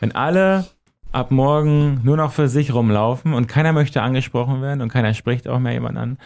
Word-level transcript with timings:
wenn 0.00 0.14
alle 0.14 0.66
ab 1.12 1.30
morgen 1.30 2.00
nur 2.04 2.16
noch 2.16 2.32
für 2.32 2.48
sich 2.48 2.74
rumlaufen 2.74 3.34
und 3.34 3.48
keiner 3.48 3.72
möchte 3.72 4.02
angesprochen 4.02 4.62
werden 4.62 4.80
und 4.80 4.88
keiner 4.88 5.14
spricht 5.14 5.48
auch 5.48 5.58
mehr 5.58 5.72
jemand 5.72 5.98
an, 5.98 6.18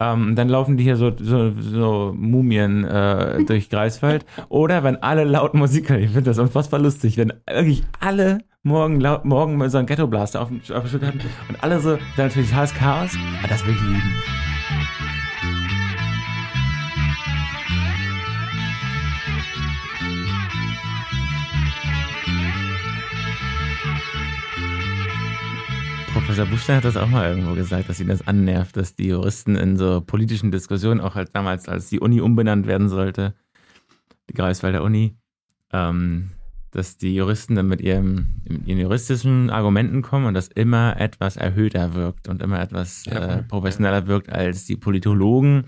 ähm, 0.00 0.36
dann 0.36 0.48
laufen 0.48 0.76
die 0.76 0.84
hier 0.84 0.96
so, 0.96 1.12
so, 1.16 1.52
so 1.58 2.14
Mumien 2.16 2.84
äh, 2.84 3.44
durch 3.44 3.68
Greifswald. 3.68 4.24
Oder 4.48 4.84
wenn 4.84 4.96
alle 5.02 5.24
laut 5.24 5.54
Musik 5.54 5.90
hören, 5.90 6.02
ich 6.02 6.10
finde 6.10 6.30
das 6.30 6.38
unfassbar 6.38 6.80
lustig, 6.80 7.16
wenn 7.16 7.32
wirklich 7.50 7.82
alle 8.00 8.38
morgen 8.62 9.00
laut, 9.00 9.24
morgen 9.24 9.68
so 9.68 9.78
einen 9.78 9.86
Ghetto-Blaster 9.86 10.40
auf 10.40 10.48
dem, 10.48 10.62
Stück 10.62 11.02
hatten 11.02 11.20
und 11.48 11.62
alle 11.62 11.80
so, 11.80 11.96
dann 12.16 12.26
natürlich 12.26 12.50
das 12.50 12.74
Chaos, 12.74 13.10
aber 13.40 13.48
das 13.48 13.66
will 13.66 13.74
ich 13.74 13.80
lieben. 13.80 14.37
Professor 26.28 26.44
Buchstein 26.44 26.76
hat 26.76 26.84
das 26.84 26.98
auch 26.98 27.08
mal 27.08 27.26
irgendwo 27.30 27.54
gesagt, 27.54 27.88
dass 27.88 28.00
ihn 28.00 28.08
das 28.08 28.28
annervt, 28.28 28.76
dass 28.76 28.94
die 28.94 29.06
Juristen 29.06 29.56
in 29.56 29.78
so 29.78 30.02
politischen 30.02 30.50
Diskussionen, 30.50 31.00
auch 31.00 31.14
halt 31.14 31.30
damals, 31.32 31.70
als 31.70 31.88
die 31.88 32.00
Uni 32.00 32.20
umbenannt 32.20 32.66
werden 32.66 32.90
sollte, 32.90 33.32
die 34.28 34.34
Greifswalder 34.34 34.82
Uni, 34.82 35.16
ähm, 35.72 36.28
dass 36.70 36.98
die 36.98 37.14
Juristen 37.14 37.54
dann 37.54 37.66
mit 37.66 37.80
ihrem, 37.80 38.42
ihren 38.66 38.78
juristischen 38.78 39.48
Argumenten 39.48 40.02
kommen 40.02 40.26
und 40.26 40.34
das 40.34 40.48
immer 40.48 41.00
etwas 41.00 41.38
erhöhter 41.38 41.94
wirkt 41.94 42.28
und 42.28 42.42
immer 42.42 42.60
etwas 42.60 43.06
äh, 43.06 43.42
professioneller 43.44 44.06
wirkt 44.06 44.30
als 44.30 44.66
die 44.66 44.76
Politologen, 44.76 45.64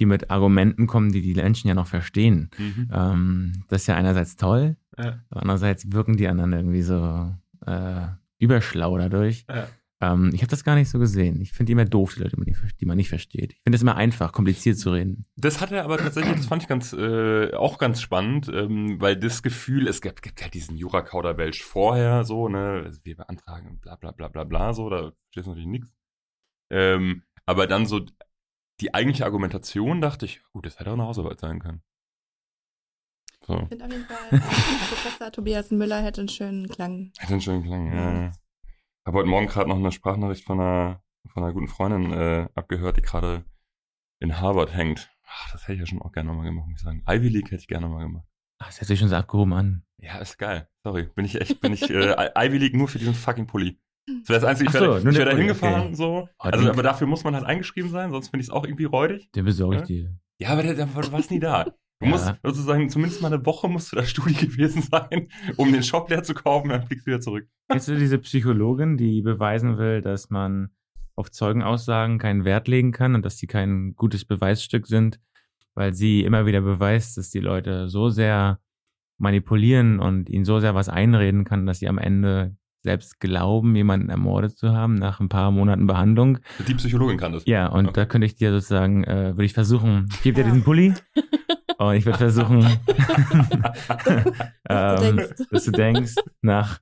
die 0.00 0.06
mit 0.06 0.32
Argumenten 0.32 0.88
kommen, 0.88 1.12
die 1.12 1.20
die 1.22 1.34
Menschen 1.34 1.68
ja 1.68 1.74
noch 1.74 1.86
verstehen. 1.86 2.50
Mhm. 2.58 2.88
Ähm, 2.92 3.52
das 3.68 3.82
ist 3.82 3.86
ja 3.86 3.94
einerseits 3.94 4.34
toll, 4.34 4.74
Ja. 4.98 5.20
andererseits 5.30 5.92
wirken 5.92 6.16
die 6.16 6.26
anderen 6.26 6.52
irgendwie 6.54 6.82
so 6.82 7.32
äh, 7.64 8.06
überschlau 8.40 8.98
dadurch. 8.98 9.46
Ja. 9.48 9.68
Ähm, 10.02 10.32
ich 10.34 10.40
habe 10.40 10.50
das 10.50 10.64
gar 10.64 10.74
nicht 10.74 10.90
so 10.90 10.98
gesehen. 10.98 11.40
Ich 11.40 11.52
finde 11.52 11.66
die 11.66 11.72
immer 11.72 11.84
doof, 11.84 12.14
die 12.14 12.22
Leute, 12.22 12.36
die 12.80 12.86
man 12.86 12.96
nicht, 12.96 13.08
versteht. 13.08 13.52
Ich 13.52 13.60
finde 13.62 13.76
es 13.76 13.82
immer 13.82 13.96
einfach, 13.96 14.32
kompliziert 14.32 14.76
zu 14.76 14.90
reden. 14.90 15.24
Das 15.36 15.60
hat 15.60 15.70
er 15.70 15.84
aber 15.84 15.96
tatsächlich, 15.96 16.34
das 16.34 16.46
fand 16.46 16.62
ich 16.62 16.68
ganz, 16.68 16.92
äh, 16.92 17.54
auch 17.54 17.78
ganz 17.78 18.00
spannend, 18.00 18.48
ähm, 18.52 19.00
weil 19.00 19.16
das 19.16 19.44
Gefühl, 19.44 19.86
es 19.86 20.00
gibt, 20.00 20.22
gibt 20.22 20.42
halt 20.42 20.54
diesen 20.54 20.76
Jura-Kauderwelsch 20.76 21.62
vorher, 21.62 22.24
so, 22.24 22.48
ne, 22.48 22.82
also 22.84 22.98
wir 23.04 23.16
beantragen 23.16 23.78
bla 23.78 23.94
bla 23.94 24.10
bla 24.10 24.26
bla 24.26 24.42
bla, 24.42 24.74
so, 24.74 24.90
da 24.90 25.12
steht 25.30 25.46
natürlich 25.46 25.68
nichts. 25.68 25.94
Ähm, 26.70 27.22
aber 27.46 27.68
dann 27.68 27.86
so 27.86 28.00
die 28.80 28.94
eigentliche 28.94 29.24
Argumentation 29.24 30.00
dachte 30.00 30.26
ich, 30.26 30.42
gut, 30.52 30.66
das 30.66 30.80
hätte 30.80 30.90
auch 30.90 30.94
eine 30.94 31.04
Hausarbeit 31.04 31.38
sein 31.38 31.60
können. 31.60 31.82
So, 33.46 33.54
Ich 33.54 33.68
finde 33.68 33.84
auf 33.84 33.92
jeden 33.92 34.04
Fall, 34.06 34.28
Professor 34.88 35.30
Tobias 35.30 35.70
Müller 35.70 36.02
hätte 36.02 36.22
einen 36.22 36.28
schönen 36.28 36.68
Klang. 36.68 37.12
hätte 37.18 37.34
einen 37.34 37.40
schönen 37.40 37.62
Klang, 37.62 37.86
ja. 37.86 38.12
ja. 38.12 38.32
Habe 39.04 39.18
heute 39.18 39.28
Morgen 39.28 39.46
gerade 39.48 39.68
noch 39.68 39.76
eine 39.76 39.90
Sprachnachricht 39.90 40.44
von 40.44 40.60
einer, 40.60 41.02
von 41.26 41.42
einer 41.42 41.52
guten 41.52 41.66
Freundin 41.68 42.12
äh, 42.12 42.48
abgehört, 42.54 42.96
die 42.96 43.02
gerade 43.02 43.44
in 44.20 44.40
Harvard 44.40 44.74
hängt. 44.74 45.10
Ach, 45.26 45.50
das 45.52 45.62
hätte 45.62 45.74
ich 45.74 45.80
ja 45.80 45.86
schon 45.86 46.00
auch 46.02 46.12
gerne 46.12 46.28
nochmal 46.28 46.44
gemacht, 46.46 46.68
muss 46.68 46.80
ich 46.80 46.84
sagen. 46.84 47.02
Ivy 47.08 47.28
League 47.28 47.46
hätte 47.46 47.62
ich 47.62 47.66
gerne 47.68 47.86
nochmal 47.88 48.04
gemacht. 48.06 48.26
Ach, 48.58 48.66
das 48.66 48.80
hört 48.80 48.86
sich 48.86 49.00
schon 49.00 49.08
so 49.08 49.16
abgehoben 49.16 49.52
an. 49.54 49.84
Ja, 49.98 50.18
ist 50.18 50.38
geil. 50.38 50.68
Sorry, 50.84 51.08
bin 51.14 51.24
ich 51.24 51.40
echt, 51.40 51.60
bin 51.60 51.72
ich 51.72 51.88
äh, 51.90 52.30
Ivy 52.36 52.58
League 52.58 52.74
nur 52.76 52.86
für 52.86 52.98
diesen 52.98 53.14
fucking 53.14 53.46
Pulli. 53.46 53.80
Das 54.06 54.28
wäre 54.28 54.40
das 54.40 54.44
Einzige, 54.44 54.68
ich 54.70 54.76
so, 54.76 54.80
wäre 54.80 55.02
der 55.02 55.14
wär 55.14 55.24
da 55.26 55.36
hingefahren, 55.36 55.82
okay. 55.88 55.94
so. 55.94 56.28
Oh, 56.38 56.44
Also, 56.44 56.70
aber 56.70 56.82
dafür 56.82 57.06
muss 57.06 57.24
man 57.24 57.34
halt 57.34 57.44
eingeschrieben 57.44 57.90
sein, 57.90 58.10
sonst 58.10 58.28
finde 58.28 58.42
ich 58.42 58.48
es 58.48 58.52
auch 58.52 58.64
irgendwie 58.64 58.84
räudig. 58.84 59.30
Den 59.32 59.44
besorge 59.44 59.76
ich 59.76 59.80
Ja? 59.80 59.86
dir. 59.86 60.18
Ja, 60.38 60.48
aber 60.50 60.62
der, 60.62 60.74
der, 60.74 60.86
du 60.86 61.12
warst 61.12 61.30
nie 61.30 61.38
da. 61.40 61.66
Du 62.02 62.08
Ja. 62.08 62.10
musst 62.10 62.34
sozusagen, 62.42 62.88
zumindest 62.88 63.22
mal 63.22 63.32
eine 63.32 63.46
Woche 63.46 63.68
musst 63.68 63.92
du 63.92 63.96
da 63.96 64.02
Studie 64.04 64.34
gewesen 64.46 64.82
sein, 64.82 65.28
um 65.56 65.72
den 65.72 65.82
Shop 65.84 66.10
leer 66.10 66.22
zu 66.24 66.34
kaufen, 66.34 66.68
dann 66.70 66.82
fliegst 66.82 67.06
du 67.06 67.10
wieder 67.12 67.20
zurück. 67.20 67.46
Kennst 67.70 67.86
du 67.88 67.96
diese 67.96 68.18
Psychologin, 68.18 68.96
die 68.96 69.22
beweisen 69.22 69.78
will, 69.78 70.00
dass 70.00 70.28
man 70.30 70.70
auf 71.14 71.30
Zeugenaussagen 71.30 72.18
keinen 72.18 72.44
Wert 72.44 72.66
legen 72.68 72.90
kann 72.90 73.14
und 73.14 73.24
dass 73.24 73.36
die 73.36 73.46
kein 73.46 73.94
gutes 73.94 74.24
Beweisstück 74.24 74.86
sind, 74.86 75.20
weil 75.74 75.94
sie 75.94 76.22
immer 76.24 76.44
wieder 76.44 76.60
beweist, 76.62 77.16
dass 77.18 77.30
die 77.30 77.38
Leute 77.40 77.88
so 77.88 78.08
sehr 78.10 78.58
manipulieren 79.18 80.00
und 80.00 80.28
ihnen 80.28 80.44
so 80.44 80.58
sehr 80.58 80.74
was 80.74 80.88
einreden 80.88 81.44
kann, 81.44 81.66
dass 81.66 81.78
sie 81.78 81.88
am 81.88 81.98
Ende 81.98 82.56
selbst 82.82 83.20
glauben, 83.20 83.76
jemanden 83.76 84.08
ermordet 84.08 84.58
zu 84.58 84.72
haben 84.72 84.94
nach 84.96 85.20
ein 85.20 85.28
paar 85.28 85.52
Monaten 85.52 85.86
Behandlung. 85.86 86.38
Die 86.66 86.74
Psychologin 86.74 87.16
kann 87.16 87.32
das. 87.32 87.44
Ja, 87.46 87.68
und 87.68 87.86
Okay. 87.88 88.00
da 88.00 88.06
könnte 88.06 88.26
ich 88.26 88.34
dir 88.34 88.50
sozusagen, 88.50 89.04
äh, 89.04 89.34
würde 89.36 89.44
ich 89.44 89.52
versuchen, 89.52 90.08
ich 90.10 90.22
gebe 90.22 90.34
dir 90.34 90.40
Ja. 90.40 90.46
diesen 90.48 90.64
Pulli 90.64 90.92
und 91.88 91.96
ich 91.96 92.04
würde 92.06 92.18
versuchen, 92.18 92.60
Dass 94.64 95.00
du 95.00 95.06
ähm, 95.06 95.16
denkst. 95.16 95.42
dass 95.50 95.64
du 95.64 95.70
denkst, 95.70 96.14
nach, 96.40 96.80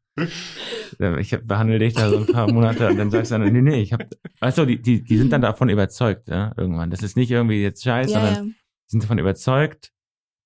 äh, 1.00 1.20
ich 1.20 1.36
behandle 1.42 1.78
dich 1.78 1.94
da 1.94 2.08
so 2.08 2.18
ein 2.18 2.26
paar 2.26 2.50
Monate 2.50 2.88
und 2.88 2.96
dann 2.98 3.10
sagst 3.10 3.32
du 3.32 3.38
dann, 3.38 3.52
nee, 3.52 3.62
nee, 3.62 3.80
ich 3.82 3.92
hab, 3.92 4.02
weißt 4.40 4.58
du, 4.58 4.66
die, 4.66 4.80
die, 4.80 5.02
die 5.02 5.16
sind 5.18 5.32
dann 5.32 5.42
davon 5.42 5.68
überzeugt, 5.68 6.28
ja, 6.28 6.52
irgendwann. 6.56 6.90
Das 6.90 7.02
ist 7.02 7.16
nicht 7.16 7.30
irgendwie 7.30 7.62
jetzt 7.62 7.82
Scheiß, 7.82 8.10
Ja, 8.10 8.20
sondern 8.20 8.46
die 8.48 8.54
sind 8.86 9.02
davon 9.02 9.18
überzeugt, 9.18 9.92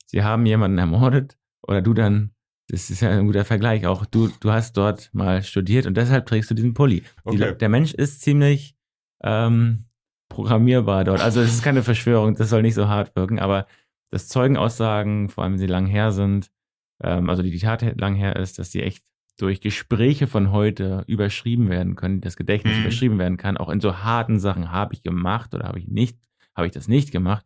sie 0.07 0.23
haben 0.23 0.47
jemanden 0.47 0.79
ermordet 0.79 1.37
oder 1.67 1.83
du 1.83 1.95
dann, 1.95 2.33
das 2.69 2.91
ist 2.91 3.01
ja 3.01 3.11
ein 3.11 3.27
guter 3.27 3.45
Vergleich 3.45 3.87
auch, 3.87 4.07
du, 4.07 4.29
du 4.41 4.51
hast 4.53 4.77
dort 4.77 5.11
mal 5.13 5.43
studiert 5.43 5.87
und 5.87 5.97
deshalb 5.97 6.27
trägst 6.27 6.51
du 6.51 6.55
diesen 6.55 6.75
Pulli. 6.75 7.01
Die, 7.01 7.07
Okay. 7.25 7.55
Der 7.57 7.69
Mensch 7.69 7.93
ist 7.93 8.21
ziemlich 8.23 8.77
ähm, 9.23 9.87
programmierbar 10.29 11.05
dort. 11.05 11.21
Also 11.21 11.41
es 11.41 11.53
ist 11.55 11.63
keine 11.63 11.83
Verschwörung, 11.83 12.35
das 12.35 12.51
soll 12.51 12.63
nicht 12.63 12.75
so 12.75 12.89
hart 12.89 13.15
wirken, 13.17 13.39
aber 13.39 13.67
dass 14.15 14.29
Zeugenaussagen, 14.29 15.29
vor 15.29 15.45
allem 15.45 15.55
wenn 15.55 15.59
sie 15.59 15.67
lang 15.67 15.87
her 15.87 16.13
sind, 16.13 16.51
ähm, 17.03 17.29
also 17.29 17.43
die, 17.43 17.51
die 17.51 17.59
Tat 17.59 17.83
lang 18.01 18.15
her 18.15 18.37
ist, 18.37 18.59
dass 18.59 18.71
die 18.71 18.83
echt 18.83 19.05
durch 19.37 19.61
Gespräche 19.61 20.27
von 20.29 20.53
heute 20.53 21.03
überschrieben 21.09 21.69
werden 21.69 21.97
können, 21.97 22.21
das 22.21 22.37
Gedächtnis 22.37 22.77
Mhm. 22.77 22.83
überschrieben 22.83 23.19
werden 23.19 23.37
kann, 23.37 23.57
auch 23.57 23.69
in 23.69 23.81
so 23.81 23.99
harten 23.99 24.39
Sachen, 24.39 24.71
habe 24.71 24.95
ich 24.95 25.03
gemacht 25.03 25.53
oder 25.55 25.67
habe 25.67 25.81
ich 25.81 25.89
nicht, 25.89 26.17
habe 26.57 26.69
ich 26.69 26.73
das 26.73 26.87
nicht 26.87 27.11
gemacht, 27.11 27.45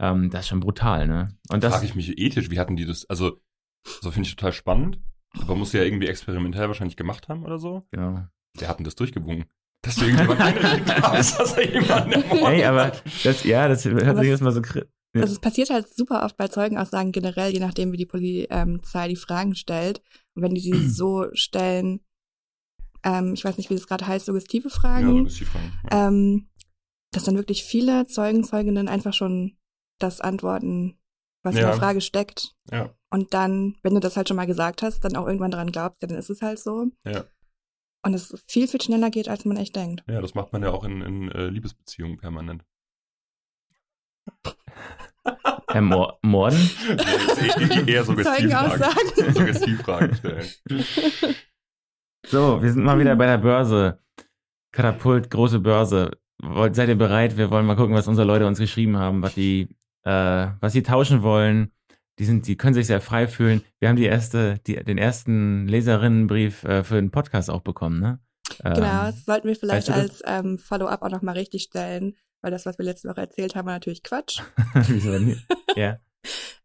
ähm, 0.00 0.30
das 0.30 0.40
ist 0.42 0.48
schon 0.48 0.60
brutal, 0.60 1.06
ne? 1.06 1.28
Und 1.48 1.62
das, 1.62 1.72
frage 1.74 1.86
ich 1.86 1.94
mich 1.94 2.18
ethisch, 2.18 2.50
wie 2.50 2.58
hatten 2.58 2.74
die 2.76 2.84
das, 2.86 3.08
also, 3.08 3.40
so 3.84 4.10
finde 4.10 4.28
ich 4.28 4.34
total 4.34 4.52
spannend, 4.52 4.98
aber 5.40 5.54
muss 5.54 5.72
ja 5.72 5.82
irgendwie 5.84 6.08
experimentell 6.08 6.66
wahrscheinlich 6.66 6.96
gemacht 6.96 7.28
haben 7.28 7.44
oder 7.44 7.58
so. 7.58 7.84
genau. 7.92 8.26
Wer 8.58 8.68
hat 8.68 8.78
denn 8.78 8.84
das 8.84 8.96
durchgewunken? 8.96 9.44
Dass 9.82 9.94
du 9.94 10.06
irgendjemand 10.06 10.40
kannst, 10.40 11.38
dass 11.38 11.52
er 11.56 11.72
jemanden 11.72 12.12
ermordet 12.14 12.46
Hey, 12.48 12.64
aber 12.64 12.92
das, 13.22 13.44
ja, 13.44 13.68
das 13.68 13.84
hört 13.84 14.18
sich 14.18 14.26
jetzt 14.26 14.42
mal 14.42 14.50
so 14.50 14.60
Ja. 15.14 15.22
Also 15.22 15.32
es 15.34 15.40
passiert 15.40 15.70
halt 15.70 15.88
super 15.94 16.22
oft 16.24 16.36
bei 16.36 16.48
Zeugenaussagen 16.48 17.12
generell, 17.12 17.52
je 17.52 17.60
nachdem, 17.60 17.92
wie 17.92 17.96
die 17.96 18.06
Polizei 18.06 19.08
die 19.08 19.16
Fragen 19.16 19.54
stellt. 19.54 20.02
Und 20.34 20.42
wenn 20.42 20.54
die 20.54 20.60
sie 20.60 20.72
so 20.88 21.26
stellen, 21.32 22.00
ähm, 23.04 23.32
ich 23.34 23.44
weiß 23.44 23.56
nicht, 23.56 23.70
wie 23.70 23.74
das 23.74 23.86
gerade 23.86 24.06
heißt, 24.06 24.26
suggestive 24.26 24.68
Ja, 24.68 24.74
Fragen, 24.74 25.18
so 25.20 25.26
ist 25.26 25.40
die 25.40 25.44
Frage. 25.44 25.72
Ja. 25.90 26.08
ähm, 26.08 26.48
dass 27.12 27.24
dann 27.24 27.36
wirklich 27.36 27.64
viele 27.64 28.06
Zeugen, 28.06 28.44
Zeuginnen 28.44 28.86
einfach 28.88 29.14
schon 29.14 29.56
das 29.98 30.20
antworten, 30.20 30.98
was 31.42 31.54
in 31.54 31.62
Ja. 31.62 31.68
der 31.68 31.76
Frage 31.78 32.00
steckt. 32.00 32.54
ja. 32.70 32.94
Und 33.10 33.32
dann, 33.32 33.76
wenn 33.82 33.94
du 33.94 34.00
das 34.00 34.18
halt 34.18 34.28
schon 34.28 34.36
mal 34.36 34.44
gesagt 34.46 34.82
hast, 34.82 35.00
dann 35.02 35.16
auch 35.16 35.26
irgendwann 35.26 35.50
daran 35.50 35.72
glaubst, 35.72 36.02
ja, 36.02 36.08
dann 36.08 36.18
ist 36.18 36.28
es 36.28 36.42
halt 36.42 36.58
so. 36.58 36.88
Ja. 37.06 37.24
Und 38.02 38.12
es 38.12 38.34
viel, 38.46 38.68
viel 38.68 38.82
schneller 38.82 39.08
geht, 39.08 39.30
als 39.30 39.46
man 39.46 39.56
echt 39.56 39.74
denkt. 39.74 40.04
Ja, 40.06 40.20
das 40.20 40.34
macht 40.34 40.52
man 40.52 40.62
ja 40.62 40.70
auch 40.72 40.84
in, 40.84 41.00
in 41.00 41.32
äh, 41.32 41.46
Liebesbeziehungen 41.46 42.18
permanent. 42.18 42.64
Ermor 45.68 46.18
Morden? 46.22 46.70
Nee, 46.88 47.92
eher 47.92 48.04
Suggestivfragen. 48.04 48.50
Zeugenaussagen. 48.50 49.34
Suggestivfragen 49.34 50.14
stellen. 50.14 50.46
So, 52.26 52.62
wir 52.62 52.70
sind 52.72 52.84
mal 52.84 52.98
wieder 52.98 53.16
bei 53.16 53.24
der 53.24 53.38
Börse. 53.38 54.00
Katapult, 54.72 55.30
große 55.30 55.60
Börse. 55.60 56.10
Wollt, 56.42 56.74
seid 56.74 56.88
ihr 56.90 56.98
bereit? 56.98 57.38
Wir 57.38 57.50
wollen 57.50 57.64
mal 57.64 57.76
gucken, 57.76 57.94
was 57.94 58.06
unsere 58.06 58.26
Leute 58.26 58.46
uns 58.46 58.58
geschrieben 58.58 58.98
haben, 58.98 59.22
was 59.22 59.34
die, 59.34 59.74
äh, 60.04 60.48
was 60.60 60.72
sie 60.74 60.82
tauschen 60.82 61.22
wollen. 61.22 61.72
Die 62.18 62.24
sind, 62.26 62.46
die 62.46 62.56
können 62.56 62.74
sich 62.74 62.86
sehr 62.86 63.00
frei 63.00 63.28
fühlen. 63.28 63.62
Wir 63.78 63.88
haben 63.88 63.96
die 63.96 64.04
erste, 64.04 64.58
die, 64.66 64.74
den 64.74 64.98
ersten 64.98 65.66
Leserinnenbrief 65.68 66.64
äh, 66.64 66.84
für 66.84 66.96
den 66.96 67.10
Podcast 67.10 67.48
auch 67.50 67.62
bekommen, 67.62 67.98
ne? 68.00 68.18
Genau, 68.62 68.76
Ähm, 68.76 68.82
das 68.82 69.24
sollten 69.24 69.48
wir 69.48 69.56
vielleicht 69.56 69.88
weißt 69.88 69.96
du 69.96 70.02
als 70.02 70.22
ähm, 70.26 70.58
Follow-up 70.58 71.02
auch 71.02 71.10
nochmal 71.10 71.36
richtig 71.36 71.62
stellen, 71.62 72.14
weil 72.40 72.50
das, 72.50 72.66
was 72.66 72.78
wir 72.78 72.84
letzte 72.84 73.08
Woche 73.08 73.20
erzählt 73.20 73.54
haben, 73.54 73.66
war 73.66 73.74
natürlich 73.74 74.02
Quatsch. 74.02 74.40
Wieso 74.74 75.18
nicht? 75.18 75.46
ja. 75.76 75.98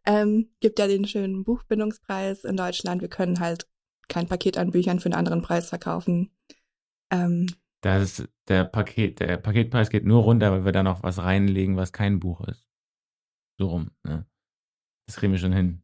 Ähm, 0.06 0.50
gibt 0.60 0.80
ja 0.80 0.88
den 0.88 1.06
schönen 1.08 1.44
Buchbindungspreis 1.44 2.44
in 2.44 2.58
Deutschland. 2.58 3.02
Wir 3.02 3.10
können 3.10 3.40
halt 3.40 3.68
kein 4.08 4.28
Paket 4.28 4.58
an 4.58 4.72
Büchern 4.72 5.00
für 5.00 5.06
einen 5.06 5.16
anderen 5.16 5.42
Preis 5.42 5.70
verkaufen. 5.70 6.32
Ähm, 7.12 7.48
Das 7.82 8.24
der 8.48 8.66
Paket, 8.66 9.20
der 9.20 9.38
Paketpreis 9.38 9.90
geht 9.90 10.06
nur 10.06 10.24
runter, 10.24 10.52
weil 10.52 10.66
wir 10.66 10.72
da 10.74 10.84
noch 10.84 11.04
was 11.04 11.20
reinlegen, 11.20 11.78
was 11.78 11.94
kein 11.94 12.20
Buch 12.20 12.42
ist. 12.42 12.68
So 13.58 13.68
rum, 13.68 13.92
ne? 14.04 14.26
Das 15.08 15.16
kriegen 15.18 15.32
wir 15.32 15.40
schon 15.40 15.54
hin. 15.54 15.84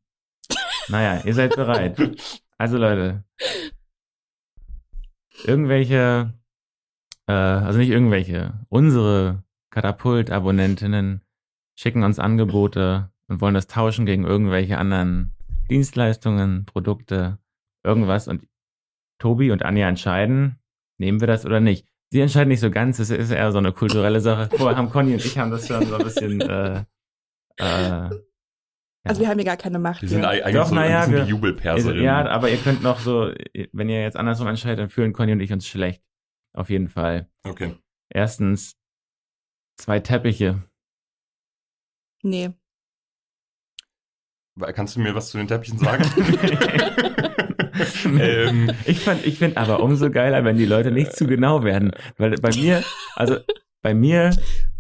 Naja, 0.90 1.22
ihr 1.24 1.34
seid 1.34 1.56
bereit. 1.56 1.98
Also 2.58 2.78
Leute, 2.78 3.24
irgendwelche, 5.44 6.34
äh, 7.28 7.32
also 7.32 7.80
nicht 7.80 7.90
irgendwelche, 7.90 8.66
unsere 8.70 9.44
Katapult-Abonnentinnen 9.72 11.22
schicken 11.78 12.04
uns 12.04 12.20
Angebote 12.20 13.12
und 13.28 13.42
wollen 13.42 13.54
das 13.54 13.68
tauschen 13.68 14.06
gegen 14.06 14.26
irgendwelche 14.26 14.78
anderen 14.78 15.36
Dienstleistungen, 15.70 16.66
Produkte, 16.66 17.38
irgendwas. 17.84 18.28
Und 18.28 18.48
Tobi 19.20 19.52
und 19.52 19.64
Anja 19.64 19.88
entscheiden, 19.88 20.60
nehmen 20.98 21.20
wir 21.20 21.28
das 21.28 21.46
oder 21.46 21.60
nicht. 21.60 21.88
Sie 22.12 22.22
entscheiden 22.22 22.50
nicht 22.50 22.60
so 22.60 22.72
ganz, 22.72 22.98
es 23.00 23.12
ist 23.12 23.30
eher 23.32 23.52
so 23.52 23.60
eine 23.60 23.72
kulturelle 23.72 24.20
Sache. 24.20 24.50
Vorher 24.56 24.78
haben 24.78 24.90
Conny 24.90 25.14
und 25.14 25.24
ich 25.24 25.38
haben 25.38 25.52
das 25.52 25.68
schon 25.68 25.86
so 25.86 25.96
ein 25.96 26.04
bisschen 26.04 26.42
äh, 26.42 26.84
äh, 27.58 28.10
Also 29.04 29.22
wir 29.22 29.28
haben 29.30 29.38
hier 29.38 29.46
gar 29.46 29.58
keine 29.58 29.78
Macht. 29.78 30.02
Wir 30.02 30.10
sind 30.10 30.20
hier. 30.22 30.30
eigentlich 30.30 30.56
Doch, 30.56 30.68
so 30.70 30.76
na 30.76 30.90
ja, 30.90 31.02
ein 31.02 31.12
bisschen 31.12 31.16
wir- 31.18 31.24
die 31.26 31.30
Jubelperserin. 31.30 32.02
ja, 32.04 32.26
aber 32.28 32.50
ihr 32.50 32.58
könnt 32.58 32.82
noch 32.82 33.00
so, 33.00 33.32
wenn 33.74 33.90
ihr 33.90 34.02
jetzt 34.02 34.18
andersrum 34.18 34.48
entscheidet, 34.48 34.80
dann 34.80 34.90
fühlen 34.90 35.14
Conny 35.14 35.34
und 35.34 35.40
ich 35.40 35.54
uns 35.54 35.68
schlecht. 35.68 36.02
Auf 36.54 36.72
jeden 36.72 36.90
Fall. 36.90 37.30
Okay. 37.44 37.76
Erstens, 38.12 38.76
zwei 39.80 40.00
Teppiche. 40.00 40.62
Nee. 42.22 42.52
Kannst 44.74 44.96
du 44.96 45.00
mir 45.00 45.16
was 45.16 45.30
zu 45.30 45.38
den 45.38 45.48
Teppichen 45.48 45.80
sagen? 45.80 46.04
ähm, 48.20 48.72
Ich 48.86 49.00
fand, 49.00 49.26
ich 49.26 49.38
finde 49.38 49.58
aber 49.58 49.82
umso 49.82 50.10
geiler, 50.12 50.44
wenn 50.44 50.58
die 50.58 50.66
Leute 50.66 50.92
nicht 50.92 51.16
zu 51.16 51.28
genau 51.28 51.64
werden. 51.64 51.92
Weil 52.18 52.36
bei 52.36 52.50
mir, 52.56 52.84
also 53.16 53.38
bei 53.82 53.94
mir 53.94 54.32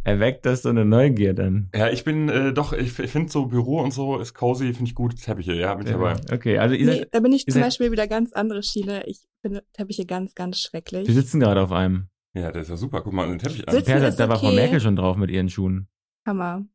erweckt 0.03 0.45
das 0.45 0.63
so 0.63 0.69
eine 0.69 0.85
Neugier 0.85 1.33
dann. 1.33 1.69
ja, 1.73 1.89
ich 1.89 2.03
bin 2.03 2.29
äh, 2.29 2.53
doch, 2.53 2.73
ich, 2.73 2.97
ich 2.99 3.11
finde 3.11 3.31
so 3.31 3.45
Büro 3.45 3.79
und 3.79 3.93
so 3.93 4.17
ist 4.17 4.33
cozy, 4.33 4.73
finde 4.73 4.89
ich 4.89 4.95
gut. 4.95 5.21
Teppiche, 5.21 5.53
ja, 5.53 5.75
bin 5.75 5.85
ich 5.85 5.93
dabei. 5.93 6.15
Okay, 6.31 6.57
also 6.57 6.75
ihr 6.75 6.85
nee. 6.85 6.97
seid, 6.99 7.13
Da 7.13 7.19
bin 7.19 7.31
ich 7.31 7.45
zum 7.45 7.61
Beispiel 7.61 7.91
wieder 7.91 8.07
ganz 8.07 8.33
andere 8.33 8.63
Schiene. 8.63 9.03
Ich 9.05 9.21
finde 9.41 9.63
Teppiche 9.73 10.05
ganz, 10.05 10.35
ganz 10.35 10.59
schrecklich. 10.59 11.07
wir 11.07 11.13
sitzen 11.13 11.39
gerade 11.39 11.61
auf 11.61 11.71
einem. 11.71 12.09
Ja, 12.33 12.51
das 12.51 12.63
ist 12.63 12.69
ja 12.69 12.77
super. 12.77 13.01
Guck 13.01 13.13
mal 13.13 13.27
einen 13.27 13.39
Teppich 13.39 13.67
an. 13.67 13.73
Sitz- 13.73 13.85
Per, 13.85 13.99
da, 13.99 14.09
da 14.11 14.29
war 14.29 14.37
Frau 14.39 14.47
okay. 14.47 14.55
Merkel 14.55 14.79
schon 14.79 14.95
drauf 14.95 15.17
mit 15.17 15.29
ihren 15.31 15.49
Schuhen. 15.49 15.87
Hammer. 16.27 16.65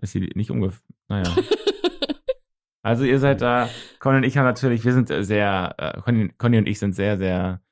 Ist 0.00 0.12
sie 0.12 0.30
nicht 0.34 0.50
ungefähr. 0.50 0.82
Naja. 1.08 1.34
Also 2.86 3.04
ihr 3.04 3.18
seid 3.18 3.40
da, 3.40 3.70
Conny 3.98 4.18
und 4.18 4.24
ich 4.24 4.36
haben 4.36 4.44
natürlich, 4.44 4.84
wir 4.84 4.92
sind 4.92 5.08
sehr, 5.08 5.74
äh, 5.78 6.02
Conny, 6.02 6.28
Conny 6.36 6.58
und 6.58 6.68
ich 6.68 6.78
sind 6.78 6.92
sehr, 6.94 7.16
sehr 7.16 7.62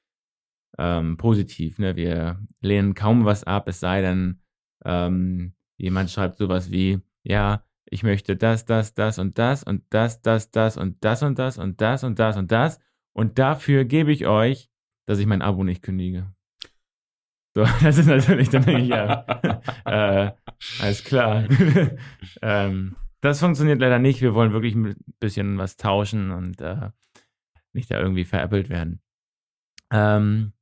ähm, 0.78 1.18
positiv. 1.18 1.78
Ne? 1.78 1.96
Wir 1.96 2.40
lehnen 2.62 2.94
kaum 2.94 3.26
was 3.26 3.44
ab, 3.44 3.68
es 3.68 3.78
sei 3.78 4.00
denn, 4.00 4.40
ähm, 4.86 5.52
jemand 5.76 6.10
schreibt 6.10 6.38
sowas 6.38 6.70
wie, 6.70 6.98
ja, 7.24 7.62
ich 7.90 8.02
möchte 8.04 8.36
das, 8.36 8.64
das, 8.64 8.94
das 8.94 9.18
und 9.18 9.36
das 9.36 9.62
und 9.62 9.84
das, 9.90 10.22
das, 10.22 10.50
das 10.50 10.78
und 10.78 11.04
das 11.04 11.22
und 11.22 11.38
das 11.38 11.58
und 11.58 11.78
das 11.82 12.04
und 12.04 12.18
das 12.18 12.36
und 12.38 12.50
das 12.50 12.80
und 13.12 13.38
dafür 13.38 13.84
gebe 13.84 14.12
ich 14.12 14.26
euch, 14.26 14.70
dass 15.06 15.18
ich 15.18 15.26
mein 15.26 15.42
Abo 15.42 15.62
nicht 15.62 15.82
kündige. 15.82 16.32
So, 17.54 17.64
das 17.82 17.98
ist 17.98 18.06
natürlich, 18.06 18.48
dann 18.48 18.64
denke 18.64 18.82
ich, 18.82 18.88
ja, 18.88 19.24
äh, 19.84 20.32
alles 20.80 21.04
klar. 21.04 21.44
ähm, 22.42 22.96
das 23.20 23.40
funktioniert 23.40 23.78
leider 23.80 23.98
nicht. 23.98 24.20
Wir 24.22 24.34
wollen 24.34 24.52
wirklich 24.52 24.74
ein 24.74 24.96
bisschen 25.20 25.58
was 25.58 25.76
tauschen 25.76 26.30
und 26.30 26.60
äh, 26.60 26.90
nicht 27.72 27.90
da 27.90 27.98
irgendwie 28.00 28.24
veräppelt 28.24 28.68
werden. 28.68 29.00
Ähm, 29.92 30.52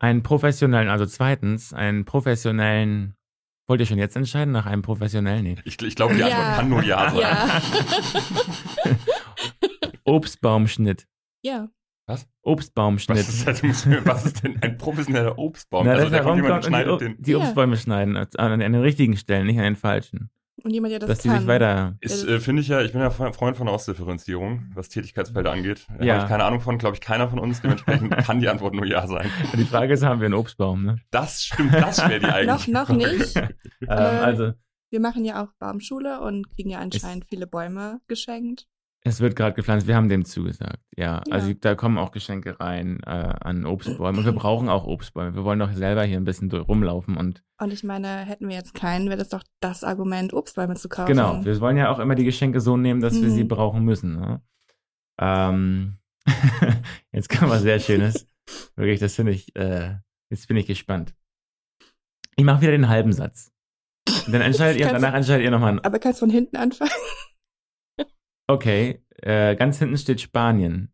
einen 0.00 0.22
professionellen, 0.22 0.88
also 0.88 1.06
zweitens, 1.06 1.72
einen 1.74 2.04
professionellen, 2.04 3.16
wollt 3.66 3.80
ihr 3.80 3.86
schon 3.86 3.98
jetzt 3.98 4.16
entscheiden 4.16 4.52
nach 4.52 4.64
einem 4.66 4.82
professionellen? 4.82 5.42
Nee. 5.42 5.56
Ich, 5.64 5.82
ich 5.82 5.96
glaube, 5.96 6.14
die 6.14 6.22
Antwort 6.22 6.40
Ja. 6.40 6.54
kann 6.56 6.68
nur 6.68 6.82
Ja 6.84 7.10
sein. 7.10 7.20
Ja. 7.20 7.60
Obstbaumschnitt. 10.04 11.06
ja. 11.42 11.68
Obstbaumschnitt. 12.42 13.18
Was 13.18 13.28
ist, 13.28 13.46
das, 13.46 13.62
was 14.06 14.26
ist 14.26 14.42
denn 14.44 14.60
ein 14.62 14.78
professioneller 14.78 15.38
Obstbaum? 15.38 15.86
Na, 15.86 15.92
also 15.92 16.08
da 16.10 16.20
kommt 16.20 16.36
jemand 16.36 16.64
und 16.64 16.68
schneidet 16.68 17.00
die, 17.00 17.04
den. 17.04 17.22
die 17.22 17.30
Ja. 17.32 17.38
Obstbäume 17.38 17.76
schneiden, 17.76 18.16
an, 18.16 18.26
an 18.36 18.60
den 18.60 18.74
richtigen 18.76 19.16
Stellen, 19.16 19.46
nicht 19.46 19.58
an 19.58 19.64
den 19.64 19.76
falschen. 19.76 20.30
Und 20.64 20.72
jemand, 20.72 20.90
der 20.90 20.98
das 20.98 21.08
dass 21.10 21.18
die 21.20 21.28
kann. 21.28 21.38
sich 21.38 21.46
weiter. 21.46 21.96
Ist, 22.00 22.26
Ja, 22.26 22.34
äh, 22.34 22.40
finde 22.40 22.62
ich 22.62 22.68
ja, 22.68 22.80
ich 22.82 22.90
bin 22.90 23.00
ja 23.00 23.10
Freund 23.10 23.56
von 23.56 23.68
Ausdifferenzierung, 23.68 24.72
was 24.74 24.88
Tätigkeitsfelder 24.88 25.52
angeht. 25.52 25.86
Da 25.98 26.04
Ja. 26.04 26.14
habe 26.14 26.24
ich 26.24 26.28
keine 26.28 26.44
Ahnung 26.44 26.60
von, 26.60 26.78
glaube 26.78 26.94
ich, 26.96 27.00
keiner 27.00 27.28
von 27.28 27.38
uns. 27.38 27.60
Dementsprechend 27.62 28.16
kann 28.26 28.40
die 28.40 28.48
Antwort 28.48 28.74
nur 28.74 28.84
Ja 28.84 29.06
sein. 29.06 29.30
Die 29.54 29.64
Frage 29.64 29.92
ist, 29.94 30.02
haben 30.02 30.20
wir 30.20 30.24
einen 30.26 30.34
Obstbaum, 30.34 30.84
ne? 30.84 30.96
Das 31.12 31.44
stimmt, 31.44 31.74
das 31.74 31.98
wäre 32.08 32.18
die 32.18 32.26
Noch, 32.26 32.32
eigentliche 32.34 32.72
noch 32.72 32.86
Frage. 32.86 32.98
nicht. 33.18 33.36
Ähm, 33.82 33.88
Äh, 33.88 33.92
also, 33.92 34.52
Wir 34.90 34.98
machen 35.00 35.24
ja 35.24 35.44
auch 35.44 35.52
Baumschule 35.60 36.20
und 36.22 36.50
kriegen 36.50 36.70
ja 36.70 36.80
anscheinend 36.80 37.24
viele 37.26 37.46
Bäume 37.46 38.00
geschenkt. 38.08 38.66
Es 39.08 39.20
wird 39.20 39.34
gerade 39.36 39.54
gepflanzt, 39.54 39.86
wir 39.86 39.96
haben 39.96 40.08
dem 40.08 40.24
zugesagt. 40.24 40.80
Ja, 40.96 41.22
Ja. 41.26 41.32
also 41.32 41.52
da 41.54 41.74
kommen 41.74 41.98
auch 41.98 42.10
Geschenke 42.12 42.58
rein 42.60 43.00
äh, 43.04 43.10
an 43.10 43.66
Obstbäume. 43.66 44.18
Und 44.18 44.24
wir 44.24 44.32
brauchen 44.32 44.68
auch 44.68 44.84
Obstbäume. 44.84 45.34
Wir 45.34 45.44
wollen 45.44 45.58
doch 45.58 45.72
selber 45.72 46.04
hier 46.04 46.16
ein 46.18 46.24
bisschen 46.24 46.50
rumlaufen 46.52 47.16
und 47.16 47.42
Und 47.60 47.72
ich 47.72 47.82
meine, 47.84 48.08
hätten 48.24 48.48
wir 48.48 48.56
jetzt 48.56 48.74
keinen, 48.74 49.06
wäre 49.08 49.18
das 49.18 49.28
doch 49.30 49.42
das 49.60 49.84
Argument, 49.84 50.32
Obstbäume 50.32 50.74
zu 50.76 50.88
kaufen. 50.88 51.08
genau, 51.08 51.44
wir 51.44 51.60
wollen 51.60 51.76
ja 51.76 51.90
auch 51.90 51.98
immer 51.98 52.14
die 52.14 52.24
Geschenke 52.24 52.60
so 52.60 52.76
nehmen, 52.76 53.00
dass 53.00 53.14
wir 53.20 53.28
Mhm. 53.28 53.34
sie 53.34 53.44
brauchen 53.44 53.84
müssen. 53.84 54.16
Ne? 54.20 54.40
Ähm, 55.20 55.98
jetzt 57.12 57.28
kommt 57.28 57.50
was 57.50 57.62
sehr 57.62 57.80
Schönes. 57.80 58.26
Wirklich, 58.76 59.00
das 59.00 59.14
finde 59.14 59.32
ich, 59.32 59.54
äh, 59.56 59.96
jetzt 60.30 60.46
bin 60.48 60.56
ich 60.56 60.66
gespannt. 60.66 61.14
Ich 62.36 62.44
mache 62.44 62.60
wieder 62.62 62.72
den 62.72 62.88
halben 62.88 63.12
Satz. 63.12 63.50
Und 64.26 64.32
dann 64.32 64.42
entscheidet 64.42 64.78
ihr, 64.80 64.88
danach 64.88 65.14
entscheidet 65.14 65.44
ihr 65.44 65.50
nochmal. 65.50 65.80
Aber 65.82 65.98
kannst 65.98 66.20
von 66.20 66.30
hinten 66.30 66.56
anfangen? 66.56 66.90
Okay, 68.48 69.02
äh, 69.22 69.54
ganz 69.56 69.78
hinten 69.78 69.98
steht 69.98 70.20
Spanien. 70.22 70.92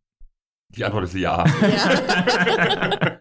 Die 0.71 0.85
Antwort 0.85 1.05
ist 1.05 1.15
Ja. 1.15 1.45
Ja. 1.45 3.21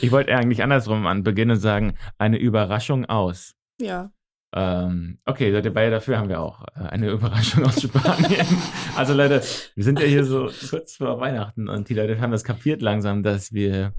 Ich 0.00 0.10
wollte 0.10 0.34
eigentlich 0.34 0.62
andersrum 0.62 1.06
an 1.06 1.22
Beginn 1.22 1.50
und 1.50 1.58
sagen, 1.58 1.94
eine 2.18 2.38
Überraschung 2.38 3.04
aus. 3.06 3.54
ja. 3.80 4.10
Ähm, 4.52 5.18
okay, 5.26 5.52
seid 5.52 5.64
ihr 5.64 5.72
beide 5.72 5.92
dafür? 5.92 6.18
Haben 6.18 6.28
wir 6.28 6.40
auch 6.40 6.64
äh, 6.74 6.80
eine 6.88 7.10
Überraschung 7.10 7.64
aus 7.64 7.82
Spanien. 7.82 8.46
also 8.96 9.14
Leute, 9.14 9.42
wir 9.76 9.84
sind 9.84 10.00
ja 10.00 10.06
hier 10.06 10.24
so 10.24 10.50
kurz 10.70 10.96
vor 10.96 11.20
Weihnachten 11.20 11.68
und 11.68 11.88
die 11.88 11.94
Leute 11.94 12.20
haben 12.20 12.32
das 12.32 12.42
kapiert 12.42 12.82
langsam, 12.82 13.22
dass 13.22 13.52
wir, 13.52 13.94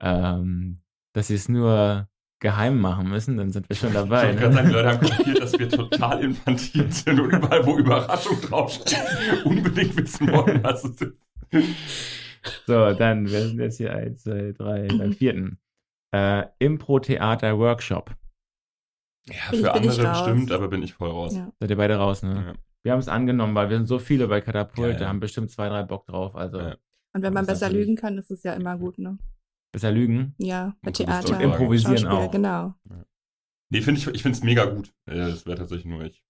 ähm, 0.00 0.80
dass 1.12 1.26
sie 1.26 1.34
es 1.34 1.50
nur 1.50 2.08
geheim 2.44 2.78
machen 2.80 3.08
müssen, 3.08 3.36
dann 3.36 3.50
sind 3.50 3.68
wir 3.68 3.74
schon 3.74 3.88
Ich 3.88 3.94
dabei. 3.94 4.28
wollte 4.28 4.38
gerade 4.40 4.54
sagen, 4.54 4.68
die 4.68 4.74
Ne? 4.74 4.82
Leute 4.82 4.88
haben 5.00 5.06
kapiert, 5.08 5.40
dass 5.42 5.58
wir 5.58 5.68
total 5.68 6.22
infantil 6.22 6.92
sind 6.92 7.18
und 7.20 7.32
überall, 7.32 7.66
wo 7.66 7.76
Überraschung 7.78 8.40
draufsteht, 8.40 8.98
unbedingt 9.44 9.96
wissen 9.96 10.30
wollen, 10.30 10.62
was 10.62 10.84
es 10.84 11.00
ist. 11.00 11.14
So, 12.66 12.92
dann, 12.92 13.26
wir 13.26 13.40
sind 13.48 13.58
jetzt 13.58 13.78
hier 13.78 13.92
eins, 13.94 14.22
zwei, 14.22 14.52
drei, 14.56 14.86
beim 14.98 15.12
vierten. 15.12 15.58
Äh, 16.14 16.44
Impro-Theater-Workshop. 16.60 18.10
Ja, 19.26 19.34
Bin 19.50 19.60
ich- 19.60 19.66
für 19.66 19.72
bin 19.72 19.82
ich 19.84 19.98
andere 19.98 20.10
bestimmt, 20.10 20.52
aber 20.52 20.68
bin 20.68 20.82
ich 20.82 20.94
voll 20.94 21.10
raus. 21.10 21.34
ja. 21.34 21.50
Seid 21.58 21.70
ihr 21.70 21.76
beide 21.76 21.96
raus, 21.96 22.22
ne? 22.22 22.34
Ja. 22.48 22.52
Wir 22.84 22.92
haben 22.92 23.00
es 23.00 23.08
angenommen, 23.08 23.54
weil 23.54 23.70
wir 23.70 23.78
sind 23.78 23.86
so 23.86 23.98
viele 23.98 24.28
bei 24.28 24.40
Katapult, 24.42 24.86
Ja, 24.88 24.92
ja. 24.92 24.98
da 25.00 25.08
haben 25.08 25.20
bestimmt 25.20 25.50
zwei, 25.50 25.68
drei 25.70 25.82
Bock 25.82 26.06
drauf. 26.06 26.36
Also 26.36 26.58
Ja. 26.60 26.76
Und 27.14 27.22
wenn 27.22 27.32
man 27.32 27.46
besser 27.46 27.70
lügen 27.70 27.96
kann, 27.96 28.18
ist 28.18 28.30
es 28.30 28.42
ja 28.42 28.52
immer 28.54 28.76
gut, 28.76 28.98
ne? 28.98 29.16
Besser 29.74 29.92
lügen. 29.92 30.34
Ja, 30.38 30.74
bei 30.82 30.92
Theater. 30.92 31.36
Und 31.36 31.42
improvisieren 31.42 32.06
auch. 32.06 32.30
Genau. 32.30 32.74
Nee, 33.70 33.80
finde 33.80 34.00
ich, 34.00 34.06
ich 34.06 34.22
finde 34.22 34.38
es 34.38 34.44
mega 34.44 34.64
gut. 34.64 34.94
Das 35.04 35.46
wäre 35.46 35.58
tatsächlich 35.58 35.86
nur 35.86 36.04
ich. 36.04 36.22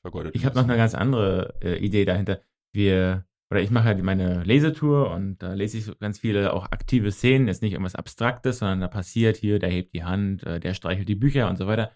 Vergeudet. 0.00 0.34
Ich 0.34 0.44
habe 0.44 0.56
noch 0.56 0.64
eine 0.64 0.76
ganz 0.76 0.94
andere 0.94 1.54
äh, 1.62 1.76
Idee 1.76 2.04
dahinter. 2.04 2.40
Wir, 2.72 3.26
oder 3.50 3.60
ich 3.60 3.70
mache 3.70 3.84
halt 3.84 4.02
meine 4.02 4.42
Lesetour 4.44 5.10
und 5.10 5.42
da 5.42 5.52
lese 5.52 5.76
ich 5.76 5.84
so 5.84 5.94
ganz 5.94 6.18
viele 6.18 6.54
auch 6.54 6.72
aktive 6.72 7.12
Szenen, 7.12 7.48
jetzt 7.48 7.60
nicht 7.60 7.72
irgendwas 7.72 7.94
Abstraktes, 7.94 8.58
sondern 8.58 8.80
da 8.80 8.88
passiert 8.88 9.36
hier, 9.36 9.58
der 9.58 9.70
hebt 9.70 9.94
die 9.94 10.04
Hand, 10.04 10.42
äh, 10.44 10.58
der 10.58 10.72
streichelt 10.72 11.08
die 11.08 11.14
Bücher 11.14 11.48
und 11.50 11.56
so 11.56 11.66
weiter. 11.66 11.92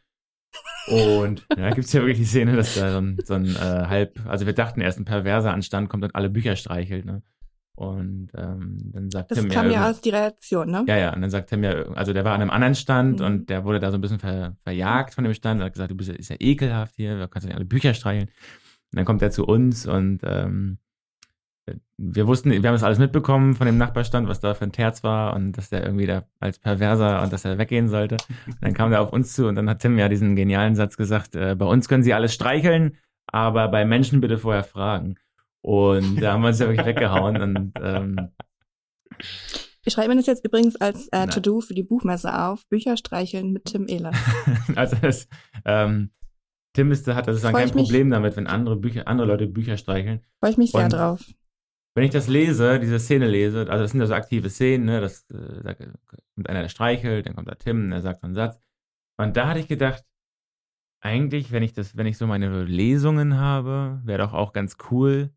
Und 0.89 1.47
da 1.57 1.71
gibt 1.71 1.87
es 1.87 1.93
ja 1.95 2.01
wirklich 2.01 2.19
die 2.19 2.25
Szene, 2.25 2.57
dass 2.57 2.75
da 2.75 2.93
so 2.93 2.99
ein, 2.99 3.19
so 3.25 3.35
ein 3.35 3.47
äh, 3.47 3.87
halb, 3.89 4.21
also 4.27 4.45
wir 4.45 4.53
dachten 4.53 4.83
erst 4.83 4.99
ein 4.99 5.07
Perverser 5.07 5.53
anstand 5.53 5.89
kommt 5.89 6.05
und 6.05 6.15
alle 6.15 6.29
Bücher 6.29 6.57
streichelt, 6.57 7.07
ne? 7.07 7.23
Und 7.77 8.29
ähm, 8.35 8.79
dann 8.93 9.11
sagt 9.11 9.31
Das 9.31 9.39
Tim 9.39 9.51
kam 9.51 9.71
ja 9.71 9.89
aus 9.89 10.01
die 10.01 10.09
Reaktion, 10.11 10.71
ne? 10.71 10.85
Ja, 10.89 10.97
ja, 10.97 11.15
und 11.15 11.21
dann 11.21 11.31
sagt 11.31 11.53
er 11.53 11.59
mir, 11.59 11.93
also 11.95 12.13
der 12.15 12.25
war 12.25 12.33
an 12.35 12.41
einem 12.41 12.51
anderen 12.51 12.75
Stand 12.75 13.21
Mhm. 13.21 13.27
und 13.27 13.51
der 13.51 13.65
wurde 13.65 13.81
da 13.81 13.91
so 13.91 13.99
ein 13.99 14.01
bisschen 14.01 14.19
ver, 14.19 14.57
verjagt 14.65 15.15
von 15.15 15.25
dem 15.25 15.35
Stand 15.35 15.61
und 15.61 15.67
hat 15.67 15.75
gesagt, 15.75 15.91
du 15.91 15.95
bist 15.95 16.09
ja, 16.09 16.17
ist 16.17 16.31
ja 16.31 16.37
ekelhaft 16.41 16.97
hier, 16.97 17.19
du 17.19 17.29
kannst 17.29 17.45
ja 17.45 17.49
nicht 17.51 17.57
alle 17.57 17.67
Bücher 17.67 17.93
streicheln. 17.93 18.29
Und 18.29 18.97
dann 18.97 19.05
kommt 19.05 19.21
er 19.21 19.31
zu 19.31 19.45
uns 19.45 19.87
und 19.87 20.21
ähm, 20.25 20.79
wir 21.99 22.27
wussten, 22.27 22.51
wir 22.51 22.57
haben 22.59 22.75
das 22.75 22.85
alles 22.85 22.99
mitbekommen 22.99 23.55
von 23.55 23.67
dem 23.67 23.77
Nachbarstand, 23.77 24.29
was 24.29 24.39
da 24.41 24.55
für 24.55 24.65
ein 24.65 24.73
Terz 24.73 25.03
war 25.03 25.35
und 25.35 25.53
dass 25.59 25.69
der 25.71 25.85
irgendwie 25.85 26.07
da 26.07 26.23
als 26.39 26.59
Perverser 26.59 27.23
und 27.23 27.33
dass 27.33 27.45
er 27.45 27.59
weggehen 27.59 27.89
sollte. 27.89 28.17
Und 28.47 28.57
dann 28.61 28.73
kam 28.73 28.91
der 28.91 29.01
auf 29.03 29.13
uns 29.13 29.33
zu 29.33 29.49
und 29.49 29.57
dann 29.57 29.69
hat 29.69 29.81
Tim 29.81 29.99
ja 29.99 30.09
diesen 30.09 30.37
genialen 30.37 30.77
Satz 30.77 30.97
gesagt, 30.97 31.35
äh, 31.35 31.57
bei 31.57 31.67
uns 31.67 31.89
können 31.89 32.05
sie 32.05 32.15
alles 32.15 32.33
streicheln, 32.35 32.97
aber 33.27 33.69
bei 33.69 33.85
Menschen 33.85 34.21
bitte 34.21 34.39
vorher 34.39 34.63
fragen. 34.65 35.17
Und 35.67 36.21
da 36.23 36.33
haben 36.33 36.43
wir 36.43 36.49
uns 36.49 36.61
ja 36.61 36.69
wirklich 36.69 36.87
weggehauen 36.87 37.43
und 37.43 37.73
ähm, 37.83 38.29
Ich 39.83 39.93
schreibe 39.93 40.11
mir 40.11 40.17
das 40.17 40.27
jetzt 40.27 40.45
übrigens 40.45 40.77
als 40.77 41.09
äh. 41.09 41.27
To-Do 41.27 41.61
für 41.61 41.75
die 41.75 41.83
Buchmesse 41.83 42.33
auf. 42.41 42.65
Bücher 42.69 42.97
streicheln 42.97 43.53
mit 43.53 43.65
Tim 43.65 43.89
Ehlers. 43.89 44.17
also 44.77 44.95
das, 45.03 45.27
ähm, 45.65 46.13
Tim 46.73 46.93
ist, 46.93 47.09
hat 47.09 47.25
Freu 47.25 47.51
kein 47.51 47.67
ich 47.67 47.75
mich. 47.75 47.83
Problem 47.87 48.11
damit, 48.11 48.37
wenn 48.37 48.47
andere 48.47 48.77
Bücher, 48.77 49.09
andere 49.09 49.27
Leute 49.27 49.49
Bücher 49.49 49.77
streicheln. 49.77 50.21
Freue 50.39 50.53
ich 50.53 50.57
mich 50.57 50.71
sehr 50.71 50.85
Und- 50.85 50.93
drauf. 50.93 51.27
Wenn 51.97 52.05
ich 52.05 52.13
das 52.13 52.29
lese, 52.29 52.79
diese 52.79 53.01
Szene 53.01 53.27
lese, 53.27 53.69
also 53.69 53.83
das 53.83 53.91
sind 53.91 54.01
ja 54.01 54.07
so 54.07 54.15
aktive 54.15 54.51
Szenen, 54.51 54.85
ne, 54.85 55.01
das 55.01 55.29
äh, 55.31 55.63
sagt, 55.65 55.81
kommt 56.35 56.49
einer, 56.49 56.61
der 56.61 56.69
streichelt, 56.69 57.27
dann 57.27 57.35
kommt 57.35 57.49
da 57.49 57.55
Tim, 57.57 57.91
der 57.91 58.03
sagt 58.03 58.21
so 58.21 58.27
einen 58.27 58.35
Satz. 58.37 58.61
Und 59.19 59.37
da 59.37 59.49
hatte 59.49 59.61
ich 59.61 59.67
gedacht, 59.67 60.05
eigentlich, 61.01 61.51
wenn 61.51 61.63
ich 61.65 61.73
das, 61.73 61.97
wenn 61.97 62.07
ich 62.07 62.19
so 62.19 62.27
meine 62.29 62.65
Lesungen 62.65 63.39
habe, 63.39 64.01
wäre 64.05 64.19
doch 64.19 64.35
auch 64.35 64.53
ganz 64.53 64.77
cool, 64.91 65.31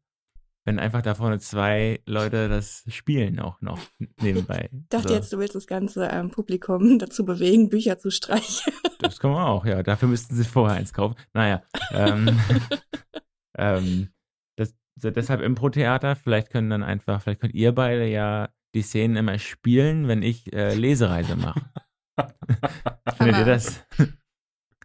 wenn 0.69 0.77
einfach 0.77 1.01
da 1.01 1.15
vorne 1.15 1.39
zwei 1.39 1.99
Leute 2.05 2.47
das 2.47 2.83
spielen 2.89 3.39
auch 3.39 3.59
noch 3.59 3.79
nebenbei. 4.21 4.69
Ich 4.71 4.89
dachte 4.89 5.07
So. 5.07 5.15
jetzt, 5.15 5.33
du 5.33 5.39
willst 5.39 5.55
das 5.55 5.65
ganze 5.65 6.05
ähm, 6.05 6.29
Publikum 6.29 6.99
dazu 6.99 7.25
bewegen, 7.25 7.69
Bücher 7.69 7.97
zu 7.97 8.11
streichen. 8.11 8.71
Das 9.01 9.17
kann 9.17 9.31
man 9.31 9.45
auch, 9.45 9.65
ja. 9.65 9.81
Dafür 9.81 10.09
müssten 10.09 10.35
sie 10.35 10.43
vorher 10.43 10.77
eins 10.77 10.91
kaufen. 10.91 11.15
Naja. 11.33 11.63
Ähm, 11.93 12.37
ähm, 13.57 14.09
das, 14.57 14.75
so 14.97 15.09
deshalb 15.09 15.41
Impro-Theater. 15.41 16.17
Vielleicht 16.17 16.49
können 16.49 16.69
dann 16.69 16.83
einfach, 16.83 17.21
vielleicht 17.21 17.39
könnt 17.39 17.53
ihr 17.53 17.73
beide 17.73 18.05
ja 18.07 18.49
die 18.75 18.81
Szenen 18.81 19.15
immer 19.15 19.39
spielen, 19.39 20.09
wenn 20.09 20.21
ich 20.21 20.51
äh, 20.51 20.75
Lesereise 20.75 21.37
mache. 21.37 21.61
Findet 23.15 23.37
ihr 23.37 23.45
das? 23.45 23.85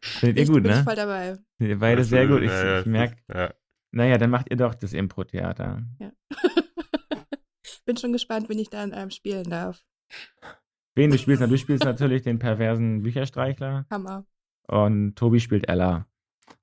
Findet 0.00 0.36
ihr 0.36 0.42
ich 0.44 0.48
gut, 0.48 0.62
bin 0.62 0.72
ne? 0.72 0.84
voll 0.84 0.94
dabei. 0.94 1.38
Ihr 1.58 1.78
beide 1.80 2.04
sehr 2.04 2.28
gut. 2.28 2.42
Ich, 2.42 2.50
Ja, 2.50 2.64
ja, 2.64 2.80
ich 2.80 2.86
merke, 2.86 3.16
Ja. 3.34 3.52
Naja, 3.94 4.18
dann 4.18 4.30
macht 4.30 4.50
ihr 4.50 4.56
doch 4.56 4.74
das 4.74 4.92
Impro-Theater. 4.92 5.82
Bin 7.86 7.96
schon 7.96 8.12
gespannt, 8.12 8.48
wen 8.48 8.58
ich 8.58 8.70
dann 8.70 8.92
ähm, 8.94 9.10
spielen 9.10 9.48
darf. 9.48 9.84
Wen 10.94 11.10
du 11.10 11.18
spielst? 11.18 11.40
Na, 11.40 11.46
du 11.46 11.58
spielst 11.58 11.84
natürlich 11.84 12.22
den 12.22 12.38
perversen 12.38 13.02
Bücherstreichler 13.02 13.86
Hammer. 13.90 14.24
und 14.68 15.16
Tobi 15.16 15.40
spielt 15.40 15.68
Ella. 15.68 16.06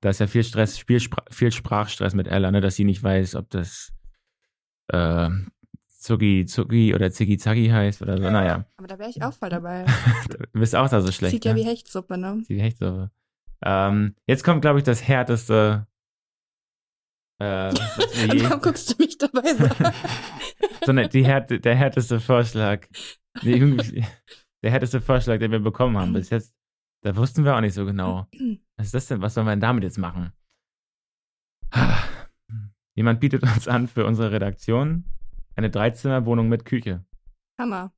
Da 0.00 0.10
ist 0.10 0.20
ja 0.20 0.26
viel 0.26 0.44
Stress, 0.44 0.78
viel, 0.78 1.00
Spra 1.00 1.22
viel 1.30 1.52
Sprachstress 1.52 2.14
mit 2.14 2.28
Ella, 2.28 2.50
ne, 2.50 2.60
dass 2.60 2.76
sie 2.76 2.84
nicht 2.84 3.02
weiß, 3.02 3.34
ob 3.36 3.50
das 3.50 3.92
äh, 4.88 5.30
Zucki 5.88 6.46
Zucki 6.46 6.94
oder 6.94 7.12
Ziggy 7.12 7.38
Zacki 7.38 7.68
heißt 7.68 8.02
oder 8.02 8.16
so. 8.18 8.24
Naja, 8.24 8.66
Aber 8.76 8.88
da 8.88 8.98
wäre 8.98 9.10
ich 9.10 9.22
auch 9.22 9.32
voll 9.32 9.50
dabei. 9.50 9.86
du 10.28 10.60
bist 10.60 10.74
auch 10.74 10.88
da 10.88 11.00
so 11.00 11.12
schlecht. 11.12 11.32
Sieht 11.32 11.44
ja 11.44 11.54
ne? 11.54 11.60
wie 11.60 11.64
Hechtsuppe, 11.64 12.18
ne? 12.18 12.38
Sieht 12.38 12.56
wie 12.58 12.62
Hechtsuppe. 12.62 13.10
Ähm, 13.64 14.16
jetzt 14.26 14.44
kommt, 14.44 14.62
glaube 14.62 14.80
ich, 14.80 14.84
das 14.84 15.06
härteste. 15.06 15.86
Äh, 18.12 18.42
Warum 18.44 18.60
guckst 18.60 18.92
du 18.92 19.02
mich 19.02 19.18
dabei 19.18 19.54
so 19.54 19.64
an? 19.64 19.92
so 20.86 20.92
ne, 20.92 21.08
die 21.08 21.24
härte, 21.24 21.58
der 21.58 21.74
härteste 21.74 22.20
Vorschlag. 22.20 22.86
Nee, 23.42 23.58
der 24.62 24.70
härteste 24.70 25.00
Vorschlag, 25.00 25.38
den 25.38 25.50
wir 25.50 25.58
bekommen 25.58 25.96
haben 25.98 26.12
bis 26.12 26.30
jetzt. 26.30 26.54
Da 27.02 27.16
wussten 27.16 27.44
wir 27.44 27.56
auch 27.56 27.60
nicht 27.60 27.74
so 27.74 27.84
genau. 27.84 28.28
Was 28.76 28.86
ist 28.86 28.94
das 28.94 29.06
denn? 29.08 29.22
Was 29.22 29.34
sollen 29.34 29.46
wir 29.46 29.52
denn 29.52 29.60
damit 29.60 29.82
jetzt 29.82 29.98
machen? 29.98 30.32
Jemand 32.94 33.20
bietet 33.20 33.42
uns 33.42 33.66
an 33.66 33.88
für 33.88 34.06
unsere 34.06 34.30
Redaktion 34.30 35.04
eine 35.56 35.70
Dreizimmerwohnung 35.70 36.48
mit 36.48 36.64
Küche. 36.64 37.04
Hammer. 37.58 37.92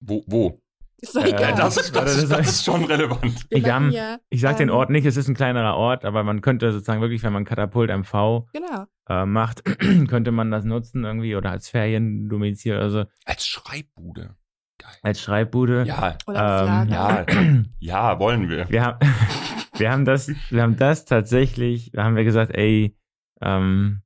Wo? 0.00 0.24
wo? 0.26 0.61
Ist 1.02 1.14
doch 1.16 1.24
Äh, 1.24 1.30
egal. 1.30 1.42
Ja, 1.50 1.56
das, 1.56 1.76
ist, 1.76 1.94
das, 1.96 2.16
ist, 2.16 2.30
das 2.32 2.48
ist 2.48 2.64
schon 2.64 2.84
relevant. 2.84 3.44
Wir 3.50 3.64
wir 3.64 3.74
haben- 3.74 3.86
machen 3.86 3.94
ja, 3.96 4.18
Ich 4.30 4.40
sage 4.40 4.58
den 4.58 4.68
ähm, 4.68 4.74
Ort 4.76 4.88
nicht, 4.90 5.04
es 5.04 5.16
ist 5.16 5.28
ein 5.28 5.34
kleinerer 5.34 5.74
Ort, 5.76 6.04
aber 6.04 6.22
man 6.22 6.40
könnte 6.40 6.70
sozusagen 6.72 7.00
wirklich, 7.00 7.22
wenn 7.24 7.32
man 7.32 7.44
Katapult 7.44 7.90
MV 7.90 8.46
Genau. 8.52 8.86
äh, 9.08 9.26
macht, 9.26 9.64
könnte 10.08 10.30
man 10.30 10.50
das 10.52 10.64
nutzen 10.64 11.04
irgendwie 11.04 11.34
oder 11.36 11.50
als 11.50 11.68
Feriendomizil 11.68 12.76
oder 12.76 12.90
so, 12.90 13.04
Als 13.24 13.46
Schreibbude. 13.46 14.36
Geil. 14.78 14.90
als 15.02 15.20
Schreibbude. 15.20 15.84
Ja, 15.84 16.16
Oder 16.26 16.40
als 16.42 16.88
Ähm, 16.88 16.92
ja, 16.94 17.26
ja, 17.78 18.18
wollen 18.18 18.48
wir. 18.48 18.68
Wir 18.70 18.84
haben, 18.84 18.98
wir 19.76 19.90
haben 19.92 20.04
das, 20.04 20.30
wir 20.50 20.62
haben 20.62 20.76
das 20.76 21.04
tatsächlich, 21.04 21.90
da 21.92 22.04
haben 22.04 22.16
wir 22.16 22.24
gesagt, 22.24 22.52
ey, 22.56 22.96
ähm, 23.40 24.02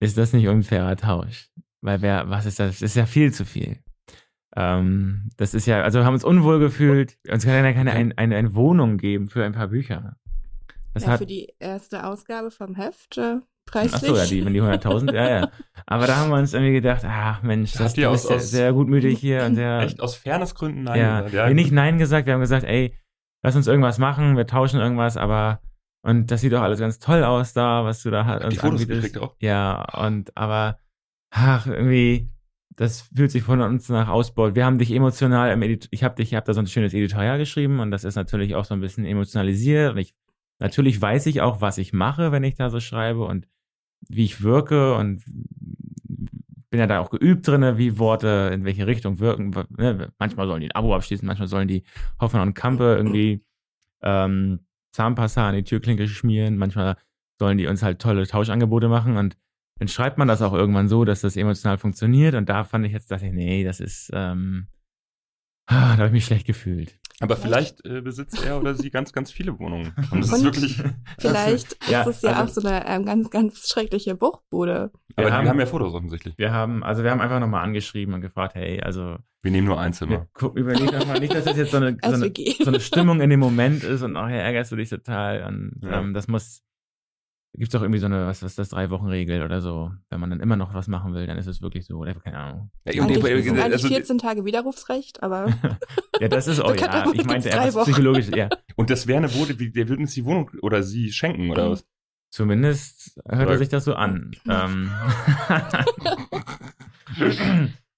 ist 0.00 0.16
das 0.18 0.32
nicht 0.32 0.48
unfairer 0.48 0.96
Tausch? 0.96 1.50
Weil 1.82 2.00
wer, 2.02 2.28
was 2.30 2.46
ist 2.46 2.58
das? 2.60 2.80
Das 2.80 2.82
ist 2.82 2.96
ja 2.96 3.04
viel 3.06 3.32
zu 3.32 3.44
viel. 3.44 3.78
Ähm, 4.56 5.28
das 5.36 5.54
ist 5.54 5.66
ja, 5.66 5.82
also 5.82 5.98
wir 6.00 6.04
haben 6.04 6.14
uns 6.14 6.24
unwohl 6.24 6.58
gefühlt. 6.60 7.18
Uns 7.28 7.44
kann 7.44 7.54
ja 7.64 7.72
keine 7.72 7.92
ein, 7.92 8.16
eine, 8.16 8.36
eine 8.36 8.54
Wohnung 8.54 8.98
geben 8.98 9.28
für 9.28 9.44
ein 9.44 9.52
paar 9.52 9.68
Bücher. 9.68 10.16
Das 10.92 11.04
ja, 11.04 11.10
hat, 11.10 11.18
für 11.18 11.26
die 11.26 11.52
erste 11.58 12.06
Ausgabe 12.06 12.50
vom 12.52 12.76
Heft 12.76 13.18
äh, 13.18 13.38
preislich. 13.66 13.94
Achso, 14.12 14.16
ja, 14.16 14.24
die, 14.26 14.44
wenn 14.44 14.52
die 14.54 14.62
100.000, 14.62 15.12
ja, 15.12 15.28
ja. 15.40 15.50
Aber 15.86 16.06
da 16.06 16.16
haben 16.16 16.30
wir 16.30 16.36
uns 16.36 16.54
irgendwie 16.54 16.74
gedacht, 16.74 17.04
ah, 17.04 17.40
Mensch, 17.42 17.72
das, 17.72 17.94
das 17.94 18.04
aus- 18.06 18.20
ist 18.22 18.28
sehr, 18.28 18.36
aus- 18.36 18.50
sehr 18.50 18.72
gutmütig 18.72 19.18
hier 19.18 19.44
und 19.44 19.56
sehr, 19.56 19.80
Echt 19.80 20.00
aus 20.00 20.14
Fairnessgründen 20.14 20.84
nein. 20.84 21.00
ja, 21.00 21.16
gesagt, 21.22 21.32
wir 21.32 21.42
haben 21.46 21.54
nicht 21.56 21.72
Nein 21.72 21.98
gesagt, 21.98 22.26
wir 22.26 22.34
haben 22.34 22.40
gesagt, 22.40 22.64
ey, 22.64 22.96
lass 23.42 23.56
uns 23.56 23.66
irgendwas 23.66 23.98
machen, 23.98 24.36
wir 24.36 24.46
tauschen 24.46 24.78
irgendwas, 24.78 25.16
aber 25.16 25.60
und 26.06 26.30
das 26.30 26.42
sieht 26.42 26.52
doch 26.52 26.60
alles 26.60 26.78
ganz 26.78 26.98
toll 26.98 27.24
aus 27.24 27.54
da, 27.54 27.84
was 27.84 28.02
du 28.02 28.10
da 28.10 28.24
hast. 28.26 28.52
Die 28.52 28.56
Fotos 28.56 28.86
gekriegt 28.86 29.18
auch. 29.18 29.34
Ja, 29.40 29.84
und 30.06 30.36
aber 30.36 30.78
ach, 31.30 31.66
irgendwie, 31.66 32.30
das 32.76 33.02
fühlt 33.02 33.30
sich 33.30 33.42
von 33.42 33.60
uns 33.60 33.88
nach 33.88 34.08
Ausbau. 34.08 34.54
Wir 34.54 34.64
haben 34.64 34.78
dich 34.78 34.90
emotional 34.90 35.52
im 35.52 35.62
Edit 35.62 35.88
ich 35.90 36.04
habe 36.04 36.16
dich, 36.16 36.30
ich 36.30 36.34
habe 36.34 36.46
da 36.46 36.54
so 36.54 36.60
ein 36.60 36.66
schönes 36.66 36.94
Editorial 36.94 37.38
geschrieben 37.38 37.80
und 37.80 37.90
das 37.90 38.04
ist 38.04 38.16
natürlich 38.16 38.54
auch 38.54 38.64
so 38.64 38.74
ein 38.74 38.80
bisschen 38.80 39.04
emotionalisiert 39.04 39.92
und 39.92 39.98
ich 39.98 40.14
natürlich 40.58 41.00
weiß 41.00 41.26
ich 41.26 41.40
auch, 41.40 41.60
was 41.60 41.78
ich 41.78 41.92
mache, 41.92 42.32
wenn 42.32 42.44
ich 42.44 42.54
da 42.54 42.70
so 42.70 42.80
schreibe 42.80 43.24
und 43.24 43.46
wie 44.08 44.24
ich 44.24 44.42
wirke 44.42 44.94
und 44.94 45.22
bin 46.70 46.80
ja 46.80 46.86
da 46.86 46.98
auch 47.00 47.10
geübt 47.10 47.46
drinne, 47.46 47.78
wie 47.78 47.98
Worte 47.98 48.50
in 48.52 48.64
welche 48.64 48.86
Richtung 48.86 49.20
wirken. 49.20 49.50
Ne? 49.76 50.12
Manchmal 50.18 50.48
sollen 50.48 50.60
die 50.60 50.66
ein 50.66 50.76
Abo 50.76 50.94
abschließen, 50.94 51.26
manchmal 51.26 51.48
sollen 51.48 51.68
die 51.68 51.84
Hoffmann 52.20 52.48
und 52.48 52.54
Kampe 52.54 52.96
irgendwie 52.96 53.44
ähm, 54.02 54.66
Zahnpasta 54.92 55.48
an 55.48 55.54
die 55.54 55.62
Türklinke 55.62 56.08
schmieren, 56.08 56.56
manchmal 56.56 56.96
sollen 57.38 57.58
die 57.58 57.66
uns 57.66 57.82
halt 57.82 58.00
tolle 58.00 58.26
Tauschangebote 58.26 58.88
machen 58.88 59.16
und 59.16 59.36
dann 59.78 59.88
schreibt 59.88 60.18
man 60.18 60.28
das 60.28 60.40
auch 60.42 60.52
irgendwann 60.52 60.88
so, 60.88 61.04
dass 61.04 61.20
das 61.22 61.36
emotional 61.36 61.78
funktioniert 61.78 62.34
und 62.34 62.48
da 62.48 62.64
fand 62.64 62.86
ich 62.86 62.92
jetzt, 62.92 63.10
dachte 63.10 63.26
ich, 63.26 63.32
nee, 63.32 63.64
das 63.64 63.80
ist, 63.80 64.10
ähm, 64.12 64.68
ah, 65.66 65.92
da 65.92 65.98
habe 65.98 66.06
ich 66.06 66.12
mich 66.12 66.24
schlecht 66.26 66.46
gefühlt. 66.46 66.98
Aber 67.20 67.36
vielleicht 67.36 67.84
äh, 67.86 68.00
besitzt 68.00 68.44
er 68.44 68.58
oder 68.58 68.74
sie 68.74 68.90
ganz, 68.90 69.12
ganz 69.12 69.30
viele 69.30 69.56
Wohnungen. 69.60 69.92
Und 70.10 70.20
das 70.20 70.32
ist 70.32 70.34
Und- 70.34 70.44
wirklich. 70.44 70.82
Vielleicht 71.18 71.76
Ja, 71.88 72.00
ist 72.02 72.16
es 72.16 72.22
ja 72.22 72.32
also- 72.32 72.42
auch 72.42 72.48
so 72.62 72.68
eine 72.68 72.84
ähm, 72.88 73.04
ganz, 73.04 73.30
ganz 73.30 73.68
schreckliche 73.68 74.16
Bruchbude. 74.16 74.90
Aber 75.14 75.30
haben- 75.32 75.44
wir 75.44 75.50
haben 75.50 75.60
ja 75.60 75.66
Fotos 75.66 75.94
offensichtlich. 75.94 76.36
Wir 76.38 76.52
haben, 76.52 76.82
also 76.82 77.04
wir 77.04 77.12
haben 77.12 77.20
einfach 77.20 77.38
nochmal 77.38 77.62
angeschrieben 77.62 78.14
und 78.14 78.20
gefragt, 78.20 78.56
hey, 78.56 78.80
also 78.82 79.16
Wir 79.42 79.52
nehmen 79.52 79.68
nur 79.68 79.78
ein 79.80 79.92
Zimmer. 79.92 80.26
überleg 80.56 80.90
doch 80.90 81.06
mal 81.06 81.20
nicht, 81.20 81.32
dass 81.32 81.44
das 81.44 81.56
jetzt 81.56 81.70
so 81.70 81.76
eine, 81.76 81.96
so 82.04 82.14
eine, 82.14 82.32
so 82.60 82.66
eine 82.68 82.80
Stimmung 82.80 83.20
in 83.20 83.30
dem 83.30 83.40
Moment 83.40 83.84
ist 83.84 84.02
und 84.02 84.12
nachher 84.14 84.42
ärgerst 84.42 84.72
du 84.72 84.76
dich 84.76 84.88
total. 84.90 85.44
Und 85.44 85.72
Ja. 85.84 86.00
ähm, 86.00 86.14
das 86.14 86.26
muss, 86.26 86.62
gibt's 87.54 87.72
doch 87.72 87.82
irgendwie 87.82 88.00
so 88.00 88.06
eine, 88.06 88.26
was, 88.26 88.42
was 88.42 88.52
ist 88.52 88.58
das, 88.58 88.68
Drei-Wochen-Regel 88.70 89.42
oder 89.42 89.60
so. 89.60 89.92
Wenn 90.10 90.20
man 90.20 90.30
dann 90.30 90.40
immer 90.40 90.56
noch 90.56 90.74
was 90.74 90.88
machen 90.88 91.14
will, 91.14 91.26
dann 91.26 91.38
ist 91.38 91.46
es 91.46 91.62
wirklich 91.62 91.86
so. 91.86 91.98
Oder 91.98 92.14
keine 92.14 92.38
Ahnung. 92.38 92.70
Ja, 92.84 93.02
Eigentlich, 93.02 93.24
äh, 93.24 93.38
es 93.38 93.44
sind 93.44 93.58
eigentlich 93.58 93.72
also, 93.74 93.88
14 93.88 94.18
Tage 94.18 94.44
Widerrufsrecht, 94.44 95.22
aber 95.22 95.52
Ja, 96.20 96.28
das 96.28 96.46
ist, 96.48 96.60
oh 96.64 96.68
Da 96.68 96.74
kann 96.74 97.14
ja, 97.14 97.20
ich 97.20 97.24
meinte 97.26 97.48
drei 97.48 97.68
etwas 97.68 97.74
Wochen. 97.76 97.92
psychologisch, 97.92 98.28
ja. 98.28 98.48
und 98.76 98.90
das 98.90 99.06
wäre 99.06 99.18
eine 99.18 99.32
wie, 99.32 99.70
der 99.70 99.88
würde 99.88 100.02
uns 100.02 100.14
die 100.14 100.24
Wohnung 100.24 100.50
oder 100.62 100.82
sie 100.82 101.12
schenken, 101.12 101.50
oder 101.50 101.70
was? 101.70 101.86
Zumindest 102.30 103.20
hört 103.28 103.48
er 103.48 103.58
sich 103.58 103.68
das 103.68 103.84
so 103.84 103.94
an. 103.94 104.32
ähm. 104.48 104.90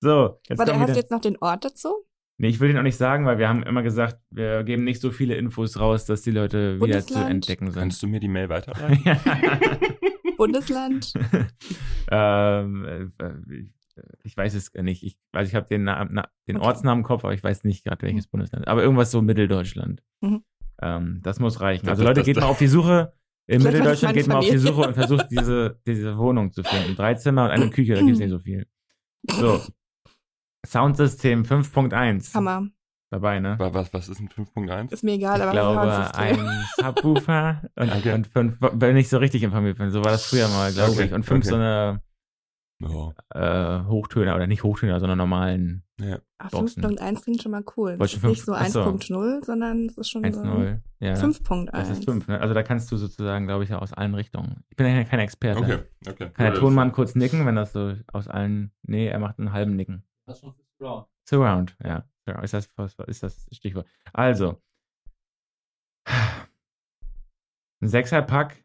so, 0.01 0.39
jetzt 0.47 0.61
hast 0.61 0.69
du 0.69 0.81
wieder, 0.81 0.95
jetzt 0.95 1.11
noch 1.11 1.23
den 1.23 1.39
Ort 1.39 1.65
dazu? 1.65 2.05
Nee, 2.39 2.49
ich 2.49 2.61
will 2.61 2.69
den 2.69 2.77
auch 2.79 2.83
nicht 2.83 2.99
sagen, 2.99 3.25
weil 3.25 3.39
wir 3.39 3.49
haben 3.49 3.63
immer 3.63 3.83
gesagt, 3.83 4.19
wir 4.31 4.63
geben 4.63 4.85
nicht 4.85 5.01
so 5.01 5.11
viele 5.11 5.37
Infos 5.37 5.81
raus, 5.81 6.05
dass 6.05 6.21
die 6.23 6.31
Leute 6.31 6.81
wieder 6.81 7.01
zu 7.01 7.19
entdecken 7.19 7.71
sind. 7.71 7.81
Kannst 7.81 8.03
du 8.03 8.07
mir 8.07 8.21
die 8.21 8.29
Mail 8.29 8.49
weiterleiten? 8.51 9.03
Bundesland? 10.37 11.15
ähm, 12.11 13.13
äh, 13.19 13.33
ich 14.23 14.37
weiß 14.37 14.55
es 14.55 14.73
nicht. 14.75 15.03
Ich, 15.03 15.17
also 15.33 15.49
ich 15.49 15.55
habe 15.55 15.67
den, 15.69 15.85
Na 15.85 16.07
na, 16.11 16.29
den 16.47 16.57
Okay. 16.57 16.67
Ortsnamen 16.67 17.01
im 17.01 17.07
Kopf, 17.07 17.25
aber 17.25 17.33
ich 17.33 17.43
weiß 17.43 17.65
nicht 17.65 17.85
gerade 17.85 18.03
welches 18.03 18.27
Bundesland. 18.27 18.69
Aber 18.69 18.83
irgendwas 18.83 19.11
so 19.11 19.23
Mitteldeutschland. 19.23 20.03
Mhm. 20.21 20.43
Ähm, 20.83 21.21
das 21.23 21.41
muss 21.41 21.61
reichen. 21.63 21.89
Also 21.89 22.05
Leute, 22.05 22.23
geht 22.23 22.37
mal 22.37 22.45
auf 22.47 22.59
die 22.59 22.67
Suche. 22.67 23.15
In 23.47 23.61
Vielleicht 23.61 23.77
Mitteldeutschland 23.79 24.15
geht 24.15 24.27
mal 24.27 24.37
auf 24.37 24.49
die. 24.49 24.59
Suche 24.59 24.89
und 24.89 24.95
versucht 24.95 25.27
diese, 25.31 25.81
diese 25.87 26.19
Wohnung 26.19 26.53
zu 26.53 26.63
finden. 26.63 26.97
Drei 26.97 27.15
Zimmer 27.15 27.45
und 27.45 27.51
eine 27.51 27.71
Küche, 27.71 27.95
da 27.95 28.01
gibt 28.01 28.13
es 28.13 28.19
nicht 28.19 28.31
so 28.31 28.39
viel. 28.39 28.67
So. 29.31 29.63
Soundsystem 30.67 31.43
5.1. 31.45 32.35
Hammer. 32.35 32.69
Dabei, 33.11 33.39
ne? 33.39 33.57
Was, 33.59 33.93
was, 33.95 34.09
ist 34.09 34.21
ein 34.21 34.29
5.1? 34.29 34.93
Ist 34.93 35.05
mir 35.05 35.13
egal, 35.15 35.37
Ich 35.39 35.43
aber 35.45 35.53
glaube, 35.53 36.15
ein 36.17 36.65
Subwoofer 36.77 37.63
und, 37.77 37.93
Okay. 37.97 38.13
und 38.13 38.27
fünf, 38.27 38.59
wenn 38.61 38.97
ich 38.97 39.09
so 39.09 39.19
richtig 39.19 39.45
informiert 39.45 39.79
bin, 39.79 39.91
so 39.91 40.05
war 40.05 40.11
das 40.11 40.27
früher 40.27 40.49
mal, 40.49 40.73
glaube 40.73 40.91
Okay, 40.93 41.05
ich. 41.05 41.13
Und 41.13 41.23
fünf 41.25 41.45
okay. 41.47 41.51
so 41.51 41.55
eine 41.55 42.01
Ja. 42.81 43.81
äh, 43.81 43.85
Hochtöner 43.87 44.35
oder 44.35 44.49
nicht 44.49 44.65
Hochtöner, 44.65 44.99
sondern 44.99 45.19
normalen 45.19 45.85
Ah, 46.39 46.49
Boxen. 46.51 46.85
5.1 46.85 47.23
klingt 47.23 47.43
schon 47.43 47.53
mal 47.53 47.65
cool. 47.77 47.97
Das 47.97 48.13
ist 48.13 48.23
nicht 48.23 48.45
so 48.45 48.53
ach 48.53 48.67
so. 48.67 48.83
1.0, 48.83 49.45
sondern 49.45 49.87
es 49.87 49.97
ist 49.97 50.11
schon 50.11 50.31
so 50.31 50.41
1.0. 50.43 50.81
Ja. 51.01 51.15
5.1. 51.15 51.71
Das 51.71 51.89
ist 51.91 52.05
5, 52.05 52.29
ne? 52.29 52.39
Also 52.41 52.53
da 52.53 52.63
kannst 52.63 52.93
du 52.93 52.97
sozusagen, 52.99 53.47
glaube 53.47 53.65
ich, 53.65 53.71
ja 53.71 53.79
aus 53.79 53.95
allen 53.95 54.15
Richtungen. 54.15 54.63
Ich 54.69 54.77
bin 54.77 54.87
ja 54.87 55.05
kein 55.05 55.21
Experte. 55.21 55.61
Okay, 55.61 55.79
okay. 56.07 56.31
Kann 56.35 56.45
Ja, 56.47 56.51
der 56.53 56.61
Tonmann 56.61 56.93
kurz 56.93 57.15
nicken, 57.15 57.47
wenn 57.47 57.55
das 57.57 57.73
so 57.73 57.95
aus 58.13 58.29
allen. 58.29 58.73
Nee, 58.83 59.07
er 59.07 59.19
macht 59.21 59.39
einen 59.39 59.53
halben 59.53 59.75
Nicken. 59.77 60.03
Das 60.27 60.37
ist 60.39 60.41
schon 60.41 60.55
für 60.55 60.65
Surround. 60.79 61.09
Surround, 61.29 61.77
ja. 61.85 62.05
Ist 62.43 62.55
das, 62.55 62.69
ist 63.07 63.23
das 63.23 63.47
Stichwort. 63.53 63.87
Also. 64.13 64.61
Ein 67.81 67.89
Sechserpack. 67.89 68.65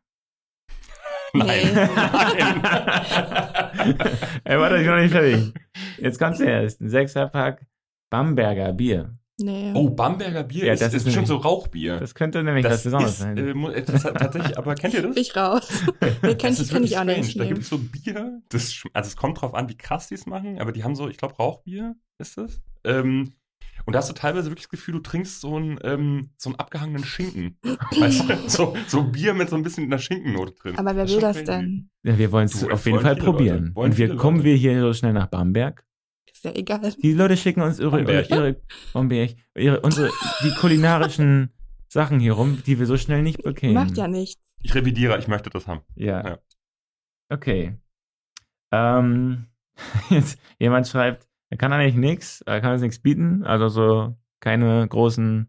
Nein. 1.33 1.73
Nein. 1.73 2.63
Ey, 4.43 4.59
warte, 4.59 4.77
ich 4.77 4.83
bin 4.83 4.91
noch 4.91 5.01
nicht 5.01 5.11
fertig. 5.11 5.53
Jetzt 5.97 6.17
kommt's 6.19 6.39
erst. 6.39 6.81
Ein 6.81 6.89
Sechserpack 6.89 7.67
Bamberger 8.09 8.73
Bier. 8.73 9.17
Nee. 9.41 9.71
Oh, 9.73 9.89
Bamberger 9.89 10.43
Bier 10.43 10.65
Ja, 10.65 10.73
ist, 10.73 10.81
das 10.81 10.89
ist 10.89 10.97
ist 10.99 11.03
bestimmt 11.05 11.27
so 11.27 11.37
Rauchbier. 11.37 11.99
Das 11.99 12.15
könnte 12.15 12.43
nämlich 12.43 12.63
was 12.65 12.73
das 12.73 12.83
Besonderes 12.83 13.13
ist, 13.13 13.19
sein. 13.19 13.37
äh, 13.37 13.83
das 13.83 14.05
hat 14.05 14.17
tatsächlich, 14.17 14.57
aber 14.57 14.75
kennt 14.75 14.93
ihr 14.93 15.01
das? 15.03 15.17
Ich 15.17 15.35
raus. 15.35 15.69
Nee, 16.23 16.35
kenn 16.35 16.51
Das 16.51 16.53
ich, 16.55 16.59
ist 16.61 16.71
kenn 16.73 16.83
ich 16.83 16.97
auch 16.97 17.03
nicht. 17.03 17.39
Da 17.39 17.45
gibt 17.45 17.59
es 17.61 17.69
so 17.69 17.77
Bier, 17.77 18.41
das, 18.49 18.83
also 18.93 19.07
es 19.07 19.15
kommt 19.15 19.41
drauf 19.41 19.53
an, 19.55 19.69
wie 19.69 19.77
krass 19.77 20.07
die 20.07 20.15
es 20.15 20.25
machen, 20.25 20.59
aber 20.59 20.71
die 20.71 20.83
haben 20.83 20.95
so, 20.95 21.09
ich 21.09 21.17
glaube, 21.17 21.35
Rauchbier 21.35 21.95
ist 22.19 22.37
das. 22.37 22.61
Ähm, 22.83 23.33
und 23.85 23.93
da 23.93 23.99
hast 23.99 24.09
du 24.09 24.13
teilweise 24.13 24.49
wirklich 24.51 24.65
das 24.65 24.69
Gefühl, 24.69 24.93
du 24.95 24.99
trinkst 24.99 25.41
so 25.41 25.55
einen, 25.55 25.79
ähm, 25.83 26.29
so 26.37 26.49
einen 26.49 26.59
abgehangenen 26.59 27.03
Schinken. 27.03 27.57
weißt 27.99 28.29
du? 28.29 28.35
so, 28.49 28.75
so 28.87 29.03
Bier 29.03 29.33
mit 29.33 29.49
so 29.49 29.55
ein 29.55 29.63
bisschen 29.63 29.85
einer 29.85 29.97
Schinkennote 29.97 30.53
drin. 30.53 30.77
Aber 30.77 30.95
wer 30.95 31.05
ist 31.05 31.11
will 31.11 31.21
schon 31.21 31.33
das 31.33 31.43
denn? 31.43 31.89
Ja, 32.03 32.17
wir 32.17 32.31
wollen 32.31 32.45
es 32.45 32.63
auf 32.63 32.85
jeden 32.85 32.99
Fall 32.99 33.15
probieren. 33.15 33.71
Und 33.73 33.97
wir 33.97 34.15
kommen 34.15 34.37
Leute. 34.37 34.49
wir 34.49 34.55
hier 34.55 34.81
so 34.81 34.93
schnell 34.93 35.13
nach 35.13 35.27
Bamberg. 35.27 35.83
Ist 36.41 36.45
ja 36.45 36.59
egal. 36.59 36.91
Die 37.03 37.13
Leute 37.13 37.37
schicken 37.37 37.61
uns 37.61 37.77
ihre, 37.77 37.91
Bamberg. 37.91 38.27
ihre, 38.31 38.55
Bamberg, 38.93 39.35
ihre 39.55 39.79
unsere, 39.81 40.09
die 40.43 40.49
kulinarischen 40.59 41.51
Sachen 41.87 42.19
hier 42.19 42.33
rum, 42.33 42.63
die 42.65 42.79
wir 42.79 42.87
so 42.87 42.97
schnell 42.97 43.21
nicht 43.21 43.43
bekämen. 43.43 43.75
Macht 43.75 43.95
ja 43.95 44.07
nichts. 44.07 44.41
Ich 44.63 44.73
revidiere, 44.73 45.19
ich 45.19 45.27
möchte 45.27 45.51
das 45.51 45.67
haben. 45.67 45.81
Ja. 45.93 46.27
Ja. 46.27 46.37
Okay. 47.29 47.77
Ähm, 48.71 49.45
jetzt, 50.09 50.39
jemand 50.57 50.87
schreibt, 50.87 51.27
er 51.51 51.57
kann 51.57 51.71
eigentlich 51.73 51.93
nichts, 51.93 52.41
er 52.41 52.59
kann 52.59 52.71
uns 52.73 52.81
nichts 52.81 52.97
bieten, 52.97 53.43
also 53.43 53.67
so 53.69 54.15
keine 54.39 54.87
großen 54.87 55.47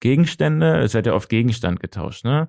Gegenstände. 0.00 0.80
Es 0.80 0.92
wird 0.94 1.06
ja 1.06 1.12
oft 1.14 1.28
Gegenstand 1.28 1.78
getauscht, 1.78 2.24
ne? 2.24 2.48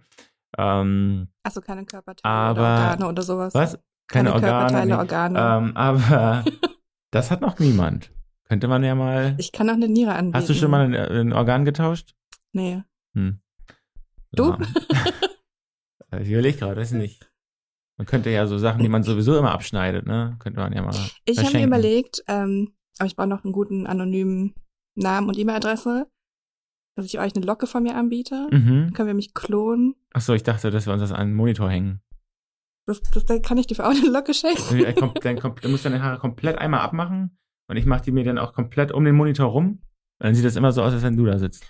Ähm, 0.57 1.27
Achso, 1.43 1.61
keine 1.61 1.85
Körperteile 1.85 2.33
Aber- 2.33 2.59
oder 2.59 2.69
Organe 2.89 3.07
oder 3.07 3.21
sowas. 3.21 3.53
was? 3.53 3.77
Keine, 4.07 4.31
Keine, 4.31 4.41
Körperteile, 4.41 4.97
Organe. 4.97 5.37
Organe. 5.39 5.67
Ähm, 5.67 5.77
aber 5.77 6.43
das 7.13 7.31
hat 7.31 7.41
noch 7.41 7.59
niemand. 7.59 8.11
Könnte 8.45 8.67
man 8.67 8.83
ja 8.83 8.95
mal. 8.95 9.35
ich 9.37 9.51
kann 9.51 9.69
auch 9.69 9.75
eine 9.75 9.87
Niere 9.87 10.13
anbieten. 10.15 10.37
Hast 10.37 10.49
du 10.49 10.53
schon 10.53 10.71
mal 10.71 10.81
ein, 10.81 10.95
ein 10.95 11.33
Organ 11.33 11.63
getauscht? 11.65 12.15
Nee. 12.51 12.83
Hm. 13.13 13.39
Du? 14.31 14.57
Ich 16.21 16.29
überlege 16.29 16.59
gerade, 16.59 16.79
weiß 16.79 16.91
nicht. 16.91 17.31
Man 17.97 18.05
könnte 18.05 18.29
ja 18.29 18.45
so 18.45 18.59
Sachen, 18.59 18.83
die 18.83 18.87
man 18.89 19.01
sowieso 19.01 19.35
immer 19.35 19.51
abschneidet, 19.51 20.05
ne? 20.05 20.35
Könnte 20.37 20.59
man 20.59 20.71
ja 20.71 20.83
mal. 20.83 20.95
Ich 21.25 21.43
habe 21.43 21.57
mir 21.57 21.65
überlegt, 21.65 22.23
ähm, 22.27 22.75
aber 22.99 23.07
ich 23.07 23.15
brauche 23.15 23.27
noch 23.27 23.43
einen 23.43 23.51
guten 23.51 23.87
anonymen 23.87 24.53
Namen 24.93 25.27
und 25.27 25.39
E-Mail-Adresse, 25.39 26.07
dass 26.95 27.05
ich 27.07 27.19
euch 27.19 27.35
eine 27.35 27.45
Locke 27.45 27.65
von 27.65 27.81
mir 27.81 27.95
anbiete. 27.95 28.47
Mhm. 28.51 28.83
Dann 28.85 28.93
können 28.93 29.07
wir 29.07 29.15
mich 29.15 29.33
klonen. 29.33 29.95
Achso, 30.13 30.33
ich 30.33 30.43
dachte, 30.43 30.69
dass 30.69 30.85
wir 30.85 30.93
uns 30.93 31.01
das 31.01 31.11
an 31.11 31.29
den 31.29 31.35
Monitor 31.35 31.69
hängen. 31.69 32.01
Das, 32.85 33.01
das, 33.01 33.25
dann 33.25 33.41
kann 33.41 33.57
ich 33.57 33.67
dir 33.67 33.75
für 33.75 33.85
auch 33.85 33.91
eine 33.91 34.09
Locke 34.09 34.33
schenken. 34.33 34.83
Dann, 34.95 35.13
dann, 35.21 35.53
dann 35.61 35.71
musst 35.71 35.85
du 35.85 35.89
deine 35.89 36.03
Haare 36.03 36.19
komplett 36.19 36.57
einmal 36.57 36.81
abmachen 36.81 37.37
und 37.67 37.77
ich 37.77 37.85
mache 37.85 38.03
die 38.03 38.11
mir 38.11 38.23
dann 38.23 38.37
auch 38.37 38.53
komplett 38.53 38.91
um 38.91 39.05
den 39.05 39.15
Monitor 39.15 39.47
rum. 39.47 39.81
Und 40.19 40.27
dann 40.27 40.35
sieht 40.35 40.45
das 40.45 40.55
immer 40.55 40.71
so 40.71 40.83
aus, 40.83 40.93
als 40.93 41.03
wenn 41.03 41.15
du 41.15 41.25
da 41.25 41.37
sitzt. 41.39 41.65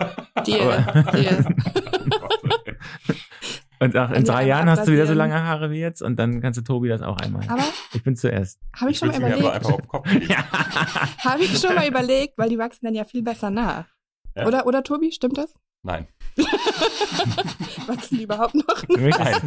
Deal. 0.46 0.84
Deal. 1.12 1.46
Und 3.82 3.96
auch 3.96 4.10
in 4.10 4.16
An 4.16 4.24
drei 4.24 4.46
Jahren 4.46 4.68
hast 4.68 4.86
du 4.86 4.92
wieder 4.92 5.06
so 5.06 5.14
lange 5.14 5.42
Haare 5.42 5.70
wie 5.70 5.80
jetzt 5.80 6.02
und 6.02 6.16
dann 6.18 6.42
kannst 6.42 6.58
du 6.58 6.62
Tobi 6.62 6.90
das 6.90 7.00
auch 7.00 7.16
einmal. 7.16 7.48
Aber 7.48 7.64
Ich 7.94 8.02
bin 8.02 8.14
zuerst. 8.14 8.60
habe 8.78 8.90
ich, 8.90 8.98
schon 8.98 9.08
mal 9.08 9.18
mir 9.18 9.26
aber 9.28 9.36
überlegt, 9.38 9.54
einfach 9.54 9.70
auf 9.70 9.80
den 9.80 9.88
Kopf 9.88 10.10
geben. 10.10 10.26
Ja. 10.28 10.44
habe 11.24 11.42
ich 11.42 11.58
schon 11.58 11.74
mal 11.74 11.88
überlegt, 11.88 12.36
weil 12.36 12.50
die 12.50 12.58
wachsen 12.58 12.84
dann 12.84 12.94
ja 12.94 13.04
viel 13.04 13.22
besser 13.22 13.48
nach. 13.48 13.86
Ja. 14.36 14.46
Oder, 14.46 14.66
oder 14.66 14.82
Tobi, 14.82 15.10
stimmt 15.12 15.38
das? 15.38 15.54
Nein. 15.82 16.06
Wachsen 17.86 18.18
die 18.18 18.24
überhaupt 18.24 18.54
noch? 18.54 18.82
Du 18.88 18.98
möchtest, 18.98 19.42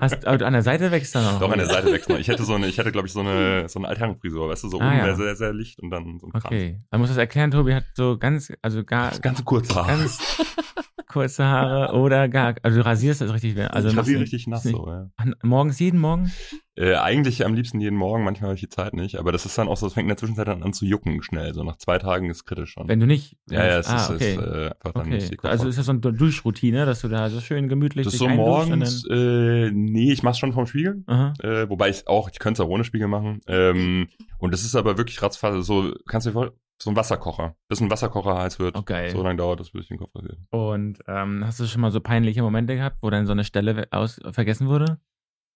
hast, 0.00 0.26
aber 0.26 0.46
an 0.46 0.52
der 0.52 0.62
Seite 0.62 0.90
wächst 0.90 1.14
dann 1.14 1.26
auch. 1.26 1.38
Doch 1.40 1.50
an 1.52 1.58
der 1.58 1.66
Seite 1.68 1.92
wächst 1.92 2.08
noch. 2.08 2.18
Ich 2.18 2.28
hätte 2.28 2.44
so 2.44 2.54
eine, 2.54 2.66
ich 2.66 2.78
hätte, 2.78 2.92
glaube 2.92 3.06
ich, 3.06 3.12
so 3.12 3.20
eine, 3.20 3.68
so 3.68 3.78
eine 3.78 3.88
Altherrenfrisur, 3.88 4.48
weißt 4.48 4.64
du, 4.64 4.68
so 4.68 4.80
Ah, 4.80 4.88
oben 4.88 4.98
ja. 4.98 5.04
wäre 5.06 5.16
sehr, 5.16 5.36
sehr 5.36 5.52
licht 5.52 5.80
und 5.80 5.90
dann 5.90 6.18
so 6.18 6.26
ein 6.26 6.32
Kranz. 6.32 6.44
Okay. 6.46 6.80
Man 6.90 7.00
muss 7.00 7.10
das 7.10 7.18
erklären, 7.18 7.50
Tobi 7.50 7.74
hat 7.74 7.84
so 7.94 8.18
ganz, 8.18 8.52
also 8.62 8.84
gar, 8.84 9.10
Das 9.10 9.22
ganze 9.22 9.44
kurze 9.44 9.74
Haar. 9.74 9.86
ganz 9.86 10.18
kurze 11.16 11.44
Haare 11.44 11.94
oder 11.94 12.28
gar, 12.28 12.56
also 12.62 12.78
du 12.78 12.84
rasierst 12.84 13.22
das 13.22 13.32
richtig, 13.32 13.58
also 13.58 13.88
ich 13.88 13.96
rasiere 13.96 14.20
richtig 14.20 14.46
nass 14.46 14.64
so, 14.64 14.86
ja. 14.86 15.08
Morgens, 15.42 15.78
jeden 15.78 15.98
Morgen? 15.98 16.30
Äh, 16.78 16.96
eigentlich 16.96 17.46
am 17.46 17.54
liebsten 17.54 17.80
jeden 17.80 17.96
Morgen, 17.96 18.22
manchmal 18.22 18.48
habe 18.48 18.56
ich 18.56 18.60
die 18.60 18.68
Zeit 18.68 18.92
nicht, 18.92 19.16
aber 19.16 19.32
das 19.32 19.46
ist 19.46 19.56
dann 19.56 19.66
auch 19.66 19.78
so, 19.78 19.86
es 19.86 19.94
fängt 19.94 20.04
in 20.04 20.08
der 20.08 20.18
Zwischenzeit 20.18 20.46
dann 20.46 20.62
an 20.62 20.74
zu 20.74 20.84
jucken 20.84 21.22
schnell. 21.22 21.54
So 21.54 21.64
nach 21.64 21.78
zwei 21.78 21.98
Tagen 21.98 22.28
ist 22.28 22.44
kritisch 22.44 22.72
schon. 22.72 22.86
Wenn 22.86 23.00
du 23.00 23.06
nicht. 23.06 23.38
ja, 23.48 23.64
ja, 23.64 23.78
es 23.78 23.88
ah, 23.88 23.96
ist, 23.96 24.10
okay. 24.10 24.32
ist 24.34 24.38
äh, 24.38 24.66
einfach 24.66 24.92
dann 24.92 25.06
okay. 25.06 25.30
die 25.30 25.48
Also 25.48 25.68
ist 25.68 25.78
das 25.78 25.86
so 25.86 25.92
eine 25.92 26.00
Duschroutine, 26.00 26.84
dass 26.84 27.00
du 27.00 27.08
da 27.08 27.30
so 27.30 27.40
schön 27.40 27.68
gemütlich 27.68 28.04
das 28.04 28.12
ist 28.12 28.20
so 28.20 28.28
morgens, 28.28 29.06
äh, 29.08 29.70
nee, 29.72 30.12
ich 30.12 30.22
mach's 30.22 30.38
schon 30.38 30.52
vom 30.52 30.66
Spiegel. 30.66 31.02
Äh, 31.08 31.66
wobei 31.70 31.88
ich 31.88 32.06
auch, 32.06 32.28
ich 32.28 32.38
könnte 32.38 32.60
es 32.60 32.66
auch 32.66 32.70
ohne 32.70 32.84
Spiegel 32.84 33.08
machen. 33.08 33.40
Ähm, 33.46 34.08
und 34.38 34.52
das 34.52 34.62
ist 34.62 34.76
aber 34.76 34.98
wirklich 34.98 35.22
ratzfatz, 35.22 35.64
so, 35.64 35.94
kannst 36.06 36.26
du 36.26 36.30
dir 36.30 36.34
vor, 36.34 36.52
so 36.80 36.90
ein 36.90 36.96
Wasserkocher. 36.96 37.56
Bis 37.68 37.80
ein 37.80 37.90
Wasserkocher 37.90 38.36
heiß 38.38 38.58
wird. 38.58 38.84
Geil. 38.86 39.10
So 39.10 39.22
lange 39.22 39.36
dauert 39.36 39.60
das, 39.60 39.70
bis 39.70 39.82
ich 39.82 39.88
den 39.88 39.98
Kopf 39.98 40.14
rasiert. 40.14 40.38
Und 40.50 40.98
ähm, 41.06 41.42
hast 41.44 41.58
du 41.60 41.66
schon 41.66 41.80
mal 41.80 41.90
so 41.90 42.00
peinliche 42.00 42.42
Momente 42.42 42.74
gehabt, 42.76 42.98
wo 43.00 43.10
dann 43.10 43.26
so 43.26 43.32
eine 43.32 43.44
Stelle 43.44 43.88
aus 43.92 44.20
vergessen 44.32 44.68
wurde? 44.68 44.98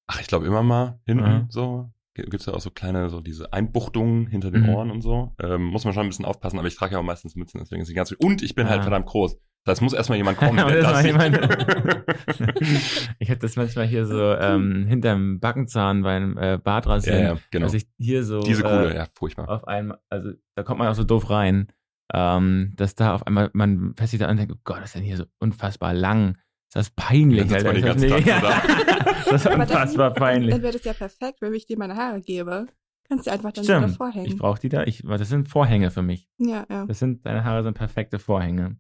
Ach, 0.07 0.21
ich 0.21 0.27
glaube 0.27 0.47
immer 0.47 0.63
mal 0.63 0.99
hinten 1.07 1.25
Aha. 1.25 1.47
so. 1.51 1.91
G- 2.15 2.23
Gibt's 2.25 2.47
ja 2.47 2.55
auch 2.55 2.61
so 2.61 2.71
kleine, 2.71 3.09
so 3.11 3.21
diese 3.21 3.53
Einbuchtungen 3.53 4.27
hinter 4.27 4.51
den 4.51 4.63
Mhm. 4.63 4.69
Ohren 4.71 4.91
und 4.91 5.03
so. 5.03 5.35
Ähm, 5.41 5.65
muss 5.67 5.85
man 5.85 5.95
schon 5.95 6.03
ein 6.05 6.09
bisschen 6.09 6.25
aufpassen, 6.25 6.59
aber 6.59 6.67
ich 6.69 6.75
trage 6.75 6.95
ja 6.95 6.99
auch 6.99 7.05
meistens 7.05 7.37
Mützen, 7.37 7.61
deswegen 7.61 7.83
ist 7.83 7.89
die 7.89 7.95
ganz 7.95 8.11
Und 8.13 8.43
ich 8.43 8.55
bin 8.57 8.69
halt 8.69 8.81
Ah. 8.81 8.83
verdammt 8.83 9.07
groß. 9.07 9.39
Das 9.71 9.81
muss 9.81 9.93
erstmal 9.93 10.19
jemand 10.19 10.39
kommen, 10.39 10.57
das 10.57 11.03
sieht. 11.03 11.15
ich 13.19 13.29
hätte 13.29 13.41
das 13.41 13.57
manchmal 13.57 13.87
hier 13.87 14.05
so 14.05 14.35
ähm, 14.35 14.87
hinterm 14.87 15.41
Backenzahn 15.41 16.03
beim 16.03 16.37
äh, 16.37 16.51
ja, 16.51 16.57
Bartrasieren. 16.57 17.23
ja, 17.23 17.39
genau. 17.51 17.67
Also 17.67 17.77
ich 17.77 17.87
hier 17.99 18.25
so 18.25 18.41
Diese 18.41 18.63
Kuhle, 18.63 18.93
äh, 18.93 18.97
ja, 18.97 19.07
furchtbar. 19.15 19.49
auf 19.49 19.67
einmal, 19.67 19.99
also 20.09 20.33
da 20.57 20.63
kommt 20.63 20.79
man 20.79 20.89
auch 20.89 20.95
so 20.95 21.05
doof 21.05 21.31
rein, 21.31 21.69
ähm, 22.13 22.73
dass 22.77 22.95
da 22.95 23.15
auf 23.15 23.27
einmal 23.27 23.51
man 23.53 23.95
fest 23.97 24.11
sich 24.11 24.21
da 24.21 24.27
an 24.27 24.33
und 24.33 24.37
denkt, 24.39 24.55
oh 24.55 24.61
Gott, 24.65 24.79
das 24.79 24.87
ist 24.87 24.97
denn 24.97 25.05
hier 25.05 25.17
so 25.17 25.25
unfassbar 25.39 25.95
lang. 25.95 26.37
Ist 26.69 26.77
das 26.77 26.91
peinlich, 26.91 27.47
man 27.47 27.55
Alter. 27.55 27.73
den 27.73 27.85
Ist 27.85 28.11
das, 28.11 29.25
das 29.25 29.45
ist 29.45 29.47
unfassbar 29.55 30.13
peinlich. 30.13 30.53
Dann 30.53 30.63
wäre 30.63 30.73
das 30.73 30.85
ja 30.85 30.93
perfekt, 30.93 31.39
wenn 31.41 31.55
ich 31.55 31.67
dir 31.67 31.79
meine 31.79 31.97
Haare 31.97 32.21
gebe. 32.21 32.67
Kannst 33.11 33.27
du 33.27 33.33
einfach 33.33 33.51
dann 33.51 33.65
wieder 33.65 33.79
Stimmt. 33.79 33.91
Ich 33.91 33.97
vorhängen. 33.97 34.39
brauche 34.39 34.61
die 34.61 34.69
da. 34.69 34.85
Ich, 34.85 35.03
das 35.03 35.29
sind 35.29 35.49
Vorhänge 35.49 35.91
für 35.91 36.03
mich. 36.03 36.29
Ja, 36.39 36.65
ja. 36.71 36.87
Das 36.87 37.01
sind, 37.01 37.27
deine 37.27 37.43
Haare 37.43 37.65
sind 37.65 37.75
perfekte 37.75 38.21
Vorhänge. 38.21 38.77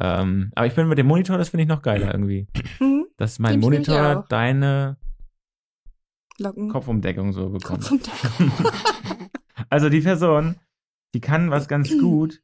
Ähm, 0.00 0.50
aber 0.54 0.66
ich 0.66 0.74
bin 0.74 0.88
mit 0.88 0.98
dem 0.98 1.06
Monitor, 1.06 1.38
das 1.38 1.50
finde 1.50 1.62
ich 1.62 1.68
noch 1.68 1.82
geiler 1.82 2.12
irgendwie. 2.12 2.48
Mhm. 2.80 3.06
Dass 3.16 3.38
mein 3.38 3.60
Monitor 3.60 4.24
deine 4.28 4.96
Locken. 6.38 6.70
Kopfumdeckung 6.70 7.32
so 7.32 7.50
bekommt. 7.50 7.84
Kopf 7.84 7.90
und 7.90 8.06
Deckel. 8.06 8.50
Also 9.70 9.88
die 9.88 10.00
Person, 10.00 10.56
die 11.14 11.20
kann 11.20 11.50
was 11.50 11.68
ganz 11.68 11.90
gut 11.98 12.42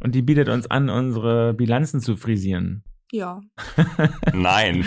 und 0.00 0.14
die 0.14 0.22
bietet 0.22 0.48
uns 0.48 0.70
an, 0.70 0.88
unsere 0.88 1.54
Bilanzen 1.54 2.00
zu 2.00 2.16
frisieren. 2.16 2.84
Ja. 3.10 3.42
Nein. 4.32 4.86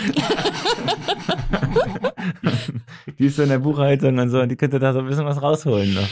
die 3.18 3.26
ist 3.26 3.36
so 3.36 3.44
in 3.44 3.50
der 3.50 3.60
Buchhaltung 3.60 4.18
und 4.18 4.30
so 4.30 4.40
und 4.40 4.48
die 4.48 4.56
könnte 4.56 4.80
da 4.80 4.92
so 4.92 4.98
ein 4.98 5.06
bisschen 5.06 5.26
was 5.26 5.40
rausholen 5.40 5.94
noch. 5.94 6.08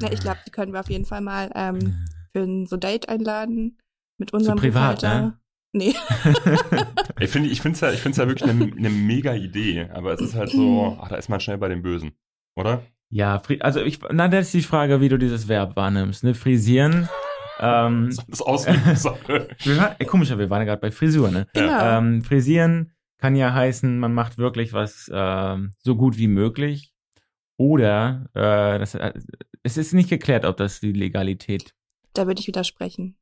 Na, 0.00 0.12
ich 0.12 0.20
glaube, 0.20 0.38
die 0.46 0.52
können 0.52 0.72
wir 0.72 0.80
auf 0.80 0.90
jeden 0.90 1.04
Fall 1.04 1.20
mal 1.20 1.50
ähm, 1.56 2.06
für 2.32 2.42
ein 2.42 2.66
so 2.66 2.76
Date 2.76 3.08
einladen. 3.08 3.76
Mit 4.18 4.32
unserem 4.32 4.58
privat, 4.58 5.00
Buchhalter. 5.00 5.20
ne? 5.20 5.40
Nee. 5.72 5.94
Ich 7.18 7.30
finde 7.30 7.48
ich 7.48 7.62
find's 7.62 7.80
ja, 7.80 7.90
ich 7.90 8.00
find's 8.00 8.18
ja 8.18 8.28
wirklich 8.28 8.48
eine, 8.48 8.64
eine 8.64 8.90
mega 8.90 9.34
Idee, 9.34 9.88
aber 9.92 10.12
es 10.12 10.20
ist 10.20 10.34
halt 10.34 10.50
so, 10.50 10.98
ach, 11.00 11.08
da 11.08 11.16
ist 11.16 11.28
man 11.30 11.40
schnell 11.40 11.56
bei 11.56 11.68
den 11.68 11.80
Bösen. 11.82 12.12
Oder? 12.56 12.82
Ja, 13.08 13.40
also 13.60 13.80
ich, 13.80 14.00
na, 14.10 14.28
das 14.28 14.46
ist 14.46 14.54
die 14.54 14.62
Frage, 14.62 15.00
wie 15.00 15.08
du 15.08 15.18
dieses 15.18 15.48
Verb 15.48 15.76
wahrnimmst, 15.76 16.24
ne? 16.24 16.34
Frisieren. 16.34 17.08
ähm, 17.60 18.10
Das 18.14 18.24
ist 18.28 18.42
Auslegungssache. 18.42 19.48
komischer, 20.06 20.38
wir 20.38 20.50
waren 20.50 20.60
ja 20.60 20.64
gerade 20.66 20.80
bei 20.80 20.90
Frisur, 20.90 21.30
ne? 21.30 21.46
Genau. 21.54 21.98
Ähm, 21.98 22.22
frisieren 22.22 22.92
kann 23.18 23.34
ja 23.34 23.54
heißen, 23.54 23.98
man 23.98 24.12
macht 24.12 24.36
wirklich 24.36 24.72
was 24.72 25.10
ähm, 25.12 25.72
so 25.78 25.96
gut 25.96 26.18
wie 26.18 26.28
möglich. 26.28 26.92
Oder 27.56 28.28
äh, 28.34 28.78
das, 28.78 28.94
äh, 28.94 29.14
es 29.62 29.78
ist 29.78 29.94
nicht 29.94 30.10
geklärt, 30.10 30.44
ob 30.44 30.58
das 30.58 30.80
die 30.80 30.92
Legalität. 30.92 31.74
Da 32.12 32.26
würde 32.26 32.40
ich 32.40 32.46
widersprechen. 32.46 33.16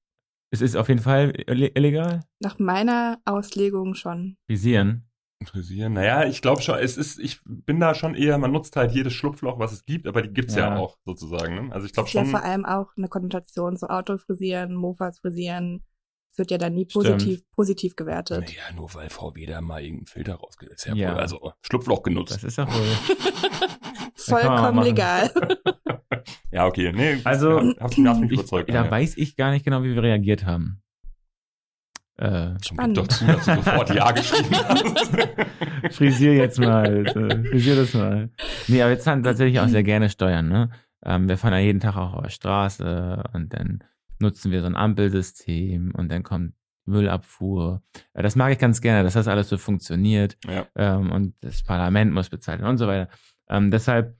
Es 0.54 0.60
ist 0.60 0.76
auf 0.76 0.88
jeden 0.88 1.00
Fall 1.00 1.30
ille- 1.48 1.76
illegal. 1.76 2.20
Nach 2.38 2.60
meiner 2.60 3.18
Auslegung 3.24 3.94
schon. 3.94 4.36
Frisieren. 4.46 5.08
Frisieren. 5.44 5.94
Naja, 5.94 6.24
ich 6.26 6.40
glaube 6.42 6.62
schon, 6.62 6.78
es 6.78 6.96
ist, 6.96 7.18
ich 7.18 7.40
bin 7.44 7.80
da 7.80 7.94
schon 7.94 8.14
eher, 8.14 8.38
man 8.38 8.52
nutzt 8.52 8.76
halt 8.76 8.92
jedes 8.92 9.12
Schlupfloch, 9.14 9.58
was 9.58 9.72
es 9.72 9.84
gibt, 9.84 10.06
aber 10.06 10.22
die 10.22 10.32
gibt's 10.32 10.54
ja, 10.54 10.68
Ja. 10.70 10.76
auch 10.76 10.96
sozusagen. 11.04 11.54
Ne? 11.68 11.74
Also 11.74 11.86
ich 11.86 11.92
Das 11.92 12.06
glaube 12.06 12.08
ist 12.08 12.14
ja 12.14 12.20
schon. 12.22 12.30
vor 12.30 12.42
allem 12.44 12.64
auch 12.64 12.96
eine 12.96 13.08
Konnotation, 13.08 13.76
so 13.76 13.88
Autofrisieren, 13.88 14.74
Mofas 14.74 15.18
frisieren. 15.18 15.82
Wird 16.36 16.50
ja 16.50 16.58
dann 16.58 16.74
nie 16.74 16.86
Stimmt. 16.88 17.04
positiv, 17.04 17.42
positiv 17.52 17.96
gewertet. 17.96 18.40
Naja, 18.40 18.74
nur 18.76 18.92
weil 18.94 19.08
VW 19.08 19.46
da 19.46 19.60
mal 19.60 19.80
irgendeinen 19.82 20.06
Filter 20.06 20.34
rausgesetzt 20.34 20.88
hat. 20.88 20.96
Ja. 20.96 21.14
Also 21.14 21.52
Schlupfloch 21.62 22.02
genutzt. 22.02 22.32
Das 22.34 22.44
ist 22.44 22.58
auch 22.58 22.66
wohl. 22.68 22.86
Vollkommen 24.16 24.82
legal. 24.84 25.30
Ja, 26.50 26.66
okay. 26.66 26.92
Nee, 26.94 27.18
Also, 27.24 27.58
ja, 27.60 27.74
hast, 27.80 27.98
hast 27.98 28.20
mich 28.20 28.30
Ich, 28.30 28.38
überzeugt. 28.38 28.70
da 28.70 28.84
ja. 28.84 28.90
weiß 28.90 29.16
ich 29.16 29.36
gar 29.36 29.50
nicht 29.50 29.64
genau, 29.64 29.82
wie 29.82 29.94
wir 29.94 30.02
reagiert 30.04 30.46
haben. 30.46 30.80
Äh, 32.16 32.54
Schon 32.64 32.76
gib 32.78 32.94
doch 32.94 33.08
zu, 33.08 33.26
dass 33.26 33.44
du 33.44 33.54
sofort 33.56 33.92
Ja 33.92 34.12
geschrieben 34.12 34.54
hast. 34.68 35.96
frisier 35.96 36.34
jetzt 36.34 36.60
mal. 36.60 37.04
äh, 37.08 37.48
frisier 37.50 37.74
das 37.76 37.92
mal. 37.92 38.30
Nee, 38.68 38.80
aber 38.82 38.92
jetzt 38.92 39.04
haben 39.06 39.24
wir 39.24 39.30
tatsächlich 39.30 39.58
auch 39.58 39.66
sehr 39.66 39.82
gerne 39.82 40.08
Steuern, 40.08 40.48
ne? 40.48 40.70
Ähm, 41.04 41.28
wir 41.28 41.36
fahren 41.36 41.52
ja 41.54 41.58
jeden 41.58 41.80
Tag 41.80 41.96
auch 41.96 42.14
auf 42.14 42.22
der 42.22 42.30
Straße 42.30 43.24
und 43.34 43.52
dann 43.52 43.82
nutzen 44.24 44.50
wir 44.50 44.60
so 44.60 44.66
ein 44.66 44.76
Ampelsystem 44.76 45.92
und 45.94 46.10
dann 46.10 46.22
kommt 46.22 46.54
Müllabfuhr. 46.86 47.82
Äh, 48.12 48.22
Das 48.22 48.36
mag 48.36 48.52
ich 48.52 48.58
ganz 48.58 48.80
gerne, 48.80 49.02
dass 49.04 49.14
das 49.14 49.28
alles 49.28 49.48
so 49.48 49.56
funktioniert 49.58 50.36
Ja. 50.46 50.66
ähm, 50.74 51.12
und 51.12 51.34
das 51.40 51.62
Parlament 51.62 52.12
muss 52.12 52.28
bezahlt 52.30 52.60
werden 52.60 52.70
und 52.70 52.76
so 52.78 52.86
weiter. 52.86 53.08
Ähm, 53.48 53.70
deshalb, 53.70 54.16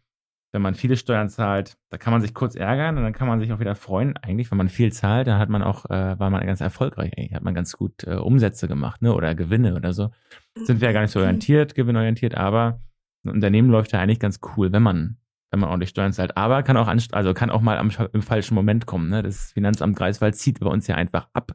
wenn 0.52 0.62
man 0.62 0.74
viele 0.74 0.96
Steuern 0.96 1.28
zahlt, 1.28 1.76
da 1.90 1.98
kann 1.98 2.12
man 2.12 2.22
sich 2.22 2.32
kurz 2.32 2.54
ärgern 2.54 2.96
und 2.96 3.02
dann 3.02 3.12
kann 3.12 3.26
man 3.28 3.40
sich 3.40 3.52
auch 3.52 3.58
wieder 3.60 3.74
freuen. 3.74 4.16
Eigentlich, 4.18 4.50
wenn 4.50 4.58
man 4.58 4.68
viel 4.68 4.92
zahlt, 4.92 5.26
dann 5.26 5.38
hat 5.38 5.48
man 5.48 5.62
auch, 5.62 5.84
äh, 5.86 6.18
war 6.18 6.30
man 6.30 6.46
ganz 6.46 6.60
erfolgreich. 6.60 7.12
Eigentlich 7.18 7.34
hat 7.34 7.42
man 7.42 7.54
ganz 7.54 7.72
gut 7.76 8.04
äh, 8.04 8.14
Umsätze 8.16 8.68
gemacht, 8.68 9.02
ne? 9.02 9.12
Oder 9.14 9.34
Gewinne 9.34 9.74
oder 9.74 9.92
so. 9.92 10.10
Sind 10.54 10.80
wir 10.80 10.88
ja 10.88 10.92
gar 10.92 11.00
nicht 11.02 11.10
so 11.10 11.20
orientiert, 11.20 11.74
gewinnorientiert, 11.74 12.36
aber 12.36 12.80
ein 13.24 13.30
Unternehmen 13.30 13.68
läuft 13.70 13.92
ja 13.92 14.00
eigentlich 14.00 14.20
ganz 14.20 14.38
cool, 14.56 14.70
wenn 14.72 14.82
man 14.82 15.16
wenn 15.54 15.60
man 15.60 15.70
ordentlich 15.70 15.90
Steuern 15.90 16.12
zahlt. 16.12 16.36
Aber 16.36 16.62
kann 16.64 16.76
auch 16.76 16.88
anst 16.88 17.14
also 17.14 17.32
kann 17.32 17.48
auch 17.50 17.60
mal 17.60 17.78
am, 17.78 17.90
im 18.12 18.22
falschen 18.22 18.54
Moment 18.54 18.86
kommen. 18.86 19.08
Ne? 19.08 19.22
Das 19.22 19.52
Finanzamt 19.52 19.96
Greifswald 19.96 20.34
zieht 20.36 20.58
bei 20.60 20.66
uns 20.66 20.86
ja 20.88 20.96
einfach 20.96 21.28
ab. 21.32 21.52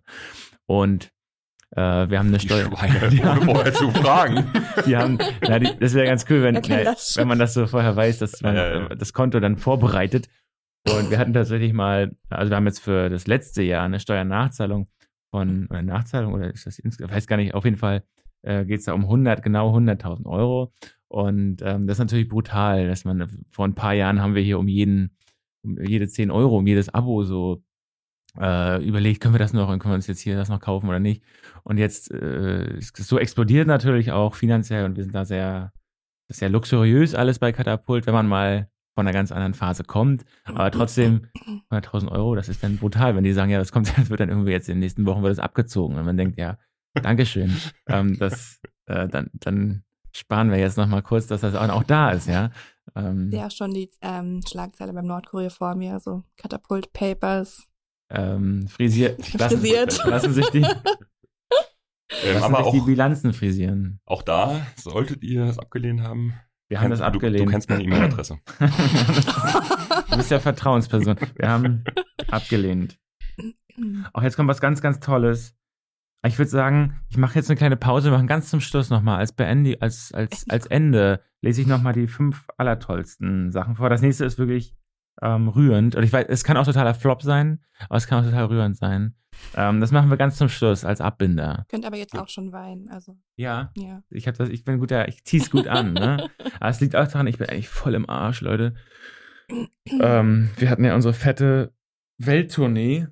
Und 0.65 1.09
äh, 1.75 1.81
wir 2.09 2.17
haben 2.17 2.29
eine 2.29 2.37
Die 2.37 2.45
Steuer. 2.47 2.69
Schweine, 2.75 3.09
Die 3.11 3.23
haben- 3.23 3.41
ohne 3.41 3.51
vorher 3.55 3.73
zu 3.73 3.91
fragen. 3.91 4.47
die 4.85 4.95
haben, 4.97 5.17
na, 5.41 5.59
die, 5.59 5.77
das 5.79 5.93
wäre 5.93 6.07
ganz 6.07 6.25
cool, 6.29 6.41
wenn, 6.43 6.63
schon. 6.63 6.71
wenn 7.21 7.27
man 7.27 7.39
das 7.39 7.53
so 7.53 7.67
vorher 7.67 7.95
weiß, 7.95 8.19
dass 8.19 8.41
man 8.41 8.55
Ja, 8.55 8.67
ja. 8.79 8.87
äh, 8.87 8.95
das 8.95 9.11
Konto 9.13 9.39
dann 9.39 9.57
vorbereitet. 9.57 10.29
Und 10.87 11.11
wir 11.11 11.19
hatten 11.19 11.33
tatsächlich 11.33 11.73
mal, 11.73 12.15
also 12.29 12.49
wir 12.51 12.55
haben 12.55 12.65
jetzt 12.65 12.79
für 12.79 13.09
das 13.09 13.27
letzte 13.27 13.61
Jahr 13.63 13.83
eine 13.83 13.99
Steuernachzahlung 13.99 14.87
von, 15.29 15.67
oder 15.69 15.83
Nachzahlung, 15.83 16.33
oder 16.33 16.51
ist 16.51 16.65
das 16.65 16.79
insgesamt, 16.79 17.13
weiß 17.13 17.27
gar 17.27 17.35
nicht, 17.37 17.53
auf 17.53 17.65
jeden 17.65 17.75
Fall 17.77 18.03
äh, 18.41 18.65
geht 18.65 18.79
es 18.79 18.85
da 18.85 18.93
um 18.93 19.03
100, 19.03 19.43
genau 19.43 19.75
100.000 19.75 20.25
Euro. 20.25 20.71
Und 21.07 21.61
ähm, 21.61 21.87
das 21.87 21.95
ist 21.95 21.99
natürlich 21.99 22.27
brutal, 22.27 22.87
dass 22.87 23.05
man, 23.05 23.27
vor 23.49 23.65
ein 23.65 23.75
paar 23.75 23.93
Jahren 23.93 24.21
haben 24.21 24.35
wir 24.35 24.43
hier 24.43 24.59
um 24.59 24.67
jeden, 24.67 25.17
um 25.63 25.79
jede 25.83 26.07
10 26.07 26.31
Euro, 26.31 26.57
um 26.57 26.67
jedes 26.67 26.93
Abo 26.93 27.23
so 27.23 27.63
äh, 28.39 28.83
überlegt, 28.85 29.21
können 29.21 29.33
wir 29.33 29.39
das 29.39 29.53
noch 29.53 29.69
und 29.69 29.79
können 29.79 29.93
wir 29.93 29.95
uns 29.95 30.07
jetzt 30.07 30.21
hier 30.21 30.35
das 30.35 30.49
noch 30.49 30.59
kaufen 30.59 30.87
oder 30.87 30.99
nicht. 30.99 31.23
Und 31.63 31.77
jetzt 31.77 32.11
äh, 32.11 32.77
ist 32.77 32.95
so 32.95 33.17
explodiert 33.17 33.67
natürlich 33.67 34.11
auch 34.11 34.35
finanziell 34.35 34.85
und 34.85 34.97
wir 34.97 35.03
sind 35.03 35.15
da 35.15 35.25
sehr, 35.25 35.73
sehr 36.27 36.49
luxuriös 36.49 37.15
alles 37.15 37.39
bei 37.39 37.51
Katapult, 37.51 38.05
wenn 38.05 38.13
man 38.13 38.27
mal 38.27 38.69
von 38.95 39.07
einer 39.07 39.13
ganz 39.13 39.31
anderen 39.31 39.53
Phase 39.53 39.83
kommt. 39.83 40.25
Aber 40.43 40.69
trotzdem 40.71 41.27
100.000 41.71 42.11
Euro, 42.11 42.35
das 42.35 42.49
ist 42.49 42.63
dann 42.63 42.77
brutal, 42.77 43.15
wenn 43.15 43.23
die 43.23 43.33
sagen, 43.33 43.49
ja, 43.49 43.57
das 43.57 43.71
kommt, 43.71 43.91
das 43.97 44.09
wird 44.09 44.19
dann 44.19 44.29
irgendwie 44.29 44.51
jetzt 44.51 44.69
in 44.69 44.75
den 44.75 44.81
nächsten 44.81 45.05
Wochen 45.05 45.23
wird 45.23 45.31
das 45.31 45.39
abgezogen 45.39 45.95
und 45.95 46.05
man 46.05 46.17
denkt, 46.17 46.37
ja, 46.37 46.57
Dankeschön, 46.93 47.55
ähm, 47.87 48.17
das, 48.17 48.59
äh, 48.87 49.07
dann, 49.07 49.29
dann 49.33 49.83
sparen 50.15 50.51
wir 50.51 50.57
jetzt 50.57 50.77
noch 50.77 50.87
mal 50.87 51.01
kurz, 51.01 51.27
dass 51.27 51.41
das 51.41 51.55
auch, 51.55 51.69
auch 51.69 51.83
da 51.83 52.11
ist, 52.11 52.27
ja. 52.27 52.51
Ähm, 52.95 53.29
Ja, 53.31 53.49
schon 53.49 53.73
die 53.73 53.89
ähm, 54.01 54.41
Schlagzeile 54.47 54.93
beim 54.93 55.05
Nordkorea 55.05 55.49
vor 55.49 55.75
mir, 55.75 55.99
so 55.99 56.23
Katapult 56.37 56.91
Papers. 56.93 57.67
ähm, 58.11 58.67
frisiert, 58.67 59.19
lassen, 59.39 59.59
Frisiert. 59.59 60.03
lassen 60.05 60.33
sich 60.33 60.49
die, 60.49 60.65
Ähm, 62.23 62.33
lassen 62.33 62.43
aber 62.55 62.63
sich 62.63 62.73
die 62.73 62.81
auch, 62.81 62.85
Bilanzen 62.87 63.33
frisieren. 63.33 63.99
auch 64.05 64.23
da 64.23 64.65
solltet 64.75 65.23
ihr 65.23 65.43
es 65.43 65.59
abgelehnt 65.59 66.01
haben. 66.01 66.33
Wir 66.67 66.81
haben 66.81 66.89
das 66.89 66.99
du, 66.99 67.05
abgelehnt. 67.05 67.47
Du 67.47 67.51
kennst 67.51 67.69
meine 67.69 67.83
E-Mail-Adresse. 67.83 68.39
du 68.59 70.17
bist 70.17 70.31
ja 70.31 70.39
Vertrauensperson. 70.39 71.15
Wir 71.35 71.49
haben 71.49 71.83
abgelehnt. 72.29 72.99
Auch 74.13 74.23
jetzt 74.23 74.35
kommt 74.35 74.49
was 74.49 74.59
ganz, 74.59 74.81
ganz 74.81 74.99
Tolles. 74.99 75.55
Ich 76.25 76.37
würde 76.37 76.51
sagen, 76.51 76.99
ich 77.09 77.17
mache 77.17 77.35
jetzt 77.35 77.49
eine 77.49 77.57
kleine 77.57 77.77
Pause, 77.77 78.09
wir 78.09 78.17
machen 78.17 78.27
ganz 78.27 78.49
zum 78.49 78.59
Schluss 78.59 78.89
nochmal 78.89 79.19
als 79.19 79.31
Beende, 79.31 79.77
als, 79.81 80.13
als, 80.13 80.45
als 80.49 80.65
Ende 80.65 81.21
lese 81.41 81.61
ich 81.61 81.67
nochmal 81.67 81.93
die 81.93 82.07
fünf 82.07 82.47
allertollsten 82.57 83.51
Sachen 83.51 83.75
vor. 83.75 83.89
Das 83.89 84.01
nächste 84.01 84.25
ist 84.25 84.37
wirklich 84.37 84.75
ähm, 85.21 85.47
rührend. 85.47 85.95
Und 85.95 86.03
ich 86.03 86.11
weiß, 86.11 86.25
es 86.27 86.43
kann 86.43 86.57
auch 86.57 86.65
totaler 86.65 86.93
Flop 86.93 87.21
sein, 87.21 87.63
aber 87.87 87.95
es 87.95 88.07
kann 88.07 88.19
auch 88.19 88.27
total 88.27 88.45
rührend 88.45 88.75
sein. 88.75 89.15
Ähm, 89.55 89.79
das 89.79 89.91
machen 89.91 90.09
wir 90.09 90.17
ganz 90.17 90.35
zum 90.35 90.49
Schluss 90.49 90.83
als 90.83 90.99
Abbinder. 90.99 91.65
Könnt 91.69 91.85
aber 91.85 91.95
jetzt 91.95 92.17
auch 92.17 92.27
schon 92.27 92.51
weinen, 92.51 92.89
also 92.89 93.17
Ja, 93.37 93.71
ja. 93.77 94.03
ich 94.09 94.27
hab 94.27 94.35
das, 94.35 94.49
ich 94.49 94.65
bin 94.65 94.79
guter, 94.79 95.07
ich 95.07 95.23
zieh's 95.23 95.49
gut 95.49 95.67
an, 95.67 95.93
ne? 95.93 96.29
Aber 96.59 96.69
es 96.69 96.81
liegt 96.81 96.95
auch 96.95 97.07
daran, 97.07 97.27
ich 97.27 97.37
bin 97.37 97.47
eigentlich 97.47 97.69
voll 97.69 97.93
im 97.93 98.09
Arsch, 98.09 98.41
Leute. 98.41 98.75
Ähm, 99.85 100.49
wir 100.57 100.69
hatten 100.69 100.83
ja 100.83 100.93
unsere 100.93 101.13
fette 101.13 101.73
Welttournee 102.17 103.07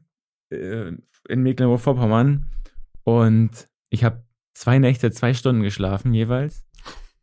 äh, 0.50 0.91
in 1.30 1.43
Mecklenburg-Vorpommern 1.43 2.48
und 3.08 3.70
ich 3.89 4.04
habe 4.04 4.26
zwei 4.54 4.80
Nächte, 4.80 5.12
zwei 5.12 5.34
Stunden 5.34 5.62
geschlafen 5.63 6.13
jeweils 6.13 6.65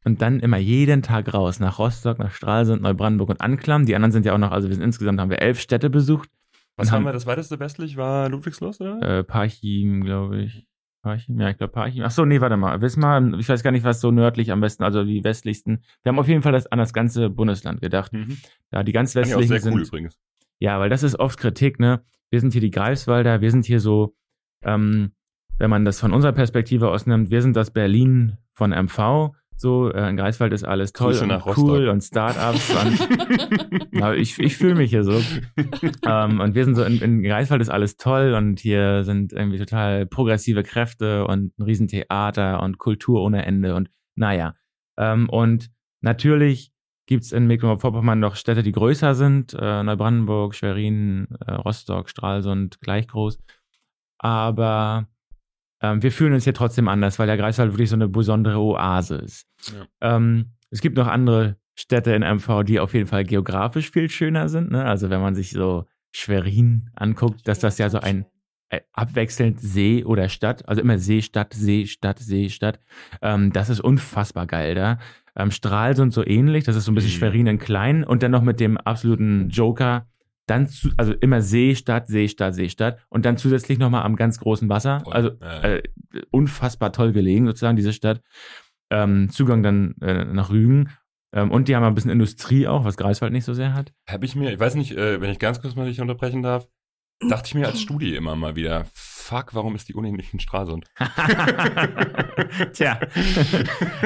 und 0.04 0.22
dann 0.22 0.40
immer 0.40 0.56
jeden 0.56 1.02
Tag 1.02 1.34
raus 1.34 1.60
nach 1.60 1.78
Rostock, 1.78 2.18
nach 2.18 2.30
Stralsund, 2.32 2.80
Neubrandenburg 2.80 3.28
und 3.28 3.42
Anklam. 3.42 3.84
Die 3.84 3.94
anderen 3.94 4.10
sind 4.10 4.24
ja 4.24 4.32
auch 4.32 4.38
noch, 4.38 4.50
also 4.50 4.68
wir 4.68 4.74
sind 4.74 4.82
insgesamt 4.84 5.20
haben 5.20 5.28
wir 5.28 5.42
elf 5.42 5.60
Städte 5.60 5.90
besucht. 5.90 6.30
Was 6.76 6.90
haben 6.90 7.00
haben- 7.00 7.04
wir? 7.04 7.12
Das 7.12 7.26
weiteste 7.26 7.60
westlich 7.60 7.98
war 7.98 8.30
Ludwigslos, 8.30 8.80
oder? 8.80 9.18
Äh, 9.18 9.24
Parchim, 9.24 10.02
glaube 10.04 10.40
ich. 10.42 10.66
Parchim, 11.02 11.38
ja, 11.38 11.50
ich 11.50 11.58
glaube 11.58 11.72
Parchim. 11.74 12.02
Ach 12.02 12.10
so, 12.10 12.24
nee, 12.24 12.40
warte 12.40 12.56
mal. 12.56 12.80
Wismar, 12.80 13.22
ich 13.38 13.46
weiß 13.50 13.62
gar 13.62 13.70
nicht, 13.70 13.84
was 13.84 14.00
so 14.00 14.10
nördlich 14.10 14.50
am 14.52 14.62
besten, 14.62 14.84
also 14.84 15.04
die 15.04 15.22
westlichsten. 15.22 15.82
Wir 16.02 16.10
haben 16.10 16.18
auf 16.18 16.28
jeden 16.28 16.40
Fall 16.40 16.52
das, 16.52 16.66
an 16.68 16.78
das 16.78 16.94
ganze 16.94 17.28
Bundesland 17.28 17.82
gedacht. 17.82 18.14
Mhm. 18.14 18.38
Da 18.70 18.82
die 18.84 18.92
ganz 18.92 19.10
ich 19.14 19.18
auch 19.34 19.38
westlichen 19.38 19.60
sehr 19.62 19.72
cool 19.72 19.78
sind. 19.84 19.88
übrigens. 19.88 20.18
Ja, 20.60 20.80
weil 20.80 20.88
das 20.88 21.02
ist 21.02 21.18
oft 21.18 21.38
Kritik, 21.38 21.78
ne? 21.78 22.02
Wir 22.30 22.40
sind 22.40 22.52
hier 22.54 22.62
die 22.62 22.70
Greifswalder, 22.70 23.42
wir 23.42 23.50
sind 23.50 23.66
hier 23.66 23.80
so, 23.80 24.16
ähm, 24.62 25.12
wenn 25.58 25.70
man 25.70 25.84
das 25.84 26.00
von 26.00 26.12
unserer 26.12 26.32
Perspektive 26.32 26.90
aus 26.90 27.06
nimmt, 27.06 27.30
wir 27.30 27.42
sind 27.42 27.56
das 27.56 27.70
Berlin 27.70 28.38
von 28.52 28.70
MV. 28.70 29.32
So, 29.56 29.90
äh, 29.92 30.10
in 30.10 30.16
Greifswald 30.16 30.52
ist 30.52 30.64
alles 30.64 30.92
toll 30.92 31.12
Grüße 31.12 31.22
und 31.22 31.28
nach 31.28 31.56
cool 31.56 31.88
und 31.88 32.00
Startups 32.02 32.74
und 32.74 34.16
ich, 34.16 34.38
ich 34.40 34.56
fühle 34.56 34.74
mich 34.74 34.90
hier 34.90 35.04
so. 35.04 35.22
ähm, 36.06 36.40
und 36.40 36.56
wir 36.56 36.64
sind 36.64 36.74
so, 36.74 36.82
in, 36.82 36.98
in 36.98 37.22
Greifswald 37.22 37.62
ist 37.62 37.68
alles 37.68 37.96
toll 37.96 38.34
und 38.34 38.58
hier 38.58 39.04
sind 39.04 39.32
irgendwie 39.32 39.58
total 39.58 40.06
progressive 40.06 40.64
Kräfte 40.64 41.26
und 41.26 41.56
ein 41.56 41.62
Riesentheater 41.62 42.62
und 42.62 42.78
Kultur 42.78 43.22
ohne 43.22 43.46
Ende 43.46 43.76
und 43.76 43.90
naja. 44.16 44.56
Ähm, 44.96 45.28
und 45.28 45.70
natürlich 46.00 46.72
gibt's 47.06 47.32
in 47.32 47.46
Mecklenburg-Vorpommern 47.46 48.18
noch 48.18 48.36
Städte, 48.36 48.62
die 48.62 48.72
größer 48.72 49.14
sind. 49.14 49.54
Äh, 49.54 49.82
Neubrandenburg, 49.82 50.54
Schwerin, 50.54 51.28
äh, 51.46 51.52
Rostock, 51.52 52.08
Stralsund, 52.08 52.80
gleich 52.80 53.06
groß. 53.06 53.38
Aber 54.18 55.06
ähm, 55.80 56.02
wir 56.02 56.12
fühlen 56.12 56.32
uns 56.32 56.44
hier 56.44 56.54
trotzdem 56.54 56.88
anders, 56.88 57.18
weil 57.18 57.26
der 57.26 57.36
Greifswald 57.36 57.72
wirklich 57.72 57.90
so 57.90 57.96
eine 57.96 58.08
besondere 58.08 58.58
Oase 58.58 59.16
ist. 59.16 59.46
Ja. 59.72 60.16
Ähm, 60.16 60.52
es 60.70 60.80
gibt 60.80 60.96
noch 60.96 61.06
andere 61.06 61.56
Städte 61.74 62.12
in 62.12 62.22
MV, 62.22 62.62
die 62.64 62.80
auf 62.80 62.94
jeden 62.94 63.06
Fall 63.06 63.24
geografisch 63.24 63.90
viel 63.90 64.08
schöner 64.08 64.48
sind. 64.48 64.70
Ne? 64.70 64.84
Also 64.84 65.10
wenn 65.10 65.20
man 65.20 65.34
sich 65.34 65.50
so 65.50 65.86
Schwerin 66.12 66.90
anguckt, 66.94 67.46
dass 67.48 67.58
das 67.58 67.78
ja 67.78 67.90
so 67.90 67.98
ein 67.98 68.26
äh, 68.70 68.80
abwechselnd 68.92 69.60
See 69.60 70.04
oder 70.04 70.28
Stadt, 70.28 70.68
also 70.68 70.80
immer 70.80 70.98
See, 70.98 71.22
Stadt, 71.22 71.52
See, 71.52 71.86
Stadt, 71.86 72.18
See, 72.18 72.48
Stadt. 72.48 72.78
Ähm, 73.22 73.52
das 73.52 73.68
ist 73.68 73.80
unfassbar 73.80 74.46
geil 74.46 74.74
da. 74.74 74.98
Ähm, 75.36 75.50
Stralsund 75.50 76.12
so 76.12 76.24
ähnlich, 76.24 76.64
das 76.64 76.76
ist 76.76 76.84
so 76.84 76.92
ein 76.92 76.94
bisschen 76.94 77.10
Mhm. 77.10 77.18
Schwerin 77.18 77.46
in 77.48 77.58
klein 77.58 78.04
und 78.04 78.22
dann 78.22 78.30
noch 78.30 78.42
mit 78.42 78.60
dem 78.60 78.76
absoluten 78.78 79.48
Joker, 79.48 80.06
dann 80.46 80.66
zu, 80.66 80.90
also 80.96 81.12
immer 81.12 81.40
See, 81.40 81.74
Stadt, 81.74 82.06
See, 82.06 82.28
Stadt, 82.28 82.54
See, 82.54 82.68
Stadt 82.68 82.98
und 83.08 83.24
dann 83.24 83.36
zusätzlich 83.36 83.78
nochmal 83.78 84.02
am 84.02 84.16
ganz 84.16 84.38
großen 84.38 84.68
Wasser. 84.68 85.00
Voll. 85.00 85.12
Also 85.12 85.30
Äh, 85.40 85.78
äh, 85.78 85.82
unfassbar 86.30 86.92
toll 86.92 87.12
gelegen, 87.12 87.46
sozusagen, 87.46 87.76
diese 87.76 87.92
Stadt. 87.92 88.20
Ähm, 88.90 89.30
Zugang 89.30 89.62
dann 89.62 89.94
äh, 90.02 90.24
nach 90.24 90.50
Rügen. 90.50 90.90
Ähm, 91.32 91.50
und 91.50 91.68
die 91.68 91.74
haben 91.74 91.82
ein 91.84 91.94
bisschen 91.94 92.10
Industrie 92.10 92.68
auch, 92.68 92.84
was 92.84 92.96
Greifswald 92.96 93.32
nicht 93.32 93.44
so 93.44 93.54
sehr 93.54 93.74
hat. 93.74 93.92
Habe 94.08 94.24
ich 94.24 94.36
mir, 94.36 94.52
ich 94.52 94.60
weiß 94.60 94.74
nicht, 94.76 94.92
äh, 94.92 95.20
wenn 95.20 95.30
ich 95.30 95.38
ganz 95.38 95.60
kurz 95.60 95.74
mal 95.74 95.86
dich 95.86 96.00
unterbrechen 96.00 96.42
darf, 96.42 96.68
dachte 97.28 97.46
ich 97.48 97.54
mir 97.54 97.66
als 97.66 97.80
Studie 97.80 98.14
immer 98.14 98.36
mal 98.36 98.56
wieder, 98.56 98.86
fuck, 98.92 99.54
warum 99.54 99.74
ist 99.74 99.88
die 99.88 99.94
Uni 99.94 100.12
nicht 100.12 100.32
in 100.32 100.40
Stralsund? 100.40 100.86
Tja, 102.72 103.00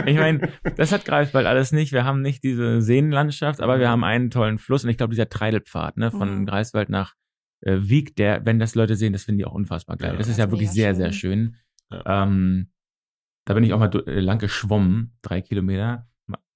ich 0.07 0.16
meine, 0.16 0.48
das 0.76 0.92
hat 0.92 1.04
Greifswald 1.04 1.46
alles 1.46 1.72
nicht. 1.72 1.92
Wir 1.92 2.04
haben 2.04 2.22
nicht 2.22 2.42
diese 2.44 2.81
Seenlandschaft, 2.81 3.61
aber 3.61 3.78
wir 3.78 3.88
haben 3.88 4.04
einen 4.04 4.31
tollen 4.31 4.59
Fluss 4.59 4.85
und 4.85 4.90
ich 4.90 4.96
glaube, 4.96 5.12
dieser 5.12 5.28
Treidelpfad 5.28 5.96
ne, 5.96 6.11
von 6.11 6.40
Mhm. 6.40 6.46
Greifswald 6.46 6.88
nach 6.88 7.14
äh, 7.61 7.76
Wieg, 7.81 8.16
der, 8.16 8.44
wenn 8.46 8.59
das 8.59 8.74
Leute 8.74 8.96
sehen, 8.96 9.12
das 9.12 9.24
finden 9.24 9.38
die 9.38 9.44
auch 9.44 9.54
unfassbar 9.54 9.96
geil. 9.96 10.12
Ja, 10.12 10.16
das 10.18 10.28
ist 10.28 10.35
das 10.35 10.38
ja 10.38 10.44
ist 10.44 10.50
wirklich 10.52 10.70
mega 10.70 10.94
sehr, 10.94 10.94
schön. 10.94 10.96
sehr 10.96 11.12
schön. 11.12 11.57
Ja. 11.90 12.22
Ähm, 12.24 12.70
da 13.44 13.54
bin 13.54 13.64
ich 13.64 13.72
auch 13.72 13.78
mal 13.78 13.90
äh, 14.07 14.20
lang 14.20 14.38
geschwommen, 14.38 15.12
drei 15.22 15.40
Kilometer. 15.40 16.07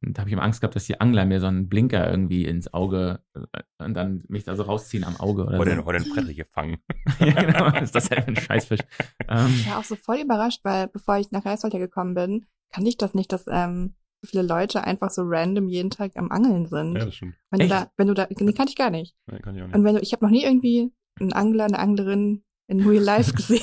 Und 0.04 0.16
da 0.18 0.20
habe 0.22 0.30
ich 0.30 0.32
immer 0.32 0.42
Angst 0.42 0.60
gehabt, 0.60 0.74
dass 0.74 0.84
die 0.86 1.00
Angler 1.00 1.24
mir 1.24 1.40
so 1.40 1.46
einen 1.46 1.68
Blinker 1.68 2.10
irgendwie 2.10 2.44
ins 2.44 2.72
Auge 2.74 3.20
äh, 3.34 3.62
und 3.84 3.94
dann 3.94 4.24
mich 4.28 4.44
da 4.44 4.56
so 4.56 4.64
rausziehen 4.64 5.04
am 5.04 5.16
Auge 5.16 5.42
oder 5.44 5.60
Oder 5.60 5.70
so. 5.70 5.76
den, 5.76 5.84
oder 5.86 5.98
den 5.98 6.06
Fredrik 6.12 6.36
gefangen. 6.36 6.78
ja, 7.20 7.32
genau, 7.42 7.66
was 7.72 7.82
ist 7.84 7.94
das 7.94 8.08
für 8.08 8.16
ein 8.18 8.36
Scheißfisch? 8.36 8.80
Ähm, 9.28 9.46
Ich 9.48 9.68
war 9.70 9.78
auch 9.78 9.84
so 9.84 9.96
voll 9.96 10.18
überrascht, 10.18 10.60
weil 10.64 10.88
bevor 10.88 11.18
ich 11.18 11.30
nach 11.30 11.42
Greifswald 11.42 11.72
gekommen 11.74 12.14
bin, 12.14 12.46
kannte 12.72 12.88
ich 12.88 12.96
das 12.96 13.14
nicht, 13.14 13.32
dass 13.32 13.44
ähm, 13.48 13.94
so 14.22 14.28
viele 14.30 14.42
Leute 14.42 14.84
einfach 14.84 15.10
so 15.10 15.22
random 15.24 15.68
jeden 15.68 15.90
Tag 15.90 16.12
am 16.16 16.30
Angeln 16.30 16.66
sind. 16.66 16.96
Ja, 16.96 17.04
das 17.04 17.14
stimmt. 17.14 17.34
wenn 17.50 17.58
du 17.60 17.64
echt? 17.66 17.72
da, 17.74 17.90
wenn 17.96 18.06
du 18.08 18.14
da, 18.14 18.26
nee, 18.28 18.52
kannte 18.52 18.70
ich 18.70 18.76
gar 18.76 18.90
nicht. 18.90 19.14
Nee, 19.30 19.38
kann 19.40 19.54
ich 19.56 19.62
auch 19.62 19.66
nicht. 19.66 19.76
Und 19.76 19.84
wenn 19.84 19.94
du, 19.96 20.00
ich 20.00 20.12
habe 20.12 20.24
noch 20.24 20.30
nie 20.32 20.44
irgendwie 20.44 20.92
einen 21.20 21.32
Angler, 21.32 21.64
eine 21.64 21.78
Anglerin 21.78 22.44
in 22.68 22.86
Real 22.88 23.02
Life 23.02 23.32
gesehen. 23.36 23.62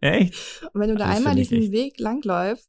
echt? 0.00 0.34
Und 0.72 0.80
wenn 0.80 0.88
du 0.90 0.96
da 0.96 1.06
Das 1.06 1.12
ist 1.14 1.16
einmal 1.18 1.34
diesen 1.36 1.58
echt- 1.62 1.72
Weg 1.72 2.00
langläufst, 2.00 2.68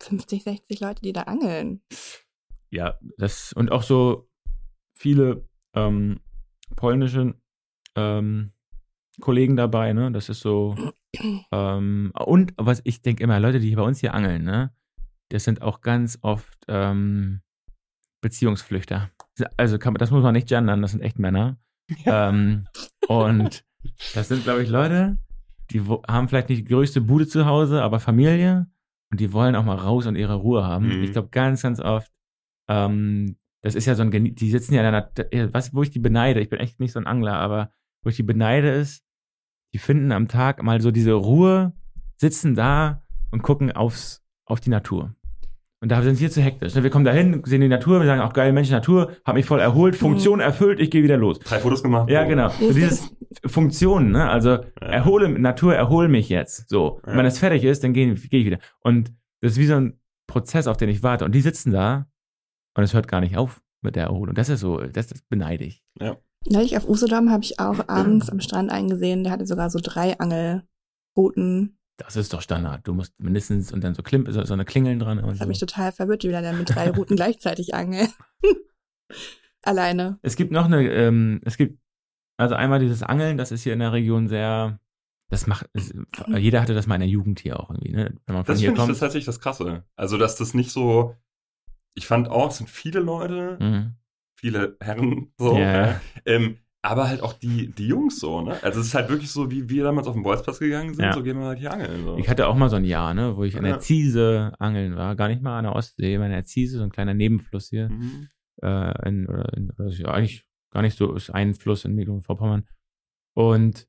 50, 0.00 0.44
60 0.44 0.80
Leute, 0.80 1.02
die 1.02 1.12
da 1.12 1.22
angeln. 1.22 1.82
Ja, 2.70 2.98
das 3.16 3.52
und 3.52 3.72
auch 3.72 3.82
so 3.82 4.28
viele 4.94 5.48
ähm, 5.74 6.20
polnische 6.76 7.34
ähm, 7.94 8.52
Kollegen 9.20 9.56
dabei, 9.56 9.92
ne? 9.92 10.12
Das 10.12 10.28
ist 10.28 10.40
so. 10.40 10.76
Ähm, 11.50 12.12
und 12.14 12.52
was 12.58 12.82
ich 12.84 13.00
denke 13.00 13.24
immer, 13.24 13.40
Leute, 13.40 13.60
die 13.60 13.74
bei 13.74 13.82
uns 13.82 13.98
hier 13.98 14.12
angeln, 14.12 14.44
ne? 14.44 14.74
Das 15.30 15.44
sind 15.44 15.62
auch 15.62 15.80
ganz 15.80 16.18
oft 16.20 16.54
ähm, 16.68 17.40
Beziehungsflüchter. 18.20 19.10
Also 19.56 19.78
kann, 19.78 19.94
das 19.94 20.10
muss 20.10 20.22
man 20.22 20.34
nicht 20.34 20.48
gendern, 20.48 20.82
das 20.82 20.90
sind 20.90 21.00
echt 21.00 21.18
Männer. 21.18 21.56
Ähm, 22.04 22.66
und 23.08 23.64
das 24.14 24.28
sind, 24.28 24.44
glaube 24.44 24.62
ich, 24.62 24.68
Leute, 24.68 25.16
die 25.70 25.80
haben 25.80 26.28
vielleicht 26.28 26.50
nicht 26.50 26.68
die 26.68 26.72
größte 26.72 27.00
Bude 27.00 27.26
zu 27.26 27.46
Hause, 27.46 27.82
aber 27.82 28.00
Familie 28.00 28.66
und 29.10 29.20
die 29.20 29.32
wollen 29.32 29.56
auch 29.56 29.64
mal 29.64 29.76
raus 29.76 30.06
und 30.06 30.16
ihre 30.16 30.34
Ruhe 30.34 30.64
haben. 30.64 30.98
Mhm. 30.98 31.04
Ich 31.04 31.12
glaube, 31.12 31.28
ganz, 31.30 31.62
ganz 31.62 31.80
oft, 31.80 32.10
ähm, 32.68 33.36
das 33.62 33.74
ist 33.74 33.86
ja 33.86 33.94
so 33.94 34.02
ein, 34.02 34.10
Genie- 34.10 34.34
die 34.34 34.50
sitzen 34.50 34.74
ja 34.74 34.80
in 34.80 34.86
einer, 34.94 35.10
was, 35.52 35.74
wo 35.74 35.82
ich 35.82 35.90
die 35.90 35.98
beneide, 35.98 36.40
ich 36.40 36.48
bin 36.48 36.60
echt 36.60 36.78
nicht 36.80 36.92
so 36.92 36.98
ein 37.00 37.06
Angler, 37.06 37.34
aber 37.34 37.72
wo 38.02 38.10
ich 38.10 38.16
die 38.16 38.22
beneide 38.22 38.70
ist, 38.70 39.04
die 39.74 39.78
finden 39.78 40.12
am 40.12 40.28
Tag 40.28 40.62
mal 40.62 40.80
so 40.80 40.90
diese 40.90 41.12
Ruhe, 41.12 41.72
sitzen 42.16 42.54
da 42.54 43.02
und 43.30 43.42
gucken 43.42 43.72
aufs, 43.72 44.24
auf 44.44 44.60
die 44.60 44.70
Natur. 44.70 45.14
Und 45.80 45.90
da 45.92 46.02
sind 46.02 46.18
wir 46.18 46.28
zu 46.30 46.40
hektisch. 46.42 46.74
ne? 46.74 46.82
Wir 46.82 46.90
kommen 46.90 47.04
da 47.04 47.12
hin, 47.12 47.40
sehen 47.44 47.60
die 47.60 47.68
Natur, 47.68 48.00
wir 48.00 48.06
sagen 48.06 48.20
auch 48.20 48.32
geil, 48.32 48.52
Mensch, 48.52 48.68
Natur, 48.70 49.12
hab 49.24 49.36
mich 49.36 49.46
voll 49.46 49.60
erholt, 49.60 49.94
Funktion 49.94 50.40
erfüllt, 50.40 50.80
ich 50.80 50.90
gehe 50.90 51.04
wieder 51.04 51.16
los. 51.16 51.38
Drei 51.38 51.60
Fotos 51.60 51.82
gemacht. 51.84 52.10
Ja, 52.10 52.24
genau. 52.24 52.48
So 52.48 52.72
dieses 52.72 53.14
Funktionen, 53.46 54.10
ne? 54.10 54.28
Also 54.28 54.58
erhole, 54.80 55.28
Natur, 55.28 55.74
erhol 55.76 56.08
mich 56.08 56.28
jetzt. 56.28 56.68
So. 56.68 56.94
Und 57.04 57.12
Ja. 57.12 57.16
wenn 57.18 57.24
das 57.24 57.38
fertig 57.38 57.62
ist, 57.62 57.84
dann 57.84 57.92
gehe 57.92 58.12
geh 58.14 58.38
ich 58.40 58.46
wieder. 58.46 58.58
Und 58.80 59.12
das 59.40 59.52
ist 59.52 59.58
wie 59.58 59.66
so 59.66 59.74
ein 59.76 60.00
Prozess, 60.26 60.66
auf 60.66 60.76
den 60.78 60.88
ich 60.88 61.04
warte. 61.04 61.24
Und 61.24 61.32
die 61.34 61.40
sitzen 61.40 61.70
da 61.70 62.06
und 62.76 62.82
es 62.82 62.92
hört 62.92 63.06
gar 63.06 63.20
nicht 63.20 63.36
auf 63.36 63.62
mit 63.80 63.94
der 63.94 64.06
Erholung. 64.06 64.34
Das 64.34 64.48
ist 64.48 64.58
so, 64.60 64.78
das, 64.78 65.06
das 65.06 65.22
beneide 65.28 65.62
ich. 65.64 65.84
Neulich 66.48 66.76
auf 66.76 66.88
Usedom 66.88 67.30
habe 67.30 67.44
ich 67.44 67.60
auch 67.60 67.78
abends 67.88 68.28
am 68.30 68.40
Strand 68.40 68.72
einen 68.72 68.90
gesehen, 68.90 69.22
der 69.22 69.32
hatte 69.32 69.46
sogar 69.46 69.70
so 69.70 69.78
drei 69.80 70.18
Angelrouten. 70.18 71.77
Das 71.98 72.16
ist 72.16 72.32
doch 72.32 72.40
Standard. 72.42 72.86
Du 72.86 72.94
musst 72.94 73.12
mindestens 73.20 73.72
und 73.72 73.82
dann 73.84 73.94
so, 73.94 74.02
Klim 74.02 74.24
so, 74.30 74.42
so 74.44 74.54
eine 74.54 74.64
Klingeln 74.64 74.98
dran 75.00 75.18
und 75.18 75.26
Das 75.28 75.36
so. 75.38 75.40
hat 75.42 75.48
mich 75.48 75.58
total 75.58 75.92
verwirrt, 75.92 76.22
wie 76.24 76.28
der 76.28 76.42
dann 76.42 76.56
mit 76.58 76.74
drei 76.74 76.90
Routen 76.96 77.16
gleichzeitig 77.16 77.74
angelt. 77.74 78.10
Alleine. 79.62 80.18
Es 80.22 80.36
gibt 80.36 80.52
noch 80.52 80.66
eine, 80.66 80.82
ähm, 80.90 81.40
es 81.44 81.56
gibt, 81.56 81.78
also 82.36 82.54
einmal 82.54 82.78
dieses 82.78 83.02
Angeln, 83.02 83.36
das 83.36 83.50
ist 83.52 83.62
hier 83.64 83.72
in 83.72 83.80
der 83.80 83.92
Region 83.92 84.28
sehr, 84.28 84.78
das 85.28 85.46
macht, 85.46 85.68
es, 85.72 85.92
jeder 86.36 86.60
hatte 86.60 86.74
das 86.74 86.86
mal 86.86 86.94
in 86.94 87.00
der 87.00 87.08
Jugend 87.10 87.40
hier 87.40 87.58
auch 87.60 87.70
irgendwie, 87.70 87.92
ne? 87.92 88.14
Wenn 88.26 88.34
man 88.34 88.44
von 88.44 88.52
Das 88.52 88.60
hier 88.60 88.68
finde 88.68 88.80
ich 88.80 88.86
kommt. 88.86 88.90
das 88.92 88.98
tatsächlich 89.00 89.26
das 89.26 89.40
Krasse. 89.40 89.84
Also, 89.96 90.16
dass 90.16 90.36
das 90.36 90.54
nicht 90.54 90.70
so. 90.70 91.16
Ich 91.94 92.06
fand 92.06 92.28
auch, 92.28 92.50
es 92.50 92.58
sind 92.58 92.70
viele 92.70 93.00
Leute, 93.00 93.58
Mhm. 93.60 93.96
viele 94.38 94.76
Herren, 94.80 95.32
so. 95.36 95.58
Ja, 95.58 95.86
ja. 95.88 96.00
Ähm, 96.24 96.58
aber 96.82 97.08
halt 97.08 97.22
auch 97.22 97.32
die, 97.32 97.72
die 97.72 97.88
Jungs 97.88 98.20
so, 98.20 98.40
ne? 98.42 98.62
Also, 98.62 98.80
es 98.80 98.86
ist 98.88 98.94
halt 98.94 99.08
wirklich 99.08 99.30
so, 99.30 99.50
wie 99.50 99.68
wir 99.68 99.84
damals 99.84 100.06
auf 100.06 100.14
den 100.14 100.22
Bolzplatz 100.22 100.58
gegangen 100.60 100.94
sind, 100.94 101.04
Ja. 101.04 101.12
so 101.12 101.22
gehen 101.22 101.38
wir 101.38 101.46
halt 101.46 101.58
hier 101.58 101.72
angeln. 101.72 102.04
So. 102.04 102.16
Ich 102.16 102.28
hatte 102.28 102.46
auch 102.46 102.54
mal 102.54 102.70
so 102.70 102.76
ein 102.76 102.84
Jahr, 102.84 103.14
ne, 103.14 103.36
wo 103.36 103.44
ich 103.44 103.56
an 103.56 103.64
der 103.64 103.74
Ja. 103.74 103.78
Ziese 103.80 104.52
angeln 104.58 104.94
war. 104.96 105.16
Gar 105.16 105.28
nicht 105.28 105.42
mal 105.42 105.58
an 105.58 105.64
der 105.64 105.74
Ostsee, 105.74 106.14
aber 106.16 106.26
an 106.26 106.30
der 106.30 106.44
Ziese, 106.44 106.78
so 106.78 106.84
ein 106.84 106.90
kleiner 106.90 107.14
Nebenfluss 107.14 107.68
hier. 107.68 107.88
Mhm. 107.90 108.28
Äh, 108.62 109.08
in, 109.08 109.26
oder 109.28 109.52
in, 109.54 109.70
oder 109.70 109.86
ist 109.88 109.98
ja 109.98 110.08
eigentlich 110.08 110.44
gar 110.72 110.82
nicht 110.82 110.96
so, 110.98 111.14
ist 111.14 111.30
ein 111.30 111.54
Fluss 111.54 111.84
in 111.84 111.94
Mecklenburg-Vorpommern. 111.94 112.66
Und 113.34 113.86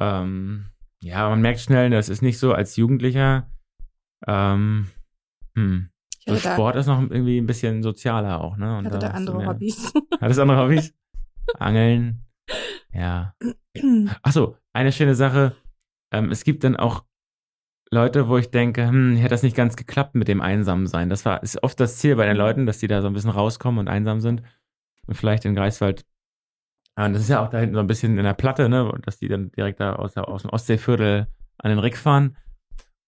ähm, 0.00 0.66
ja, 1.02 1.28
man 1.28 1.40
merkt 1.40 1.60
schnell, 1.60 1.90
das 1.90 2.08
ist 2.08 2.22
nicht 2.22 2.38
so 2.38 2.52
als 2.52 2.76
Jugendlicher. 2.76 3.50
Ähm, 4.26 4.86
hm, 5.56 5.90
Ich 6.20 6.24
so 6.26 6.32
hatte, 6.34 6.42
da, 6.44 6.52
Sport 6.54 6.76
ist 6.76 6.86
noch 6.86 7.00
irgendwie 7.00 7.38
ein 7.38 7.46
bisschen 7.46 7.82
sozialer 7.82 8.40
auch, 8.40 8.56
ne? 8.56 8.78
Und 8.78 8.86
hatte 8.86 8.98
da 8.98 9.08
du 9.08 9.14
andere 9.14 9.36
mehr- 9.38 9.46
Hobbys. 9.48 9.92
Hattest 10.20 10.40
andere 10.40 10.58
Hobbys? 10.62 10.94
Angeln. 11.58 12.26
Ja. 12.92 13.34
Achso, 14.22 14.56
eine 14.72 14.92
schöne 14.92 15.14
Sache. 15.14 15.56
Ähm, 16.12 16.30
es 16.30 16.44
gibt 16.44 16.64
dann 16.64 16.76
auch 16.76 17.04
Leute, 17.92 18.28
wo 18.28 18.38
ich 18.38 18.50
denke, 18.50 18.86
hm, 18.86 19.16
hätte 19.16 19.30
das 19.30 19.42
nicht 19.42 19.56
ganz 19.56 19.76
geklappt 19.76 20.14
mit 20.14 20.28
dem 20.28 20.40
Einsamsein. 20.40 21.08
Das 21.08 21.24
war, 21.24 21.42
ist 21.42 21.62
oft 21.62 21.78
das 21.80 21.98
Ziel 21.98 22.16
bei 22.16 22.26
den 22.26 22.36
Leuten, 22.36 22.66
dass 22.66 22.78
die 22.78 22.86
da 22.86 23.02
so 23.02 23.08
ein 23.08 23.14
bisschen 23.14 23.30
rauskommen 23.30 23.80
und 23.80 23.88
einsam 23.88 24.20
sind. 24.20 24.42
Und 25.06 25.14
vielleicht 25.14 25.44
in 25.44 25.54
Greifswald. 25.54 26.04
Ja, 26.96 27.06
Und 27.06 27.14
das 27.14 27.22
ist 27.22 27.28
ja 27.30 27.44
auch 27.44 27.50
da 27.50 27.58
hinten 27.58 27.74
so 27.74 27.80
ein 27.80 27.86
bisschen 27.86 28.16
in 28.16 28.24
der 28.24 28.34
Platte, 28.34 28.68
ne, 28.68 28.92
dass 29.02 29.18
die 29.18 29.28
dann 29.28 29.50
direkt 29.52 29.80
da 29.80 29.94
aus, 29.94 30.14
der, 30.14 30.28
aus 30.28 30.42
dem 30.42 30.50
Ostseeviertel 30.50 31.26
an 31.58 31.70
den 31.70 31.78
Rick 31.78 31.96
fahren. 31.96 32.36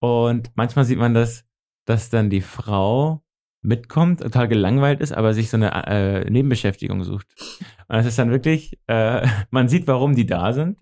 Und 0.01 0.51
manchmal 0.57 0.85
sieht 0.85 0.99
man 0.99 1.15
das, 1.15 1.45
dass 1.87 2.11
dann 2.11 2.29
die 2.29 2.41
Frau 2.41 3.23
mitkommt, 3.63 4.21
total 4.21 4.49
gelangweilt 4.49 5.01
ist, 5.01 5.13
aber 5.13 5.35
sich 5.35 5.51
so 5.51 5.57
eine 5.57 5.87
äh, 5.87 6.31
Nebenbeschäftigung 6.31 7.05
sucht. 7.05 7.27
Und 7.89 7.97
das 7.97 8.07
ist 8.07 8.19
dann 8.19 8.31
wirklich, 8.31 8.79
äh, 8.89 9.27
man 9.51 9.69
sieht, 9.69 9.87
warum 9.87 10.15
die 10.15 10.27
da 10.27 10.53
sind, 10.53 10.79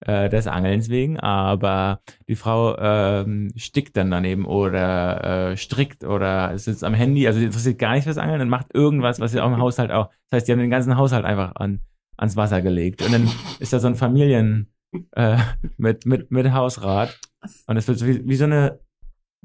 äh, 0.00 0.28
des 0.28 0.46
Angelns 0.46 0.88
wegen, 0.88 1.18
aber 1.20 2.00
die 2.28 2.34
Frau 2.34 2.76
ähm, 2.78 3.52
stickt 3.56 3.96
dann 3.96 4.10
daneben 4.10 4.44
oder 4.44 5.50
äh, 5.52 5.56
strickt 5.56 6.04
oder 6.04 6.56
sitzt 6.58 6.84
am 6.84 6.94
Handy, 6.94 7.26
also 7.26 7.38
sie 7.38 7.46
interessiert 7.46 7.78
gar 7.78 7.94
nicht 7.94 8.04
fürs 8.04 8.18
Angeln 8.18 8.40
und 8.40 8.48
macht 8.48 8.74
irgendwas, 8.74 9.20
was 9.20 9.32
sie 9.32 9.40
auch 9.40 9.50
im 9.50 9.58
Haushalt 9.58 9.90
auch. 9.90 10.10
Das 10.30 10.38
heißt, 10.38 10.48
die 10.48 10.52
haben 10.52 10.58
den 10.58 10.70
ganzen 10.70 10.96
Haushalt 10.96 11.24
einfach 11.24 11.54
an, 11.56 11.80
ans 12.16 12.36
Wasser 12.36 12.62
gelegt. 12.62 13.02
Und 13.02 13.12
dann 13.12 13.30
ist 13.58 13.72
da 13.72 13.78
so 13.78 13.86
ein 13.86 13.94
Familien 13.94 14.72
äh, 15.12 15.38
mit, 15.76 16.06
mit, 16.06 16.30
mit 16.30 16.52
Hausrat. 16.52 17.18
Und 17.66 17.76
es 17.76 17.88
wird 17.88 17.98
so 17.98 18.06
wie, 18.06 18.26
wie 18.26 18.36
so 18.36 18.44
eine 18.44 18.80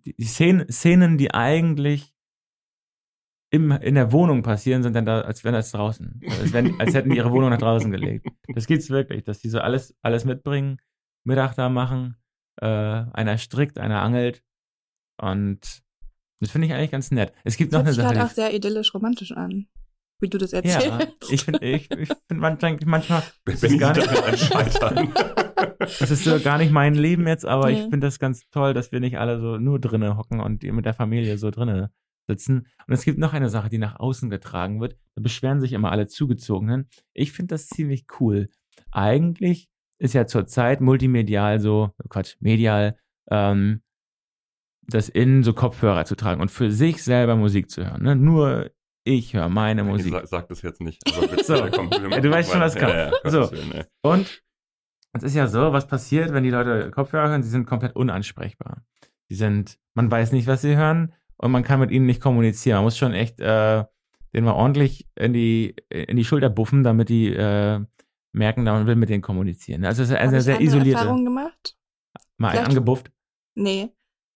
die 0.04 0.24
Szenen, 0.24 0.72
Szenen, 0.72 1.18
die 1.18 1.34
eigentlich 1.34 2.11
im, 3.54 3.72
in 3.72 3.96
der 3.96 4.12
Wohnung 4.14 4.44
passieren, 4.44 4.82
sind 4.82 4.96
dann 4.96 5.06
da, 5.06 5.22
als 5.22 5.44
wären 5.44 5.54
das 5.54 5.72
draußen. 5.72 6.22
Also 6.26 6.42
Als, 6.42 6.54
wenn, 6.54 6.80
als 6.80 6.94
hätten 6.94 7.10
die 7.10 7.18
ihre 7.18 7.32
Wohnung 7.32 7.50
nach 7.50 7.58
draußen 7.60 7.92
gelegt. 7.92 8.26
Das 8.56 8.66
gibt's 8.66 8.90
wirklich, 8.90 9.24
dass 9.26 9.40
die 9.40 9.50
so 9.50 9.60
alles, 9.60 9.94
alles 10.02 10.24
mitbringen, 10.26 10.78
Mittag 11.26 11.56
da 11.56 11.68
machen, 11.70 12.16
äh, 12.62 12.66
einer 12.66 13.38
strickt, 13.38 13.78
einer 13.78 14.02
angelt. 14.02 14.42
Und 15.22 15.84
das 16.40 16.50
finde 16.52 16.68
ich 16.68 16.74
eigentlich 16.74 16.92
ganz 16.92 17.12
nett. 17.12 17.34
Es 17.44 17.58
gibt 17.58 17.74
Das 17.74 17.80
noch 17.80 17.86
hört 17.88 17.98
eine 18.00 18.04
Sache. 18.04 18.14
gerade 18.16 18.26
auch 18.26 18.30
die- 18.30 18.36
sehr 18.36 18.54
idyllisch 18.56 18.94
romantisch 18.94 19.32
an, 19.34 19.68
wie 20.22 20.30
du 20.30 20.38
das 20.38 20.52
ja, 20.52 20.60
erzählst. 20.62 21.10
ich 21.32 21.44
finde, 21.44 21.60
ich, 21.66 21.92
ich 21.92 22.08
find 22.08 22.40
manchmal, 22.40 22.78
manchmal 22.86 23.24
das 23.46 23.64
ist 23.64 23.72
ich 23.74 23.80
gar 23.80 23.94
nicht, 23.96 24.08
das 26.00 26.10
ist 26.12 26.24
so 26.24 26.40
gar 26.40 26.58
nicht 26.58 26.72
mein 26.72 26.96
Leben 26.96 27.28
jetzt, 27.28 27.46
aber 27.46 27.70
ich 27.70 27.78
Nee. 27.80 27.84
finde 27.90 28.08
das 28.08 28.18
ganz 28.20 28.50
toll, 28.50 28.74
dass 28.74 28.92
wir 28.92 29.00
nicht 29.02 29.20
alle 29.20 29.40
so 29.40 29.58
nur 29.58 29.80
drinnen 29.80 30.18
hocken 30.18 30.40
und 30.40 30.64
mit 30.64 30.86
der 30.86 30.94
Familie 30.94 31.38
so 31.38 31.52
drinnen 31.52 31.90
sitzen. 32.32 32.68
Und 32.88 32.94
es 32.94 33.04
gibt 33.04 33.18
noch 33.20 33.34
eine 33.34 33.50
Sache, 33.50 33.70
die 33.70 33.78
nach 33.78 34.00
außen 34.00 34.30
getragen 34.30 34.80
wird. 34.82 34.98
Da 35.16 35.22
beschweren 35.22 35.60
sich 35.60 35.74
immer 35.74 35.92
alle 35.92 36.08
Zugezogenen. 36.08 36.88
Ich 37.14 37.32
finde 37.32 37.54
das 37.54 37.68
ziemlich 37.68 38.06
cool. 38.20 38.50
Eigentlich 38.92 39.70
ist 40.00 40.14
ja 40.14 40.26
zurzeit 40.26 40.82
multimedial 40.82 41.60
so, 41.60 41.92
oh 42.04 42.08
Quatsch, 42.10 42.36
medial, 42.40 42.98
ähm, 43.30 43.82
das 44.88 45.10
in 45.10 45.44
so 45.44 45.54
Kopfhörer 45.54 46.06
zu 46.06 46.16
tragen 46.16 46.42
und 46.42 46.50
für 46.52 46.72
sich 46.72 47.04
selber 47.04 47.36
Musik 47.36 47.70
zu 47.70 47.86
hören. 47.86 48.04
Ne? 48.04 48.16
Nur 48.16 48.72
ich 49.04 49.34
höre 49.34 49.50
meine 49.50 49.84
Musik. 49.84 50.12
Sag, 50.14 50.28
sag 50.28 50.48
das 50.50 50.62
jetzt 50.62 50.82
nicht. 50.82 51.02
Aber 51.16 51.28
bitte, 51.28 51.44
So. 51.44 51.56
du 51.56 52.32
weißt 52.32 52.52
schon, 52.52 52.62
was 52.62 52.76
kommt. 52.76 52.94
Ja, 52.94 53.12
ja, 53.24 53.30
So. 53.30 53.52
Willen, 53.52 53.72
ey. 53.74 53.84
Und 54.04 54.42
es 55.14 55.24
ist 55.24 55.36
ja 55.36 55.48
so, 55.48 55.74
was 55.74 55.88
passiert, 55.88 56.34
wenn 56.34 56.44
die 56.44 56.50
Leute 56.50 56.92
Kopfhörer 56.92 57.30
hören? 57.30 57.44
Sie 57.44 57.50
sind 57.50 57.66
komplett 57.66 57.96
unansprechbar. 57.96 58.84
Sie 59.30 59.36
sind, 59.36 59.78
man 59.94 60.10
weiß 60.10 60.32
nicht, 60.32 60.48
was 60.48 60.62
sie 60.62 60.76
hören 60.76 61.14
und 61.42 61.52
man 61.52 61.64
kann 61.64 61.80
mit 61.80 61.92
ihnen 61.92 62.06
nicht 62.06 62.22
kommunizieren. 62.22 62.78
Man 62.78 62.86
muss 62.86 62.98
schon 62.98 63.14
echt 63.14 63.40
äh, 63.40 63.84
den 64.34 64.44
mal 64.46 64.54
ordentlich 64.54 65.08
in 65.16 65.34
die, 65.34 65.76
in 65.90 66.16
die 66.18 66.24
Schulter 66.24 66.50
buffen, 66.50 66.84
damit 66.84 67.10
die 67.10 67.28
äh, 67.34 67.80
merken, 68.32 68.64
man 68.64 68.88
will 68.88 68.96
mit 68.96 69.10
denen 69.10 69.22
kommunizieren. 69.22 69.84
Also 69.84 70.04
es 70.04 70.10
ist 70.10 70.16
Hab 70.16 70.22
eine 70.22 70.38
ich 70.38 70.44
sehr 70.44 70.56
andere 70.56 70.68
isolierte. 70.68 71.00
Erfahrungen 71.00 71.26
gemacht? 71.26 71.78
Mal 72.38 72.48
einen 72.50 72.56
Vielleicht- 72.58 72.70
angebufft. 72.70 73.12
Nee. 73.56 73.90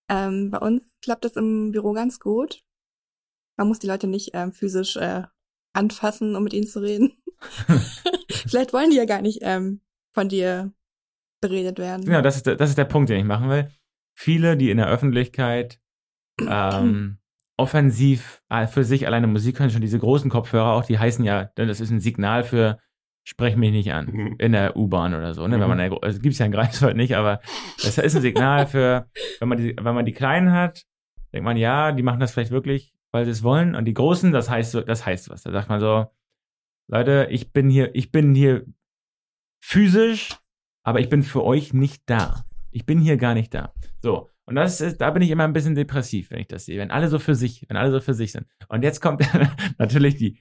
Ähm, 0.09 0.51
bei 0.51 0.57
uns 0.59 0.83
klappt 1.01 1.25
das 1.25 1.35
im 1.35 1.71
Büro 1.71 1.93
ganz 1.93 2.19
gut. 2.19 2.61
Man 3.57 3.67
muss 3.67 3.79
die 3.79 3.87
Leute 3.87 4.07
nicht 4.07 4.31
ähm, 4.33 4.51
physisch 4.51 4.97
äh, 4.97 5.23
anfassen, 5.73 6.35
um 6.35 6.43
mit 6.43 6.53
ihnen 6.53 6.67
zu 6.67 6.79
reden. 6.81 7.13
Vielleicht 8.29 8.73
wollen 8.73 8.89
die 8.91 8.97
ja 8.97 9.05
gar 9.05 9.21
nicht 9.21 9.39
ähm, 9.41 9.81
von 10.13 10.29
dir 10.29 10.73
beredet 11.41 11.79
werden. 11.79 12.05
Genau, 12.05 12.21
das 12.21 12.35
ist, 12.37 12.45
der, 12.47 12.55
das 12.55 12.69
ist 12.69 12.77
der 12.77 12.85
Punkt, 12.85 13.09
den 13.09 13.19
ich 13.19 13.25
machen 13.25 13.49
will. 13.49 13.69
Viele, 14.13 14.57
die 14.57 14.69
in 14.71 14.77
der 14.77 14.87
Öffentlichkeit 14.87 15.79
ähm, 16.41 17.17
offensiv 17.57 18.41
äh, 18.49 18.67
für 18.67 18.83
sich 18.83 19.07
alleine 19.07 19.27
Musik 19.27 19.59
hören, 19.59 19.69
schon 19.69 19.81
diese 19.81 19.99
großen 19.99 20.29
Kopfhörer 20.29 20.73
auch, 20.73 20.85
die 20.85 20.99
heißen 20.99 21.23
ja, 21.23 21.45
das 21.55 21.79
ist 21.79 21.89
ein 21.91 21.99
Signal 22.01 22.43
für 22.43 22.79
sprech 23.27 23.55
mich 23.55 23.71
nicht 23.71 23.91
an 23.91 24.05
Mhm. 24.05 24.35
in 24.37 24.51
der 24.51 24.75
U-Bahn 24.77 25.13
oder 25.15 25.33
so, 25.33 25.47
ne? 25.47 25.59
Wenn 25.59 25.69
Mhm. 25.69 25.77
man, 25.77 25.97
also 26.03 26.19
gibt's 26.19 26.37
ja 26.37 26.45
in 26.45 26.51
Greifswald 26.51 26.95
nicht, 26.95 27.15
aber 27.15 27.39
das 27.81 27.97
ist 27.97 28.15
ein 28.15 28.21
Signal 28.21 28.67
für, 28.67 29.09
wenn 29.39 29.47
man 29.49 29.57
die, 29.57 29.75
wenn 29.81 29.95
man 29.95 30.05
die 30.05 30.11
Kleinen 30.11 30.51
hat, 30.51 30.83
denkt 31.33 31.43
man, 31.45 31.57
ja, 31.57 31.91
die 31.91 32.03
machen 32.03 32.19
das 32.19 32.33
vielleicht 32.33 32.51
wirklich, 32.51 32.93
weil 33.11 33.25
sie 33.25 33.31
es 33.31 33.41
wollen. 33.41 33.73
Und 33.75 33.85
die 33.85 33.95
Großen, 33.95 34.31
das 34.31 34.49
heißt 34.49 34.71
so, 34.73 34.81
das 34.81 35.05
heißt 35.07 35.29
was. 35.29 35.41
Da 35.41 35.51
sagt 35.51 35.69
man 35.69 35.79
so, 35.79 36.05
Leute, 36.87 37.27
ich 37.31 37.51
bin 37.51 37.67
hier, 37.69 37.95
ich 37.95 38.11
bin 38.11 38.35
hier 38.35 38.65
physisch, 39.59 40.37
aber 40.83 40.99
ich 40.99 41.09
bin 41.09 41.23
für 41.23 41.43
euch 41.43 41.73
nicht 41.73 42.03
da. 42.05 42.45
Ich 42.71 42.85
bin 42.85 42.99
hier 42.99 43.17
gar 43.17 43.33
nicht 43.33 43.53
da. 43.53 43.73
So. 44.03 44.29
Und 44.47 44.55
das 44.55 44.79
ist, 44.81 45.01
da 45.01 45.09
bin 45.11 45.23
ich 45.23 45.31
immer 45.31 45.43
ein 45.43 45.53
bisschen 45.53 45.75
depressiv, 45.75 46.29
wenn 46.31 46.39
ich 46.39 46.47
das 46.47 46.65
sehe. 46.65 46.79
Wenn 46.79 46.91
alle 46.91 47.07
so 47.07 47.19
für 47.19 47.35
sich, 47.35 47.65
wenn 47.67 47.77
alle 47.77 47.91
so 47.91 47.99
für 47.99 48.13
sich 48.13 48.31
sind. 48.31 48.47
Und 48.67 48.83
jetzt 48.83 49.01
kommt 49.01 49.21
natürlich 49.77 50.15
die, 50.15 50.39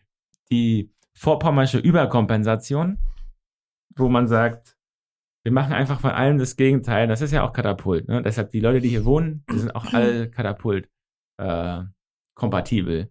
die 0.50 0.92
vorpommersche 1.14 1.78
Überkompensation, 1.78 2.98
wo 3.96 4.08
man 4.08 4.26
sagt, 4.26 4.76
wir 5.42 5.52
machen 5.52 5.72
einfach 5.72 6.00
von 6.00 6.10
allem 6.10 6.38
das 6.38 6.56
Gegenteil. 6.56 7.06
Das 7.06 7.20
ist 7.20 7.32
ja 7.32 7.44
auch 7.44 7.52
Katapult. 7.52 8.08
Ne? 8.08 8.22
Deshalb 8.22 8.50
die 8.50 8.60
Leute, 8.60 8.80
die 8.80 8.88
hier 8.88 9.04
wohnen, 9.04 9.44
die 9.50 9.58
sind 9.58 9.74
auch 9.74 9.92
alle 9.92 10.30
Katapult 10.30 10.88
äh, 11.38 11.82
kompatibel. 12.34 13.10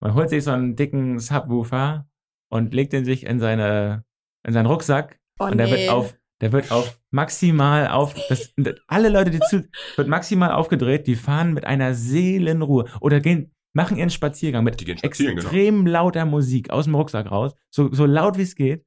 Man 0.00 0.14
holt 0.14 0.30
sich 0.30 0.44
so 0.44 0.50
einen 0.50 0.76
dicken 0.76 1.18
Subwoofer 1.18 2.08
und 2.50 2.74
legt 2.74 2.92
den 2.92 3.04
sich 3.04 3.24
in 3.24 3.40
seine 3.40 4.04
in 4.46 4.52
seinen 4.52 4.66
Rucksack 4.66 5.18
Oh, 5.40 5.46
und 5.46 5.58
der 5.58 5.66
nee. 5.66 5.72
wird 5.72 5.90
auf 5.90 6.16
der 6.40 6.52
wird 6.52 6.70
auf 6.70 6.98
maximal 7.10 7.88
auf 7.88 8.14
das, 8.28 8.52
alle 8.86 9.08
Leute 9.08 9.30
die 9.30 9.40
zu 9.40 9.64
wird 9.96 10.08
maximal 10.08 10.52
aufgedreht, 10.52 11.06
die 11.06 11.16
fahren 11.16 11.54
mit 11.54 11.64
einer 11.64 11.94
Seelenruhe 11.94 12.86
oder 13.00 13.20
gehen 13.20 13.52
machen 13.72 13.96
ihren 13.96 14.10
Spaziergang 14.10 14.64
mit 14.64 14.78
genau. 14.78 15.00
extrem 15.02 15.86
lauter 15.86 16.24
Musik 16.24 16.70
aus 16.70 16.84
dem 16.84 16.94
Rucksack 16.94 17.30
raus, 17.30 17.54
so 17.70 17.92
so 17.92 18.06
laut 18.06 18.38
wie 18.38 18.42
es 18.42 18.54
geht. 18.54 18.84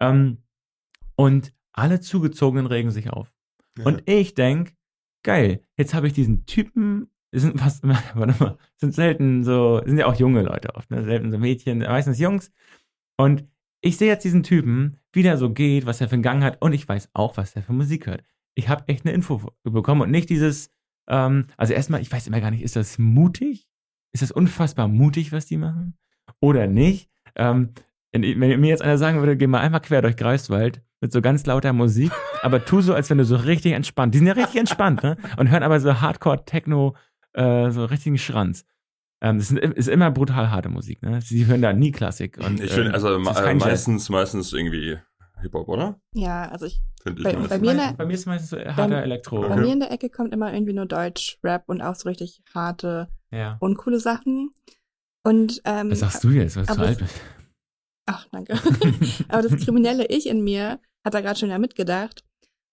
Ähm, 0.00 0.42
und 1.16 1.52
alle 1.72 2.00
Zugezogenen 2.00 2.66
regen 2.66 2.90
sich 2.90 3.10
auf. 3.10 3.32
Und 3.84 4.02
ich 4.06 4.34
denk, 4.34 4.74
geil, 5.22 5.62
jetzt 5.76 5.94
habe 5.94 6.06
ich 6.06 6.12
diesen 6.12 6.44
Typen, 6.46 7.10
sind 7.32 7.58
fast, 7.58 7.82
warte 8.14 8.42
mal, 8.42 8.58
sind 8.76 8.94
selten 8.94 9.44
so, 9.44 9.80
sind 9.84 9.98
ja 9.98 10.06
auch 10.06 10.16
junge 10.16 10.42
Leute 10.42 10.74
oft, 10.74 10.90
ne? 10.90 11.04
selten 11.04 11.30
so 11.30 11.38
Mädchen, 11.38 11.78
meistens 11.78 12.18
Jungs. 12.18 12.52
Und 13.16 13.48
ich 13.82 13.96
sehe 13.96 14.08
jetzt 14.08 14.24
diesen 14.24 14.44
Typen, 14.44 14.96
wie 15.12 15.22
der 15.22 15.36
so 15.36 15.50
geht, 15.50 15.84
was 15.84 16.00
er 16.00 16.08
für 16.08 16.14
einen 16.14 16.22
Gang 16.22 16.42
hat 16.42 16.62
und 16.62 16.72
ich 16.72 16.88
weiß 16.88 17.10
auch, 17.12 17.36
was 17.36 17.52
der 17.52 17.62
für 17.62 17.72
Musik 17.72 18.06
hört. 18.06 18.22
Ich 18.54 18.68
habe 18.68 18.84
echt 18.86 19.04
eine 19.04 19.12
Info 19.12 19.42
bekommen 19.64 20.00
und 20.00 20.10
nicht 20.10 20.30
dieses, 20.30 20.70
ähm, 21.08 21.46
also 21.56 21.74
erstmal, 21.74 22.00
ich 22.00 22.10
weiß 22.10 22.26
immer 22.28 22.40
gar 22.40 22.50
nicht, 22.50 22.62
ist 22.62 22.76
das 22.76 22.98
mutig? 22.98 23.68
Ist 24.12 24.22
das 24.22 24.30
unfassbar 24.30 24.88
mutig, 24.88 25.32
was 25.32 25.46
die 25.46 25.56
machen? 25.56 25.98
Oder 26.40 26.66
nicht? 26.68 27.10
Ähm, 27.34 27.70
wenn 28.12 28.22
wenn 28.22 28.60
mir 28.60 28.68
jetzt 28.68 28.82
einer 28.82 28.98
sagen 28.98 29.18
würde, 29.18 29.36
geh 29.36 29.46
mal 29.46 29.60
einmal 29.60 29.80
quer 29.80 30.02
durch 30.02 30.16
Greifswald 30.16 30.82
mit 31.00 31.12
so 31.12 31.20
ganz 31.20 31.44
lauter 31.46 31.72
Musik, 31.72 32.12
aber 32.42 32.64
tu 32.64 32.82
so, 32.82 32.94
als 32.94 33.10
wenn 33.10 33.18
du 33.18 33.24
so 33.24 33.36
richtig 33.36 33.72
entspannt. 33.72 34.14
Die 34.14 34.18
sind 34.18 34.28
ja 34.28 34.34
richtig 34.34 34.60
entspannt, 34.60 35.02
ne? 35.02 35.16
Und 35.38 35.50
hören 35.50 35.62
aber 35.62 35.80
so 35.80 36.00
Hardcore-Techno, 36.00 36.94
äh, 37.32 37.70
so 37.70 37.86
richtigen 37.86 38.18
Schranz. 38.18 38.64
Ähm, 39.22 39.38
das 39.38 39.50
ist 39.52 39.88
immer 39.88 40.10
brutal 40.10 40.50
harte 40.50 40.68
Musik, 40.68 41.00
ne? 41.02 41.20
Sie 41.22 41.46
hören 41.46 41.62
da 41.62 41.72
nie 41.72 41.92
Klassik. 41.92 42.38
Und, 42.38 42.60
ich 42.60 42.72
finde, 42.72 42.90
äh, 42.90 42.94
also 42.94 43.16
äh, 43.16 43.22
Jazz. 43.24 43.60
meistens, 43.60 44.08
meistens 44.08 44.52
irgendwie 44.52 44.98
Hip-Hop, 45.40 45.68
oder? 45.68 46.00
Ja, 46.14 46.48
also 46.48 46.66
ich, 46.66 46.80
Finde 47.02 47.18
ich 47.18 47.24
Bei- 47.24 47.48
bei 47.48 47.58
mir 47.58 47.70
in 47.72 47.76
der- 47.76 47.92
bei 47.94 48.06
mir 48.06 48.12
ist 48.14 48.26
meistens 48.26 48.50
so 48.50 48.58
harter 48.58 48.88
Bei- 48.88 49.02
Elektro. 49.02 49.40
bei 49.40 49.46
Okay. 49.52 49.60
mir 49.60 49.72
in 49.72 49.80
der 49.80 49.90
Ecke 49.92 50.08
kommt 50.10 50.32
immer 50.32 50.52
irgendwie 50.52 50.72
nur 50.72 50.86
Deutsch, 50.86 51.38
Rap 51.42 51.64
und 51.68 51.80
auch 51.82 51.94
so 51.96 52.08
richtig 52.08 52.42
harte, 52.54 53.08
Ja. 53.32 53.56
uncoole 53.60 53.98
Sachen. 54.00 54.50
Und, 55.24 55.60
ähm, 55.64 55.90
Was 55.92 56.00
sagst 56.00 56.24
du 56.24 56.30
jetzt, 56.30 56.56
was 56.56 56.66
du 56.66 56.80
alt 56.82 56.98
bist? 56.98 57.20
Ach, 58.06 58.26
danke. 58.32 58.54
Aber 59.28 59.42
das 59.42 59.56
kriminelle 59.64 60.06
Ich 60.06 60.26
in 60.28 60.42
mir 60.42 60.80
hat 61.04 61.14
da 61.14 61.20
gerade 61.20 61.38
schon 61.38 61.50
ja 61.50 61.58
mitgedacht. 61.58 62.24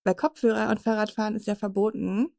Bei 0.03 0.13
Kopfhörer 0.15 0.69
und 0.71 0.79
Fahrradfahren 0.79 1.35
ist 1.35 1.45
ja 1.47 1.53
verboten. 1.55 2.29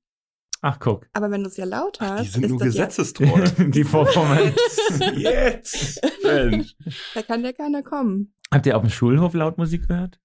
Ach, 0.63 0.79
guck. 0.79 1.07
Aber 1.15 1.31
wenn 1.31 1.43
du 1.43 1.49
es 1.49 1.57
ja 1.57 1.65
laut 1.65 2.01
hast, 2.01 2.25
Die 2.25 2.29
sind 2.29 2.45
ist 2.45 2.51
nur 2.51 2.59
gesetzestreu. 2.61 3.45
Die 3.71 3.85
Vorformen. 3.85 4.53
Jetzt! 5.17 6.01
Mensch! 6.23 6.75
ja, 6.85 6.93
da 7.15 7.23
kann 7.23 7.43
ja 7.45 7.53
keiner 7.53 7.83
kommen. 7.83 8.35
Habt 8.53 8.67
ihr 8.67 8.77
auf 8.77 8.83
dem 8.83 8.91
Schulhof 8.91 9.33
laut 9.35 9.57
Musik 9.59 9.89
gehört? 9.89 10.19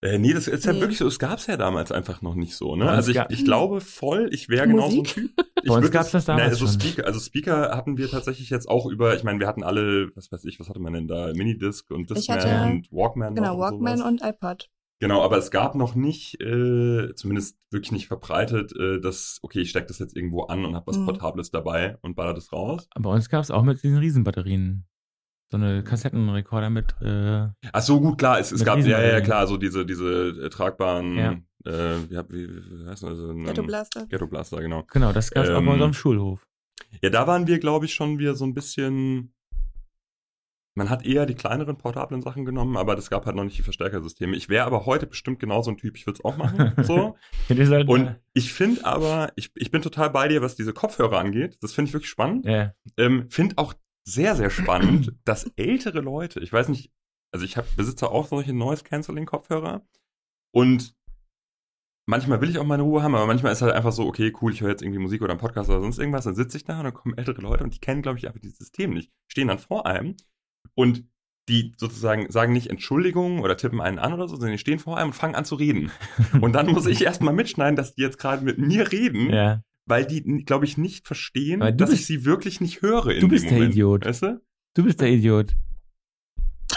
Äh, 0.00 0.18
nee, 0.18 0.32
das 0.32 0.46
ist 0.46 0.64
ja 0.64 0.72
Nee. 0.72 0.80
wirklich 0.80 0.98
so, 0.98 1.08
es 1.08 1.18
gab's 1.18 1.48
ja 1.48 1.56
damals 1.56 1.90
einfach 1.90 2.22
noch 2.22 2.36
nicht 2.36 2.54
so, 2.54 2.76
ne? 2.76 2.84
Bei 2.84 2.90
Also 2.92 3.10
ich, 3.10 3.18
ich 3.30 3.44
glaube 3.44 3.80
voll, 3.80 4.28
ich 4.32 4.48
wäre 4.48 4.68
genau 4.68 4.88
so 4.90 4.98
ein? 4.98 5.04
Typ. 5.04 5.30
Ich 5.60 5.68
Bei 5.68 5.74
uns 5.74 5.82
würd 5.82 5.92
gab's 5.92 6.12
das 6.12 6.24
damals 6.24 6.44
ne, 6.44 6.50
also 6.52 6.66
schon. 6.68 6.80
Speaker, 6.80 7.04
also 7.04 7.18
Speaker 7.18 7.76
hatten 7.76 7.98
wir 7.98 8.08
tatsächlich 8.08 8.48
jetzt 8.48 8.68
auch 8.68 8.86
über, 8.86 9.16
ich 9.16 9.24
meine, 9.24 9.40
wir 9.40 9.48
hatten 9.48 9.64
alle, 9.64 10.08
was 10.14 10.30
weiß 10.30 10.44
ich, 10.44 10.60
was 10.60 10.68
hatte 10.68 10.78
man 10.78 10.92
denn 10.92 11.08
da? 11.08 11.32
Minidisc 11.34 11.90
und 11.90 12.08
Discman 12.08 12.70
und 12.74 12.92
Walkman. 12.92 13.34
Genau, 13.34 13.54
und 13.54 13.60
Walkman 13.60 13.96
sowas. 13.98 14.08
und 14.08 14.22
iPod. 14.22 14.70
Genau, 15.00 15.22
aber 15.22 15.38
es 15.38 15.50
gab 15.52 15.74
noch 15.76 15.94
nicht, 15.94 16.40
äh, 16.40 17.14
zumindest 17.14 17.56
wirklich 17.70 17.92
nicht 17.92 18.08
verbreitet, 18.08 18.72
äh, 18.76 19.00
dass, 19.00 19.38
okay, 19.42 19.60
ich 19.60 19.70
stecke 19.70 19.86
das 19.86 20.00
jetzt 20.00 20.16
irgendwo 20.16 20.44
an 20.44 20.64
und 20.64 20.74
habe 20.74 20.88
was 20.88 20.98
Mhm. 20.98 21.04
Portables 21.06 21.50
dabei 21.52 21.96
und 22.02 22.16
baller 22.16 22.34
das 22.34 22.52
raus. 22.52 22.88
Bei 22.98 23.10
uns 23.10 23.28
gab 23.28 23.42
es 23.42 23.50
auch 23.52 23.62
mit 23.62 23.82
diesen 23.82 23.98
Riesenbatterien. 23.98 24.86
So 25.50 25.56
eine 25.56 25.82
Kassettenrekorder 25.84 26.68
mit, 26.68 26.94
äh, 27.00 27.46
Ach 27.72 27.80
so, 27.82 28.00
gut, 28.00 28.18
klar, 28.18 28.38
es, 28.40 28.50
es 28.52 28.64
gab, 28.64 28.80
ja, 28.80 29.00
ja, 29.00 29.20
klar, 29.20 29.46
so 29.46 29.56
diese, 29.56 29.86
diese 29.86 30.30
äh, 30.44 30.48
tragbaren, 30.50 31.16
Ja. 31.16 31.32
äh, 31.64 31.96
wie, 32.10 32.16
wie, 32.28 32.48
wie 32.48 32.86
heißt 32.86 33.02
das? 33.04 33.10
Also, 33.10 33.34
Ghetto 33.34 33.62
Blaster. 33.62 34.06
Ghetto 34.06 34.26
Blaster, 34.26 34.60
genau. 34.60 34.82
genau, 34.92 35.12
das 35.12 35.30
gab 35.30 35.44
es 35.44 35.50
auch 35.50 35.58
Ähm, 35.58 35.66
bei 35.66 35.72
unserem 35.74 35.94
Schulhof. 35.94 36.44
Ja, 37.02 37.10
da 37.10 37.26
waren 37.26 37.46
wir, 37.46 37.58
glaube 37.60 37.86
ich, 37.86 37.94
schon 37.94 38.18
wieder 38.18 38.34
so 38.34 38.44
ein 38.44 38.52
bisschen. 38.54 39.32
Man 40.78 40.90
hat 40.90 41.04
eher 41.04 41.26
die 41.26 41.34
kleineren 41.34 41.76
portablen 41.76 42.22
Sachen 42.22 42.44
genommen, 42.44 42.76
aber 42.76 42.94
das 42.96 43.10
gab 43.10 43.26
halt 43.26 43.34
noch 43.36 43.44
nicht 43.44 43.58
die 43.58 43.62
Verstärkersysteme. 43.62 44.36
Ich 44.36 44.48
wäre 44.48 44.64
aber 44.64 44.86
heute 44.86 45.06
bestimmt 45.06 45.40
genauso 45.40 45.70
ein 45.72 45.76
Typ, 45.76 45.96
ich 45.96 46.06
würde 46.06 46.18
es 46.18 46.24
auch 46.24 46.36
machen. 46.36 46.72
So. 46.84 47.16
Sollten- 47.48 47.90
Und 47.90 48.16
ich 48.32 48.52
finde 48.52 48.84
aber, 48.84 49.32
ich, 49.36 49.50
ich 49.56 49.70
bin 49.70 49.82
total 49.82 50.10
bei 50.10 50.28
dir, 50.28 50.40
was 50.40 50.54
diese 50.56 50.72
Kopfhörer 50.72 51.18
angeht. 51.18 51.58
Das 51.60 51.72
finde 51.72 51.88
ich 51.88 51.94
wirklich 51.94 52.10
spannend. 52.10 52.46
ja. 52.46 52.72
Ähm, 52.96 53.26
finde 53.30 53.58
auch 53.58 53.74
sehr, 54.04 54.36
sehr 54.36 54.50
spannend, 54.50 55.12
dass 55.24 55.50
ältere 55.56 56.00
Leute, 56.00 56.40
ich 56.40 56.52
weiß 56.52 56.68
nicht, 56.68 56.92
also 57.32 57.44
ich 57.44 57.56
hab, 57.56 57.66
besitze 57.76 58.08
auch 58.10 58.26
solche 58.28 58.54
Noise-Canceling-Kopfhörer 58.54 59.82
und 60.54 60.94
manchmal 62.06 62.40
will 62.40 62.48
ich 62.50 62.58
auch 62.58 62.64
meine 62.64 62.84
Ruhe 62.84 63.02
haben, 63.02 63.14
aber 63.14 63.26
manchmal 63.26 63.52
ist 63.52 63.60
halt 63.62 63.72
einfach 63.74 63.92
so, 63.92 64.06
okay, 64.06 64.32
cool, 64.40 64.52
ich 64.52 64.60
höre 64.62 64.70
jetzt 64.70 64.82
irgendwie 64.82 65.00
Musik 65.00 65.20
oder 65.22 65.32
einen 65.32 65.40
Podcast 65.40 65.68
oder 65.68 65.80
sonst 65.80 65.98
irgendwas, 65.98 66.24
dann 66.24 66.34
sitze 66.34 66.56
ich 66.56 66.64
da 66.64 66.78
und 66.78 66.84
dann 66.84 66.94
kommen 66.94 67.18
ältere 67.18 67.42
Leute 67.42 67.64
und 67.64 67.74
die 67.74 67.80
kennen, 67.80 68.00
glaube 68.00 68.18
ich, 68.18 68.26
einfach 68.26 68.40
dieses 68.40 68.58
System 68.58 68.90
nicht, 68.94 69.10
stehen 69.26 69.48
dann 69.48 69.58
vor 69.58 69.84
einem 69.86 70.16
und 70.78 71.04
die 71.48 71.72
sozusagen 71.76 72.30
sagen 72.30 72.52
nicht 72.52 72.68
Entschuldigung 72.70 73.40
oder 73.40 73.56
tippen 73.56 73.80
einen 73.80 73.98
an 73.98 74.12
oder 74.12 74.28
so, 74.28 74.36
sondern 74.36 74.52
die 74.52 74.58
stehen 74.58 74.78
vor 74.78 74.96
einem 74.98 75.08
und 75.08 75.14
fangen 75.14 75.34
an 75.34 75.44
zu 75.44 75.54
reden. 75.56 75.90
Und 76.42 76.52
dann 76.52 76.66
muss 76.68 76.86
ich 76.86 77.02
erstmal 77.02 77.32
mitschneiden, 77.34 77.74
dass 77.74 77.94
die 77.94 78.02
jetzt 78.02 78.18
gerade 78.18 78.44
mit 78.44 78.58
mir 78.58 78.92
reden, 78.92 79.30
ja. 79.32 79.62
weil 79.86 80.04
die, 80.06 80.22
glaube 80.44 80.66
ich, 80.66 80.76
nicht 80.76 81.06
verstehen, 81.06 81.60
dass 81.60 81.90
bist- 81.90 81.94
ich 81.94 82.06
sie 82.06 82.24
wirklich 82.26 82.60
nicht 82.60 82.82
höre 82.82 83.06
in 83.08 83.20
du 83.22 83.26
dem 83.26 83.30
bist 83.30 83.44
der 83.46 83.52
Moment. 83.54 83.72
Idiot. 83.72 84.04
Weißt 84.04 84.22
du? 84.22 84.40
Du 84.74 84.84
bist 84.84 85.00
der 85.00 85.08
Idiot. 85.08 85.56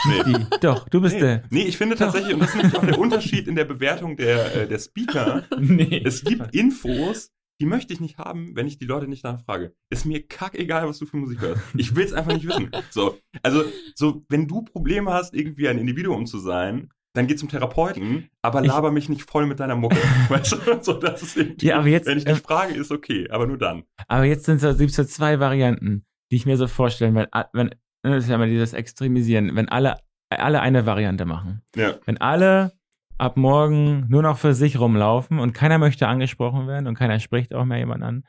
Nee. 0.08 0.24
Die, 0.26 0.46
doch, 0.62 0.88
du 0.90 1.02
bist 1.02 1.16
Nee. 1.16 1.22
der. 1.22 1.44
nee, 1.52 1.64
ich 1.64 1.78
finde 1.78 1.96
tatsächlich, 1.98 2.34
und 2.34 2.40
das 2.40 2.50
ist 2.50 2.56
nämlich 2.56 2.76
auch 2.78 2.86
der 2.86 2.98
Unterschied 2.98 3.48
in 3.48 3.56
der 3.56 3.66
Bewertung 3.66 4.16
der, 4.16 4.56
äh, 4.56 4.68
der 4.68 4.80
Speaker, 4.80 5.44
Nee. 5.60 6.02
es 6.06 6.24
gibt 6.24 6.56
Infos, 6.56 7.30
die 7.62 7.66
möchte 7.68 7.94
ich 7.94 8.00
nicht 8.02 8.18
haben, 8.18 8.56
wenn 8.56 8.68
ich 8.68 8.78
die 8.80 8.86
Leute 8.86 9.08
nicht 9.08 9.24
nachfrage. 9.24 9.74
Ist 9.92 10.06
mir 10.06 10.26
kackegal, 10.28 10.88
was 10.90 10.98
du 11.00 11.06
für 11.06 11.18
Musik 11.18 11.40
hörst. 11.42 11.62
Ich 11.78 11.96
will 11.96 12.04
es 12.04 12.12
einfach 12.14 12.34
nicht 12.34 12.48
wissen. 12.48 12.72
So, 12.90 13.18
also, 13.44 13.64
so, 13.96 14.26
wenn 14.30 14.48
du 14.48 14.64
Probleme 14.64 15.14
hast, 15.14 15.34
irgendwie 15.34 15.70
ein 15.70 15.78
Individuum 15.78 16.26
zu 16.26 16.40
sein, 16.40 16.90
dann 17.14 17.28
geh 17.28 17.36
zum 17.36 17.50
Therapeuten, 17.50 18.30
aber 18.42 18.62
Ich- 18.62 18.68
laber 18.68 18.92
mich 18.92 19.08
nicht 19.10 19.30
voll 19.30 19.46
mit 19.46 19.60
deiner 19.60 19.76
Mucke. 19.76 19.96
weißt 20.30 20.54
du? 20.54 20.58
So, 20.82 20.94
das 20.94 21.22
ist 21.22 21.38
irgendwie, 21.38 21.68
Ja, 21.68 21.78
aber 21.78 21.88
jetzt, 21.88 22.08
wenn 22.08 22.18
ich 22.18 22.26
äh, 22.28 22.34
dich 22.34 22.42
frage, 22.42 22.74
ist 22.74 22.92
okay, 22.92 23.30
aber 23.30 23.46
nur 23.48 23.58
dann. 23.58 23.84
aber 24.08 24.26
jetzt 24.26 24.46
sind 24.46 24.60
so, 24.60 24.76
gibt's 24.76 24.96
so 24.96 25.04
zwei 25.04 25.40
Varianten, 25.40 26.04
die 26.32 26.38
ich 26.38 26.46
mir 26.46 26.58
so 26.58 26.68
vorstelle, 26.68 27.14
wenn, 27.14 27.28
wenn, 27.54 27.70
das 28.04 28.24
ist 28.24 28.30
ja 28.30 28.38
mal 28.38 28.50
dieses 28.50 28.74
Extremisieren, 28.74 29.56
wenn 29.56 29.70
alle, 29.70 29.98
alle 30.30 30.62
eine 30.62 30.86
Variante 30.86 31.26
machen. 31.26 31.62
Ja. 31.76 32.00
Wenn 32.06 32.18
alle 32.18 32.74
ab 33.22 33.38
morgen 33.38 34.08
nur 34.10 34.24
noch 34.24 34.40
für 34.40 34.56
sich 34.56 34.80
rumlaufen 34.80 35.38
und 35.38 35.54
keiner 35.54 35.78
möchte 35.78 36.08
angesprochen 36.08 36.68
werden 36.68 36.88
und 36.88 36.96
keiner 36.96 37.20
spricht 37.20 37.54
auch 37.54 37.66
mehr 37.66 37.78
jemand 37.78 38.02
an, 38.04 38.24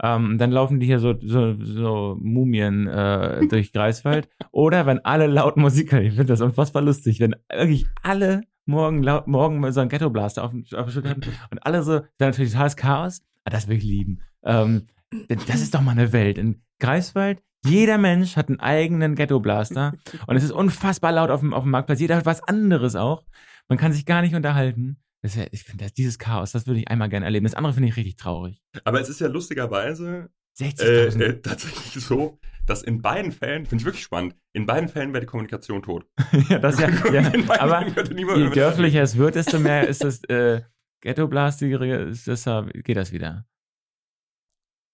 ähm, 0.00 0.38
dann 0.38 0.52
laufen 0.52 0.78
die 0.78 0.86
hier 0.86 1.00
so, 1.00 1.14
so, 1.20 1.56
so 1.60 2.16
Mumien 2.20 2.86
äh, 2.86 3.44
durch 3.50 3.72
Greifswald. 3.72 4.28
Oder 4.52 4.86
wenn 4.86 5.04
alle 5.04 5.26
laut 5.26 5.56
Musik 5.56 5.90
hören, 5.90 6.04
ich 6.04 6.14
finde 6.14 6.26
das 6.26 6.40
unfassbar 6.40 6.80
lustig, 6.80 7.18
wenn 7.18 7.34
wirklich 7.52 7.86
alle 8.04 8.42
morgen 8.66 9.02
laut, 9.02 9.26
morgen 9.26 9.72
so 9.72 9.80
einen 9.80 9.88
Ghetto-Blaster 9.88 10.44
auf 10.44 10.52
auf 10.74 10.94
dem 10.94 11.04
hatten 11.04 11.22
und 11.50 11.66
alle 11.66 11.82
so, 11.82 12.00
dann 12.18 12.30
natürlich 12.30 12.52
totales 12.52 12.76
Chaos, 12.76 13.22
aber 13.44 13.56
das 13.56 13.66
will 13.66 13.78
ich 13.78 13.84
lieben. 13.84 14.20
Ähm, 14.44 14.86
das 15.28 15.60
ist 15.60 15.74
doch 15.74 15.80
mal 15.80 15.92
eine 15.92 16.12
Welt. 16.12 16.38
In 16.38 16.62
Greifswald, 16.78 17.42
jeder 17.64 17.98
Mensch 17.98 18.36
hat 18.36 18.48
einen 18.48 18.60
eigenen 18.60 19.16
Ghetto-Blaster 19.16 19.94
und 20.28 20.36
es 20.36 20.44
ist 20.44 20.52
unfassbar 20.52 21.10
laut 21.10 21.30
auf 21.30 21.40
dem, 21.40 21.52
auf 21.52 21.64
dem 21.64 21.72
Marktplatz. 21.72 21.98
Jeder 21.98 22.16
hat 22.16 22.26
was 22.26 22.46
anderes 22.46 22.94
auch. 22.94 23.24
Man 23.68 23.78
kann 23.78 23.92
sich 23.92 24.06
gar 24.06 24.22
nicht 24.22 24.34
unterhalten. 24.34 24.98
Das 25.22 25.36
wär, 25.36 25.52
ich 25.52 25.64
finde, 25.64 25.84
das- 25.84 25.94
dieses 25.94 26.18
Chaos, 26.18 26.52
das 26.52 26.66
würde 26.66 26.80
ich 26.80 26.88
einmal 26.88 27.08
gerne 27.08 27.24
erleben. 27.26 27.44
Das 27.44 27.54
andere 27.54 27.72
finde 27.72 27.88
ich 27.88 27.96
richtig 27.96 28.16
traurig. 28.16 28.62
Aber 28.84 29.00
es 29.00 29.08
ist 29.08 29.20
ja 29.20 29.26
lustigerweise 29.28 30.30
60.000. 30.58 31.20
äh, 31.20 31.24
äh, 31.26 31.40
tatsächlich 31.42 31.92
so, 32.04 32.38
dass 32.66 32.82
in 32.82 33.02
beiden 33.02 33.32
Fällen, 33.32 33.66
finde 33.66 33.82
ich 33.82 33.86
wirklich 33.86 34.04
spannend, 34.04 34.36
in 34.52 34.66
beiden 34.66 34.88
Fällen 34.88 35.12
wäre 35.12 35.20
die 35.22 35.26
Kommunikation 35.26 35.82
tot. 35.82 36.06
ja, 36.48 36.58
das 36.58 36.78
ja, 36.78 36.88
ja. 37.12 37.32
Aber 37.58 37.86
je 37.86 38.50
dörflicher 38.50 39.02
es 39.02 39.16
wird, 39.16 39.34
desto 39.34 39.58
mehr 39.58 39.88
ist 39.88 40.04
das 40.04 40.22
äh, 40.24 40.62
Ghetto-Blastigere, 41.02 42.12
deshalb 42.26 42.72
geht 42.84 42.96
das 42.96 43.12
wieder. 43.12 43.46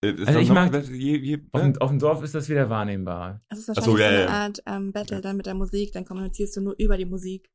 Äh, 0.04 0.10
ist 0.12 0.28
Also 0.28 0.40
ich 0.40 0.50
mag- 0.50 0.72
je, 0.88 1.16
je, 1.16 1.38
Auf 1.52 1.60
dem, 1.62 1.76
auf 1.78 1.90
dem 1.90 1.98
Dorf 1.98 2.22
ist 2.22 2.34
das 2.34 2.48
wieder 2.48 2.68
wahrnehmbar. 2.70 3.40
Es 3.48 3.60
ist 3.60 3.68
wahrscheinlich 3.68 3.92
so, 3.92 3.98
ja, 3.98 4.08
so, 4.08 4.14
eine 4.14 4.22
ja. 4.24 4.28
Art 4.28 4.62
ähm, 4.66 4.92
Battle 4.92 5.20
dann 5.20 5.36
mit 5.36 5.46
der 5.46 5.54
Musik, 5.54 5.92
dann 5.92 6.04
kommunizierst 6.04 6.56
du 6.56 6.60
nur 6.62 6.74
über 6.78 6.96
die 6.96 7.04
Musik. 7.06 7.48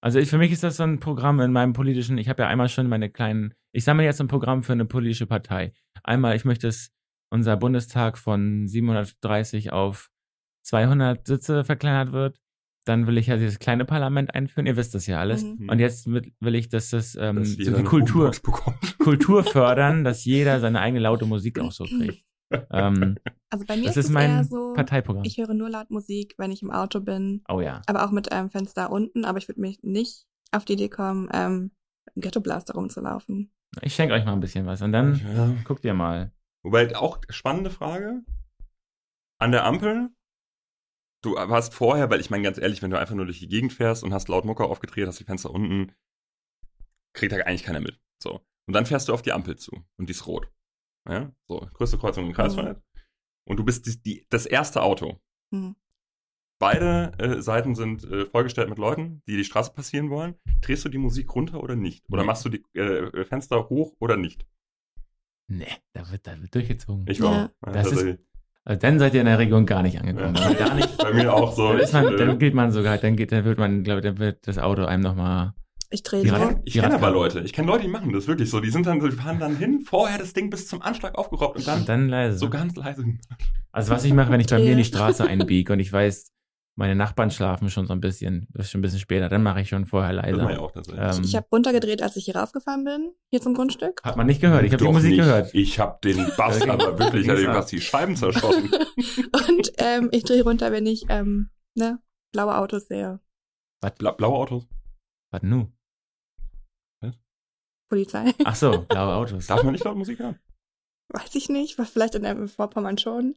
Also 0.00 0.18
ich, 0.18 0.30
für 0.30 0.38
mich 0.38 0.52
ist 0.52 0.62
das 0.62 0.76
so 0.76 0.84
ein 0.84 1.00
Programm 1.00 1.40
in 1.40 1.52
meinem 1.52 1.72
politischen, 1.72 2.18
ich 2.18 2.28
habe 2.28 2.42
ja 2.42 2.48
einmal 2.48 2.68
schon 2.68 2.88
meine 2.88 3.10
kleinen, 3.10 3.54
ich 3.72 3.84
sammle 3.84 4.04
jetzt 4.04 4.20
ein 4.20 4.28
Programm 4.28 4.62
für 4.62 4.72
eine 4.72 4.84
politische 4.84 5.26
Partei. 5.26 5.72
Einmal, 6.04 6.36
ich 6.36 6.44
möchte, 6.44 6.68
dass 6.68 6.90
unser 7.30 7.56
Bundestag 7.56 8.16
von 8.16 8.66
730 8.68 9.72
auf 9.72 10.10
200 10.62 11.26
Sitze 11.26 11.64
verkleinert 11.64 12.12
wird. 12.12 12.38
dann 12.84 13.06
will 13.06 13.18
ich 13.18 13.26
ja 13.26 13.36
dieses 13.36 13.58
kleine 13.58 13.84
Parlament 13.84 14.34
einführen. 14.34 14.66
Ihr 14.66 14.76
wisst 14.76 14.94
das 14.94 15.06
ja 15.06 15.18
alles. 15.20 15.44
Mhm. 15.44 15.68
Und 15.68 15.78
jetzt 15.78 16.06
will 16.06 16.54
ich, 16.54 16.70
dass 16.70 16.88
das 16.88 17.16
ähm, 17.20 17.36
Dass 17.36 17.52
so 17.52 17.82
Kultur. 17.84 18.32
Kultur 18.98 19.44
fördern, 19.44 20.04
dass 20.04 20.24
jeder 20.24 20.58
seine 20.60 20.80
eigene 20.80 21.00
laute 21.00 21.26
Musik 21.26 21.58
auch 21.58 21.72
so 21.72 21.84
kriegt. 21.84 22.24
Ähm, 22.70 23.18
Also 23.50 23.64
bei 23.66 23.76
mir 23.76 23.84
das 23.84 23.96
ist 23.96 24.04
ist 24.06 24.10
es 24.10 24.10
eher 24.10 24.28
mein 24.28 24.44
so, 24.44 24.72
Parteiprogramm. 24.74 25.24
ich 25.24 25.36
höre 25.38 25.52
nur 25.54 25.68
laut 25.70 25.90
Musik, 25.90 26.34
wenn 26.38 26.50
ich 26.50 26.62
im 26.62 26.70
Auto 26.70 27.00
bin, 27.00 27.42
oh 27.48 27.60
ja. 27.60 27.82
aber 27.86 28.04
auch 28.06 28.10
mit 28.10 28.32
einem 28.32 28.50
Fenster 28.50 28.90
unten, 28.90 29.24
aber 29.24 29.38
ich 29.38 29.48
würde 29.48 29.60
mich 29.60 29.82
nicht 29.82 30.26
auf 30.52 30.64
die 30.64 30.72
Idee 30.74 30.88
kommen, 30.88 31.28
ähm, 31.32 31.70
im 32.14 32.22
Ghetto 32.22 32.40
Blaster 32.40 32.74
rumzulaufen. 32.74 33.52
Ich 33.82 33.94
schenke 33.94 34.14
euch 34.14 34.24
mal 34.24 34.32
ein 34.32 34.40
bisschen 34.40 34.64
was 34.66 34.80
und 34.82 34.92
dann 34.92 35.14
Ja. 35.16 35.54
guckt 35.64 35.84
ihr 35.84 35.92
mal. 35.94 36.32
Wobei 36.64 36.96
auch 36.96 37.20
spannende 37.28 37.70
Frage. 37.70 38.22
An 39.40 39.52
der 39.52 39.64
Ampel, 39.64 40.08
du 41.22 41.38
hast 41.38 41.74
vorher, 41.74 42.10
weil 42.10 42.20
ich 42.20 42.30
meine 42.30 42.42
ganz 42.44 42.58
ehrlich, 42.58 42.80
wenn 42.82 42.90
du 42.90 42.98
einfach 42.98 43.14
nur 43.14 43.26
durch 43.26 43.40
die 43.40 43.48
Gegend 43.48 43.72
fährst 43.74 44.02
und 44.02 44.12
hast 44.14 44.28
laut 44.28 44.44
Mucke 44.46 44.64
aufgedreht, 44.64 45.06
hast 45.06 45.20
die 45.20 45.24
Fenster 45.24 45.50
unten, 45.50 45.92
kriegt 47.14 47.32
da 47.32 47.36
eigentlich 47.36 47.62
keiner 47.64 47.80
mit. 47.80 48.00
So. 48.22 48.40
Und 48.66 48.74
dann 48.74 48.86
fährst 48.86 49.08
du 49.08 49.12
auf 49.14 49.22
die 49.22 49.32
Ampel 49.32 49.56
zu 49.56 49.84
und 49.98 50.08
die 50.08 50.12
ist 50.12 50.26
rot. 50.26 50.50
Ja? 51.06 51.32
So, 51.46 51.68
größte 51.74 51.98
Kreuzung 51.98 52.26
im 52.26 52.32
Kreiswald. 52.32 52.80
Und 53.44 53.58
du 53.58 53.64
bist 53.64 53.86
die, 53.86 54.02
die, 54.02 54.26
das 54.30 54.46
erste 54.46 54.82
Auto. 54.82 55.18
Hm. 55.52 55.74
Beide 56.60 57.12
äh, 57.18 57.40
Seiten 57.40 57.74
sind 57.74 58.04
äh, 58.04 58.26
vollgestellt 58.26 58.68
mit 58.68 58.78
Leuten, 58.78 59.22
die 59.28 59.36
die 59.36 59.44
Straße 59.44 59.72
passieren 59.72 60.10
wollen. 60.10 60.34
Drehst 60.60 60.84
du 60.84 60.88
die 60.88 60.98
Musik 60.98 61.34
runter 61.34 61.62
oder 61.62 61.76
nicht? 61.76 62.04
Oder 62.10 62.24
machst 62.24 62.44
du 62.44 62.48
die 62.48 62.64
äh, 62.78 63.24
Fenster 63.24 63.68
hoch 63.68 63.94
oder 64.00 64.16
nicht? 64.16 64.44
Nee, 65.46 65.68
da 65.92 66.10
wird, 66.10 66.26
da 66.26 66.40
wird 66.40 66.54
durchgezogen. 66.54 67.06
Ich 67.08 67.18
Ja. 67.18 67.26
auch. 67.26 67.66
Ja, 67.66 67.72
Das 67.72 67.92
ist-. 67.92 68.18
Also 68.64 68.80
dann 68.80 68.98
seid 68.98 69.14
ihr 69.14 69.20
in 69.20 69.26
der 69.26 69.38
Region 69.38 69.64
gar 69.64 69.82
nicht 69.82 69.98
angekommen. 69.98 70.34
Ja. 70.34 70.52
Gar 70.52 70.74
nicht. 70.74 70.98
Bei 70.98 71.12
mir 71.14 71.32
auch 71.32 71.54
so. 71.54 71.68
Dann, 71.68 71.76
man, 71.78 72.12
Ich, 72.12 72.18
dann 72.18 72.30
äh, 72.30 72.36
gilt 72.36 72.54
man 72.54 72.70
sogar, 72.70 72.98
dann 72.98 73.16
geht, 73.16 73.32
dann 73.32 73.44
wird 73.44 73.58
man, 73.58 73.82
glaube 73.82 74.00
ich, 74.00 74.04
dann 74.04 74.18
wird 74.18 74.46
das 74.46 74.58
Auto 74.58 74.84
einem 74.84 75.02
nochmal. 75.02 75.54
Ich 75.90 76.02
drehe. 76.02 76.30
Rad- 76.30 76.60
Ich 76.64 76.74
kenne 76.74 76.94
aber. 76.94 77.10
Leute. 77.10 77.40
Ich 77.40 77.52
kenne 77.52 77.66
Leute, 77.68 77.82
die 77.84 77.88
machen 77.90 78.12
das 78.12 78.26
wirklich 78.26 78.50
so. 78.50 78.60
Die 78.60 78.70
sind 78.70 78.86
dann, 78.86 79.00
so, 79.00 79.08
die 79.08 79.16
fahren 79.16 79.40
dann 79.40 79.56
hin, 79.56 79.80
vorher 79.80 80.18
das 80.18 80.32
Ding 80.34 80.50
bis 80.50 80.68
zum 80.68 80.82
Anschlag 80.82 81.16
aufgeraubt 81.16 81.56
und 81.56 81.66
dann, 81.66 81.80
Und 81.80 81.88
dann 81.88 82.08
leise. 82.08 82.38
so 82.38 82.50
ganz 82.50 82.76
leise. 82.76 83.04
Also 83.72 83.90
was 83.92 84.04
ich 84.04 84.12
mache, 84.12 84.30
wenn 84.30 84.40
ich 84.40 84.46
bei 84.48 84.58
mir 84.58 84.72
in 84.72 84.78
die. 84.78 84.84
Straße 84.84 85.24
einbiege 85.28 85.72
und 85.72 85.80
ich 85.80 85.90
weiß, 85.92 86.32
meine 86.76 86.94
Nachbarn 86.94 87.30
schlafen 87.30 87.70
schon 87.70 87.86
so 87.86 87.92
ein 87.92 88.00
bisschen, 88.00 88.46
das 88.52 88.66
ist 88.66 88.70
schon 88.72 88.80
ein 88.80 88.82
bisschen 88.82 89.00
später, 89.00 89.28
dann 89.28 89.42
mache 89.42 89.60
ich 89.62 89.68
schon 89.70 89.84
vorher 89.86 90.12
Das 90.14 90.22
mache 90.22 90.30
ich 90.42 90.46
leise. 90.48 90.60
auch 90.60 90.70
tatsächlich. 90.72 91.16
Ähm, 91.16 91.24
Ich 91.24 91.34
habe 91.36 91.46
runtergedreht, 91.50 92.02
als 92.02 92.16
ich 92.16 92.26
hier 92.26 92.36
raufgefahren 92.36 92.84
bin, 92.84 93.10
hier 93.30 93.40
zum 93.40 93.54
Grundstück. 93.54 94.00
Hat 94.04 94.16
man 94.16 94.26
nicht 94.26 94.40
gehört, 94.40 94.62
ich 94.64 94.72
habe 94.72 94.78
die 94.78 94.84
Doch 94.84 94.92
Musik 94.92 95.10
nicht. 95.10 95.18
gehört. 95.20 95.54
Ich 95.54 95.78
habe 95.80 95.98
den 96.04 96.18
Bass 96.36 96.60
Okay. 96.60 96.70
aber 96.70 96.98
wirklich, 96.98 97.26
ich 97.26 97.44
fast 97.46 97.72
die 97.72 97.80
Scheiben 97.80 98.14
zerschossen. 98.14 98.70
Und 99.48 99.72
ähm, 99.78 100.08
ich 100.12 100.22
drehe 100.24 100.42
runter, 100.44 100.70
wenn 100.70 100.86
ich 100.86 101.06
ähm, 101.08 101.50
ne, 101.74 101.98
blaue 102.32 102.56
Autos 102.58 102.86
sehe. 102.88 103.20
Bla 103.80 104.12
blaue 104.12 104.34
Autos. 104.36 104.68
Was 105.32 105.42
nu? 105.42 105.72
Polizei. 107.88 108.32
Ach 108.44 108.54
so, 108.56 108.82
blaue 108.88 109.14
Autos. 109.14 109.46
Darf 109.46 109.62
man 109.62 109.72
nicht 109.72 109.84
laut 109.84 109.96
Musik 109.96 110.18
hören? 110.18 110.38
Weiß 111.10 111.34
ich 111.34 111.48
nicht, 111.48 111.78
was 111.78 111.90
vielleicht 111.90 112.14
in 112.14 112.26
einem 112.26 112.48
Vorpommern 112.48 112.98
schon. 112.98 113.34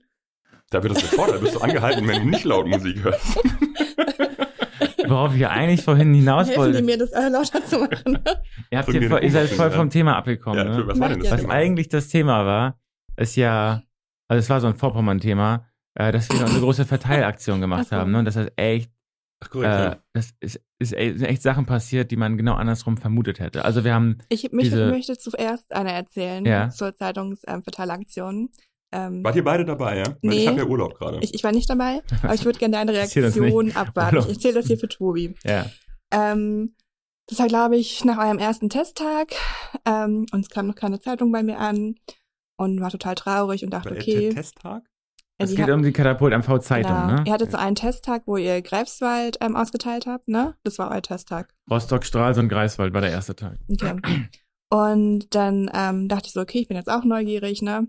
Da 0.69 0.83
wird 0.83 0.95
das 0.95 1.01
gefordert. 1.09 1.37
Da 1.37 1.39
bist 1.39 1.55
du 1.55 1.59
angehalten, 1.61 2.07
wenn 2.07 2.23
du 2.23 2.29
nicht 2.29 2.43
laut 2.45 2.67
Musik 2.67 3.03
hörst. 3.03 3.39
Worauf 5.07 5.35
ich 5.35 5.45
eigentlich 5.45 5.81
vorhin 5.81 6.13
hinaus 6.13 6.47
Helfen 6.47 6.53
die 6.53 6.73
wollte. 6.73 6.81
mir, 6.83 6.97
das 6.97 7.11
äh, 7.11 7.27
lauter 7.27 7.65
zu 7.65 7.79
machen. 7.79 8.19
Ihr, 8.69 8.77
habt 8.77 8.89
hier 8.91 9.01
wir 9.01 9.09
voll, 9.09 9.23
ihr 9.23 9.31
seid 9.31 9.49
voll 9.49 9.71
vom. 9.71 9.89
Thema 9.89 10.15
abgekommen. 10.15 10.65
Ja, 10.65 10.77
ne? 10.77 10.87
was 10.87 10.99
war 10.99 11.09
denn 11.09 11.19
das 11.19 11.31
Was 11.31 11.41
Thema? 11.41 11.53
eigentlich 11.53 11.89
das 11.89 12.07
Thema 12.07 12.45
war, 12.45 12.79
ist 13.17 13.35
ja, 13.35 13.83
also 14.29 14.39
es 14.39 14.49
war 14.49 14.61
so 14.61 14.67
ein 14.67 14.75
Vorpommern-Thema, 14.75 15.67
äh, 15.95 16.11
dass 16.13 16.29
wir 16.29 16.45
eine 16.45 16.59
große 16.59 16.85
Verteilaktion 16.85 17.59
gemacht 17.61 17.83
Ach 17.87 17.89
so. 17.89 17.95
haben. 17.97 18.11
Ne? 18.11 18.19
Und 18.19 18.25
das 18.25 18.37
heißt 18.37 18.53
echt, 18.55 18.91
Ach, 19.41 19.49
korrekt, 19.49 19.73
äh, 19.73 19.83
ja. 19.83 19.97
das 20.13 20.33
ist, 20.39 20.61
ist 20.81 20.93
echt, 20.93 21.19
sind 21.19 21.27
echt 21.27 21.41
Sachen 21.41 21.65
passiert, 21.65 22.11
die 22.11 22.17
man 22.17 22.37
genau 22.37 22.53
andersrum 22.55 22.97
vermutet 22.97 23.39
hätte. 23.39 23.63
Also 23.63 23.83
wir 23.83 23.93
haben, 23.93 24.17
Ich 24.29 24.51
mich, 24.51 24.65
Diese- 24.65 24.87
möchte 24.89 25.17
zuerst 25.17 25.71
eine 25.73 25.91
erzählen 25.93 26.45
Ja. 26.45 26.69
zur 26.69 26.93
Zeitungsverteilaktion. 26.95 28.49
Ähm, 28.93 29.23
Wart 29.23 29.35
ihr 29.37 29.43
beide 29.43 29.63
dabei, 29.63 29.99
ja? 29.99 30.05
Weil 30.07 30.17
Nee. 30.21 30.35
Ich 30.41 30.47
habe 30.47 30.57
ja 30.59 30.65
Urlaub 30.65 30.95
gerade. 30.95 31.19
ich, 31.21 31.33
ich 31.33 31.43
war 31.45 31.53
nicht 31.53 31.69
dabei, 31.69 32.01
aber 32.23 32.33
ich 32.33 32.43
würde 32.43 32.59
gerne 32.59 32.73
deine 32.75 32.91
Reaktion 32.97 33.71
abwarten. 33.73 34.17
Urlaub. 34.17 34.29
Ich 34.29 34.35
erzähle 34.35 34.55
das 34.55 34.67
hier 34.67 34.77
für 34.77 34.89
Tobi. 34.89 35.35
ja, 35.45 35.65
Ähm, 36.11 36.75
das 37.27 37.39
war, 37.39 37.47
glaube 37.47 37.77
ich, 37.77 38.03
nach 38.03 38.17
eurem 38.17 38.37
ersten 38.39 38.69
Testtag. 38.69 39.31
Ähm, 39.85 40.25
und 40.33 40.41
es 40.41 40.49
kam 40.49 40.67
noch 40.67 40.75
keine 40.75 40.99
Zeitung 40.99 41.31
bei 41.31 41.41
mir 41.43 41.57
an 41.59 41.95
und 42.57 42.81
war 42.81 42.89
total 42.91 43.15
traurig 43.15 43.63
und 43.63 43.69
dachte, 43.71 43.91
okay. 43.91 44.29
Testtag? 44.33 44.83
Es 45.43 45.55
geht 45.55 45.65
hat- 45.65 45.71
um 45.71 45.83
die 45.83 45.91
Katapult 45.91 46.33
MV 46.33 46.59
Zeitung, 46.59 46.91
genau. 46.93 47.15
ne? 47.15 47.23
Ihr 47.25 47.33
hattet 47.33 47.51
so 47.51 47.57
einen 47.57 47.75
Testtag, 47.75 48.23
wo 48.25 48.37
ihr 48.37 48.61
Greifswald 48.61 49.37
ähm, 49.41 49.55
ausgeteilt 49.55 50.05
habt, 50.07 50.27
ne? 50.27 50.55
Das 50.63 50.77
war 50.79 50.91
euer 50.91 51.01
Testtag. 51.01 51.53
Rostock, 51.69 52.05
Stralsund, 52.05 52.49
Greifswald 52.49 52.93
war 52.93 53.01
der 53.01 53.11
erste 53.11 53.35
Tag. 53.35 53.57
Okay. 53.71 54.29
Und 54.69 55.35
dann 55.35 55.69
ähm, 55.73 56.07
dachte 56.07 56.27
ich 56.27 56.33
so, 56.33 56.41
okay, 56.41 56.59
ich 56.59 56.67
bin 56.67 56.77
jetzt 56.77 56.89
auch 56.89 57.03
neugierig, 57.03 57.61
ne? 57.61 57.87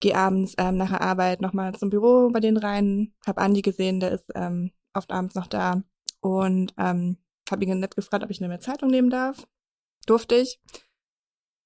Geh 0.00 0.14
abends 0.14 0.54
ähm, 0.58 0.76
nach 0.76 0.90
der 0.90 1.00
Arbeit 1.00 1.40
nochmal 1.40 1.74
zum 1.74 1.90
Büro 1.90 2.30
bei 2.30 2.40
denen 2.40 2.58
rein, 2.58 3.14
hab 3.26 3.38
Andi 3.38 3.62
gesehen, 3.62 3.98
der 3.98 4.12
ist 4.12 4.30
ähm, 4.34 4.70
oft 4.94 5.10
abends 5.10 5.34
noch 5.34 5.46
da 5.46 5.82
und 6.20 6.74
ähm, 6.78 7.16
hab 7.50 7.62
ihn 7.62 7.80
nett 7.80 7.96
gefragt, 7.96 8.22
ob 8.22 8.30
ich 8.30 8.42
eine 8.42 8.58
Zeitung 8.60 8.90
nehmen 8.90 9.10
darf. 9.10 9.46
Durfte 10.06 10.36
ich. 10.36 10.60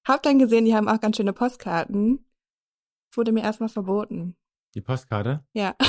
Hab 0.07 0.23
dann 0.23 0.39
gesehen, 0.39 0.65
die 0.65 0.75
haben 0.75 0.87
auch 0.87 0.99
ganz 0.99 1.17
schöne 1.17 1.33
Postkarten. 1.33 2.25
Wurde 3.13 3.31
mir 3.31 3.43
erstmal 3.43 3.69
verboten. 3.69 4.35
Die 4.75 4.81
Postkarte. 4.81 5.43
Ja. 5.53 5.75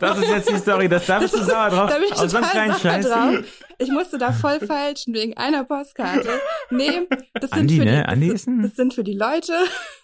Das 0.00 0.18
ist 0.18 0.28
jetzt 0.28 0.48
die 0.50 0.56
Story, 0.56 0.88
das 0.88 1.06
da 1.06 1.18
bist 1.18 1.34
du 1.34 1.42
sauer 1.42 1.68
drauf. 1.70 1.90
Da 1.90 1.98
bin 1.98 2.06
ich 2.06 2.12
Aus 2.12 2.32
total 2.32 2.50
kleinen 2.50 2.74
Scheiß. 2.74 3.06
drauf. 3.06 3.44
Ich 3.78 3.90
musste 3.90 4.18
da 4.18 4.32
voll 4.32 4.60
falsch 4.60 5.04
wegen 5.08 5.36
einer 5.36 5.64
Postkarte. 5.64 6.28
Nee, 6.70 7.06
das 7.34 7.50
sind 7.50 7.60
Andi, 7.60 7.78
für 7.78 7.84
ne? 7.84 8.02
die, 8.02 8.08
Andi 8.08 8.28
das, 8.30 8.46
ist 8.46 8.48
das 8.62 8.76
sind 8.76 8.94
für 8.94 9.04
die 9.04 9.16
Leute 9.16 9.52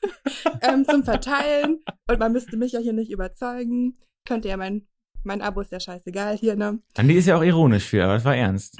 ähm, 0.62 0.85
zum 0.85 1.05
Verteilen. 1.05 1.81
Und 2.09 2.18
man 2.18 2.33
müsste 2.33 2.57
mich 2.57 2.73
ja 2.73 2.81
hier 2.81 2.93
nicht 2.93 3.11
überzeugen. 3.11 3.97
Könnte 4.27 4.49
ja 4.49 4.57
mein, 4.57 4.87
mein 5.23 5.41
Abo 5.41 5.61
ist 5.61 5.73
ja 5.73 5.81
scheißegal 5.81 6.37
hier, 6.37 6.57
ne? 6.57 6.81
Andi 6.97 7.14
ist 7.14 7.27
ja 7.27 7.37
auch 7.37 7.43
ironisch 7.45 7.85
für, 7.85 8.05
aber 8.05 8.14
das 8.14 8.25
war 8.25 8.37
ernst. 8.37 8.77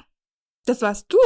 Das 0.67 0.83
warst 0.83 1.13
du. 1.13 1.19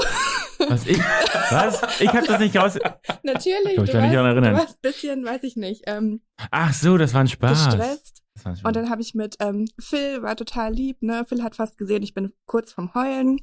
Was 0.68 0.86
ich? 0.86 0.98
Was? 0.98 2.00
Ich 2.00 2.08
hab 2.08 2.24
das 2.24 2.38
nicht 2.38 2.56
raus. 2.56 2.78
Natürlich. 3.22 3.74
Kann 3.76 3.82
mich 3.82 3.90
da 3.90 4.00
nicht 4.00 4.14
dran 4.14 4.26
erinnern. 4.26 4.54
Du 4.54 4.60
warst 4.60 4.76
ein 4.76 4.82
bisschen, 4.82 5.24
weiß 5.24 5.42
ich 5.42 5.56
nicht, 5.56 5.82
ähm, 5.86 6.22
Ach 6.50 6.72
so, 6.72 6.98
das 6.98 7.14
war 7.14 7.20
ein 7.22 7.28
Spaß. 7.28 7.66
gestresst. 7.66 8.22
War. 8.42 8.56
Und 8.64 8.76
dann 8.76 8.90
habe 8.90 9.00
ich 9.00 9.14
mit 9.14 9.36
ähm, 9.40 9.66
Phil, 9.78 10.22
war 10.22 10.36
total 10.36 10.72
lieb, 10.72 11.02
ne? 11.02 11.24
Phil 11.28 11.42
hat 11.42 11.56
fast 11.56 11.78
gesehen, 11.78 12.02
ich 12.02 12.14
bin 12.14 12.32
kurz 12.46 12.72
vom 12.72 12.92
Heulen. 12.94 13.38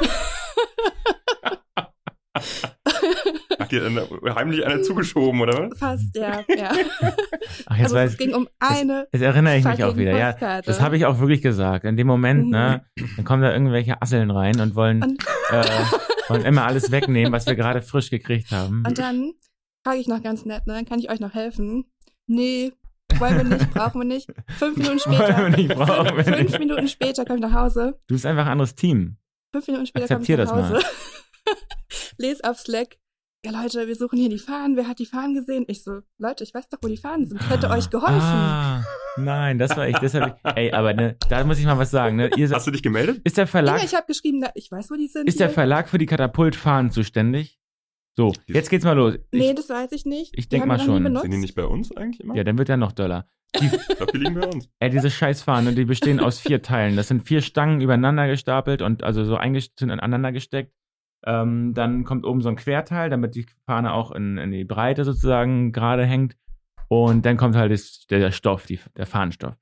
Hat 3.58 3.72
dir 3.72 3.80
dann 3.80 4.34
heimlich 4.34 4.64
einer 4.64 4.82
zugeschoben, 4.82 5.40
oder 5.40 5.70
was? 5.70 5.78
Fast, 5.78 6.16
ja, 6.16 6.40
ja. 6.48 6.70
Ach, 7.66 7.76
jetzt 7.76 7.84
also 7.84 7.94
weiß 7.96 8.10
es 8.12 8.16
ging 8.18 8.34
um 8.34 8.48
eine 8.58 9.06
Jetzt 9.12 9.22
erinnere 9.22 9.56
ich 9.58 9.64
mich 9.64 9.84
auch 9.84 9.96
wieder. 9.96 10.16
Ja, 10.16 10.60
das 10.62 10.80
habe 10.80 10.96
ich 10.96 11.04
auch 11.06 11.18
wirklich 11.20 11.42
gesagt. 11.42 11.84
In 11.84 11.96
dem 11.96 12.06
Moment, 12.06 12.44
Mhm. 12.46 12.50
ne, 12.50 12.84
dann 13.16 13.24
kommen 13.24 13.42
da 13.42 13.52
irgendwelche 13.52 14.00
Asseln 14.00 14.30
rein 14.30 14.58
und 14.60 14.74
wollen, 14.74 15.02
Und- 15.02 15.22
äh, 15.50 15.64
wollen 16.28 16.44
immer 16.44 16.64
alles 16.66 16.90
wegnehmen, 16.90 17.32
was 17.32 17.46
wir 17.46 17.54
gerade 17.54 17.82
frisch 17.82 18.10
gekriegt 18.10 18.50
haben. 18.52 18.82
Und 18.86 18.98
dann 18.98 19.32
frage 19.84 19.98
ich 19.98 20.08
noch 20.08 20.22
ganz 20.22 20.44
nett, 20.44 20.66
ne, 20.66 20.74
dann 20.74 20.84
kann 20.86 20.98
ich 20.98 21.10
euch 21.10 21.20
noch 21.20 21.34
helfen. 21.34 21.84
Nee, 22.26 22.72
wollen 23.18 23.36
wir 23.36 23.44
nicht, 23.44 23.70
brauchen 23.74 24.00
wir 24.00 24.06
nicht. 24.06 24.28
Fünf 24.58 24.76
Minuten 24.76 24.98
später. 25.00 25.18
Wollen 25.38 25.52
wir 25.52 25.56
nicht, 25.58 25.74
brauchen 25.74 26.16
wir 26.16 26.24
fünf 26.24 26.38
nicht. 26.40 26.58
Minuten 26.60 26.88
später 26.88 27.24
komme 27.24 27.38
ich 27.40 27.42
nach 27.42 27.52
Hause. 27.52 27.98
Du 28.06 28.14
bist 28.14 28.24
einfach 28.24 28.46
ein 28.46 28.52
anderes 28.52 28.74
Team. 28.76 29.16
Fünf 29.52 29.66
Minuten 29.66 29.86
später 29.86 30.06
komme 30.06 30.22
ich 30.22 30.32
Akzeptier 30.32 30.44
nach 30.44 30.70
das 30.70 30.70
Hause. 30.76 30.86
Les 32.18 32.42
auf 32.42 32.58
Slack. 32.58 32.96
Ja, 33.44 33.52
Leute, 33.62 33.86
wir 33.88 33.94
suchen 33.96 34.18
hier 34.18 34.28
die 34.28 34.38
Fahnen. 34.38 34.76
Wer 34.76 34.86
hat 34.86 34.98
die 34.98 35.06
Fahnen 35.06 35.34
gesehen? 35.34 35.64
Ich 35.68 35.82
so, 35.82 36.00
Leute, 36.18 36.44
ich 36.44 36.52
weiß 36.52 36.68
doch, 36.68 36.78
wo 36.82 36.88
die 36.88 36.98
Fahnen 36.98 37.26
sind. 37.26 37.40
Ich 37.40 37.48
hätte 37.48 37.70
euch 37.70 37.88
geholfen. 37.88 38.20
Ah, 38.20 38.84
nein, 39.16 39.58
das 39.58 39.74
war 39.78 39.88
ich. 39.88 39.96
Deshalb, 39.96 40.36
ey, 40.56 40.70
aber 40.72 40.92
ne, 40.92 41.16
da 41.30 41.42
muss 41.44 41.58
ich 41.58 41.64
mal 41.64 41.78
was 41.78 41.90
sagen. 41.90 42.16
Ne? 42.16 42.30
Ihr, 42.36 42.50
Hast 42.50 42.66
du 42.66 42.70
dich 42.70 42.82
gemeldet? 42.82 43.22
ist 43.24 43.38
der 43.38 43.46
Verlag, 43.46 43.78
Ja, 43.78 43.84
ich 43.86 43.94
habe 43.94 44.06
geschrieben, 44.06 44.40
na, 44.42 44.50
ich 44.54 44.70
weiß, 44.70 44.90
wo 44.90 44.94
die 44.96 45.08
sind. 45.08 45.26
ist 45.26 45.40
der 45.40 45.46
hier. 45.46 45.54
Verlag 45.54 45.88
für 45.88 45.96
die 45.96 46.04
Katapultfahnen 46.06 46.90
zuständig? 46.90 47.58
So, 48.14 48.34
jetzt 48.46 48.68
geht's 48.68 48.84
mal 48.84 48.92
los. 48.92 49.14
Ich, 49.30 49.40
Nee, 49.40 49.54
das 49.54 49.70
weiß 49.70 49.92
ich 49.92 50.04
nicht. 50.04 50.32
ich 50.36 50.44
Die 50.46 50.50
denk 50.50 50.62
haben 50.62 50.68
mal 50.68 50.80
schon. 50.80 51.02
Sind 51.22 51.30
die 51.30 51.38
nicht 51.38 51.54
bei 51.54 51.64
uns 51.64 51.96
eigentlich 51.96 52.20
immer? 52.20 52.34
ja, 52.36 52.44
dann 52.44 52.58
wird 52.58 52.68
er 52.68 52.76
noch 52.76 52.92
doller. 52.92 53.26
Ich 53.54 53.70
glaube, 53.96 54.12
die 54.12 54.18
liegen 54.18 54.34
bei 54.38 54.46
uns. 54.46 54.68
Ey, 54.80 54.90
diese 54.90 55.10
Scheißfahnen, 55.10 55.74
die 55.74 55.86
bestehen 55.86 56.20
aus 56.20 56.38
vier 56.38 56.60
Teilen. 56.60 56.96
Das 56.96 57.08
sind 57.08 57.22
vier 57.26 57.40
Stangen 57.40 57.80
übereinander 57.80 58.26
gestapelt 58.26 58.82
und 58.82 59.02
also 59.02 59.24
so 59.24 59.36
aneinander 59.36 60.32
gesteckt. 60.32 60.72
Ähm, 61.24 61.74
dann 61.74 62.04
kommt 62.04 62.24
oben 62.24 62.40
so 62.40 62.48
ein 62.48 62.56
Querteil, 62.56 63.10
damit 63.10 63.34
die 63.34 63.46
Fahne 63.66 63.92
auch 63.92 64.10
in, 64.12 64.38
in 64.38 64.50
die 64.50 64.64
Breite 64.64 65.04
sozusagen 65.04 65.72
gerade 65.72 66.06
hängt. 66.06 66.36
Und 66.88 67.24
dann 67.26 67.36
kommt 67.36 67.56
halt 67.56 67.72
das, 67.72 68.06
der, 68.06 68.18
der 68.18 68.32
Stoff, 68.32 68.66
die, 68.66 68.80
der 68.96 69.06
Fahnenstoff. 69.06 69.56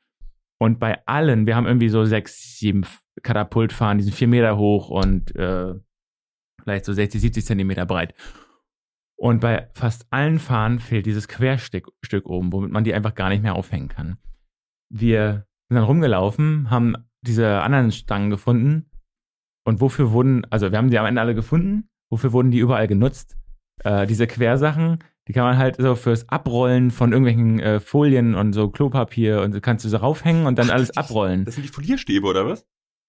Und 0.60 0.78
bei 0.78 1.00
allen, 1.06 1.46
wir 1.46 1.56
haben 1.56 1.66
irgendwie 1.66 1.88
so 1.88 2.04
sechs, 2.04 2.58
sieben 2.58 2.84
Katapultfahnen, 3.22 3.98
die 3.98 4.04
sind 4.04 4.14
vier 4.14 4.28
Meter 4.28 4.56
hoch 4.56 4.88
und 4.88 5.34
äh, 5.36 5.74
vielleicht 6.62 6.84
so 6.84 6.92
60, 6.92 7.20
70 7.20 7.44
Zentimeter 7.44 7.86
breit. 7.86 8.14
Und 9.16 9.40
bei 9.40 9.68
fast 9.74 10.06
allen 10.10 10.38
Fahnen 10.38 10.78
fehlt 10.78 11.06
dieses 11.06 11.26
Querstück 11.28 11.90
Stück 12.02 12.26
oben, 12.26 12.52
womit 12.52 12.70
man 12.70 12.84
die 12.84 12.94
einfach 12.94 13.14
gar 13.14 13.28
nicht 13.28 13.42
mehr 13.42 13.56
aufhängen 13.56 13.88
kann. 13.88 14.18
Wir 14.90 15.46
sind 15.68 15.76
dann 15.76 15.84
rumgelaufen, 15.84 16.70
haben 16.70 16.94
diese 17.22 17.60
anderen 17.60 17.90
Stangen 17.90 18.30
gefunden. 18.30 18.87
Und 19.68 19.82
wofür 19.82 20.12
wurden, 20.12 20.46
also 20.48 20.70
wir 20.72 20.78
haben 20.78 20.88
die 20.90 20.98
am 20.98 21.04
Ende 21.04 21.20
alle 21.20 21.34
gefunden. 21.34 21.88
Wofür 22.10 22.32
wurden 22.32 22.50
die 22.50 22.58
überall 22.58 22.88
genutzt? 22.88 23.36
Äh, 23.84 24.06
diese 24.06 24.26
Quersachen, 24.26 25.04
die 25.28 25.34
kann 25.34 25.44
man 25.44 25.58
halt 25.58 25.76
so 25.78 25.94
fürs 25.94 26.26
Abrollen 26.30 26.90
von 26.90 27.12
irgendwelchen 27.12 27.60
äh, 27.60 27.78
Folien 27.78 28.34
und 28.34 28.54
so 28.54 28.70
Klopapier 28.70 29.42
und 29.42 29.52
so 29.52 29.60
kannst 29.60 29.84
du 29.84 29.90
so 29.90 29.98
raufhängen 29.98 30.46
und 30.46 30.58
dann 30.58 30.70
Ach, 30.70 30.74
alles 30.74 30.96
abrollen. 30.96 31.44
Das 31.44 31.54
sind 31.56 31.64
die 31.64 31.68
Folierstäbe, 31.68 32.26
oder 32.26 32.46
was? 32.46 32.64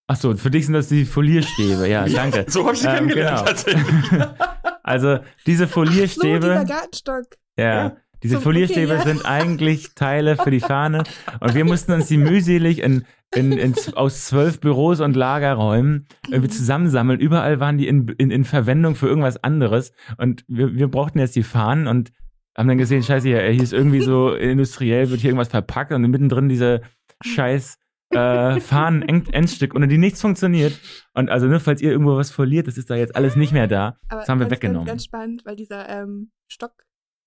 Ach 0.08 0.18
so, 0.18 0.36
für 0.36 0.52
dich 0.52 0.66
sind 0.66 0.74
das 0.74 0.90
die 0.90 1.06
Folierstäbe. 1.06 1.88
Ja, 1.88 2.06
danke. 2.14 2.44
So 2.50 2.66
habe 2.66 2.74
ich 2.74 2.82
sie 2.82 2.88
Ähm, 2.88 2.96
kennengelernt, 3.08 3.38
genau. 3.38 3.48
tatsächlich. 3.48 3.86
Also 4.84 5.18
diese 5.18 5.24
So, 5.24 5.44
dieser 5.46 5.68
Folierstäbe, 5.68 6.66
Gartenstock. 6.68 7.26
ja, 7.58 7.66
Ja. 7.86 7.98
Diese 8.24 8.42
Folierstäbe 8.42 8.94
okay, 8.94 9.08
ja. 9.08 9.14
sind 9.14 9.26
eigentlich 9.26 9.94
Teile 9.96 10.38
für 10.38 10.52
die 10.52 10.60
Fahne 10.60 11.04
und 11.40 11.56
wir 11.56 11.66
mussten 11.66 11.94
uns 11.94 12.08
die 12.08 12.18
mühselig 12.18 12.80
in, 12.80 13.06
in, 13.34 13.52
in, 13.54 13.76
aus 13.96 14.26
zwölf 14.26 14.60
Büros 14.60 15.00
und 15.00 15.16
Lagerräumen 15.16 16.08
irgendwie 16.28 16.50
zusammensammeln. 16.50 17.20
Überall 17.20 17.60
waren 17.60 17.78
die 17.78 17.88
in, 17.88 18.08
in, 18.18 18.32
in 18.32 18.44
Verwendung 18.44 18.96
für 18.96 19.08
irgendwas 19.08 19.44
anderes 19.44 19.94
und 20.18 20.44
wir, 20.48 20.76
wir 20.76 20.88
brauchten 20.90 21.20
jetzt 21.20 21.36
die 21.36 21.44
Fahnen 21.44 21.88
und 21.88 22.12
haben 22.58 22.68
dann 22.68 22.78
gesehen, 22.78 23.04
scheiße, 23.04 23.28
hier, 23.28 23.42
hier 23.42 23.64
ist 23.64 23.74
irgendwie 23.74 24.02
so 24.02 24.34
industriell, 24.36 25.10
wird 25.10 25.22
hier 25.22 25.30
irgendwas 25.30 25.50
verpackt 25.50 25.92
und 25.92 26.02
mittendrin 26.02 26.50
diese 26.50 26.82
scheiß 27.24 27.78
äh, 28.12 28.60
Fahnen 28.60 29.04
End 29.04 29.34
Endstück, 29.34 29.76
ohne 29.76 29.88
die 29.88 29.98
nichts 29.98 30.22
funktioniert. 30.22 30.80
Und 31.14 31.30
also, 31.30 31.48
ne, 31.48 31.60
falls 31.60 31.82
ihr 31.82 31.92
irgendwo 31.92 32.16
was 32.16 32.32
verliert, 32.32 32.68
das 32.68 32.78
ist 32.78 32.90
da 32.90 32.96
jetzt 32.96 33.16
alles 33.16 33.36
nicht 33.36 33.54
mehr 33.54 33.68
da. 33.68 33.98
Aber 34.10 34.22
Das 34.22 34.30
haben 34.30 34.40
wir 34.40 34.48
ganz, 34.48 34.58
weggenommen. 34.58 34.86
Ganz, 34.86 34.90
ganz 34.90 35.06
spannend, 35.06 35.46
weil 35.46 35.56
dieser 35.56 35.88
ähm, 35.90 36.32
Stock 36.48 36.74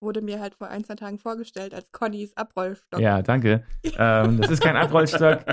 wurde 0.03 0.20
mir 0.20 0.40
halt 0.40 0.55
vor 0.55 0.68
ein, 0.68 0.84
zwei 0.84 0.96
Tagen 0.96 1.18
vorgestellt 1.18 1.74
als 1.74 1.92
Connys 1.92 2.36
Abrollstock. 2.36 3.00
Ja, 3.00 3.22
danke. 3.22 3.64
ähm, 3.96 4.40
das 4.40 4.50
ist 4.50 4.62
kein 4.62 4.76
Abrollstock. 4.76 5.44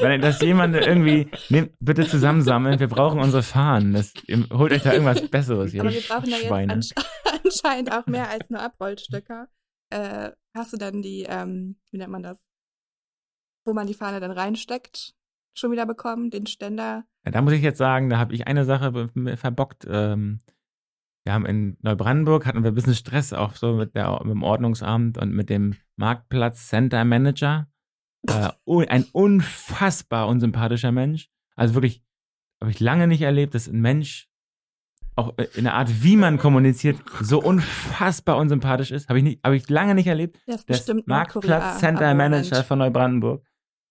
Wenn 0.00 0.20
das 0.20 0.40
jemand 0.40 0.74
irgendwie, 0.74 1.28
nehmt 1.48 1.72
bitte 1.80 2.06
zusammensammeln, 2.06 2.78
wir 2.78 2.88
brauchen 2.88 3.20
unsere 3.20 3.42
Fahnen. 3.42 3.92
Das, 3.92 4.14
holt 4.52 4.72
euch 4.72 4.82
da 4.82 4.92
irgendwas 4.92 5.28
Besseres, 5.28 5.74
ihr 5.74 5.82
Aber 5.82 5.92
wir 5.92 6.00
brauchen 6.00 6.30
da 6.30 6.36
jetzt 6.36 6.46
Schweine. 6.46 6.72
ansche 6.72 6.94
anscheinend 7.44 7.92
auch 7.92 8.06
mehr 8.06 8.30
als 8.30 8.48
nur 8.48 8.60
Abrollstöcker. 8.60 9.48
Äh, 9.90 10.30
hast 10.54 10.72
du 10.72 10.76
dann 10.76 11.02
die, 11.02 11.26
ähm, 11.28 11.76
wie 11.90 11.98
nennt 11.98 12.12
man 12.12 12.22
das? 12.22 12.38
Wo 13.64 13.72
man 13.72 13.86
die 13.86 13.94
Fahne 13.94 14.20
dann 14.20 14.30
reinsteckt, 14.30 15.14
schon 15.54 15.72
wieder 15.72 15.86
bekommen, 15.86 16.30
den 16.30 16.46
Ständer. 16.46 17.04
Ja, 17.24 17.32
da 17.32 17.42
muss 17.42 17.52
ich 17.52 17.62
jetzt 17.62 17.78
sagen, 17.78 18.08
da 18.08 18.18
habe 18.18 18.34
ich 18.34 18.46
eine 18.46 18.64
Sache 18.64 19.08
verbockt. 19.36 19.86
Ähm, 19.88 20.38
wir 21.26 21.32
haben 21.32 21.44
in 21.44 21.76
Neubrandenburg 21.82 22.46
hatten 22.46 22.62
wir 22.62 22.70
ein 22.70 22.74
bisschen 22.74 22.94
Stress 22.94 23.32
auch 23.32 23.54
so 23.56 23.74
mit, 23.74 23.94
der, 23.96 24.20
mit 24.24 24.32
dem 24.32 24.42
Ordnungsamt 24.44 25.18
und 25.18 25.32
mit 25.34 25.50
dem 25.50 25.74
Marktplatz 25.96 26.68
Center 26.68 27.04
Manager. 27.04 27.68
Äh, 28.28 28.86
ein 28.88 29.04
unfassbar 29.12 30.28
unsympathischer 30.28 30.92
Mensch. 30.92 31.28
Also 31.56 31.74
wirklich, 31.74 32.02
habe 32.62 32.70
ich 32.70 32.78
lange 32.80 33.06
nicht 33.08 33.22
erlebt, 33.22 33.54
dass 33.54 33.66
ein 33.68 33.80
Mensch 33.80 34.28
auch 35.16 35.36
in 35.54 35.64
der 35.64 35.74
Art, 35.74 36.02
wie 36.02 36.16
man 36.16 36.38
kommuniziert, 36.38 36.98
so 37.22 37.42
unfassbar 37.42 38.36
unsympathisch 38.36 38.90
ist. 38.92 39.08
Habe 39.08 39.18
ich, 39.18 39.24
nicht- 39.24 39.42
habe 39.44 39.56
ich 39.56 39.68
lange 39.68 39.94
nicht 39.94 40.06
erlebt. 40.06 40.38
Der 40.46 40.54
ist 40.56 40.66
bestimmt 40.66 41.06
Marktplatz 41.08 41.80
Center 41.80 42.14
Manager 42.14 42.62
von 42.64 42.78
Neubrandenburg. 42.78 43.44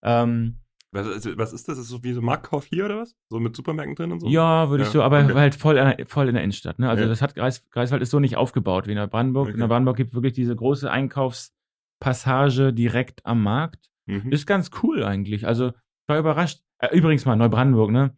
Ähm, 0.04 0.60
Was, 0.92 1.06
also, 1.06 1.36
was 1.36 1.52
ist 1.52 1.68
das? 1.68 1.78
Ist 1.78 1.84
das 1.84 1.88
so 1.88 2.02
wie 2.04 2.12
so 2.12 2.22
Marktkauf 2.22 2.64
hier 2.64 2.84
oder 2.86 2.98
was? 2.98 3.14
So 3.28 3.38
mit 3.40 3.54
Supermärkten 3.56 3.96
drin 3.96 4.12
und 4.12 4.20
so? 4.20 4.28
Ja, 4.28 4.70
würde 4.70 4.82
ich 4.84 4.88
Ja, 4.88 4.92
so, 4.92 5.02
aber 5.02 5.24
okay. 5.24 5.34
halt 5.34 5.54
voll 5.54 5.76
in, 5.76 5.84
der, 5.96 6.06
voll 6.06 6.28
in 6.28 6.34
der 6.34 6.42
Innenstadt. 6.44 6.78
Ne? 6.78 6.88
Also 6.88 7.02
Ja. 7.02 7.08
das 7.08 7.20
hat 7.22 7.34
Greis, 7.34 7.68
Greifswald 7.70 8.02
ist 8.02 8.10
so 8.10 8.20
nicht 8.20 8.36
aufgebaut 8.36 8.86
wie 8.86 8.92
in 8.92 8.98
Neubrandenburg. 8.98 9.46
Okay. 9.48 9.54
In 9.54 9.60
Neubrandenburg 9.60 9.96
gibt 9.96 10.14
wirklich 10.14 10.32
diese 10.34 10.54
große 10.56 10.90
Einkaufspassage 10.90 12.72
direkt 12.72 13.24
am 13.26 13.42
Markt. 13.42 13.90
Mhm. 14.06 14.30
Ist 14.30 14.46
ganz 14.46 14.70
cool 14.82 15.04
eigentlich. 15.04 15.46
Also 15.46 15.68
ich 15.68 16.08
war 16.08 16.18
überrascht. 16.18 16.62
Äh, 16.78 16.96
übrigens 16.96 17.24
mal 17.24 17.36
Neubrandenburg, 17.36 17.90
ne? 17.90 18.16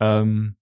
Ähm, 0.00 0.56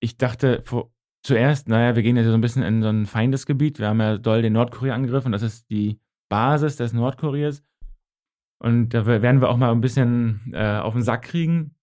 ich 0.00 0.18
dachte 0.18 0.62
vor, 0.64 0.90
zuerst, 1.22 1.68
naja, 1.68 1.96
wir 1.96 2.02
gehen 2.02 2.16
jetzt 2.16 2.26
so 2.26 2.34
ein 2.34 2.40
bisschen 2.40 2.62
in 2.62 2.82
so 2.82 2.88
ein 2.88 3.06
Feindesgebiet. 3.06 3.78
Wir 3.78 3.88
haben 3.88 4.00
ja 4.00 4.18
doll 4.18 4.42
den 4.42 4.52
Nordkorea 4.52 4.94
angegriffen. 4.94 5.32
Das 5.32 5.42
ist 5.42 5.70
die 5.70 5.98
Basis 6.28 6.76
des 6.76 6.92
Nordkoreas. 6.92 7.62
Und 8.64 8.94
da 8.94 9.04
werden 9.04 9.42
wir 9.42 9.50
auch 9.50 9.58
mal 9.58 9.70
ein 9.72 9.82
bisschen 9.82 10.52
äh, 10.52 10.78
auf 10.78 10.94
den 10.94 11.02
Sack 11.02 11.22
kriegen. 11.22 11.74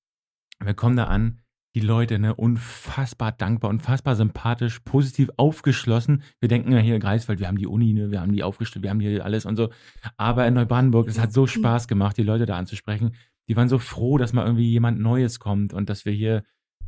Wir 0.63 0.73
kommen 0.73 0.95
da 0.95 1.05
an, 1.05 1.39
die 1.75 1.79
Leute, 1.79 2.17
ne, 2.17 2.33
unfassbar 2.33 3.31
dankbar, 3.31 3.69
unfassbar 3.69 4.15
sympathisch, 4.15 4.79
positiv 4.79 5.29
aufgeschlossen. 5.37 6.23
Wir 6.39 6.49
denken 6.49 6.71
ja 6.71 6.79
hier 6.79 6.95
in 6.95 7.01
Greifswald, 7.01 7.39
wir 7.39 7.47
haben 7.47 7.57
die 7.57 7.67
Uni, 7.67 7.93
ne, 7.93 8.09
wir 8.09 8.19
haben 8.19 8.33
die 8.33 8.43
aufgestellt, 8.43 8.81
wir 8.81 8.89
haben 8.89 8.99
hier 8.99 9.23
alles 9.23 9.45
und 9.45 9.57
so. 9.57 9.69
Aber 10.17 10.47
in 10.47 10.55
Neubrandenburg, 10.55 11.07
es 11.07 11.19
hat 11.19 11.31
so 11.31 11.45
Spaß 11.45 11.87
gemacht, 11.87 12.17
die 12.17 12.23
Leute 12.23 12.47
da 12.47 12.57
anzusprechen. 12.57 13.15
Die 13.47 13.55
waren 13.55 13.69
so 13.69 13.77
froh, 13.77 14.17
dass 14.17 14.33
mal 14.33 14.45
irgendwie 14.45 14.69
jemand 14.69 14.99
Neues 14.99 15.39
kommt 15.39 15.73
und 15.73 15.87
dass 15.89 16.05
wir 16.05 16.13
hier 16.13 16.43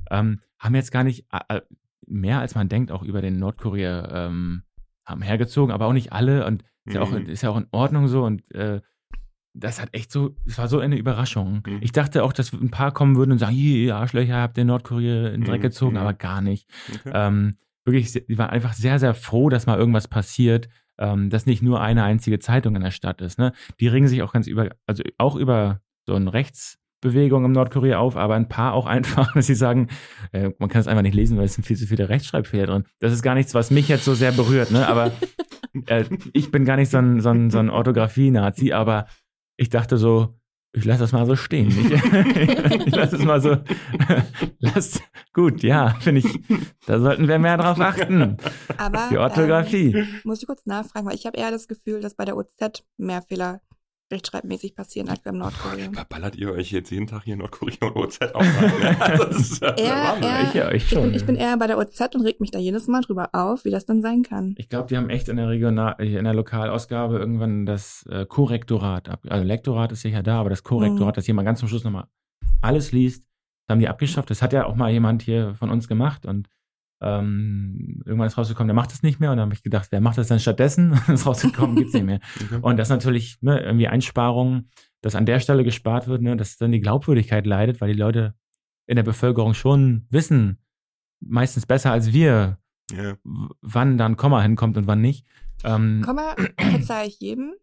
ähm, 0.09 0.39
haben 0.57 0.75
jetzt 0.75 0.91
gar 0.91 1.03
nicht 1.03 1.27
äh, 1.49 1.61
mehr 2.07 2.39
als 2.39 2.55
man 2.55 2.67
denkt 2.67 2.91
auch 2.91 3.03
über 3.03 3.21
den 3.21 3.37
Nordkorea 3.37 4.25
ähm, 4.25 4.63
haben 5.05 5.21
hergezogen, 5.21 5.71
aber 5.71 5.85
auch 5.85 5.93
nicht 5.93 6.11
alle 6.13 6.45
und 6.45 6.63
ist 6.85 6.95
ja 6.95 7.01
auch, 7.01 7.11
Mhm. 7.11 7.27
ist 7.27 7.43
ja 7.43 7.49
auch 7.51 7.57
in 7.57 7.67
Ordnung 7.71 8.07
so 8.07 8.25
und 8.25 8.43
äh, 8.53 8.81
das 9.53 9.79
hat 9.79 9.89
echt 9.93 10.11
so, 10.11 10.35
es 10.45 10.57
war 10.57 10.67
so 10.67 10.79
eine 10.79 10.97
Überraschung. 10.97 11.63
Mhm. 11.65 11.77
Ich 11.81 11.91
dachte 11.91 12.23
auch, 12.23 12.33
dass 12.33 12.51
ein 12.53 12.71
paar 12.71 12.91
kommen 12.91 13.15
würden 13.15 13.31
und 13.31 13.37
sagen, 13.37 13.53
hier, 13.53 13.77
ihr 13.77 13.95
Arschlöcher, 13.95 14.41
habt 14.41 14.57
ihr 14.57 14.65
Nordkorea 14.65 15.27
in 15.27 15.41
den 15.41 15.43
Dreck 15.43 15.59
Mhm, 15.59 15.63
gezogen, 15.63 15.93
mhm. 15.93 15.99
aber 16.01 16.13
gar 16.13 16.41
nicht. 16.41 16.67
Okay. 16.91 17.11
Ähm, 17.13 17.55
wirklich, 17.85 18.11
die 18.11 18.37
waren 18.37 18.49
einfach 18.49 18.73
sehr, 18.73 18.97
sehr 18.99 19.13
froh, 19.13 19.49
dass 19.49 19.67
mal 19.67 19.77
irgendwas 19.77 20.07
passiert, 20.07 20.69
ähm, 20.97 21.29
dass 21.29 21.45
nicht 21.45 21.61
nur 21.61 21.81
eine 21.81 22.03
einzige 22.03 22.39
Zeitung 22.39 22.75
in 22.75 22.81
der 22.81 22.91
Stadt 22.91 23.21
ist. 23.21 23.37
Ne? 23.37 23.53
Die 23.79 23.87
regen 23.87 24.07
sich 24.07 24.23
auch 24.23 24.33
ganz 24.33 24.47
über, 24.47 24.69
also 24.87 25.03
auch 25.17 25.35
über 25.35 25.81
so 26.05 26.15
eine 26.15 26.33
Rechtsbewegung 26.33 27.45
im 27.45 27.51
Nordkorea 27.51 27.99
auf, 27.99 28.17
aber 28.17 28.35
ein 28.35 28.49
paar 28.49 28.73
auch 28.73 28.85
einfach, 28.87 29.33
dass 29.33 29.47
sie 29.47 29.55
sagen, 29.55 29.89
äh, 30.31 30.49
man 30.57 30.69
kann 30.69 30.81
es 30.81 30.87
einfach 30.87 31.03
nicht 31.03 31.15
lesen, 31.15 31.37
weil 31.37 31.45
es 31.45 31.53
sind 31.53 31.63
viel 31.65 31.77
zu 31.77 31.85
viele 31.85 32.09
Rechtschreibfehler 32.09 32.65
drin. 32.65 32.85
Das 32.99 33.13
ist 33.13 33.21
gar 33.21 33.35
nichts, 33.35 33.53
was 33.53 33.69
mich 33.69 33.87
jetzt 33.87 34.05
so 34.05 34.15
sehr 34.15 34.31
berührt, 34.31 34.71
ne? 34.71 34.87
Aber 34.87 35.11
äh, 35.87 36.05
ich 36.33 36.49
bin 36.49 36.65
gar 36.65 36.77
nicht 36.77 36.89
so 36.89 36.97
ein, 36.97 37.21
so 37.21 37.29
ein, 37.29 37.51
so 37.51 37.59
ein 37.59 37.69
Orthographie-Nazi, 37.69 38.73
aber 38.73 39.05
ich 39.57 39.69
dachte 39.69 39.97
so, 39.97 40.33
ich 40.75 40.85
lasse 40.85 41.01
das 41.01 41.11
mal 41.11 41.25
so 41.27 41.35
stehen. 41.35 41.69
Ich, 41.69 41.91
ich 42.87 42.95
lasse 42.95 43.15
es 43.17 43.23
mal 43.23 43.39
so. 43.39 43.57
Lass, 44.59 45.01
gut, 45.31 45.61
ja, 45.61 45.95
finde 45.99 46.21
ich, 46.21 46.39
da 46.87 46.99
sollten 46.99 47.27
wir 47.27 47.37
mehr 47.37 47.57
drauf 47.57 47.79
achten. 47.79 48.37
Aber 48.77 49.07
Die 49.11 49.17
Orthographie. 49.17 49.93
Ähm, 49.95 50.07
muss 50.23 50.41
ich 50.41 50.47
kurz 50.47 50.65
nachfragen, 50.65 51.05
weil 51.05 51.15
ich 51.15 51.27
habe 51.27 51.37
eher 51.37 51.51
das 51.51 51.67
Gefühl, 51.67 52.01
dass 52.01 52.15
bei 52.15 52.25
der 52.25 52.35
OZ 52.35 52.83
mehr 52.97 53.21
Fehler 53.21 53.61
rechtschreibmäßig 54.14 54.76
passieren 54.76 55.09
als 55.09 55.20
beim 55.22 55.38
Nordkorea. 55.38 55.89
Ballert 56.07 56.36
ihr 56.36 56.51
euch 56.51 56.72
jetzt 56.72 56.89
jeden 56.91 57.07
Tag 57.07 57.24
hier 57.24 57.34
in 57.34 57.39
Nordkorea 57.39 57.76
und 57.88 57.95
OZ 57.97 58.22
auf? 58.34 58.45
also, 58.99 59.24
das 59.26 59.38
ist 59.39 59.61
ja 59.61 59.72
der 59.72 59.86
Er- 59.86 59.93
Wahnsinn. 60.22 60.61
er- 60.61 60.74
ich 60.76 60.84
Ich 60.84 60.89
bin, 60.89 60.99
schon. 61.03 61.14
ich 61.14 61.26
bin 61.26 61.36
eher 61.36 61.57
bei 61.57 61.68
der 61.68 61.78
OZ 61.78 61.99
und 62.16 62.22
reg 62.22 62.39
mich 62.39 62.51
da 62.51 62.59
jedes 62.59 62.88
Mal 62.88 63.01
drüber 63.01 63.30
auf, 63.34 63.66
wie 63.66 63.72
das 63.72 63.86
dann 63.86 64.01
sein 64.01 64.24
kann. 64.24 64.55
Ich 64.57 64.70
glaube, 64.70 64.88
die 64.88 64.95
haben 64.97 65.09
echt 65.09 65.28
in 65.30 65.36
der 65.38 65.49
Regional, 65.49 65.95
in 65.99 66.24
der 66.24 66.34
Lokalausgabe 66.34 67.18
irgendwann 67.18 67.66
das 67.66 68.05
äh, 68.09 68.26
Korrektorat 68.26 69.09
ab. 69.09 69.22
Also 69.28 69.43
Lektorat 69.45 69.91
ist 69.91 70.01
sicher 70.01 70.24
da, 70.24 70.39
aber 70.39 70.49
das 70.49 70.64
Korrektorat, 70.64 71.14
Mhm. 71.14 71.16
dass 71.16 71.28
jemand 71.28 71.45
ganz 71.45 71.59
zum 71.59 71.68
Schluss 71.68 71.84
nochmal 71.84 72.05
alles 72.61 72.91
liest, 72.91 73.26
das 73.68 73.74
haben 73.74 73.80
die 73.80 73.89
abgeschafft. 73.89 74.30
Das 74.30 74.41
hat 74.41 74.53
ja 74.53 74.66
auch 74.66 74.76
mal 74.76 74.91
jemand 74.91 75.22
hier 75.22 75.55
von 75.55 75.70
uns 75.70 75.88
gemacht 75.88 76.26
und 76.26 76.47
ähm, 77.03 78.01
irgendwann 78.05 78.27
ist 78.27 78.37
rausgekommen, 78.37 78.67
der 78.67 78.75
macht 78.75 78.91
das 78.91 79.03
nicht 79.03 79.19
mehr. 79.19 79.31
Und 79.31 79.37
dann 79.37 79.45
habe 79.47 79.53
ich 79.55 79.63
gedacht, 79.63 79.87
wer 79.91 80.01
macht 80.01 80.17
das 80.17 80.27
dann 80.29 80.39
stattdessen? 80.39 80.93
ist 81.07 81.25
rausgekommen, 81.25 81.75
gibt's 81.75 81.93
nicht 81.93 82.05
mehr. 82.05 82.19
Okay. 82.43 82.59
Und 82.61 82.77
das 82.77 82.89
natürlich 82.89 83.37
ne, 83.41 83.59
irgendwie 83.61 83.87
Einsparungen, 83.87 84.69
dass 85.01 85.15
an 85.15 85.25
der 85.25 85.39
Stelle 85.39 85.63
gespart 85.63 86.07
wird, 86.07 86.21
ne, 86.21 86.35
dass 86.37 86.57
dann 86.57 86.71
die 86.71 86.79
Glaubwürdigkeit 86.81 87.45
leidet, 87.45 87.81
weil 87.81 87.91
die 87.93 87.99
Leute 87.99 88.33
in 88.87 88.95
der 88.95 89.03
Bevölkerung 89.03 89.53
schon 89.53 90.07
wissen, 90.09 90.57
meistens 91.19 91.65
besser 91.65 91.91
als 91.91 92.11
wir, 92.13 92.57
w- 92.91 93.13
wann 93.61 93.97
dann 93.97 94.17
Komma 94.17 94.41
hinkommt 94.41 94.77
und 94.77 94.87
wann 94.87 95.01
nicht. 95.01 95.25
Ähm, 95.63 96.01
Komma 96.05 96.35
verzeihe 96.57 97.07
ich 97.07 97.19
jedem, 97.19 97.53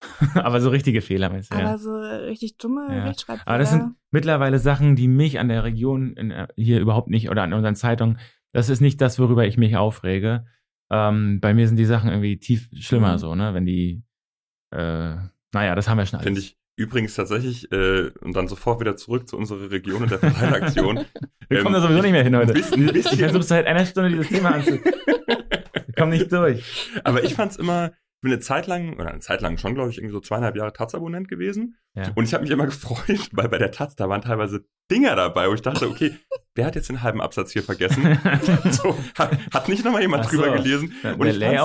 aber 0.34 0.60
so 0.60 0.68
richtige 0.70 1.00
Fehler, 1.00 1.30
meinst 1.30 1.50
du, 1.50 1.56
aber 1.56 1.64
ja. 1.64 1.78
so 1.78 1.94
richtig 1.96 2.58
dumme 2.58 2.86
Ja. 2.94 3.04
Rechtschreibfehler. 3.04 3.48
Aber 3.48 3.58
das 3.58 3.70
sind 3.70 3.94
mittlerweile 4.10 4.58
Sachen, 4.58 4.94
die 4.96 5.08
mich 5.08 5.38
an 5.38 5.48
der 5.48 5.64
Region 5.64 6.12
in, 6.14 6.28
der- 6.28 6.48
hier 6.56 6.80
überhaupt 6.80 7.08
nicht 7.08 7.30
oder 7.30 7.42
an 7.42 7.52
unseren 7.54 7.74
Zeitungen, 7.76 8.18
das 8.52 8.68
ist 8.68 8.80
nicht 8.80 9.00
das, 9.00 9.18
worüber 9.18 9.46
ich 9.46 9.56
mich 9.56 9.76
aufrege. 9.76 10.46
Ähm, 10.90 11.40
bei 11.40 11.52
mir 11.54 11.66
sind 11.66 11.76
die 11.76 11.84
Sachen 11.84 12.08
irgendwie 12.10 12.38
tief 12.38 12.68
schlimmer 12.78 13.14
Mhm. 13.14 13.18
so, 13.18 13.34
ne, 13.34 13.54
wenn 13.54 13.66
die, 13.66 14.02
äh, 14.72 15.16
naja, 15.52 15.74
das 15.74 15.88
haben 15.88 15.98
wir 15.98 16.06
schon 16.06 16.18
alles. 16.18 16.24
Finde 16.26 16.40
ich 16.40 16.56
übrigens 16.76 17.14
tatsächlich, 17.14 17.70
äh, 17.72 18.10
und 18.20 18.36
dann 18.36 18.48
sofort 18.48 18.80
wieder 18.80 18.96
zurück 18.96 19.28
zu 19.28 19.36
unserer 19.36 19.70
Region 19.70 20.02
und 20.02 20.10
der 20.10 20.18
Verteilaktion. 20.18 21.00
Wir 21.48 21.62
kommen 21.62 21.72
da 21.74 21.78
Ähm, 21.80 21.84
sowieso 21.86 22.02
nicht 22.02 22.12
mehr 22.12 22.24
hin 22.24 22.36
heute. 22.36 22.52
Bisschen, 22.52 22.82
ein 22.82 22.88
Ich 22.88 22.92
bisschen, 22.92 23.18
versuche 23.18 23.42
seit 23.42 23.66
einer 23.66 23.86
Stunde 23.86 24.10
dieses 24.10 24.28
Thema 24.28 24.50
anzu. 24.56 24.72
Wir 24.82 25.94
kommen 25.96 26.12
nicht 26.12 26.30
durch. 26.30 26.90
aber 27.04 27.24
ich 27.24 27.34
fand's 27.34 27.56
immer, 27.56 27.88
ich 27.88 28.05
bin 28.26 28.32
eine 28.32 28.40
Zeit 28.40 28.66
lang, 28.66 28.94
oder 28.94 29.10
eine 29.10 29.20
Zeit 29.20 29.40
lang 29.40 29.56
schon, 29.56 29.74
glaube 29.74 29.90
ich, 29.90 29.98
irgendwie 29.98 30.12
so 30.12 30.20
zweieinhalb 30.20 30.56
Jahre 30.56 30.72
Taz-Abonnent 30.72 31.28
gewesen. 31.28 31.76
Ja. 31.94 32.10
Und 32.16 32.24
ich 32.24 32.34
habe 32.34 32.42
mich 32.42 32.50
immer 32.50 32.66
gefreut, 32.66 33.28
weil 33.32 33.48
bei 33.48 33.58
der 33.58 33.70
Taz, 33.70 33.94
da 33.94 34.08
waren 34.08 34.20
teilweise 34.20 34.66
Dinger 34.90 35.14
dabei, 35.14 35.48
wo 35.48 35.54
ich 35.54 35.62
dachte, 35.62 35.88
okay, 35.90 36.12
wer 36.54 36.66
hat 36.66 36.74
jetzt 36.74 36.88
den 36.88 37.02
halben 37.02 37.20
Absatz 37.20 37.52
hier 37.52 37.62
vergessen? 37.62 38.02
so, 38.70 38.98
hat, 39.16 39.38
hat 39.54 39.68
nicht 39.68 39.84
nochmal 39.84 40.02
jemand 40.02 40.24
so. 40.24 40.30
drüber 40.30 40.56
gelesen. 40.56 40.92
Der 41.04 41.18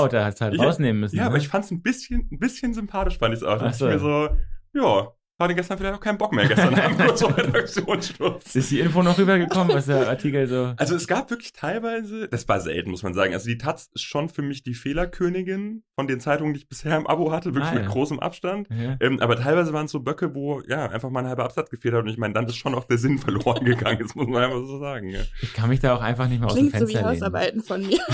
Und 0.03 0.14
der 0.14 0.26
hat 0.26 0.36
es 0.36 0.41
halt 0.41 0.53
Ja, 0.53 0.64
rausnehmen 0.64 0.99
müssen. 0.99 1.16
Ja, 1.16 1.24
ne? 1.24 1.30
aber 1.30 1.38
ich 1.38 1.47
fand's 1.47 1.72
ein 1.72 1.82
bisschen, 1.82 2.30
ein 2.32 2.38
bisschen 2.39 2.74
sympathisch, 2.74 3.18
fand 3.18 3.34
ich 3.34 3.41
es 3.41 3.43
auch. 3.43 3.57
Da 3.57 3.70
ich 3.70 3.76
so. 3.76 3.88
mir 3.88 3.99
so, 3.99 4.30
ja, 4.74 5.12
hatte 5.42 5.56
gestern 5.56 5.78
vielleicht 5.78 5.96
auch 5.96 6.00
keinen 6.00 6.18
Bock 6.18 6.34
mehr, 6.34 6.48
gestern 6.48 6.74
Abend 6.80 7.00
kurz 7.00 7.22
vor 7.22 7.36
Redaktionsschluss. 7.38 8.56
Ist 8.56 8.72
die 8.72 8.80
Info 8.80 9.02
noch 9.04 9.18
rübergekommen, 9.18 9.74
was 9.76 9.86
der 9.88 10.08
Artikel 10.10 10.48
so. 10.48 10.74
Also 10.78 10.96
es 10.96 11.08
gab 11.08 11.30
wirklich 11.30 11.54
teilweise, 11.54 12.28
das 12.28 12.48
war 12.48 12.60
selten, 12.60 12.92
muss 12.92 13.04
man 13.04 13.14
sagen. 13.14 13.34
Also 13.34 13.48
die 13.48 13.58
Taz 13.58 13.89
ist 13.94 14.04
schon 14.04 14.30
für 14.30 14.42
mich 14.42 14.64
die 14.64 14.74
Fehlerkönigin 14.74 15.84
von 15.96 16.08
den 16.08 16.20
Zeitungen, 16.20 16.54
die 16.54 16.60
ich 16.62 16.70
bisher 16.70 16.96
im 16.98 17.08
Abo 17.08 17.32
hatte, 17.32 17.54
wirklich 17.54 17.72
Ah, 17.72 17.76
mit 17.76 17.84
ja. 17.84 17.89
großem 17.89 18.20
Abstand. 18.20 18.68
Ja. 18.72 18.98
Ähm, 19.00 19.20
aber 19.20 19.36
teilweise 19.36 19.74
waren 19.74 19.86
es 19.86 19.92
so 19.92 20.00
Böcke, 20.00 20.34
wo 20.36 20.62
ja 20.68 20.88
einfach 20.89 21.10
mal 21.10 21.22
ein 21.22 21.28
halber 21.28 21.46
Absatz 21.46 21.70
gefehlt 21.70 21.94
hat 21.94 22.04
und 22.04 22.10
ich 22.10 22.18
meine, 22.18 22.34
dann 22.34 22.46
ist 22.48 22.56
schon 22.58 22.74
auch 22.76 22.86
der 22.86 22.98
Sinn 22.98 23.18
verloren 23.20 23.66
gegangen. 23.66 24.00
Das 24.02 24.16
muss 24.16 24.28
man 24.28 24.44
einfach 24.44 24.58
so 24.66 24.80
sagen. 24.80 25.10
Ja. 25.10 25.20
Ich 25.42 25.54
kann 25.54 25.70
mich 25.70 25.80
da 25.80 25.96
auch 25.96 26.02
einfach 26.02 26.28
nicht 26.28 26.39
mehr 26.39 26.48
aus 26.48 26.54
Klingt 26.56 26.74
dem 26.74 26.80
so 26.82 26.88
wie 26.88 26.94
Fenster 26.94 27.10
lehnen. 27.10 27.22
Hausarbeiten 27.22 27.62
von 27.64 27.82
mir. 27.86 28.00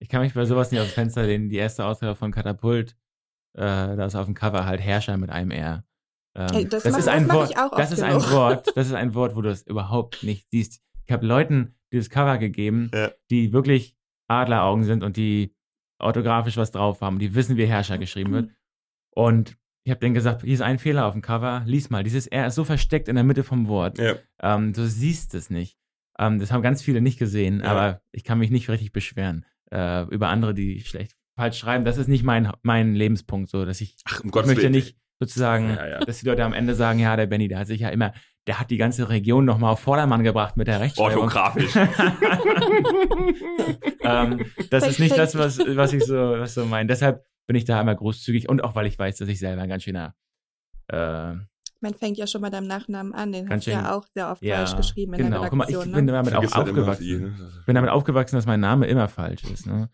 Ich 0.00 0.10
kann 0.10 0.20
mich 0.20 0.34
bei 0.34 0.44
sowas 0.44 0.70
nicht 0.70 0.80
aus 0.82 0.88
dem 0.88 0.92
Fenster 0.94 1.22
lehnen. 1.22 1.48
Die 1.48 1.56
erste 1.56 1.84
Ausgabe 1.86 2.14
von 2.14 2.30
Katapult, 2.30 2.94
äh, 3.54 3.60
da 3.96 4.06
ist 4.06 4.14
auf 4.14 4.26
dem 4.26 4.34
Cover 4.34 4.64
halt 4.66 4.80
Herrscher 4.80 5.16
mit 5.16 5.30
einem 5.30 5.50
R. 5.50 5.84
Ähm, 6.36 6.68
das 6.68 6.82
das 6.82 6.92
mach- 6.92 6.98
ist 6.98 7.06
das 7.06 7.08
ein 7.08 7.28
Wort. 7.30 7.52
das 7.78 7.92
ist 7.92 8.02
ein. 8.02 8.14
Wort. 8.32 8.72
Das 8.76 8.86
ist 8.88 8.94
ein 8.94 9.14
Wort, 9.14 9.36
wo 9.36 9.42
du 9.42 9.50
es 9.50 9.62
überhaupt 9.66 10.22
nicht 10.22 10.48
siehst. 10.50 10.80
Ich 11.06 11.12
habe 11.12 11.24
Leuten 11.26 11.76
dieses 11.92 12.10
Cover 12.10 12.38
gegeben, 12.38 12.90
Ja. 12.92 13.10
die 13.30 13.52
wirklich 13.52 13.96
Adleraugen 14.28 14.84
sind 14.84 15.04
und 15.04 15.16
die 15.16 15.54
orthografisch 16.00 16.56
was 16.56 16.72
drauf 16.72 17.00
haben, 17.02 17.18
die 17.18 17.34
wissen, 17.34 17.56
wie 17.56 17.66
Herrscher 17.66 17.98
geschrieben 17.98 18.32
wird. 18.32 18.50
Und 19.14 19.56
ich 19.84 19.90
habe 19.90 20.00
denen 20.00 20.14
gesagt, 20.14 20.42
hier 20.42 20.54
ist 20.54 20.60
ein 20.62 20.78
Fehler 20.78 21.06
auf 21.06 21.12
dem 21.12 21.22
Cover, 21.22 21.62
lies 21.66 21.90
mal. 21.90 22.02
Dieses 22.02 22.26
R 22.26 22.46
ist 22.46 22.54
so 22.54 22.64
versteckt 22.64 23.06
in 23.08 23.14
der 23.14 23.24
Mitte 23.24 23.44
vom 23.44 23.68
Wort. 23.68 23.98
Ja. 23.98 24.14
Ähm, 24.42 24.72
du 24.72 24.86
siehst 24.88 25.34
es 25.34 25.50
nicht. 25.50 25.78
Ähm, 26.18 26.38
das 26.40 26.50
haben 26.50 26.62
ganz 26.62 26.82
viele 26.82 27.00
nicht 27.00 27.18
gesehen, 27.18 27.60
Ja. 27.60 27.66
aber 27.66 28.00
ich 28.10 28.24
kann 28.24 28.38
mich 28.38 28.50
nicht 28.50 28.68
richtig 28.70 28.92
beschweren 28.92 29.44
äh, 29.70 30.02
über 30.08 30.28
andere, 30.28 30.54
die 30.54 30.80
schlecht 30.80 31.16
falsch 31.36 31.58
schreiben. 31.58 31.84
Das 31.84 31.98
ist 31.98 32.08
nicht 32.08 32.24
mein, 32.24 32.52
mein 32.62 32.94
Lebenspunkt, 32.94 33.50
so 33.50 33.64
dass 33.64 33.80
ich, 33.80 33.96
Ach, 34.04 34.20
um 34.20 34.28
ich 34.28 34.34
möchte 34.34 34.62
Willen. 34.62 34.72
nicht 34.72 34.96
sozusagen, 35.20 35.70
Ja, 35.70 35.86
ja. 35.88 36.00
dass 36.00 36.18
die 36.20 36.26
Leute 36.26 36.44
am 36.44 36.52
Ende 36.52 36.74
sagen, 36.74 36.98
ja, 36.98 37.16
der 37.16 37.26
Benny, 37.26 37.48
der 37.48 37.58
hat 37.60 37.66
sich 37.66 37.80
ja 37.80 37.88
immer, 37.90 38.12
der 38.46 38.60
hat 38.60 38.70
die 38.70 38.76
ganze 38.76 39.08
Region 39.08 39.44
nochmal 39.44 39.72
auf 39.72 39.80
Vordermann 39.80 40.22
gebracht 40.22 40.56
mit 40.56 40.66
der 40.68 40.80
Rechtschreibung. 40.80 41.24
Orthografisch. 41.24 41.74
ähm, 44.02 44.44
das 44.70 44.86
ist 44.86 45.00
nicht 45.00 45.16
das, 45.16 45.36
was, 45.36 45.58
was 45.58 45.92
ich 45.92 46.04
so, 46.04 46.14
was 46.14 46.54
so 46.54 46.64
meine. 46.66 46.86
Deshalb 46.86 47.24
bin 47.46 47.56
ich 47.56 47.64
da 47.64 47.80
immer 47.80 47.94
großzügig 47.94 48.48
und 48.48 48.62
auch 48.64 48.74
weil 48.74 48.86
ich 48.86 48.98
weiß, 48.98 49.16
dass 49.16 49.28
ich 49.28 49.38
selber 49.38 49.62
ein 49.62 49.68
ganz 49.68 49.82
schöner 49.82 50.14
äh, 50.88 51.32
Man 51.80 51.94
fängt 51.98 52.16
ja 52.18 52.26
schon 52.26 52.42
bei 52.42 52.50
deinem 52.50 52.66
Nachnamen 52.66 53.14
an, 53.14 53.32
den 53.32 53.46
Ganz 53.46 53.62
hast 53.62 53.66
du 53.66 53.70
ja 53.72 53.94
auch 53.94 54.06
sehr 54.14 54.30
oft 54.30 54.42
Ja, 54.42 54.56
falsch 54.56 54.76
geschrieben 54.76 55.14
in 55.14 55.24
genau. 55.24 55.40
der 55.40 55.50
Guck 55.50 55.58
mal, 55.58 55.64
ich 55.64 55.70
Redaktion. 55.70 55.94
bin 55.94 56.04
ne? 56.06 56.12
damit 56.12 56.34
auch 56.34 56.42
halt 56.42 56.54
aufgewachsen. 56.68 57.02
viel, 57.02 57.20
ne? 57.20 57.34
Ich 57.60 57.66
bin 57.66 57.74
damit 57.74 57.90
aufgewachsen, 57.90 58.36
dass 58.36 58.46
mein 58.46 58.60
Name 58.60 58.86
immer 58.86 59.08
falsch 59.08 59.44
ist. 59.44 59.66
Ne? 59.66 59.88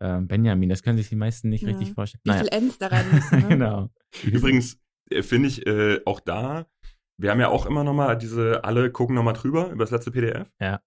Ähm, 0.00 0.28
Benjamin, 0.28 0.68
das 0.68 0.82
können 0.82 0.98
sich 0.98 1.08
die 1.08 1.16
meisten 1.16 1.48
nicht 1.48 1.62
Ja. 1.62 1.68
richtig 1.70 1.92
vorstellen. 1.94 2.20
Wie 2.24 2.30
Naja. 2.30 2.44
viel 2.44 2.54
Ns 2.64 2.78
da 2.78 2.86
rein 2.88 3.06
müssen. 3.12 3.38
Ne? 3.40 3.48
genau. 3.48 3.90
Übrigens 4.24 4.78
äh, 5.10 5.22
finde 5.22 5.48
ich 5.48 5.66
äh, 5.66 6.00
auch 6.04 6.20
da, 6.20 6.66
wir 7.18 7.30
haben 7.30 7.40
ja 7.40 7.48
auch 7.48 7.64
immer 7.66 7.82
noch 7.84 7.94
mal 7.94 8.14
diese, 8.16 8.62
alle 8.64 8.90
gucken 8.92 9.14
noch 9.14 9.22
mal 9.22 9.32
drüber 9.32 9.70
über 9.70 9.84
das 9.84 9.90
letzte 9.90 10.10
PDF. 10.10 10.50
Ja. 10.60 10.82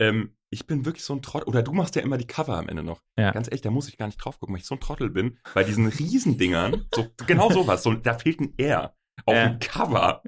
Ähm, 0.00 0.36
ich 0.50 0.66
bin 0.66 0.84
wirklich 0.84 1.04
so 1.04 1.14
ein 1.14 1.22
Trottel, 1.22 1.48
oder 1.48 1.62
du 1.62 1.72
machst 1.72 1.96
ja 1.96 2.02
immer 2.02 2.18
die 2.18 2.26
Cover 2.26 2.56
am 2.58 2.68
Ende 2.68 2.82
noch. 2.82 3.02
Ja. 3.18 3.32
Ganz 3.32 3.48
ehrlich, 3.48 3.62
da 3.62 3.70
muss 3.70 3.88
ich 3.88 3.96
gar 3.96 4.06
nicht 4.06 4.18
drauf 4.18 4.38
gucken, 4.38 4.54
weil 4.54 4.60
ich 4.60 4.66
so 4.66 4.74
ein 4.74 4.80
Trottel 4.80 5.10
bin. 5.10 5.38
Bei 5.54 5.64
diesen 5.64 5.86
Riesendingern, 5.86 6.86
so, 6.94 7.06
genau 7.26 7.50
sowas, 7.50 7.82
so, 7.82 7.94
da 7.94 8.14
fehlt 8.18 8.40
ein 8.40 8.52
R. 8.58 8.94
Auf 9.26 9.34
Ja. 9.34 9.48
dem 9.48 9.58
Cover, 9.60 10.22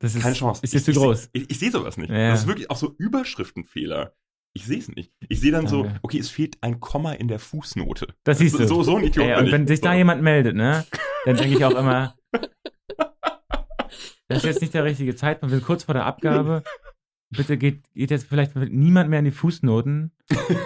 Das 0.00 0.14
ist, 0.14 0.22
keine 0.22 0.34
Chance. 0.34 0.60
Ist 0.62 0.74
jetzt 0.74 0.84
zu 0.84 0.90
ich, 0.90 0.96
groß. 0.96 1.30
Ich, 1.32 1.42
ich, 1.44 1.50
ich 1.50 1.58
sehe 1.58 1.70
sowas 1.70 1.96
nicht. 1.96 2.10
Ja. 2.10 2.30
Das 2.30 2.40
ist 2.42 2.46
wirklich 2.46 2.70
auch 2.70 2.76
so 2.76 2.94
Überschriftenfehler. 2.98 4.14
Ich 4.56 4.66
sehe 4.66 4.78
es 4.78 4.88
nicht. 4.88 5.12
Ich 5.28 5.40
sehe 5.40 5.50
dann 5.52 5.66
so, 5.66 5.84
Ja. 5.84 5.96
okay, 6.02 6.18
es 6.18 6.30
fehlt 6.30 6.56
ein 6.62 6.78
Komma 6.80 7.12
in 7.12 7.26
der 7.28 7.38
Fußnote. 7.40 8.06
Das 8.24 8.38
siehst 8.38 8.58
du. 8.58 8.66
So, 8.66 8.82
so 8.84 8.96
ein 8.96 9.04
Idiot 9.04 9.26
Ey, 9.26 9.38
und 9.40 9.50
wenn 9.52 9.66
sich 9.66 9.80
da 9.80 9.94
jemand 9.94 10.22
meldet, 10.22 10.54
ne, 10.54 10.84
dann 11.24 11.36
denke 11.36 11.56
ich 11.56 11.64
auch 11.64 11.74
immer, 11.76 12.14
das 14.28 14.38
ist 14.38 14.44
jetzt 14.44 14.60
nicht 14.62 14.74
der 14.74 14.84
richtige 14.84 15.14
Zeitpunkt. 15.16 15.52
Wir 15.52 15.58
sind 15.58 15.66
kurz 15.66 15.84
vor 15.84 15.94
der 15.94 16.06
Abgabe. 16.06 16.62
Bitte 17.30 17.56
geht, 17.58 17.82
geht 17.94 18.10
jetzt 18.12 18.26
vielleicht 18.28 18.54
niemand 18.54 19.10
mehr 19.10 19.18
in 19.18 19.24
die 19.24 19.30
Fußnoten. 19.32 20.12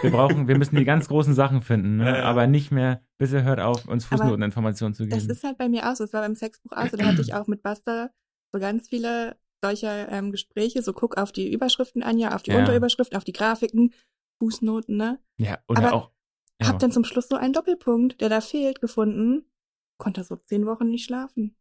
Wir 0.02 0.10
brauchen, 0.10 0.48
wir 0.48 0.58
müssen 0.58 0.76
die 0.76 0.84
ganz 0.84 1.08
großen 1.08 1.32
Sachen 1.32 1.62
finden, 1.62 1.96
ne? 1.96 2.22
Aber 2.24 2.46
nicht 2.46 2.70
mehr, 2.70 3.00
bitte 3.16 3.42
hört 3.42 3.58
auf, 3.60 3.86
uns 3.88 4.04
Fußnoteninformationen 4.04 4.92
zu 4.94 5.06
Das 5.06 5.20
geben. 5.20 5.30
ist 5.32 5.44
halt 5.44 5.56
bei 5.56 5.68
mir 5.70 5.90
auch 5.90 5.96
so. 5.96 6.04
Es 6.04 6.12
war 6.12 6.20
beim 6.20 6.34
Sexbuch 6.34 6.72
auch 6.72 6.88
so. 6.88 6.96
Da 6.98 7.06
hatte 7.06 7.22
ich 7.22 7.32
auch 7.32 7.46
mit 7.46 7.62
Buster 7.62 8.10
so 8.52 8.58
ganz 8.60 8.88
viele 8.88 9.36
solcher 9.62 10.08
ähm, 10.10 10.30
Gespräche. 10.30 10.82
So 10.82 10.92
guck 10.92 11.16
auf 11.16 11.32
die 11.32 11.52
Überschriften 11.52 12.02
an, 12.02 12.18
ja, 12.18 12.34
auf 12.34 12.42
die 12.42 12.50
Ja. 12.52 12.58
Unterüberschriften, 12.58 13.16
auf 13.16 13.24
die 13.24 13.32
Grafiken, 13.32 13.92
Fußnoten, 14.40 14.96
ne? 14.96 15.18
ja, 15.38 15.58
oder 15.68 15.78
aber 15.82 15.92
auch. 15.94 16.10
Ja. 16.60 16.68
Hab 16.68 16.78
dann 16.80 16.92
zum 16.92 17.04
Schluss 17.04 17.28
so 17.28 17.36
einen 17.36 17.52
Doppelpunkt, 17.52 18.20
der 18.20 18.28
da 18.28 18.40
fehlt, 18.40 18.80
gefunden. 18.80 19.44
Konnte 19.98 20.22
so 20.24 20.36
zehn 20.36 20.66
Wochen 20.66 20.88
nicht 20.88 21.04
schlafen. 21.04 21.56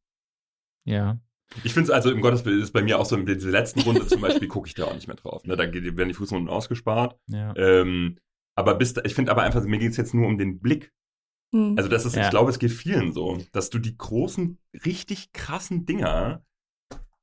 ja. 0.85 1.19
Ich 1.63 1.73
finde 1.73 1.85
es 1.85 1.91
also 1.91 2.11
im 2.11 2.19
Gottes 2.19 2.43
Willen 2.43 2.61
ist 2.61 2.73
bei 2.73 2.81
mir 2.81 2.99
auch 2.99 3.05
so 3.05 3.15
in 3.15 3.25
dieser 3.25 3.51
letzten 3.51 3.79
Runde 3.79 4.05
zum 4.05 4.19
Beispiel 4.19 4.49
gucke 4.49 4.67
ich 4.67 4.73
da 4.73 4.83
auch 4.83 4.93
nicht 4.93 5.07
mehr 5.07 5.15
drauf. 5.15 5.45
Ne, 5.45 5.55
da 5.55 5.63
werden 5.73 6.09
die 6.09 6.13
Fußnoten 6.13 6.49
ausgespart. 6.49 7.17
ja. 7.27 7.55
Ähm, 7.55 8.17
aber 8.55 8.75
bis 8.75 8.93
da, 8.93 9.01
ich 9.05 9.15
finde 9.15 9.31
aber 9.31 9.43
einfach, 9.43 9.63
mir 9.63 9.77
geht 9.79 9.91
es 9.91 9.97
jetzt 9.97 10.13
nur 10.13 10.27
um 10.27 10.37
den 10.37 10.59
Blick. 10.59 10.91
Hm. 11.55 11.75
Also 11.77 11.89
das 11.89 12.03
ist, 12.05 12.17
Ja. 12.17 12.23
ich 12.25 12.29
glaube, 12.31 12.49
es 12.49 12.59
geht 12.59 12.71
vielen 12.71 13.13
so, 13.13 13.37
dass 13.53 13.69
du 13.69 13.79
die 13.79 13.95
großen, 13.97 14.57
richtig 14.85 15.31
krassen 15.31 15.85
Dinger, 15.85 16.43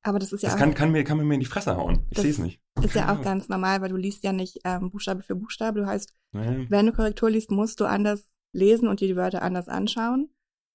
aber 0.05 0.19
das 0.19 0.33
ist 0.33 0.43
ja 0.43 0.49
das 0.51 0.57
auch, 0.57 0.61
kann, 0.61 0.75
kann, 0.75 0.93
mir, 0.93 1.03
kann 1.05 1.19
mir 1.19 1.35
in 1.35 1.41
die 1.41 1.47
Fresse 1.47 1.77
hauen. 1.77 2.07
Ich 2.11 2.19
sehe 2.19 2.31
es 2.31 2.39
nicht. 2.39 2.61
ist 2.83 2.95
ja 2.95 3.13
auch 3.13 3.23
ganz 3.23 3.49
normal, 3.49 3.81
weil 3.81 3.89
du 3.89 3.97
liest 3.97 4.23
ja 4.23 4.33
nicht 4.33 4.61
ähm, 4.65 4.91
Buchstabe 4.91 5.23
für 5.23 5.35
Buchstabe. 5.35 5.81
Du 5.81 5.87
heißt, 5.87 6.15
Nee. 6.33 6.67
wenn 6.69 6.87
du 6.87 6.93
Korrektur 6.93 7.31
liest, 7.31 7.51
musst 7.51 7.81
du 7.81 7.85
anders 7.87 8.31
lesen 8.53 8.89
und 8.89 9.01
dir 9.01 9.09
die 9.09 9.17
Wörter 9.17 9.43
anders 9.43 9.69
anschauen. 9.69 10.31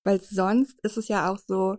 Weil 0.06 0.22
sonst 0.22 0.80
ist 0.84 0.98
es 0.98 1.08
ja 1.10 1.30
auch 1.32 1.38
so, 1.38 1.78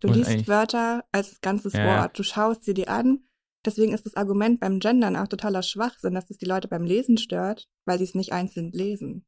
du 0.00 0.08
Muss 0.08 0.16
liest 0.16 0.30
eigentlich- 0.30 0.48
Wörter 0.48 1.04
als 1.12 1.40
ganzes 1.40 1.72
Ja, 1.74 1.84
ja. 1.86 2.00
Wort, 2.02 2.18
du 2.18 2.22
schaust 2.22 2.64
sie 2.64 2.74
dir 2.74 2.88
an. 2.88 3.20
Deswegen 3.66 3.92
ist 3.94 4.04
das 4.06 4.14
Argument 4.16 4.60
beim 4.60 4.78
Gendern 4.78 5.16
auch 5.16 5.28
totaler 5.28 5.62
Schwachsinn, 5.62 6.14
dass 6.14 6.28
es 6.30 6.36
die 6.38 6.44
Leute 6.46 6.68
beim 6.68 6.84
Lesen 6.84 7.16
stört, 7.18 7.66
weil 7.86 7.98
sie 7.98 8.04
es 8.04 8.14
nicht 8.14 8.32
einzeln 8.32 8.72
lesen. 8.72 9.24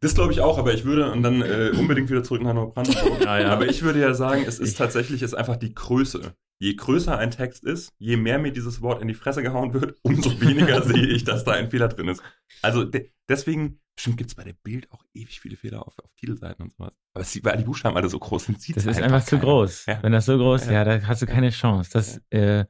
Das 0.00 0.14
glaube 0.14 0.32
ich 0.32 0.40
auch, 0.40 0.58
aber 0.58 0.74
ich 0.74 0.84
würde, 0.84 1.10
und 1.12 1.22
dann 1.22 1.40
äh, 1.42 1.70
unbedingt 1.78 2.10
wieder 2.10 2.22
zurück 2.22 2.42
nach 2.42 2.52
Neubrandenburg. 2.54 3.20
Ja, 3.24 3.38
ja. 3.40 3.48
Aber 3.50 3.68
ich 3.68 3.82
würde 3.82 4.00
ja 4.00 4.12
sagen, 4.14 4.44
es 4.46 4.58
ist 4.58 4.70
Ich- 4.72 4.76
tatsächlich 4.78 5.22
ist 5.22 5.34
einfach 5.34 5.56
die 5.56 5.74
Größe. 5.74 6.34
Je 6.60 6.74
größer 6.74 7.18
ein 7.18 7.30
Text 7.32 7.64
ist, 7.64 7.92
je 7.98 8.16
mehr 8.16 8.38
mir 8.38 8.52
dieses 8.52 8.80
Wort 8.80 9.02
in 9.02 9.08
die 9.08 9.14
Fresse 9.14 9.42
gehauen 9.42 9.72
wird, 9.74 9.96
umso 10.02 10.40
weniger 10.40 10.82
sehe 10.86 11.06
ich, 11.06 11.24
dass 11.24 11.44
da 11.44 11.52
ein 11.52 11.68
Fehler 11.70 11.88
drin 11.88 12.08
ist. 12.08 12.22
Also 12.62 12.84
de 12.84 13.10
deswegen, 13.28 13.80
bestimmt 13.96 14.18
gibt 14.18 14.30
es 14.30 14.34
bei 14.36 14.44
der 14.44 14.52
Bild 14.62 14.90
auch 14.92 15.02
ewig 15.14 15.40
viele 15.40 15.56
Fehler 15.56 15.86
auf, 15.86 15.94
auf 16.02 16.12
Titelseiten 16.14 16.64
und 16.66 16.72
sowas. 16.72 16.92
Aber 17.14 17.24
sieht, 17.24 17.44
weil 17.44 17.56
die 17.56 17.64
Buchstaben 17.64 17.96
alle 17.96 18.08
so 18.08 18.18
groß 18.18 18.44
sind, 18.46 18.60
sieht 18.60 18.76
Das 18.76 18.86
ist 18.86 19.00
einfach 19.02 19.24
zu 19.24 19.38
groß. 19.38 19.86
Ja. 19.86 20.02
Wenn 20.02 20.12
das 20.12 20.26
so 20.26 20.36
groß, 20.36 20.66
Ja. 20.66 20.72
ja, 20.72 20.84
da 20.84 21.06
hast 21.06 21.22
du 21.22 21.26
keine 21.26 21.50
Chance. 21.50 21.90
Das, 21.92 22.20
äh, 22.30 22.64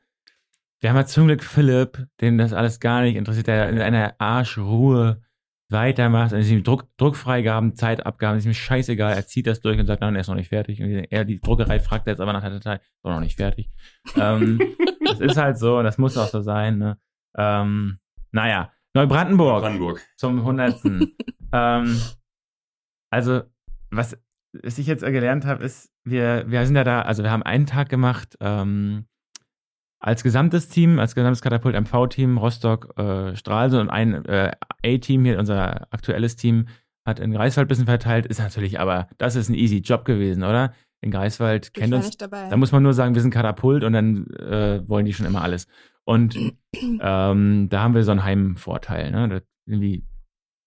wir 0.81 0.91
haben 0.91 0.97
ja 0.97 1.07
zum 1.07 1.27
Glück 1.27 1.43
Philipp, 1.43 2.07
den 2.21 2.39
das 2.39 2.53
alles 2.53 2.79
gar 2.81 3.03
nicht 3.03 3.17
interessiert, 3.17 3.47
der 3.49 3.69
in 3.71 3.81
einer 3.81 4.15
Arschruhe 4.19 5.23
weitermacht, 5.75 6.33
und 6.33 6.49
ihm 6.49 6.65
Druck, 6.65 6.87
Druckfreigaben, 6.97 7.75
Zeitabgaben, 7.75 8.39
ist 8.39 8.47
ihm 8.47 8.55
scheißegal, 8.55 9.13
er 9.13 9.27
zieht 9.27 9.47
das 9.47 9.61
durch 9.61 9.79
und 9.79 9.85
sagt, 9.85 10.01
nein, 10.01 10.15
er 10.15 10.23
ist 10.23 10.29
noch 10.29 10.35
nicht 10.35 10.49
fertig. 10.49 10.81
Und 10.81 10.89
er, 10.89 11.27
die 11.27 11.39
Druckerei 11.39 11.79
fragt 11.81 12.07
jetzt 12.07 12.21
aber 12.21 12.33
nach 12.33 12.41
der 12.41 12.51
Datei, 12.51 12.77
ist 12.77 13.05
noch 13.05 13.21
nicht 13.21 13.37
fertig. 13.37 13.71
ähm, 14.17 14.59
das 15.05 15.21
ist 15.21 15.37
halt 15.37 15.59
so, 15.59 15.83
das 15.83 15.99
muss 15.99 16.17
auch 16.17 16.29
so 16.29 16.41
sein. 16.41 16.79
Ne? 16.79 16.99
Ähm, 17.37 17.99
naja, 18.33 18.73
Neubrandenburg 18.95 19.61
Brandenburg. 19.61 20.01
zum 20.17 20.43
Hundertsten. 20.45 21.15
ähm, 21.53 22.01
also, 23.11 23.43
was, 23.91 24.17
was 24.63 24.79
ich 24.79 24.87
jetzt 24.87 25.05
gelernt 25.05 25.45
habe, 25.45 25.63
ist, 25.63 25.93
wir, 26.05 26.45
wir 26.49 26.65
sind 26.65 26.77
ja 26.77 26.85
da, 26.85 27.03
also 27.03 27.23
wir 27.23 27.31
haben 27.31 27.43
einen 27.43 27.67
Tag 27.67 27.89
gemacht, 27.91 28.37
ähm, 28.41 29.07
als 30.05 30.23
gesamtes 30.23 30.69
Team, 30.69 30.99
als 30.99 31.15
gesamtes 31.15 31.41
Katapult 31.41 31.75
MV-Team, 31.75 32.37
Rostock, 32.37 32.99
äh, 32.99 33.35
Stralsund 33.37 33.81
und 33.81 33.91
ein 33.91 34.23
äh, 34.27 34.53
A-Team 34.85 35.25
hier, 35.25 35.39
unser 35.39 35.91
aktuelles 35.91 36.37
Team, 36.37 36.69
hat 37.07 37.21
in 37.21 37.33
Greifswald 37.33 37.65
ein 37.65 37.69
bisschen 37.69 37.87
verteilt, 37.87 38.27
ist 38.27 38.39
natürlich, 38.39 38.79
aber 38.79 39.09
das 39.17 39.35
ist 39.35 39.49
ein 39.49 39.55
easy 39.55 39.79
Job 39.79 40.05
gewesen, 40.05 40.43
oder? 40.43 40.75
In 41.01 41.11
Greifswald 41.11 41.69
Ich 41.69 41.73
kennt 41.73 41.95
uns 41.95 42.19
da 42.19 42.57
muss 42.57 42.71
man 42.71 42.83
nur 42.83 42.93
sagen, 42.93 43.15
wir 43.15 43.23
sind 43.23 43.31
Katapult 43.31 43.83
und 43.83 43.95
dann 43.95 44.27
äh, 44.35 44.87
wollen 44.87 45.07
die 45.07 45.15
schon 45.15 45.25
immer 45.25 45.41
alles. 45.41 45.69
Und 46.05 46.37
ähm, 46.75 47.69
da 47.71 47.83
haben 47.83 47.95
wir 47.95 48.05
so 48.05 48.11
einen 48.11 48.25
Heimvorteil. 48.25 49.11
Ne? 49.11 49.29
Das, 49.31 49.43
irgendwie, 49.65 50.05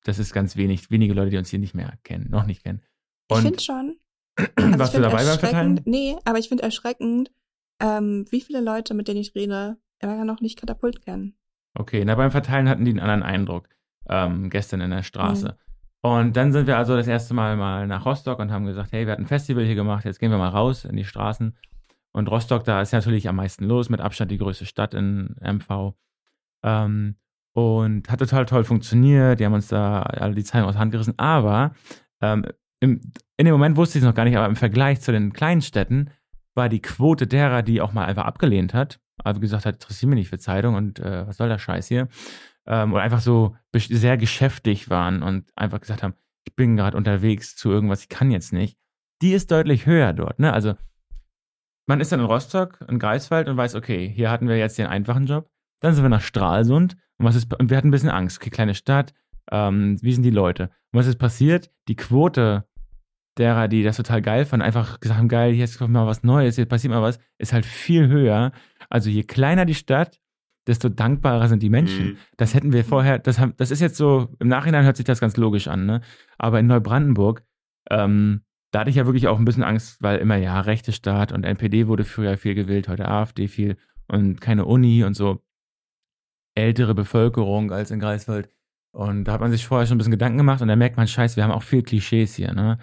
das 0.04 0.18
ist 0.18 0.34
ganz 0.34 0.58
wenig, 0.58 0.90
wenige 0.90 1.14
Leute, 1.14 1.30
die 1.30 1.38
uns 1.38 1.52
hier 1.52 1.60
nicht 1.60 1.76
mehr 1.76 1.94
kennen, 2.04 2.28
noch 2.32 2.48
nicht 2.48 2.64
kennen. 2.64 2.82
ich 3.30 3.36
Und 3.36 3.44
finde 3.44 3.60
schon. 3.60 3.98
Also 4.56 4.80
warst 4.80 4.94
ich 4.94 4.98
du 4.98 5.04
dabei 5.04 5.26
beim 5.26 5.40
Verteilen? 5.40 5.82
Nee, 5.86 6.16
aber 6.26 6.38
ich 6.38 6.48
finde 6.50 6.64
erschreckend, 6.64 7.32
ähm, 7.80 8.26
wie 8.30 8.42
viele 8.42 8.62
Leute, 8.62 8.94
mit 8.94 9.08
denen 9.08 9.20
ich 9.20 9.36
rede, 9.36 9.78
immer 10.00 10.26
noch 10.26 10.42
nicht 10.42 10.60
Katapult 10.60 11.02
kennen. 11.04 11.36
Okay, 11.74 12.04
na 12.06 12.16
beim 12.16 12.32
Verteilen 12.32 12.70
hatten 12.70 12.86
die 12.86 12.92
einen 12.92 13.00
anderen 13.00 13.24
Eindruck 13.24 13.70
ähm, 14.10 14.50
gestern 14.50 14.82
in 14.82 14.92
der 14.92 15.04
Straße. 15.04 15.50
Mhm. 15.50 15.68
Und 16.02 16.38
dann 16.38 16.52
sind 16.52 16.68
wir 16.68 16.78
also 16.78 16.96
das 16.96 17.08
erste 17.08 17.34
Mal 17.34 17.58
mal 17.58 17.88
nach 17.88 18.06
Rostock 18.06 18.40
und 18.40 18.52
haben 18.52 18.66
gesagt, 18.66 18.92
hey, 18.92 19.06
wir 19.06 19.12
hatten 19.12 19.24
ein 19.24 19.28
Festival 19.28 19.66
hier 19.66 19.76
gemacht, 19.76 20.06
jetzt 20.06 20.20
gehen 20.20 20.32
wir 20.32 20.38
mal 20.38 20.50
raus 20.50 20.86
in 20.86 20.96
die 20.96 21.04
Straßen. 21.04 21.56
Und 22.12 22.32
Rostock, 22.32 22.64
da 22.64 22.82
ist 22.82 22.94
natürlich 22.94 23.28
am 23.28 23.36
meisten 23.36 23.66
los, 23.66 23.90
mit 23.90 24.02
Abstand 24.02 24.32
die 24.32 24.38
größte 24.38 24.66
Stadt 24.66 24.94
in 24.94 25.36
MV. 25.42 25.94
Ähm, 26.64 27.16
und 27.54 28.10
hat 28.10 28.20
total 28.20 28.46
toll 28.46 28.64
funktioniert. 28.64 29.40
Die 29.40 29.46
haben 29.46 29.54
uns 29.54 29.68
da 29.68 30.04
alle 30.04 30.36
die 30.36 30.44
Zeilen 30.44 30.66
aus 30.66 30.74
der 30.74 30.82
Hand 30.82 30.92
gerissen. 30.92 31.18
Aber 31.18 31.74
ähm, 32.22 32.46
im, 32.80 33.02
in 33.36 33.46
dem 33.46 33.54
Moment 33.54 33.78
wusste 33.78 33.98
ich 33.98 34.04
es 34.04 34.08
noch 34.08 34.14
gar 34.14 34.26
nicht, 34.26 34.38
aber 34.38 34.46
im 34.46 34.56
Vergleich 34.56 35.02
zu 35.02 35.12
den 35.12 35.34
kleinen 35.34 35.62
Städten 35.62 36.12
war 36.58 36.68
die 36.68 36.82
Quote 36.82 37.28
derer, 37.28 37.62
die 37.62 37.80
auch 37.80 37.94
mal 37.94 38.06
einfach 38.06 38.26
abgelehnt 38.26 38.74
hat, 38.74 39.00
also 39.24 39.40
gesagt 39.40 39.66
hat, 39.66 39.76
interessiert 39.76 40.10
mich 40.10 40.18
nicht 40.18 40.30
für 40.30 40.40
Zeitung 40.40 40.76
und 40.76 41.00
äh, 41.00 41.26
was 41.26 41.38
soll 41.38 41.48
der 41.48 41.60
Scheiß 41.60 41.88
hier, 41.88 42.10
ähm, 42.66 42.94
oder 42.94 43.04
einfach 43.04 43.22
so 43.22 43.56
sehr 43.74 44.18
geschäftig 44.18 44.90
waren 44.90 45.24
und 45.24 45.50
einfach 45.56 45.80
gesagt 45.80 46.04
haben, 46.04 46.16
ich 46.46 46.56
bin 46.56 46.76
gerade 46.76 46.98
unterwegs 46.98 47.56
zu 47.56 47.70
irgendwas, 47.72 48.02
ich 48.02 48.10
kann 48.10 48.32
jetzt 48.32 48.52
nicht, 48.52 48.78
die 49.22 49.34
ist 49.34 49.52
deutlich 49.52 49.86
höher 49.86 50.14
dort. 50.14 50.40
Ne? 50.40 50.52
Also 50.52 50.76
man 51.88 52.02
ist 52.02 52.12
dann 52.12 52.20
in 52.20 52.26
Rostock, 52.26 52.84
in 52.90 53.00
Greifswald 53.00 53.48
und 53.48 53.56
weiß, 53.56 53.76
okay, 53.76 54.10
hier 54.10 54.30
hatten 54.30 54.50
wir 54.50 54.58
jetzt 54.58 54.78
den 54.78 54.88
einfachen 54.88 55.26
Job. 55.26 55.50
Dann 55.80 55.94
sind 55.94 56.04
wir 56.04 56.10
nach 56.10 56.22
Stralsund 56.22 56.98
und 57.18 57.26
was 57.26 57.36
ist, 57.36 57.50
wir 57.50 57.78
hatten 57.78 57.88
ein 57.88 57.92
bisschen 57.92 58.10
Angst. 58.10 58.38
Okay, 58.38 58.50
kleine 58.50 58.76
Stadt, 58.76 59.14
ähm, 59.52 59.98
wie 60.02 60.14
sind 60.14 60.24
die 60.24 60.32
Leute? 60.32 60.64
Und 60.92 61.00
was 61.00 61.08
ist 61.08 61.18
passiert? 61.18 61.72
Die 61.88 61.96
Quote 61.96 62.68
derer, 63.40 63.68
die 63.68 63.84
das 63.84 63.98
total 63.98 64.22
geil 64.22 64.46
fanden, 64.46 64.66
einfach 64.66 65.00
gesagt 65.00 65.20
haben, 65.20 65.30
geil, 65.30 65.54
jetzt 65.54 65.78
kommt 65.78 65.94
mal 65.94 66.08
was 66.08 66.24
Neues, 66.24 66.56
hier 66.56 66.66
passiert 66.66 66.94
mal 66.94 67.02
was, 67.02 67.20
ist 67.38 67.54
halt 67.54 67.66
viel 67.66 68.08
höher. 68.08 68.52
Also 68.90 69.10
je 69.10 69.24
kleiner 69.24 69.66
die 69.66 69.76
Stadt, 69.76 70.20
desto 70.68 70.90
dankbarer 70.90 71.48
sind 71.48 71.64
die 71.64 71.70
Menschen. 71.70 72.06
Mhm. 72.06 72.18
Das 72.36 72.54
hätten 72.54 72.74
wir 72.74 72.84
vorher, 72.84 73.20
das, 73.20 73.40
haben, 73.40 73.54
das 73.58 73.72
ist 73.72 73.80
jetzt 73.80 73.96
so, 73.96 74.36
im 74.40 74.48
Nachhinein 74.48 74.84
hört 74.84 74.98
sich 74.98 75.06
das 75.06 75.20
ganz 75.20 75.38
logisch 75.38 75.68
an, 75.68 75.86
ne? 75.86 76.02
Aber 76.38 76.60
in 76.60 76.68
Neubrandenburg, 76.68 77.44
ähm, 77.90 78.42
da 78.72 78.82
hatte 78.82 78.90
ich 78.90 78.98
ja 78.98 79.06
wirklich 79.06 79.28
auch 79.28 79.40
ein 79.40 79.46
bisschen 79.46 79.64
Angst, 79.64 80.02
weil 80.02 80.20
immer, 80.20 80.36
ja, 80.36 80.60
rechte 80.60 80.92
Staat 80.92 81.32
und 81.32 81.46
NPD 81.46 81.88
wurde 81.88 82.04
früher 82.04 82.38
viel 82.38 82.54
gewählt, 82.54 82.90
heute 82.90 83.08
AfD 83.08 83.48
viel 83.48 83.78
und 84.08 84.42
keine 84.42 84.66
Uni 84.66 85.04
und 85.04 85.14
so 85.14 85.42
ältere 86.54 86.94
Bevölkerung 86.94 87.72
als 87.72 87.92
in 87.92 88.00
Greifswald. 88.00 88.50
Und 88.92 89.26
da 89.26 89.34
hat 89.34 89.42
man 89.42 89.52
sich 89.52 89.66
vorher 89.66 89.86
schon 89.86 89.96
ein 89.96 90.00
bisschen 90.00 90.12
Gedanken 90.12 90.38
gemacht 90.38 90.62
und 90.62 90.68
da 90.68 90.76
merkt 90.76 90.98
man, 90.98 91.08
scheiße, 91.08 91.36
wir 91.36 91.44
haben 91.44 91.52
auch 91.52 91.64
viel 91.64 91.84
Klischees 91.84 92.36
hier, 92.36 92.54
ne? 92.54 92.78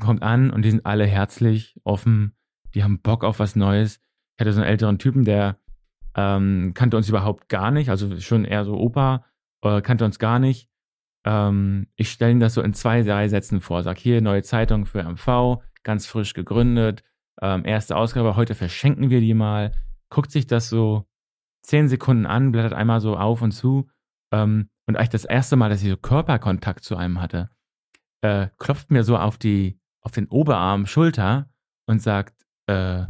Kommt 0.00 0.22
an 0.22 0.50
und 0.50 0.62
die 0.62 0.70
sind 0.70 0.84
alle 0.84 1.06
herzlich, 1.06 1.78
offen, 1.84 2.36
die 2.74 2.82
haben 2.82 3.00
Bock 3.00 3.24
auf 3.24 3.38
was 3.38 3.56
Neues. 3.56 4.00
Ich 4.36 4.40
hatte 4.40 4.52
so 4.52 4.60
einen 4.60 4.68
älteren 4.68 4.98
Typen, 4.98 5.24
der 5.24 5.58
ähm, 6.16 6.72
kannte 6.74 6.96
uns 6.96 7.08
überhaupt 7.08 7.48
gar 7.48 7.70
nicht, 7.70 7.90
also 7.90 8.18
schon 8.20 8.44
eher 8.44 8.64
so 8.64 8.76
Opa, 8.76 9.24
äh, 9.62 9.80
kannte 9.80 10.04
uns 10.04 10.18
gar 10.18 10.38
nicht. 10.38 10.68
Ähm, 11.24 11.88
ich 11.96 12.10
stelle 12.10 12.32
ihm 12.32 12.40
das 12.40 12.54
so 12.54 12.62
in 12.62 12.74
zwei, 12.74 13.02
drei 13.02 13.28
Sätzen 13.28 13.60
vor. 13.60 13.82
Sag 13.82 13.98
hier, 13.98 14.20
neue 14.20 14.42
Zeitung 14.42 14.86
für 14.86 15.02
MV, 15.02 15.62
ganz 15.82 16.06
frisch 16.06 16.34
gegründet, 16.34 17.02
ähm, 17.40 17.64
erste 17.64 17.96
Ausgabe, 17.96 18.36
heute 18.36 18.54
verschenken 18.54 19.10
wir 19.10 19.20
die 19.20 19.34
mal. 19.34 19.72
Guckt 20.08 20.30
sich 20.30 20.46
das 20.46 20.68
so 20.68 21.06
zehn 21.62 21.88
Sekunden 21.88 22.26
an, 22.26 22.52
blättert 22.52 22.72
einmal 22.72 23.00
so 23.00 23.16
auf 23.16 23.42
und 23.42 23.52
zu. 23.52 23.88
Ähm, 24.32 24.70
und 24.86 24.96
eigentlich 24.96 25.10
das 25.10 25.24
erste 25.24 25.56
Mal, 25.56 25.68
dass 25.68 25.82
ich 25.82 25.90
so 25.90 25.96
Körperkontakt 25.96 26.84
zu 26.84 26.96
einem 26.96 27.20
hatte, 27.20 27.50
äh, 28.26 28.48
klopft 28.58 28.90
mir 28.90 29.04
so 29.04 29.16
auf 29.16 29.38
die, 29.38 29.78
auf 30.02 30.12
den 30.12 30.28
Oberarm, 30.28 30.86
Schulter 30.86 31.48
und 31.86 32.00
sagt, 32.00 32.46
äh, 32.66 33.04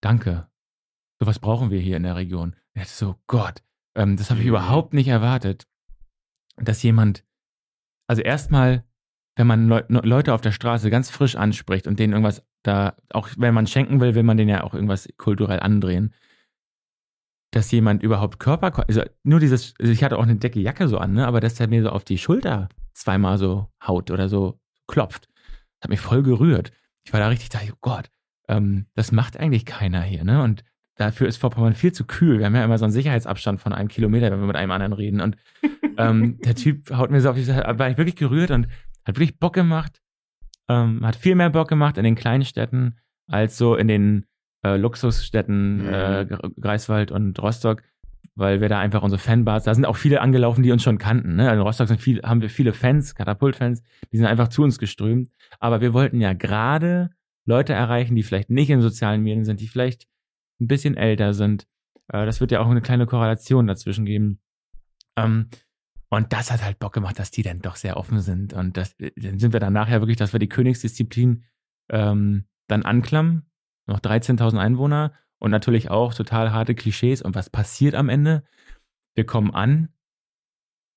danke. 0.00 0.48
So 1.20 1.26
was 1.26 1.38
brauchen 1.38 1.70
wir 1.70 1.80
hier 1.80 1.96
in 1.96 2.02
der 2.02 2.16
Region. 2.16 2.56
Dachte 2.74 2.90
so, 2.90 3.16
Gott, 3.26 3.62
ähm, 3.94 4.16
das 4.16 4.30
habe 4.30 4.40
ich 4.40 4.46
mhm. 4.46 4.50
überhaupt 4.50 4.94
nicht 4.94 5.08
erwartet 5.08 5.66
dass 6.56 6.82
jemand, 6.82 7.24
also 8.08 8.22
erstmal, 8.22 8.84
wenn 9.36 9.46
man 9.46 9.68
Le 9.68 9.84
Leute 9.88 10.32
auf 10.32 10.40
der 10.40 10.52
Straße 10.52 10.90
ganz 10.90 11.10
frisch 11.10 11.36
anspricht 11.36 11.86
und 11.86 11.98
denen 11.98 12.12
irgendwas 12.12 12.44
da, 12.62 12.96
auch 13.10 13.28
wenn 13.36 13.54
man 13.54 13.66
schenken 13.66 14.00
will, 14.00 14.14
will 14.14 14.22
man 14.22 14.36
denen 14.36 14.50
ja 14.50 14.62
auch 14.62 14.74
irgendwas 14.74 15.08
kulturell 15.16 15.60
andrehen, 15.60 16.14
dass 17.50 17.70
jemand 17.70 18.02
überhaupt 18.02 18.40
Körper, 18.40 18.84
also 18.88 19.02
nur 19.22 19.40
dieses, 19.40 19.74
also 19.78 19.92
ich 19.92 20.02
hatte 20.02 20.18
auch 20.18 20.22
eine 20.22 20.36
dicke 20.36 20.60
Jacke 20.60 20.88
so 20.88 20.98
an, 20.98 21.12
ne, 21.12 21.26
aber 21.26 21.40
dass 21.40 21.54
der 21.54 21.68
mir 21.68 21.82
so 21.82 21.90
auf 21.90 22.04
die 22.04 22.18
Schulter 22.18 22.68
zweimal 22.94 23.38
so 23.38 23.68
haut 23.86 24.10
oder 24.10 24.28
so 24.28 24.58
klopft, 24.86 25.28
hat 25.80 25.90
mich 25.90 26.00
voll 26.00 26.22
gerührt. 26.22 26.72
Ich 27.04 27.12
war 27.12 27.20
da 27.20 27.28
richtig, 27.28 27.50
da, 27.50 27.58
oh 27.70 27.76
Gott, 27.80 28.10
ähm, 28.48 28.86
das 28.94 29.12
macht 29.12 29.36
eigentlich 29.36 29.66
keiner 29.66 30.02
hier, 30.02 30.24
ne, 30.24 30.42
und 30.42 30.64
dafür 30.96 31.26
ist 31.26 31.38
Vorpommern 31.38 31.74
viel 31.74 31.92
zu 31.92 32.04
kühl. 32.04 32.38
Wir 32.38 32.46
haben 32.46 32.54
ja 32.54 32.64
immer 32.64 32.78
so 32.78 32.84
einen 32.84 32.92
Sicherheitsabstand 32.92 33.60
von 33.60 33.72
einem 33.72 33.88
Kilometer, 33.88 34.30
wenn 34.30 34.40
wir 34.40 34.46
mit 34.46 34.56
einem 34.56 34.70
anderen 34.70 34.92
reden. 34.92 35.20
Und 35.20 35.36
ähm, 35.98 36.38
der 36.44 36.54
Typ 36.54 36.90
haut 36.90 37.10
mir 37.10 37.20
so 37.20 37.30
auf 37.30 37.36
die 37.36 37.44
Seite, 37.44 37.78
war 37.78 37.90
ich 37.90 37.98
wirklich 37.98 38.16
gerührt 38.16 38.50
und 38.50 38.68
hat 39.04 39.16
wirklich 39.16 39.38
Bock 39.38 39.54
gemacht. 39.54 40.00
Ähm, 40.68 41.04
hat 41.04 41.16
viel 41.16 41.34
mehr 41.34 41.50
Bock 41.50 41.68
gemacht 41.68 41.98
in 41.98 42.04
den 42.04 42.14
kleinen 42.14 42.44
Städten 42.44 42.96
als 43.26 43.58
so 43.58 43.74
in 43.74 43.88
den 43.88 44.26
äh, 44.64 44.76
Luxusstädten 44.76 45.82
mhm. 45.82 45.92
äh, 45.92 46.26
Greifswald 46.60 47.10
und 47.10 47.40
Rostock, 47.42 47.82
weil 48.34 48.60
wir 48.60 48.68
da 48.68 48.78
einfach 48.78 49.02
unsere 49.02 49.20
Fanbars, 49.20 49.64
da 49.64 49.74
sind 49.74 49.86
auch 49.86 49.96
viele 49.96 50.20
angelaufen, 50.20 50.62
die 50.62 50.72
uns 50.72 50.82
schon 50.82 50.98
kannten. 50.98 51.36
Ne? 51.36 51.48
Also 51.48 51.60
in 51.60 51.66
Rostock 51.66 51.88
sind 51.88 52.00
viel, 52.00 52.22
haben 52.22 52.40
wir 52.40 52.50
viele 52.50 52.72
Fans, 52.72 53.14
Katapult-Fans, 53.14 53.82
die 54.12 54.16
sind 54.16 54.26
einfach 54.26 54.48
zu 54.48 54.62
uns 54.62 54.78
geströmt. 54.78 55.30
Aber 55.60 55.80
wir 55.80 55.92
wollten 55.92 56.20
ja 56.20 56.32
gerade 56.32 57.10
Leute 57.44 57.72
erreichen, 57.72 58.16
die 58.16 58.22
vielleicht 58.22 58.50
nicht 58.50 58.70
in 58.70 58.80
sozialen 58.80 59.22
Medien 59.22 59.44
sind, 59.44 59.60
die 59.60 59.68
vielleicht 59.68 60.06
ein 60.60 60.68
bisschen 60.68 60.96
älter 60.96 61.34
sind. 61.34 61.66
Äh, 62.08 62.26
das 62.26 62.40
wird 62.40 62.50
ja 62.50 62.60
auch 62.60 62.68
eine 62.68 62.82
kleine 62.82 63.06
Korrelation 63.06 63.66
dazwischen 63.66 64.04
geben. 64.04 64.40
Ähm, 65.16 65.48
und 66.10 66.32
das 66.32 66.50
hat 66.50 66.64
halt 66.64 66.78
Bock 66.78 66.92
gemacht, 66.92 67.18
dass 67.18 67.30
die 67.30 67.42
dann 67.42 67.60
doch 67.60 67.76
sehr 67.76 67.96
offen 67.96 68.20
sind. 68.20 68.52
Und 68.52 68.76
das, 68.76 68.96
dann 69.16 69.38
sind 69.38 69.52
wir 69.52 69.60
dann 69.60 69.72
nachher 69.72 70.00
wirklich, 70.00 70.16
dass 70.16 70.32
wir 70.32 70.40
die 70.40 70.48
Königsdisziplin 70.48 71.44
ähm, 71.90 72.44
dann 72.68 72.82
anklammen. 72.82 73.50
Noch 73.86 74.00
13.000 74.00 74.58
Einwohner 74.58 75.12
und 75.38 75.50
natürlich 75.50 75.90
auch 75.90 76.14
total 76.14 76.52
harte 76.52 76.74
Klischees. 76.74 77.22
Und 77.22 77.34
was 77.34 77.50
passiert 77.50 77.94
am 77.94 78.08
Ende? 78.08 78.42
Wir 79.14 79.26
kommen 79.26 79.54
an 79.54 79.88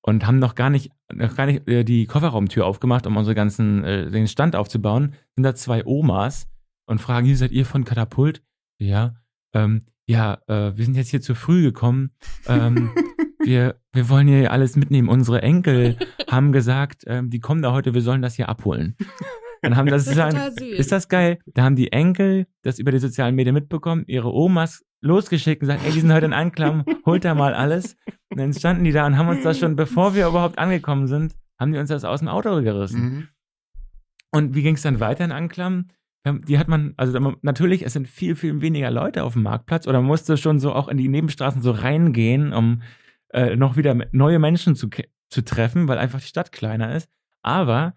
und 0.02 0.26
haben 0.26 0.38
noch 0.38 0.54
gar 0.54 0.70
nicht, 0.70 0.90
noch 1.12 1.36
gar 1.36 1.46
nicht 1.46 1.68
äh, 1.68 1.84
die 1.84 2.06
Kofferraumtür 2.06 2.66
aufgemacht, 2.66 3.06
um 3.06 3.16
unsere 3.16 3.34
ganzen, 3.34 3.84
äh, 3.84 4.10
den 4.10 4.28
Stand 4.28 4.56
aufzubauen. 4.56 5.14
Sind 5.34 5.44
da 5.44 5.54
zwei 5.54 5.84
Omas 5.84 6.48
und 6.86 7.00
fragen, 7.00 7.26
hier 7.26 7.36
seid 7.36 7.52
ihr 7.52 7.66
von 7.66 7.84
Katapult? 7.84 8.42
Ja 8.78 9.14
ähm, 9.54 9.86
ja, 10.06 10.38
äh, 10.46 10.76
wir 10.76 10.84
sind 10.84 10.96
jetzt 10.96 11.10
hier 11.10 11.20
zu 11.20 11.34
früh 11.34 11.62
gekommen. 11.62 12.10
Ähm, 12.46 12.90
wir, 13.44 13.76
wir 13.92 14.08
wollen 14.08 14.28
hier 14.28 14.52
alles 14.52 14.76
mitnehmen. 14.76 15.08
Unsere 15.08 15.42
Enkel 15.42 15.96
haben 16.30 16.52
gesagt, 16.52 17.04
ähm, 17.06 17.30
die 17.30 17.40
kommen 17.40 17.62
da 17.62 17.72
heute, 17.72 17.94
wir 17.94 18.02
sollen 18.02 18.22
das 18.22 18.34
hier 18.34 18.48
abholen. 18.48 18.96
Dann 19.62 19.76
haben 19.76 19.86
das, 19.86 20.04
das 20.04 20.12
ist, 20.12 20.18
dann, 20.18 20.68
ist 20.68 20.92
das 20.92 21.08
geil? 21.08 21.38
Da 21.46 21.62
haben 21.64 21.76
die 21.76 21.92
Enkel 21.92 22.46
das 22.62 22.78
über 22.78 22.92
die 22.92 22.98
sozialen 22.98 23.34
Medien 23.34 23.54
mitbekommen, 23.54 24.04
ihre 24.06 24.32
Omas 24.32 24.84
losgeschickt 25.00 25.62
und 25.62 25.68
gesagt, 25.68 25.86
ey, 25.86 25.92
die 25.92 26.00
sind 26.00 26.12
heute 26.12 26.26
in 26.26 26.32
Anklam, 26.32 26.84
holt 27.06 27.24
da 27.24 27.34
mal 27.34 27.54
alles. 27.54 27.96
Und 28.30 28.38
dann 28.38 28.52
standen 28.52 28.84
die 28.84 28.92
da 28.92 29.06
und 29.06 29.16
haben 29.16 29.28
uns 29.28 29.42
das 29.42 29.58
schon, 29.58 29.76
bevor 29.76 30.14
wir 30.14 30.28
überhaupt 30.28 30.58
angekommen 30.58 31.06
sind, 31.06 31.34
haben 31.58 31.72
die 31.72 31.78
uns 31.78 31.88
das 31.88 32.04
aus 32.04 32.20
dem 32.20 32.28
Auto 32.28 32.62
gerissen. 32.62 33.00
Mhm. 33.00 33.28
Und 34.30 34.54
wie 34.54 34.62
ging 34.62 34.74
es 34.74 34.82
dann 34.82 35.00
weiter 35.00 35.24
in 35.24 35.32
Anklam? 35.32 35.88
die 36.26 36.58
hat 36.58 36.68
man, 36.68 36.94
also 36.96 37.36
natürlich, 37.42 37.86
es 37.86 37.92
sind 37.92 38.08
viel, 38.08 38.36
viel 38.36 38.60
weniger 38.60 38.90
Leute 38.90 39.24
auf 39.24 39.32
dem 39.34 39.44
Marktplatz 39.44 39.86
oder 39.86 40.00
man 40.00 40.08
musste 40.08 40.36
schon 40.36 40.58
so 40.58 40.74
auch 40.74 40.88
in 40.88 40.98
die 40.98 41.08
Nebenstraßen 41.08 41.62
so 41.62 41.70
reingehen, 41.70 42.52
um 42.52 42.82
äh, 43.30 43.56
noch 43.56 43.76
wieder 43.76 43.96
neue 44.12 44.38
Menschen 44.38 44.74
zu, 44.74 44.88
zu 45.30 45.42
treffen, 45.42 45.88
weil 45.88 45.96
einfach 45.96 46.20
die 46.20 46.26
Stadt 46.26 46.52
kleiner 46.52 46.94
ist. 46.94 47.08
Aber 47.42 47.94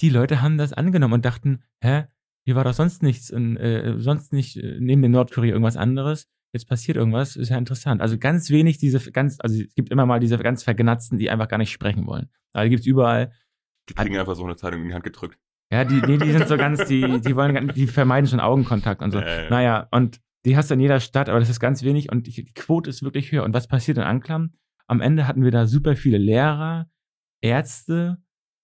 die 0.00 0.10
Leute 0.10 0.42
haben 0.42 0.58
das 0.58 0.72
angenommen 0.72 1.14
und 1.14 1.24
dachten, 1.24 1.62
hä, 1.80 2.04
hier 2.44 2.54
war 2.54 2.64
doch 2.64 2.74
sonst 2.74 3.02
nichts, 3.02 3.30
in, 3.30 3.56
äh, 3.56 3.98
sonst 3.98 4.32
nicht 4.32 4.56
äh, 4.56 4.78
neben 4.78 5.02
dem 5.02 5.12
Nordkorea 5.12 5.52
irgendwas 5.52 5.76
anderes. 5.76 6.28
Jetzt 6.52 6.68
passiert 6.68 6.96
irgendwas, 6.96 7.36
ist 7.36 7.48
ja 7.48 7.58
interessant. 7.58 8.00
Also 8.00 8.18
ganz 8.18 8.50
wenig 8.50 8.78
diese 8.78 9.10
ganz, 9.10 9.38
also 9.40 9.60
es 9.60 9.74
gibt 9.74 9.90
immer 9.90 10.06
mal 10.06 10.20
diese 10.20 10.38
ganz 10.38 10.62
Vergnatzten, 10.62 11.18
die 11.18 11.28
einfach 11.28 11.48
gar 11.48 11.58
nicht 11.58 11.72
sprechen 11.72 12.06
wollen. 12.06 12.30
Aber 12.52 12.64
die 12.64 12.70
gibt 12.70 12.80
es 12.80 12.86
überall. 12.86 13.32
Die 13.88 13.94
kriegen 13.94 14.16
einfach 14.16 14.36
so 14.36 14.44
eine 14.44 14.56
Zeitung 14.56 14.82
in 14.82 14.88
die 14.88 14.94
Hand 14.94 15.04
gedrückt. 15.04 15.38
Ja, 15.72 15.84
die, 15.84 16.00
die, 16.00 16.18
die 16.18 16.30
sind 16.30 16.46
so 16.46 16.56
ganz, 16.56 16.86
die, 16.86 17.20
die 17.20 17.36
wollen, 17.36 17.72
die 17.74 17.86
vermeiden 17.86 18.28
schon 18.28 18.40
Augenkontakt 18.40 19.02
und 19.02 19.10
so. 19.10 19.18
Äh. 19.18 19.50
Naja, 19.50 19.88
und 19.90 20.20
die 20.44 20.56
hast 20.56 20.70
du 20.70 20.74
in 20.74 20.80
jeder 20.80 21.00
Stadt, 21.00 21.28
aber 21.28 21.40
das 21.40 21.50
ist 21.50 21.58
ganz 21.58 21.82
wenig 21.82 22.12
und 22.12 22.28
die, 22.28 22.44
die 22.44 22.54
Quote 22.54 22.88
ist 22.88 23.02
wirklich 23.02 23.32
höher. 23.32 23.42
Und 23.42 23.52
was 23.52 23.66
passiert 23.66 23.98
in 23.98 24.04
Anklam? 24.04 24.52
Am 24.86 25.00
Ende 25.00 25.26
hatten 25.26 25.42
wir 25.42 25.50
da 25.50 25.66
super 25.66 25.96
viele 25.96 26.18
Lehrer, 26.18 26.88
Ärzte, 27.40 28.18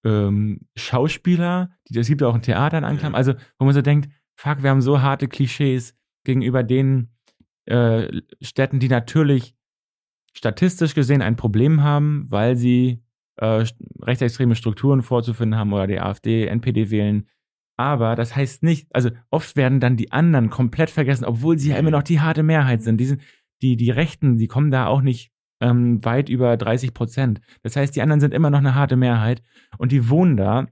ähm, 0.05 0.61
Schauspieler, 0.77 1.71
die, 1.89 1.99
es 1.99 2.09
gibt 2.09 2.23
auch 2.23 2.35
ein 2.35 2.43
Theater 2.43 2.79
in 2.79 2.85
Anklam. 2.85 3.15
Also, 3.15 3.35
wo 3.59 3.65
man 3.65 3.75
so 3.75 3.83
denkt, 3.83 4.09
fuck, 4.37 4.63
wir 4.63 4.71
haben 4.71 4.83
so 4.83 5.01
harte 5.01 5.29
Klischees 5.29 5.95
gegenüber 6.25 6.63
den 6.63 7.11
äh, 7.67 8.21
Städten, 8.41 8.81
die 8.81 8.89
natürlich 8.89 9.55
statistisch 10.35 10.95
gesehen 10.95 11.23
ein 11.23 11.37
Problem 11.37 11.83
haben, 11.83 12.27
weil 12.29 12.57
sie 12.57 13.03
äh, 13.37 13.65
rechtsextreme 14.01 14.55
Strukturen 14.55 15.03
vorzufinden 15.03 15.59
haben 15.59 15.73
oder 15.73 15.87
die 15.87 16.01
AfD, 16.01 16.47
NPD 16.47 16.91
wählen. 16.91 17.29
Aber 17.77 18.17
das 18.17 18.37
heißt 18.37 18.63
nicht, 18.63 18.95
also 18.95 19.11
oft 19.31 19.57
werden 19.57 19.81
dann 19.81 19.97
die 19.97 20.13
anderen 20.13 20.51
komplett 20.51 20.91
vergessen, 20.91 21.25
obwohl 21.25 21.59
sie 21.59 21.71
ja 21.71 21.77
immer 21.77 21.91
noch 21.91 22.03
die 22.03 22.21
harte 22.21 22.43
Mehrheit 22.43 22.83
sind. 22.83 22.99
Die, 22.99 23.07
sind, 23.07 23.23
die, 23.63 23.77
die 23.77 23.91
Rechten, 23.91 24.37
die 24.37 24.47
kommen 24.47 24.71
da 24.71 24.87
auch 24.87 25.01
nicht 25.01 25.33
ähm, 25.63 26.05
weit 26.05 26.29
über 26.29 26.57
30 26.57 26.93
Prozent. 26.93 27.41
Das 27.63 27.77
heißt, 27.77 27.95
die 27.97 28.03
anderen 28.03 28.21
sind 28.21 28.35
immer 28.35 28.51
noch 28.51 28.59
eine 28.59 28.75
harte 28.75 28.97
Mehrheit 28.97 29.43
und 29.79 29.93
die 29.93 30.11
wohnen 30.11 30.37
da 30.37 30.67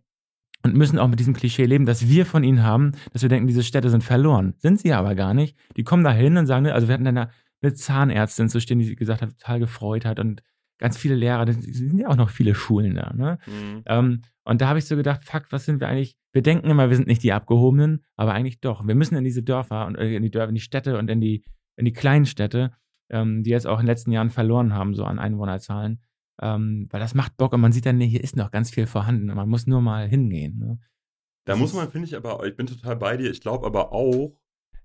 und 0.62 0.76
müssen 0.76 0.98
auch 0.98 1.08
mit 1.08 1.20
diesem 1.20 1.32
Klischee 1.32 1.64
leben, 1.64 1.86
dass 1.86 2.08
wir 2.08 2.26
von 2.26 2.44
ihnen 2.44 2.62
haben, 2.62 2.92
dass 3.12 3.22
wir 3.22 3.28
denken, 3.28 3.46
diese 3.46 3.62
Städte 3.62 3.88
sind 3.88 4.04
verloren. 4.04 4.54
Sind 4.58 4.80
sie 4.80 4.92
aber 4.92 5.14
gar 5.14 5.32
nicht. 5.32 5.56
Die 5.76 5.84
kommen 5.84 6.04
da 6.04 6.12
hin 6.12 6.36
und 6.36 6.46
sagen, 6.46 6.66
also 6.66 6.88
wir 6.88 6.94
hatten 6.94 7.04
dann 7.04 7.16
eine, 7.16 7.30
eine 7.62 7.72
Zahnärztin 7.72 8.48
zu 8.48 8.60
stehen, 8.60 8.80
die 8.80 8.94
gesagt 8.96 9.22
hat, 9.22 9.30
total 9.38 9.60
gefreut 9.60 10.04
hat 10.04 10.18
und 10.18 10.42
ganz 10.78 10.96
viele 10.96 11.14
Lehrer, 11.14 11.44
das 11.44 11.56
sind 11.56 11.98
ja 11.98 12.08
auch 12.08 12.16
noch 12.16 12.30
viele 12.30 12.54
Schulen 12.54 12.94
da. 12.96 13.12
Ne? 13.14 13.38
Mhm. 13.46 13.82
Ähm, 13.86 14.22
und 14.44 14.60
da 14.60 14.68
habe 14.68 14.78
ich 14.78 14.86
so 14.86 14.96
gedacht, 14.96 15.22
fuck, 15.24 15.44
was 15.50 15.66
sind 15.66 15.80
wir 15.80 15.88
eigentlich? 15.88 16.16
Wir 16.32 16.42
denken 16.42 16.68
immer, 16.68 16.88
wir 16.88 16.96
sind 16.96 17.06
nicht 17.06 17.22
die 17.22 17.32
Abgehobenen, 17.32 18.04
aber 18.16 18.32
eigentlich 18.32 18.60
doch. 18.60 18.86
Wir 18.86 18.94
müssen 18.94 19.16
in 19.16 19.24
diese 19.24 19.42
Dörfer 19.42 19.86
und 19.86 19.96
äh, 19.96 20.16
in 20.16 20.22
die 20.22 20.30
Dörfer, 20.30 20.48
in 20.48 20.54
die 20.54 20.60
Städte 20.60 20.98
und 20.98 21.10
in 21.10 21.20
die, 21.20 21.44
in 21.76 21.84
die 21.84 21.92
kleinen 21.92 22.26
Städte, 22.26 22.70
ähm, 23.10 23.42
die 23.42 23.50
jetzt 23.50 23.66
auch 23.66 23.78
in 23.78 23.84
den 23.84 23.88
letzten 23.92 24.12
Jahren 24.12 24.30
verloren 24.30 24.72
haben, 24.74 24.94
so 24.94 25.04
an 25.04 25.18
Einwohnerzahlen. 25.18 26.00
Ähm, 26.42 26.88
weil 26.90 27.00
das 27.00 27.14
macht 27.14 27.36
Bock 27.36 27.52
und 27.52 27.60
man 27.60 27.72
sieht 27.72 27.84
dann, 27.86 27.98
nee, 27.98 28.06
hier 28.08 28.24
ist 28.24 28.36
noch 28.36 28.50
ganz 28.50 28.70
viel 28.70 28.86
vorhanden 28.86 29.28
und 29.28 29.36
man 29.36 29.48
muss 29.48 29.66
nur 29.66 29.82
mal 29.82 30.08
hingehen. 30.08 30.58
Ne? 30.58 30.78
Da 31.44 31.52
Das 31.52 31.58
muss 31.60 31.74
man, 31.74 31.90
finde 31.90 32.06
ich, 32.08 32.16
aber, 32.16 32.46
ich 32.46 32.56
bin 32.56 32.66
total 32.66 32.96
bei 32.96 33.16
dir. 33.16 33.30
Ich 33.30 33.40
glaube 33.40 33.66
aber 33.66 33.92
auch, 33.92 34.36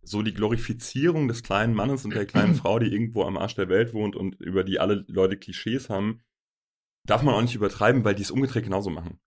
so 0.02 0.22
die 0.22 0.34
Glorifizierung 0.34 1.28
des 1.28 1.42
kleinen 1.44 1.74
Mannes 1.74 2.06
und 2.06 2.14
der 2.14 2.26
kleinen 2.26 2.56
Frau, 2.56 2.78
die 2.80 2.92
irgendwo 2.92 3.24
am 3.24 3.38
Arsch 3.38 3.56
der 3.56 3.70
Welt 3.70 3.94
wohnt 3.94 4.16
und 4.16 4.36
über 4.36 4.64
die 4.64 4.80
alle 4.80 5.06
Leute 5.08 5.38
Klischees 5.38 5.90
haben, 5.90 6.22
darf 7.08 7.24
man 7.24 7.34
auch 7.36 7.42
nicht 7.42 7.56
übertreiben, 7.56 8.04
weil 8.04 8.16
die 8.16 8.24
es 8.24 8.32
umgedreht 8.32 8.64
genauso 8.66 8.90
machen. 8.90 9.20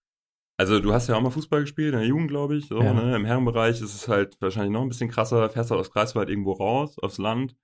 Also 0.56 0.80
du 0.80 0.92
hast 0.92 1.08
ja 1.08 1.16
auch 1.16 1.20
mal 1.22 1.30
Fußball 1.30 1.60
gespielt, 1.62 1.94
in 1.94 2.00
der 2.00 2.08
Jugend, 2.08 2.28
glaube 2.28 2.56
ich. 2.56 2.66
So, 2.66 2.80
Ja. 2.82 2.92
ne? 2.92 3.14
Im 3.14 3.24
Herrenbereich 3.24 3.80
ist 3.80 3.94
es 3.94 4.08
halt 4.08 4.36
wahrscheinlich 4.40 4.72
noch 4.72 4.82
ein 4.82 4.88
bisschen 4.88 5.08
krasser, 5.08 5.48
fährst 5.50 5.70
halt 5.70 5.80
aus 5.80 5.92
Greifswald 5.92 6.28
irgendwo 6.28 6.52
raus, 6.52 6.98
aufs 6.98 7.18
Land 7.18 7.56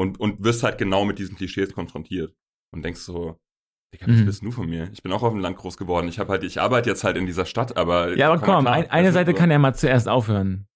und, 0.00 0.18
und 0.18 0.42
wirst 0.42 0.62
halt 0.62 0.78
genau 0.78 1.04
mit 1.04 1.18
diesen 1.18 1.36
Klischees 1.36 1.74
konfrontiert. 1.74 2.34
Und 2.72 2.82
denkst 2.82 3.00
so, 3.00 3.38
Digga, 3.92 4.06
was 4.08 4.16
Mhm. 4.20 4.24
bist 4.26 4.42
du 4.42 4.50
von 4.50 4.66
mir? 4.68 4.88
Ich 4.94 5.02
bin 5.02 5.12
auch 5.12 5.22
auf 5.22 5.32
dem 5.32 5.40
Land 5.40 5.58
groß 5.58 5.76
geworden. 5.76 6.08
Ich 6.08 6.18
habe 6.18 6.30
halt, 6.30 6.42
ich 6.44 6.58
arbeite 6.58 6.88
jetzt 6.88 7.04
halt 7.04 7.18
in 7.18 7.26
dieser 7.26 7.44
Stadt, 7.44 7.76
aber. 7.76 8.16
Ja, 8.16 8.30
aber 8.32 8.40
komm 8.40 8.64
klar. 8.64 8.72
ein, 8.72 8.90
eine 8.90 9.12
Seite 9.12 9.32
so. 9.32 9.36
kann 9.36 9.50
ja 9.50 9.58
mal 9.58 9.74
zuerst 9.74 10.08
aufhören. 10.08 10.66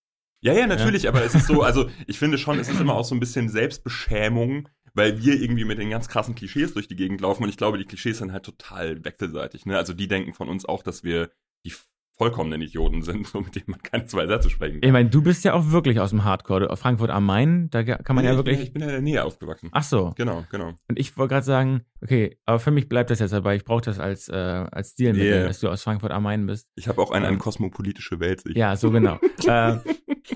Ja, 0.43 0.53
ja, 0.53 0.67
natürlich, 0.67 1.09
aber 1.09 1.25
es 1.25 1.35
ist 1.35 1.47
so, 1.47 1.63
also 1.63 1.89
ich 2.07 2.19
finde 2.19 2.37
schon, 2.37 2.59
es 2.59 2.69
ist 2.69 2.81
immer 2.81 2.95
auch 2.95 3.05
so 3.07 3.15
ein 3.15 3.21
bisschen 3.21 3.49
Selbstbeschämung, 3.49 4.69
weil 4.93 5.23
wir 5.25 5.41
irgendwie 5.41 5.65
mit 5.65 5.79
den 5.79 5.89
ganz 5.89 6.09
krassen 6.09 6.35
Klischees 6.35 6.75
durch 6.75 6.87
die 6.89 6.97
Gegend 6.97 7.23
laufen 7.23 7.45
und 7.45 7.49
ich 7.49 7.57
glaube, 7.57 7.79
die 7.79 7.87
Klischees 7.87 8.19
sind 8.19 8.33
halt 8.33 8.45
total 8.45 9.03
wechselseitig. 9.07 9.65
Ne? 9.65 9.79
Also 9.79 9.95
die 9.95 10.07
denken 10.09 10.35
von 10.35 10.51
uns 10.51 10.67
auch, 10.67 10.83
dass 10.83 11.03
wir 11.03 11.31
die 11.65 11.73
vollkommenen 12.17 12.63
Idioten 12.63 13.03
sind, 13.03 13.27
so 13.27 13.41
mit 13.43 13.55
denen 13.57 13.65
man 13.69 13.83
keine 13.83 14.07
zwei 14.07 14.27
Sätze 14.27 14.49
sprechen 14.51 14.77
Ich 14.77 14.83
kann. 14.83 14.93
meine, 14.93 15.11
du 15.11 15.21
bist 15.23 15.45
ja 15.45 15.53
auch 15.55 15.71
wirklich 15.71 15.99
aus 16.01 16.11
dem 16.11 16.25
Hardcore. 16.25 16.77
Frankfurt 16.77 17.11
am 17.11 17.27
Main, 17.27 17.69
da 17.71 17.83
kann 17.83 18.15
man 18.15 18.25
Nee, 18.25 18.31
ja 18.31 18.39
ich, 18.39 18.45
bin, 18.45 18.47
wirklich. 18.53 18.67
ich 18.69 18.73
bin 18.73 18.83
ja 18.83 18.89
in 18.89 18.93
der 18.95 19.03
Nähe 19.03 19.25
aufgewachsen. 19.25 19.69
Ach 19.73 19.83
so. 19.83 20.13
Genau, 20.17 20.45
genau. 20.51 20.75
Und 20.89 20.99
ich 20.99 21.17
wollte 21.19 21.35
gerade 21.35 21.47
sagen, 21.47 21.83
okay, 22.03 22.39
aber 22.47 22.59
für 22.61 22.71
mich 22.71 22.89
bleibt 22.89 23.11
das 23.11 23.19
jetzt 23.19 23.33
dabei. 23.33 23.57
Ich 23.57 23.65
brauche 23.65 23.83
das 23.83 23.99
als, 23.99 24.29
äh, 24.29 24.33
als 24.35 24.91
Stilmittel, 24.93 25.25
Yeah. 25.39 25.47
dass 25.49 25.61
du 25.61 25.69
aus 25.69 25.83
Frankfurt 25.83 26.13
am 26.13 26.23
Main 26.23 26.47
bist. 26.47 26.69
Ich 26.77 26.87
habe 26.89 27.01
auch 27.03 27.11
eine, 27.11 27.27
eine 27.27 27.35
Ähm. 27.35 27.41
kosmopolitische 27.41 28.21
Weltsicht. 28.21 28.57
Ja, 28.57 28.77
so 28.77 28.91
genau. 28.91 29.15
äh, 29.47 29.77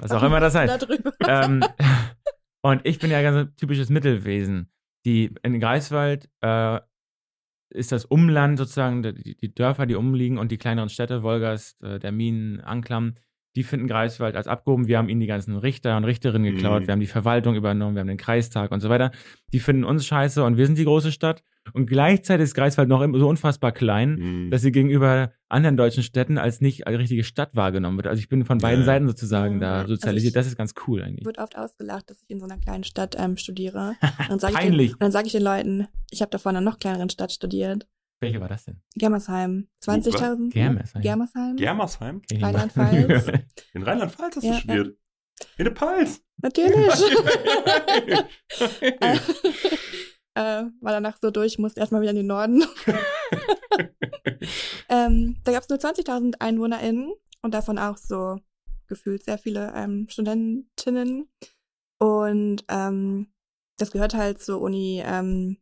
was 0.00 0.10
auch 0.10 0.22
immer 0.22 0.40
das 0.40 0.54
heißt. 0.54 0.86
Ähm, 1.26 1.62
und 2.62 2.80
ich 2.84 2.98
bin 2.98 3.10
ja 3.10 3.22
ganz 3.22 3.36
ein 3.48 3.56
typisches 3.56 3.88
Mittelwesen. 3.88 4.70
Die 5.06 5.32
in 5.44 5.60
Greifswald 5.60 6.28
äh, 6.40 6.80
ist 7.70 7.92
das 7.92 8.04
Umland 8.04 8.58
sozusagen, 8.58 9.02
die, 9.02 9.36
die 9.36 9.54
Dörfer, 9.54 9.86
die 9.86 9.94
umliegen 9.94 10.38
und 10.38 10.50
die 10.50 10.58
kleineren 10.58 10.88
Städte, 10.88 11.22
Wolgast, 11.22 11.82
äh, 11.82 11.98
der 11.98 12.12
Minen, 12.12 12.60
Anklam, 12.60 13.14
die 13.56 13.62
finden 13.64 13.86
Greifswald 13.88 14.36
als 14.36 14.46
abgehoben. 14.46 14.86
Wir 14.88 14.98
haben 14.98 15.08
ihnen 15.08 15.20
die 15.20 15.26
ganzen 15.26 15.56
Richter 15.56 15.96
und 15.96 16.04
Richterinnen 16.04 16.54
geklaut, 16.54 16.82
Mhm. 16.82 16.86
wir 16.86 16.92
haben 16.92 17.00
die 17.00 17.06
Verwaltung 17.06 17.54
übernommen, 17.56 17.94
wir 17.96 18.00
haben 18.00 18.06
den 18.08 18.16
Kreistag 18.18 18.70
und 18.72 18.80
so 18.80 18.88
weiter. 18.88 19.10
Die 19.52 19.58
finden 19.60 19.84
uns 19.84 20.06
scheiße 20.06 20.44
und 20.44 20.56
wir 20.56 20.66
sind 20.66 20.78
die 20.78 20.84
große 20.84 21.10
Stadt. 21.12 21.42
Und 21.74 21.86
gleichzeitig 21.86 22.44
ist 22.44 22.54
Greifswald 22.54 22.88
noch 22.88 23.02
immer 23.02 23.18
so 23.18 23.28
unfassbar 23.28 23.72
klein, 23.72 24.14
Mhm. 24.46 24.50
dass 24.50 24.62
sie 24.62 24.72
gegenüber 24.72 25.32
anderen 25.50 25.76
deutschen 25.76 26.02
Städten 26.02 26.38
als 26.38 26.60
nicht 26.62 26.86
als 26.86 26.98
richtige 26.98 27.24
Stadt 27.24 27.54
wahrgenommen 27.54 27.98
wird. 27.98 28.06
Also 28.06 28.20
ich 28.20 28.28
bin 28.30 28.44
von 28.46 28.56
beiden 28.58 28.80
Ja. 28.80 28.86
Seiten 28.86 29.06
sozusagen 29.06 29.60
da 29.60 29.82
Ja. 29.82 29.86
sozialisiert. 29.86 30.34
Also 30.36 30.40
das 30.46 30.52
ist 30.52 30.56
ganz 30.56 30.74
cool 30.86 31.02
eigentlich. 31.02 31.26
wird 31.26 31.38
oft 31.38 31.58
ausgelacht, 31.58 32.08
dass 32.10 32.22
ich 32.22 32.30
in 32.30 32.38
so 32.40 32.46
einer 32.46 32.56
kleinen 32.58 32.84
Stadt 32.84 33.16
ähm, 33.18 33.36
studiere. 33.36 33.96
Und 34.00 34.00
dann 34.30 34.38
sage 34.38 34.54
ich, 34.66 34.94
den- 34.96 35.10
sag 35.10 35.26
ich 35.26 35.32
den 35.32 35.42
Leuten, 35.42 35.88
ich 36.10 36.22
habe 36.22 36.30
davor 36.30 36.50
in 36.52 36.56
einer 36.56 36.64
noch 36.70 36.78
kleineren 36.78 37.10
Stadt 37.10 37.32
studiert. 37.32 37.86
Welche 38.20 38.40
war 38.40 38.48
das 38.48 38.64
denn? 38.64 38.82
Germersheim. 38.96 39.68
20.000. 39.84 40.50
Germersheim. 40.50 41.02
Germersheim. 41.02 41.56
Germersheim? 41.56 42.22
Rheinland-Pfalz. 42.32 43.28
In 43.74 43.82
Rheinland-Pfalz 43.84 44.36
hast 44.36 44.44
Ja, 44.44 44.50
du 44.50 44.54
ja. 44.54 44.60
studiert. 44.60 44.96
In 45.56 45.64
der 45.64 45.74
Pfalz. 45.74 46.20
Natürlich. 46.38 46.88
äh, 50.34 50.64
war 50.80 50.92
danach 50.92 51.16
so 51.20 51.30
durch, 51.30 51.58
musste 51.58 51.78
erstmal 51.78 52.00
wieder 52.00 52.10
in 52.10 52.16
den 52.16 52.26
Norden. 52.26 52.64
ähm, 54.88 55.36
da 55.44 55.52
gab 55.52 55.62
es 55.62 55.68
nur 55.68 55.78
20.000 55.78 56.40
EinwohnerInnen 56.40 57.12
und 57.42 57.54
davon 57.54 57.78
auch 57.78 57.98
so 57.98 58.40
gefühlt 58.88 59.22
sehr 59.22 59.38
viele 59.38 59.72
ähm, 59.76 60.08
Studentinnen. 60.08 61.28
Und 61.98 62.64
ähm, 62.68 63.32
das 63.76 63.92
gehört 63.92 64.14
halt 64.14 64.42
zur 64.42 64.60
Uni 64.60 65.00
ähm, 65.04 65.58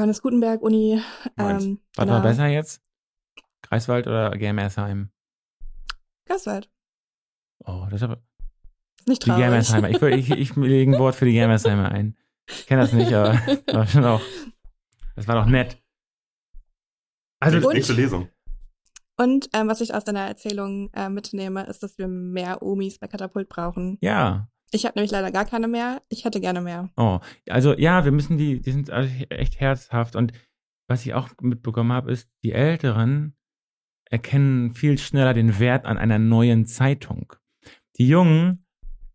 Johannes 0.00 0.22
Gutenberg 0.22 0.62
Uni. 0.62 0.98
Ähm, 1.36 1.78
Was 1.94 2.08
war 2.08 2.22
besser 2.22 2.46
jetzt? 2.46 2.80
Greifswald 3.60 4.06
oder 4.06 4.30
Germersheim? 4.30 5.10
Greifswald. 6.26 6.70
Oh, 7.66 7.84
das 7.90 8.00
ist 8.00 8.02
aber. 8.04 8.22
Nicht 9.06 9.24
Die 9.24 9.28
traurig. 9.28 9.44
Germersheimer. 9.44 9.90
Ich, 9.90 10.00
ich, 10.00 10.30
ich 10.30 10.56
lege 10.56 10.92
ein 10.92 10.98
Wort 10.98 11.14
für 11.16 11.26
die 11.26 11.32
Germersheimer 11.34 11.90
ein. 11.90 12.16
Ich 12.48 12.66
kenne 12.66 12.80
das 12.80 12.94
nicht, 12.94 13.12
aber 13.12 13.34
war 13.74 13.86
schon 13.86 14.04
auch. 14.06 14.22
Das 15.16 15.28
war 15.28 15.34
doch 15.34 15.44
nett. 15.46 15.76
Also, 17.40 17.58
Und- 17.68 17.74
Nächste 17.74 17.92
Lesung. 17.92 18.30
Und 19.18 19.50
ähm, 19.52 19.68
was 19.68 19.82
ich 19.82 19.92
aus 19.92 20.04
deiner 20.04 20.20
Erzählung 20.26 20.90
äh, 20.94 21.10
mitnehme, 21.10 21.64
ist, 21.66 21.82
dass 21.82 21.98
wir 21.98 22.08
mehr 22.08 22.62
Omis 22.62 22.98
bei 22.98 23.06
Katapult 23.06 23.50
brauchen. 23.50 23.98
ja. 24.00 24.48
Ich 24.72 24.84
habe 24.84 24.94
nämlich 24.98 25.10
leider 25.10 25.32
gar 25.32 25.44
keine 25.44 25.66
mehr. 25.68 26.02
Ich 26.08 26.24
hätte 26.24 26.40
gerne 26.40 26.60
mehr. 26.60 26.88
Oh, 26.96 27.18
also 27.48 27.74
ja, 27.76 28.04
wir 28.04 28.12
müssen 28.12 28.38
die, 28.38 28.60
die 28.60 28.70
sind 28.72 28.88
echt 29.30 29.58
herzhaft. 29.60 30.14
Und 30.16 30.32
was 30.88 31.04
ich 31.04 31.14
auch 31.14 31.28
mitbekommen 31.40 31.92
habe, 31.92 32.12
ist, 32.12 32.28
die 32.44 32.52
Älteren 32.52 33.34
erkennen 34.10 34.72
viel 34.74 34.98
schneller 34.98 35.34
den 35.34 35.58
Wert 35.58 35.86
an 35.86 35.98
einer 35.98 36.18
neuen 36.18 36.66
Zeitung. 36.66 37.32
Die 37.98 38.08
Jungen, 38.08 38.64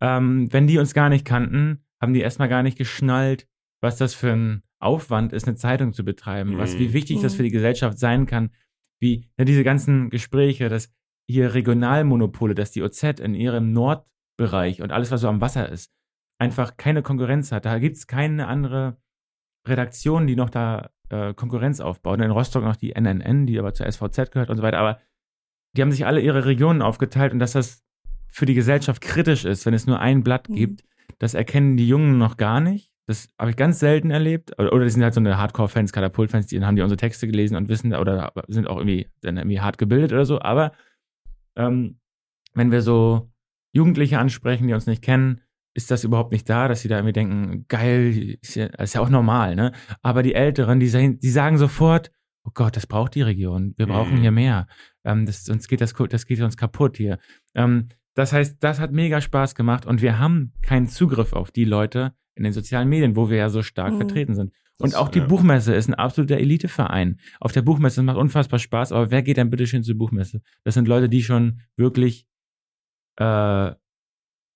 ähm, 0.00 0.52
wenn 0.52 0.66
die 0.66 0.78
uns 0.78 0.94
gar 0.94 1.08
nicht 1.08 1.24
kannten, 1.24 1.84
haben 2.00 2.12
die 2.14 2.20
erstmal 2.20 2.48
gar 2.48 2.62
nicht 2.62 2.78
geschnallt, 2.78 3.46
was 3.82 3.96
das 3.96 4.14
für 4.14 4.32
ein 4.32 4.62
Aufwand 4.78 5.32
ist, 5.32 5.46
eine 5.46 5.56
Zeitung 5.56 5.92
zu 5.92 6.04
betreiben, 6.04 6.58
was 6.58 6.74
Mhm. 6.74 6.78
wie 6.80 6.92
wichtig 6.92 7.20
das 7.20 7.32
Mhm. 7.32 7.36
für 7.38 7.42
die 7.44 7.50
Gesellschaft 7.50 7.98
sein 7.98 8.26
kann, 8.26 8.50
wie 9.00 9.28
ja, 9.38 9.44
diese 9.44 9.64
ganzen 9.64 10.10
Gespräche, 10.10 10.68
dass 10.68 10.92
hier 11.28 11.54
Regionalmonopole, 11.54 12.54
dass 12.54 12.70
die 12.72 12.82
OZ 12.82 13.20
in 13.20 13.34
ihrem 13.34 13.72
Nordbereich 14.38 14.82
und 14.82 14.92
alles, 14.92 15.10
was 15.10 15.20
so 15.20 15.28
am 15.28 15.40
Wasser 15.40 15.68
ist, 15.68 15.92
einfach 16.38 16.76
keine 16.76 17.02
Konkurrenz 17.02 17.52
hat. 17.52 17.64
Da 17.64 17.78
gibt 17.78 17.96
es 17.96 18.06
keine 18.06 18.46
andere 18.46 18.96
Redaktion, 19.66 20.26
die 20.26 20.36
noch 20.36 20.50
da 20.50 20.90
äh, 21.08 21.34
Konkurrenz 21.34 21.80
aufbaut. 21.80 22.20
In 22.20 22.30
Rostock 22.30 22.62
noch 22.62 22.76
die 22.76 22.94
NNN, 22.94 23.46
die 23.46 23.58
aber 23.58 23.74
zur 23.74 23.90
SVZ 23.90 24.30
gehört 24.30 24.50
und 24.50 24.56
so 24.56 24.62
weiter. 24.62 24.78
Aber 24.78 25.00
die 25.76 25.82
haben 25.82 25.92
sich 25.92 26.06
alle 26.06 26.20
ihre 26.20 26.44
Regionen 26.44 26.82
aufgeteilt 26.82 27.32
und 27.32 27.38
dass 27.38 27.52
das 27.52 27.84
für 28.28 28.46
die 28.46 28.54
Gesellschaft 28.54 29.00
kritisch 29.00 29.44
ist, 29.44 29.64
wenn 29.66 29.74
es 29.74 29.86
nur 29.86 30.00
ein 30.00 30.22
Blatt 30.22 30.48
Mhm. 30.48 30.54
gibt, 30.54 30.84
das 31.18 31.34
erkennen 31.34 31.76
die 31.76 31.88
Jungen 31.88 32.18
noch 32.18 32.36
gar 32.36 32.60
nicht. 32.60 32.90
Das 33.06 33.28
habe 33.38 33.50
ich 33.50 33.56
ganz 33.56 33.78
selten 33.78 34.10
erlebt. 34.10 34.58
Oder, 34.58 34.72
oder 34.72 34.84
die 34.84 34.90
sind 34.90 35.02
halt 35.02 35.14
so 35.14 35.20
eine 35.20 35.38
Hardcore-Fans, 35.38 35.92
Katapult-Fans, 35.92 36.46
die 36.48 36.62
haben 36.62 36.76
die 36.76 36.82
unsere 36.82 36.96
Texte 36.96 37.26
gelesen 37.26 37.56
und 37.56 37.68
wissen 37.68 37.94
oder 37.94 38.32
sind 38.48 38.66
auch 38.66 38.78
irgendwie 38.78 39.08
dann 39.20 39.36
irgendwie 39.36 39.60
hart 39.60 39.78
gebildet 39.78 40.12
oder 40.12 40.24
so. 40.26 40.40
Aber 40.40 40.72
ähm, 41.54 42.00
wenn 42.54 42.72
wir 42.72 42.82
so 42.82 43.30
Jugendliche 43.76 44.18
ansprechen, 44.18 44.66
die 44.66 44.74
uns 44.74 44.86
nicht 44.86 45.02
kennen, 45.02 45.40
ist 45.74 45.90
das 45.90 46.04
überhaupt 46.04 46.32
nicht 46.32 46.48
da, 46.48 46.68
dass 46.68 46.80
sie 46.80 46.88
da 46.88 46.96
irgendwie 46.96 47.12
denken, 47.12 47.66
geil, 47.68 48.36
ist 48.40 48.54
ja, 48.56 48.66
ist 48.66 48.94
ja 48.94 49.00
auch 49.02 49.10
normal, 49.10 49.54
ne? 49.56 49.72
Aber 50.02 50.22
die 50.22 50.34
Älteren, 50.34 50.80
die, 50.80 50.88
sagen- 50.88 51.20
die 51.20 51.28
sagen 51.30 51.58
sofort, 51.58 52.10
oh 52.44 52.50
Gott, 52.54 52.76
das 52.76 52.86
braucht 52.86 53.14
die 53.14 53.22
Region, 53.22 53.74
wir 53.76 53.86
brauchen 53.86 54.16
Mhm. 54.16 54.20
hier 54.22 54.30
mehr. 54.30 54.66
Ähm, 55.04 55.26
das, 55.26 55.44
sonst 55.44 55.68
geht 55.68 55.80
das, 55.80 55.92
das 56.08 56.26
geht 56.26 56.40
uns 56.40 56.56
kaputt 56.56 56.96
hier. 56.96 57.18
Ähm, 57.54 57.88
das 58.14 58.32
heißt, 58.32 58.56
das 58.60 58.80
hat 58.80 58.92
mega 58.92 59.20
Spaß 59.20 59.54
gemacht 59.54 59.84
und 59.84 60.00
wir 60.00 60.18
haben 60.18 60.52
keinen 60.62 60.86
Zugriff 60.86 61.34
auf 61.34 61.50
die 61.50 61.64
Leute 61.66 62.14
in 62.34 62.44
den 62.44 62.52
sozialen 62.54 62.88
Medien, 62.88 63.14
wo 63.16 63.28
wir 63.28 63.36
ja 63.36 63.48
so 63.50 63.62
stark 63.62 63.92
Mhm. 63.92 63.98
vertreten 63.98 64.34
sind. 64.34 64.52
Und 64.78 64.92
Das- 64.92 64.94
auch 64.94 65.08
die 65.10 65.18
ja. 65.20 65.26
Buchmesse 65.26 65.74
ist 65.74 65.88
ein 65.88 65.94
absoluter 65.94 66.38
Eliteverein. 66.38 67.18
Auf 67.40 67.52
der 67.52 67.62
Buchmesse 67.62 68.02
macht 68.02 68.16
unfassbar 68.16 68.58
Spaß, 68.58 68.92
aber 68.92 69.10
wer 69.10 69.22
geht 69.22 69.36
denn 69.36 69.50
bitte 69.50 69.66
schön 69.66 69.82
zur 69.82 69.96
Buchmesse? 69.98 70.40
Das 70.64 70.72
sind 70.74 70.88
Leute, 70.88 71.08
die 71.10 71.22
schon 71.22 71.60
wirklich 71.76 72.26
äh, 73.16 73.72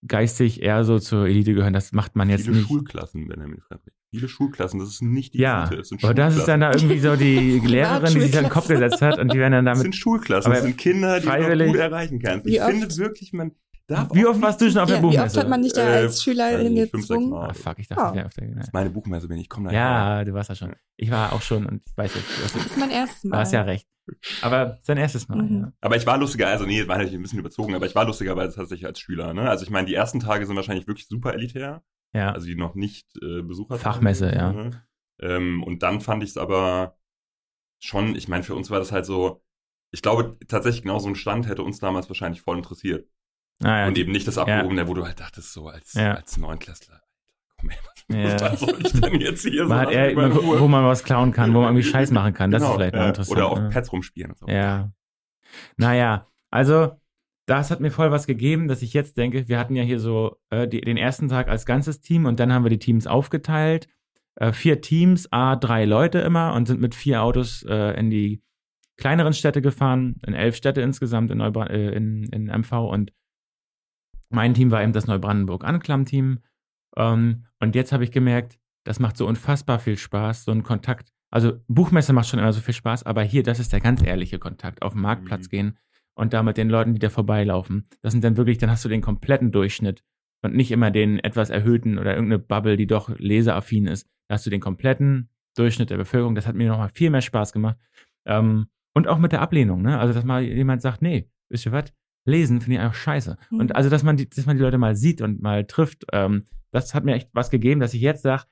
geistig 0.07 0.63
eher 0.63 0.85
so 0.85 0.99
zur 0.99 1.27
Elite 1.27 1.55
gehören. 1.55 1.73
Das 1.73 1.93
macht 1.93 2.17
man 2.17 2.31
jetzt 2.31 2.45
Viele 2.45 2.57
nicht. 2.57 2.69
Schulklassen, 2.69 3.29
Benjamin 3.29 3.61
Friedrich. 3.61 3.95
Viele 4.13 4.29
Schulklassen, 4.29 4.81
das 4.81 4.89
ist 4.89 5.03
nicht 5.03 5.35
die 5.35 5.39
ja, 5.39 5.67
Elite, 5.69 5.85
sind 5.85 6.03
aber 6.03 6.15
das 6.15 6.37
ist 6.37 6.47
dann 6.47 6.61
da 6.61 6.73
irgendwie 6.73 6.99
so 6.99 7.15
die 7.15 7.61
Lehrerin, 7.65 8.13
die 8.13 8.21
sich 8.23 8.37
an 8.37 8.45
den 8.45 8.51
Kopf 8.51 8.67
gesetzt 8.67 9.03
hat 9.03 9.19
und 9.19 9.33
die 9.33 9.39
werden 9.39 9.53
dann 9.53 9.65
Das 9.67 9.79
damit. 9.79 9.83
sind 9.83 9.97
Schulklassen, 9.97 10.51
das 10.53 10.63
sind 10.63 10.77
Kinder, 10.79 11.21
die 11.21 11.27
noch 11.27 11.67
gut 11.67 11.77
erreichen 11.77 12.19
kannst. 12.19 12.47
Wie 12.47 12.57
Ich 12.57 12.63
finde 12.63 12.97
wirklich, 12.97 13.33
man 13.33 13.53
darf 13.91 14.09
Wie 14.15 14.25
oft 14.27 14.41
warst 14.41 14.61
du 14.61 14.71
schon 14.71 14.81
auf 14.81 14.87
der 14.89 14.97
Ja, 14.97 15.03
wie 15.03 15.07
oft 15.07 15.15
Buchmesse? 15.17 15.41
hat 15.41 15.49
man 15.49 15.63
dich 15.63 15.73
da 15.73 15.83
Äh, 15.89 15.93
als 16.05 16.23
Schüler 16.23 16.49
fünf, 16.51 16.61
sechs 16.63 16.91
hingezwungen? 16.93 17.31
Mal. 17.31 17.49
Ah, 17.51 17.55
fuck, 17.55 17.79
ich 17.79 17.89
dachte, 17.89 18.03
Oh. 18.05 18.09
ich 18.11 18.15
wäre 18.17 18.27
auf 18.27 18.35
der. 18.35 18.49
Das 18.55 18.67
ist 18.69 18.73
meine 18.75 18.91
Buchmesse, 18.91 19.29
bin 19.29 19.39
ich 19.39 19.49
komme 19.49 19.69
da 19.69 19.75
Ja, 19.75 20.25
du 20.25 20.33
warst 20.35 20.51
da 20.51 20.55
schon. 20.55 20.75
Ich 20.97 21.11
war 21.11 21.33
auch 21.33 21.43
schon 21.43 21.67
und 21.67 21.83
ich 21.87 21.97
weiß 21.97 22.15
jetzt, 22.15 22.27
du 22.39 22.59
Das 22.59 22.67
ist 22.67 22.77
mein 22.79 22.91
erstes 22.91 23.25
Mal. 23.25 23.37
du 23.37 23.41
hast 23.41 23.53
ja 23.53 23.63
recht. 23.63 23.87
Aber 24.43 24.79
sein 24.83 24.97
erstes 24.97 25.29
Mal, 25.29 25.43
Mhm. 25.43 25.61
ja. 25.61 25.73
Aber 25.81 25.97
ich 25.97 26.07
war 26.07 26.19
lustiger, 26.19 26.49
also 26.49 26.67
nee, 26.67 26.87
war 26.89 26.97
natürlich 26.97 27.19
ein 27.19 27.23
bisschen 27.23 27.39
überzogen, 27.39 27.75
aber 27.75 27.87
ich 27.87 27.95
war 27.95 28.05
lustigerweise 28.07 28.57
tatsächlich 28.57 28.87
als 28.87 28.99
Schüler. 28.99 29.35
Ne? 29.35 29.49
Also 29.49 29.63
ich 29.65 29.71
meine, 29.71 29.87
die 29.87 29.95
ersten 29.95 30.19
Tage 30.21 30.47
sind 30.47 30.57
wahrscheinlich 30.57 30.87
wirklich 30.89 31.07
super 31.07 31.33
elitär, 31.35 31.83
Ja. 32.13 32.33
also 32.33 32.47
die 32.47 32.57
noch 32.57 32.75
nicht 32.75 33.07
äh, 33.23 33.43
Besucher. 33.43 33.77
Fachmesse, 33.79 34.33
ja. 34.35 34.53
Ne? 34.53 34.83
Ähm, 35.21 35.63
und 35.63 35.83
dann 35.83 36.01
fand 36.01 36.23
ich 36.25 36.31
es 36.31 36.37
aber 36.39 36.97
schon, 37.79 38.17
ich 38.17 38.27
meine, 38.29 38.43
für 38.43 38.55
uns 38.55 38.71
war 38.71 38.79
das 38.79 38.91
halt 38.93 39.07
so, 39.07 39.43
ich 39.93 40.03
glaube 40.03 40.37
tatsächlich 40.49 40.83
genau 40.83 40.99
so 40.99 41.09
ein 41.09 41.15
Stand 41.15 41.47
hätte 41.49 41.63
uns 41.63 41.79
damals 41.79 42.09
wahrscheinlich 42.09 42.41
voll 42.43 42.57
interessiert. 42.59 43.09
Ah, 43.63 43.81
ja, 43.81 43.87
und 43.89 43.99
eben 43.99 44.13
nicht 44.13 44.27
das 44.27 44.39
Abgehobene, 44.39 44.89
wo 44.89 44.95
du 44.95 45.05
halt 45.05 45.21
dachtest, 45.21 45.53
so 45.53 45.69
als, 45.69 45.95
Ja. 45.95 46.15
als 46.15 46.37
Neunklässler, 46.39 47.01
Ja. 48.09 48.41
was 48.41 48.61
soll 48.61 48.79
ich 48.83 48.93
denn 48.93 49.21
jetzt 49.21 49.43
hier 49.43 49.67
man 49.67 49.85
lass 49.85 49.95
eher, 49.95 50.11
in 50.11 50.17
wo, 50.35 50.67
man 50.69 50.85
was 50.85 51.05
klauen 51.05 51.33
kann, 51.33 51.53
wo 51.55 51.61
man 51.61 51.75
irgendwie 51.75 51.89
Scheiß 51.89 52.11
machen 52.11 52.33
kann. 52.33 52.51
Das 52.51 52.63
Genau, 52.63 52.73
ist 52.73 52.77
vielleicht 52.79 52.95
ja. 52.95 53.09
interessant. 53.09 53.37
Oder 53.37 53.49
auf 53.51 53.59
ne? 53.61 53.69
Pads 53.69 53.93
rumspielen 53.93 54.31
und 54.33 54.39
so. 54.39 54.47
Ja. 54.49 54.91
Naja, 55.77 56.27
also 56.51 56.93
das 57.47 57.71
hat 57.71 57.81
mir 57.81 57.91
voll 57.91 58.11
was 58.11 58.27
gegeben, 58.27 58.69
dass 58.69 58.81
ich 58.83 58.93
jetzt 58.95 59.17
denke, 59.17 59.49
wir 59.49 59.59
hatten 59.59 59.75
ja 59.77 59.83
hier 59.83 59.99
so 59.99 60.37
äh, 60.51 60.69
die, 60.69 60.81
den 60.81 60.97
ersten 60.97 61.29
Tag 61.29 61.49
als 61.49 61.67
ganzes 61.67 62.01
Team 62.01 62.25
und 62.27 62.39
dann 62.41 62.53
haben 62.53 62.65
wir 62.65 62.71
die 62.71 62.79
Teams 62.79 63.07
aufgeteilt. 63.07 63.89
Äh, 64.37 64.53
vier 64.53 64.81
Teams, 64.81 65.29
a 65.33 65.57
drei 65.57 65.85
Leute 65.85 66.21
immer 66.21 66.55
und 66.55 66.67
sind 66.67 66.81
mit 66.81 66.95
vier 66.95 67.23
Autos 67.23 67.65
äh, 67.69 67.99
in 67.99 68.09
die 68.11 68.43
kleineren 68.97 69.33
Städte 69.33 69.61
gefahren, 69.63 70.17
in 70.27 70.35
elf 70.35 70.55
Städte 70.57 70.81
insgesamt 70.83 71.31
in, 71.31 71.39
Neubra 71.39 71.67
äh, 71.67 71.91
in, 71.95 72.25
in 72.33 72.47
MV 72.47 72.73
und 72.89 73.13
mein 74.31 74.55
Team 74.55 74.71
war 74.71 74.83
eben 74.83 74.93
das 74.93 75.07
Neubrandenburg-Anklam-Team. 75.07 76.39
Ähm, 76.97 77.45
und 77.61 77.75
jetzt 77.75 77.93
habe 77.93 78.05
ich 78.05 78.11
gemerkt, 78.13 78.59
das 78.85 78.99
macht 79.01 79.17
so 79.17 79.27
unfassbar 79.27 79.79
viel 79.79 79.97
Spaß, 79.99 80.45
so 80.45 80.53
ein 80.53 80.63
Kontakt. 80.63 81.13
Also 81.31 81.61
Buchmesse 81.69 82.13
macht 82.13 82.29
schon 82.29 82.39
immer 82.41 82.53
so 82.53 82.61
viel 82.61 82.75
Spaß, 82.75 83.05
aber 83.05 83.23
hier, 83.23 83.43
das 83.43 83.61
ist 83.61 83.73
der 83.73 83.81
ganz 83.81 84.03
ehrliche 84.03 84.39
Kontakt. 84.39 84.83
Auf 84.83 84.95
den 84.95 85.03
Marktplatz 85.03 85.47
Mhm. 85.47 85.51
gehen 85.51 85.79
und 86.15 86.33
da 86.33 86.43
mit 86.43 86.57
den 86.57 86.69
Leuten, 86.71 86.95
die 86.95 86.99
da 86.99 87.09
vorbeilaufen. 87.09 87.87
Das 88.03 88.13
sind 88.13 88.25
dann 88.25 88.37
wirklich, 88.37 88.59
dann 88.59 88.71
hast 88.71 88.85
du 88.85 88.89
den 88.89 89.01
kompletten 89.03 89.53
Durchschnitt 89.53 90.03
und 90.43 90.55
nicht 90.55 90.73
immer 90.73 90.91
den 90.91 91.19
etwas 91.19 91.51
erhöhten 91.51 91.99
oder 91.99 92.15
irgendeine 92.15 92.41
Bubble, 92.41 92.77
die 92.77 92.87
doch 92.87 93.11
leseraffin 93.19 93.87
ist. 93.87 94.09
Da 94.29 94.35
hast 94.35 94.47
du 94.47 94.51
den 94.51 94.61
kompletten 94.61 95.29
Durchschnitt 95.57 95.91
der 95.91 95.97
Bevölkerung. 95.99 96.35
Das 96.35 96.47
hat 96.47 96.55
mir 96.57 96.69
nochmal 96.69 96.89
viel 96.89 97.11
mehr 97.11 97.21
Spaß 97.21 97.53
gemacht. 97.53 97.77
Ähm, 98.27 98.67
und 98.95 99.07
auch 99.07 99.19
mit 99.19 99.33
der 99.33 99.41
Ablehnung, 99.43 99.83
ne? 99.83 99.99
Also, 100.01 100.13
dass 100.15 100.25
mal 100.25 100.43
jemand 100.43 100.83
sagt, 100.83 101.01
nee, 101.01 101.31
wisst 101.49 101.67
ihr 101.67 101.73
was? 101.73 101.93
Lesen 102.25 102.61
finde 102.61 102.77
ich 102.77 102.81
einfach 102.81 102.97
scheiße. 102.97 103.37
Mhm. 103.51 103.61
Und 103.61 103.77
also, 103.77 103.91
dass 103.91 104.03
man, 104.03 104.17
die, 104.17 104.29
dass 104.29 104.47
man 104.47 104.57
die 104.57 104.63
Leute 104.63 104.79
mal 104.79 104.97
sieht 104.97 105.21
und 105.21 105.41
mal 105.41 105.65
trifft, 105.67 106.05
ähm, 106.13 106.45
das 106.71 106.95
hat 106.95 107.05
mir 107.05 107.15
echt 107.15 107.31
was 107.33 107.51
gegeben, 107.51 107.81
dass 107.81 107.95
ich 107.95 108.01
jetzt 108.01 108.23
sage, 108.23 108.45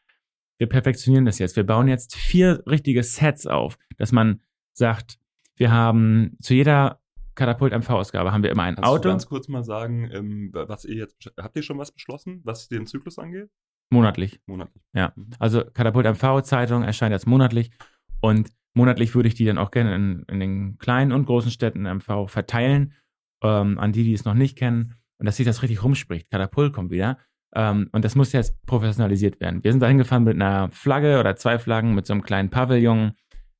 wir 0.58 0.68
perfektionieren 0.68 1.24
das 1.24 1.38
jetzt. 1.38 1.56
Wir 1.56 1.64
bauen 1.64 1.86
jetzt 1.86 2.16
vier 2.16 2.62
richtige 2.66 3.02
Sets 3.02 3.46
auf, 3.46 3.78
dass 3.96 4.10
man 4.10 4.40
sagt, 4.72 5.18
wir 5.56 5.70
haben 5.70 6.36
zu 6.40 6.54
jeder 6.54 7.00
Katapult 7.34 7.72
MV-Ausgabe 7.72 8.32
haben 8.32 8.42
wir 8.42 8.50
immer 8.50 8.64
ein 8.64 8.74
Kannst 8.74 8.90
Auto 8.90 9.02
du 9.04 9.08
ganz 9.10 9.26
kurz 9.26 9.46
mal 9.46 9.62
sagen, 9.62 10.10
ähm, 10.12 10.50
was 10.52 10.84
ihr 10.84 10.96
jetzt, 10.96 11.32
habt 11.38 11.54
ihr 11.54 11.62
schon 11.62 11.78
was 11.78 11.92
beschlossen, 11.92 12.40
was 12.42 12.68
den 12.68 12.86
Zyklus 12.86 13.18
angeht? 13.18 13.48
monatlich. 13.90 14.40
Monatlich. 14.46 14.82
Ja. 14.92 15.12
Also 15.38 15.64
Katapult 15.64 16.06
MV-Zeitung 16.06 16.82
erscheint 16.82 17.12
jetzt 17.12 17.26
monatlich 17.26 17.70
und 18.20 18.50
monatlich 18.74 19.14
würde 19.14 19.28
ich 19.28 19.34
die 19.34 19.44
dann 19.44 19.58
auch 19.58 19.70
gerne 19.70 19.94
in, 19.94 20.24
in 20.28 20.40
den 20.40 20.78
kleinen 20.78 21.12
und 21.12 21.26
großen 21.26 21.50
Städten 21.50 21.82
MV 21.82 22.28
verteilen, 22.28 22.94
ähm, 23.42 23.78
an 23.78 23.92
die, 23.92 24.04
die 24.04 24.12
es 24.12 24.24
noch 24.24 24.34
nicht 24.34 24.56
kennen 24.56 24.94
und 25.18 25.26
dass 25.26 25.36
sich 25.36 25.46
das 25.46 25.62
richtig 25.62 25.82
rumspricht. 25.82 26.30
Katapult 26.30 26.72
kommt 26.72 26.90
wieder. 26.90 27.18
Ähm, 27.54 27.88
und 27.92 28.04
das 28.04 28.14
muss 28.14 28.32
jetzt 28.32 28.54
professionalisiert 28.66 29.40
werden. 29.40 29.64
Wir 29.64 29.72
sind 29.72 29.80
da 29.80 29.88
hingefahren 29.88 30.24
mit 30.24 30.34
einer 30.34 30.70
Flagge 30.70 31.18
oder 31.18 31.36
zwei 31.36 31.58
Flaggen, 31.58 31.94
mit 31.94 32.06
so 32.06 32.12
einem 32.12 32.22
kleinen 32.22 32.50
Pavillon, 32.50 33.12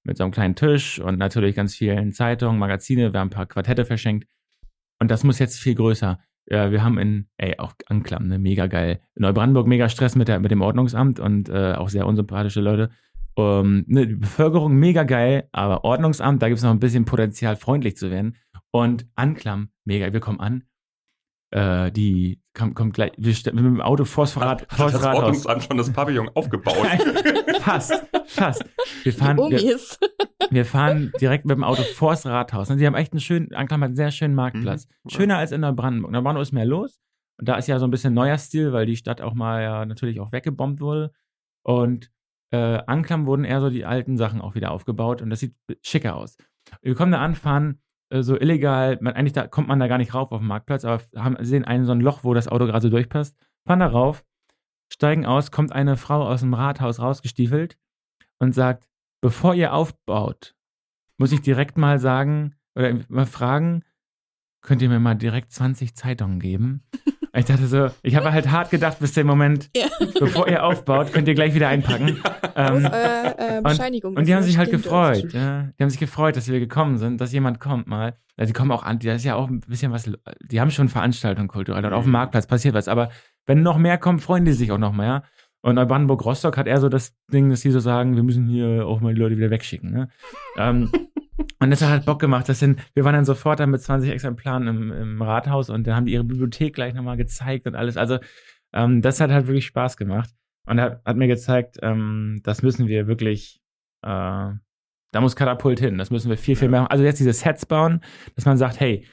mit 0.05 0.17
so 0.17 0.25
einem 0.25 0.33
kleinen 0.33 0.55
Tisch 0.55 0.99
und 1.01 1.19
natürlich 1.19 1.57
ganz 1.57 1.75
vielen 1.75 2.13
Zeitungen, 2.13 2.59
Magazine. 2.59 3.13
Wir 3.13 3.21
haben 3.21 3.29
ein 3.29 3.31
paar 3.31 3.47
Quartette 3.47 3.85
verschenkt. 3.85 4.29
Und 5.01 5.11
das 5.11 5.25
muss 5.25 5.39
jetzt 5.39 5.59
viel 5.59 5.75
größer. 5.75 6.19
Ja, 6.51 6.71
wir 6.71 6.83
haben 6.83 6.99
in, 6.99 7.29
ey, 7.37 7.59
auch 7.59 7.75
Anklam, 7.87 8.27
ne, 8.29 8.39
mega 8.39 8.67
geil. 8.67 9.01
In 9.15 9.23
Neubrandenburg 9.23 9.67
mega 9.67 9.89
Stress 9.89 10.17
mit, 10.17 10.29
der, 10.29 10.41
mit 10.41 10.51
dem 10.51 10.63
Ordnungsamt 10.63 11.21
und 11.21 11.49
äh, 11.49 11.75
auch 11.75 11.91
sehr 11.91 12.07
unsympathische 12.07 12.61
Leute. 12.61 12.91
Ähm, 13.37 13.85
ne, 13.87 14.07
die 14.07 14.17
Bevölkerung 14.17 14.75
mega 14.75 15.05
geil, 15.05 15.49
aber 15.53 15.85
Ordnungsamt, 15.85 16.43
da 16.43 16.49
gibt 16.49 16.59
es 16.59 16.65
noch 16.65 16.71
ein 16.71 16.81
bisschen 16.81 17.05
Potenzial, 17.05 17.57
freundlich 17.57 17.97
zu 17.97 18.11
werden. 18.11 18.37
Und 18.79 19.09
Anklam, 19.17 19.71
mega, 19.85 20.13
wir 20.13 20.21
kommen 20.21 20.39
an. 20.39 20.63
Äh, 21.51 21.91
die 21.91 22.41
kommt, 22.55 22.77
kommt 22.77 22.95
gleich, 22.95 23.11
wir 23.17 23.35
mit 23.35 23.65
dem 23.65 23.81
Auto 23.81 24.05
vors 24.05 24.37
Rad, 24.37 24.63
Hat 24.63 24.73
vors 24.73 24.93
das 24.93 25.03
Rathaus. 25.03 25.23
Ordnungsamt 25.25 25.65
schon 25.65 25.77
das 25.79 25.93
Pavillon 25.93 26.29
aufgebaut? 26.35 26.77
fast, 27.61 27.93
fast. 28.27 28.65
Wir 29.03 29.13
Die 29.13 29.19
fahren, 29.19 29.37
wir, 29.37 29.79
wir 30.51 30.65
fahren 30.65 31.11
direkt 31.21 31.45
mit 31.45 31.57
dem 31.57 31.65
Auto 31.65 31.83
vors 31.83 32.25
Rathaus. 32.25 32.71
Und 32.71 32.79
die 32.79 32.87
haben 32.87 32.95
echt 32.95 33.13
einen 33.13 33.21
schönen, 33.21 33.53
Anklam 33.53 33.81
hat 33.81 33.89
einen 33.89 33.97
sehr 33.97 34.13
schönen 34.13 34.37
Marktplatz. 34.37 34.87
Mhm. 35.03 35.11
Schöner 35.11 35.39
als 35.39 35.51
in 35.51 35.63
Neubrandenburg. 35.63 36.13
Neubrandenburg 36.13 36.47
ist 36.47 36.53
mehr 36.53 36.67
los. 36.67 37.01
Und 37.41 37.49
da 37.49 37.57
ist 37.57 37.67
ja 37.67 37.81
so 37.81 37.87
ein 37.87 37.91
bisschen 37.91 38.15
neuer 38.15 38.39
Stil, 38.39 38.73
weil 38.73 38.87
die 38.87 38.97
Stadt 38.97 39.21
auch 39.21 39.35
mal 39.35 39.61
ja 39.61 39.87
natürlich 39.87 40.21
auch 40.21 40.31
weggebombt 40.31 40.81
wurde. 40.81 41.13
Und 41.65 42.13
äh, 42.53 42.79
Anklam 42.87 43.27
wurden 43.27 43.45
eher 43.45 43.61
so 43.61 43.71
die 43.71 43.85
alten 43.85 44.17
Sachen 44.17 44.41
auch 44.41 44.55
wieder 44.55 44.71
aufgebaut 44.71 45.21
und 45.21 45.31
das 45.31 45.41
sieht 45.41 45.57
schicker 45.83 46.15
aus. 46.15 46.37
Wir 46.83 46.95
kommen 46.95 47.13
da 47.13 47.21
an, 47.21 47.35
fahren 47.35 47.81
so 48.11 48.39
illegal, 48.39 48.99
man, 49.01 49.15
eigentlich 49.15 49.33
da 49.33 49.47
kommt 49.47 49.69
man 49.69 49.79
da 49.79 49.87
gar 49.87 49.99
nicht 49.99 50.15
rauf 50.15 50.33
auf 50.33 50.41
den 50.41 50.47
Marktplatz, 50.47 50.85
aber 50.85 51.03
haben, 51.17 51.37
sehen 51.45 51.65
einen 51.65 51.85
so 51.85 51.93
ein 51.93 52.01
Loch, 52.01 52.25
wo 52.25 52.35
das 52.35 52.49
Auto 52.49 52.67
gerade 52.67 52.81
so 52.81 52.89
durchpasst, 52.89 53.37
fahren 53.67 53.81
da 53.81 53.87
rauf, 53.87 54.25
steigen 54.93 55.27
aus, 55.27 55.51
kommt 55.51 55.73
eine 55.73 55.97
Frau 55.97 56.27
aus 56.27 56.41
dem 56.41 56.55
Rathaus 56.55 57.01
rausgestiefelt 57.01 57.79
und 58.39 58.55
sagt, 58.55 58.89
bevor 59.21 59.55
ihr 59.55 59.75
aufbaut, 59.75 60.55
muss 61.19 61.33
ich 61.33 61.43
direkt 61.43 61.77
mal 61.77 61.99
sagen 61.99 62.55
oder 62.75 62.99
mal 63.09 63.27
fragen, 63.27 63.85
könnt 64.63 64.83
ihr 64.83 64.89
mir 64.89 65.01
mal 65.01 65.15
direkt 65.15 65.53
20 65.53 65.95
Zeitungen 65.95 66.41
geben? 66.41 66.85
Ich 67.39 67.45
dachte 67.47 67.67
so, 67.67 67.89
ich 68.03 68.17
habe 68.17 68.33
halt 68.33 68.51
hart 68.51 68.71
gedacht 68.71 68.99
bis 69.01 69.13
dem 69.13 69.27
Moment, 69.27 69.71
Ja. 69.77 69.87
bevor 70.19 70.49
ihr 70.49 70.65
aufbaut, 70.65 71.13
könnt 71.13 71.29
ihr 71.29 71.35
gleich 71.35 71.55
wieder 71.55 71.69
einpacken. 71.69 72.19
Ähm, 72.57 72.85
Eure 72.87 73.35
äh, 73.39 73.63
Bescheinigung. 73.63 74.17
und 74.17 74.27
die 74.27 74.35
haben 74.35 74.43
sich 74.43 74.59
halt 74.59 74.71
gefreut. 74.71 75.33
Ja. 75.33 75.69
Die 75.79 75.83
haben 75.83 75.91
sich 75.91 76.01
gefreut, 76.01 76.37
dass 76.37 76.49
wir 76.49 76.59
gekommen 76.61 76.99
sind, 76.99 77.21
dass 77.21 77.33
jemand 77.33 77.61
kommt 77.61 77.87
mal. 77.87 78.15
Ja, 78.37 78.45
die 78.45 78.53
kommen 78.53 78.71
auch 78.73 78.83
an, 78.83 78.99
da 78.99 79.15
ist 79.15 79.25
ja 79.25 79.35
auch 79.37 79.49
ein 79.49 79.61
bisschen 79.61 79.93
was, 79.93 80.11
die 80.43 80.61
haben 80.61 80.71
schon 80.71 80.89
Veranstaltungen 80.89 81.49
kulturell 81.49 81.85
und 81.85 81.93
auf 81.93 82.05
dem 82.05 82.09
Mhm. 82.09 82.13
Marktplatz 82.13 82.47
passiert 82.47 82.75
was. 82.75 82.89
Aber 82.89 83.11
wenn 83.47 83.63
noch 83.63 83.79
mehr 83.79 83.99
kommen, 83.99 84.19
freuen 84.19 84.45
die 84.45 84.53
sich 84.53 84.71
auch 84.73 84.79
noch 84.79 84.93
mehr. 84.93 85.23
Und 85.63 85.75
Neubrandenburg-Rostock 85.75 86.57
hat 86.57 86.67
eher 86.67 86.81
so 86.81 86.89
das 86.89 87.17
Ding, 87.33 87.51
dass 87.51 87.63
die 87.63 87.71
so 87.71 87.81
sagen, 87.81 88.15
wir 88.17 88.23
müssen 88.23 88.47
hier 88.47 88.87
auch 88.87 89.01
mal 89.01 89.15
die 89.15 89.21
Leute 89.21 89.37
wieder 89.37 89.51
wegschicken. 89.51 89.91
Ne? 89.91 90.09
ähm, 90.57 90.91
und 91.61 91.71
das 91.71 91.83
hat 91.83 91.91
halt 91.91 92.05
Bock 92.07 92.21
gemacht. 92.21 92.49
Das 92.49 92.61
sind, 92.61 92.81
wir 92.95 93.05
waren 93.05 93.15
dann 93.15 93.25
sofort 93.25 93.61
dann 93.61 93.71
mit 93.71 93.81
20 93.81 94.11
Exemplaren 94.11 94.67
im, 94.69 94.93
im 94.93 95.23
Rathaus 95.23 95.69
und 95.71 95.87
dann 95.87 95.97
haben 95.97 96.07
die 96.07 96.13
ihre 96.13 96.25
Bibliothek 96.25 96.75
gleich 96.75 96.95
nochmal 96.95 97.17
gezeigt 97.17 97.67
und 97.67 97.75
alles. 97.75 97.97
Also 97.97 98.19
ähm, 98.73 99.03
das 99.03 99.21
hat 99.21 99.31
halt 99.31 99.47
wirklich 99.47 99.67
Spaß 99.67 99.97
gemacht. 99.97 100.31
Und 100.67 100.81
hat, 100.81 101.03
hat 101.05 101.17
mir 101.17 101.29
gezeigt, 101.29 101.79
ähm, 101.83 102.41
das 102.45 102.63
müssen 102.63 102.89
wir 102.89 103.07
wirklich, 103.07 103.63
äh, 104.03 104.53
da 105.13 105.21
muss 105.21 105.35
Katapult 105.35 105.81
hin. 105.81 105.97
Das 105.97 106.11
müssen 106.11 106.29
wir 106.29 106.37
viel, 106.37 106.57
viel 106.57 106.69
mehr 106.69 106.83
machen. 106.83 106.91
Also 106.91 107.05
jetzt 107.05 107.19
diese 107.19 107.33
Sets 107.33 107.65
bauen, 107.65 108.03
dass 108.37 108.45
man 108.45 108.59
sagt, 108.59 108.79
hey, 108.79 109.07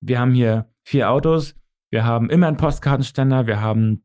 wir 0.00 0.18
haben 0.18 0.32
hier 0.32 0.70
vier 0.82 1.10
Autos, 1.10 1.54
wir 1.90 2.04
haben 2.04 2.30
immer 2.30 2.48
einen 2.48 2.56
Postkartenständer, 2.56 3.46
wir 3.46 3.60
haben, 3.60 4.04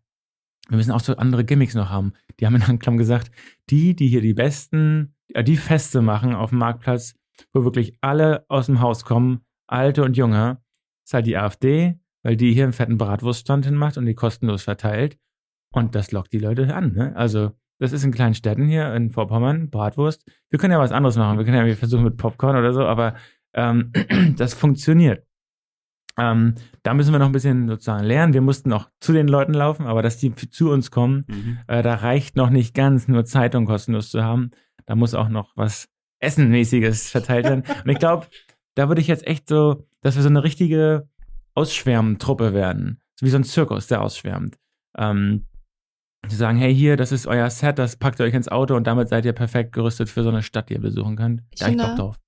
wir 0.70 0.78
müssen 0.78 0.92
auch 0.92 1.00
so 1.00 1.16
andere 1.16 1.46
Gimmicks 1.46 1.76
noch 1.76 1.90
haben. 1.90 2.14
Die 2.40 2.46
haben 2.46 2.56
in 2.56 2.64
Anklam 2.64 2.98
gesagt, 2.98 3.32
die, 3.70 3.96
die 3.96 4.08
hier 4.08 4.22
die 4.22 4.34
besten, 4.34 5.16
äh, 5.34 5.44
die 5.44 5.58
Feste 5.58 6.02
machen 6.02 6.36
auf 6.36 6.50
dem 6.50 6.60
Marktplatz, 6.60 7.16
wo 7.54 7.64
wirklich 7.64 7.98
alle 8.02 8.46
aus 8.50 8.66
dem 8.66 8.82
Haus 8.82 9.06
kommen, 9.06 9.42
alte 9.68 10.04
und 10.04 10.18
junge, 10.18 10.62
ist 11.06 11.14
halt 11.14 11.26
die 11.26 11.38
AfD, 11.38 12.00
weil 12.24 12.36
die 12.36 12.54
hier 12.54 12.64
einen 12.64 12.74
fetten 12.74 12.98
Bratwurststand 12.98 13.66
hinmacht 13.66 13.98
und 13.98 14.06
die 14.06 14.16
kostenlos 14.16 14.64
verteilt. 14.64 15.18
Und 15.74 15.96
das 15.96 16.12
lockt 16.12 16.34
die 16.34 16.40
Leute 16.40 16.74
an, 16.74 16.94
ne? 16.94 17.16
Also, 17.16 17.52
das 17.80 17.92
ist 17.92 18.04
in 18.04 18.12
kleinen 18.12 18.34
Städten 18.34 18.68
hier 18.68 18.94
in 18.96 19.12
Vorpommern, 19.12 19.70
Bratwurst. 19.70 20.26
Wir 20.50 20.58
können 20.58 20.74
ja 20.74 20.80
was 20.80 20.92
anderes 20.92 21.16
machen. 21.16 21.38
Wir 21.38 21.46
können 21.46 21.68
ja 21.68 21.76
versuchen 21.76 22.06
mit 22.06 22.18
Popcorn 22.18 22.56
oder 22.56 22.74
so, 22.74 22.84
aber 22.84 23.16
ähm, 23.54 23.92
das 24.38 24.56
funktioniert. 24.56 25.27
Ähm, 26.20 26.56
da 26.84 26.94
müssen 26.94 27.12
wir 27.12 27.20
noch 27.20 27.28
ein 27.28 27.32
bisschen 27.32 27.68
sozusagen 27.68 28.04
lernen. 28.04 28.34
Wir 28.34 28.42
mussten 28.42 28.74
auch 28.74 28.90
zu 29.00 29.14
den 29.14 29.28
Leuten 29.28 29.54
laufen, 29.54 29.86
aber 29.86 30.02
dass 30.02 30.18
die 30.18 30.34
zu 30.36 30.72
uns 30.72 30.90
kommen, 30.92 31.26
Mhm. 31.28 31.60
äh, 31.68 31.84
da 31.84 31.96
reicht 31.96 32.36
noch 32.36 32.50
nicht 32.50 32.74
ganz, 32.74 33.08
nur 33.08 33.24
Zeitung 33.26 33.66
kostenlos 33.66 34.10
zu 34.10 34.24
haben. 34.24 34.52
Da 34.86 34.96
muss 34.96 35.14
auch 35.14 35.30
noch 35.30 35.52
was 35.56 35.88
Essenmäßiges 36.20 37.10
verteilt 37.12 37.46
werden. 37.46 37.64
Und 37.86 37.90
ich 37.92 38.00
glaube, 38.00 38.26
da 38.76 38.88
würde 38.88 39.02
ich 39.02 39.08
jetzt 39.08 39.28
echt 39.28 39.48
so, 39.48 39.86
dass 40.02 40.16
wir 40.16 40.24
so 40.24 40.30
eine 40.30 40.44
richtige 40.44 41.08
Ausschwärmtruppe 41.56 42.54
werden. 42.54 43.02
So 43.20 43.26
wie 43.26 43.30
so 43.32 43.38
ein 43.38 43.44
Zirkus, 43.44 43.88
der 43.88 44.02
ausschwärmt. 44.02 44.58
Ähm, 44.98 45.46
die 46.30 46.36
sagen, 46.36 46.58
hey, 46.58 46.74
hier, 46.76 46.98
das 46.98 47.12
ist 47.12 47.28
euer 47.28 47.50
Set, 47.50 47.78
das 47.80 47.96
packt 47.98 48.20
ihr 48.20 48.26
euch 48.26 48.34
ins 48.34 48.48
Auto 48.48 48.76
und 48.76 48.86
damit 48.88 49.10
seid 49.10 49.26
ihr 49.26 49.34
perfekt 49.34 49.72
gerüstet 49.74 50.10
für 50.10 50.24
so 50.24 50.30
eine 50.30 50.44
Stadt, 50.44 50.70
die 50.70 50.74
ihr 50.74 50.82
besuchen 50.82 51.16
könnt. 51.16 51.42
Ich 51.52 51.60
Da 51.60 51.66
hab 51.66 51.72
ich 51.74 51.78
finde- 51.80 51.88
Bock 51.96 51.96
drauf. 51.98 52.20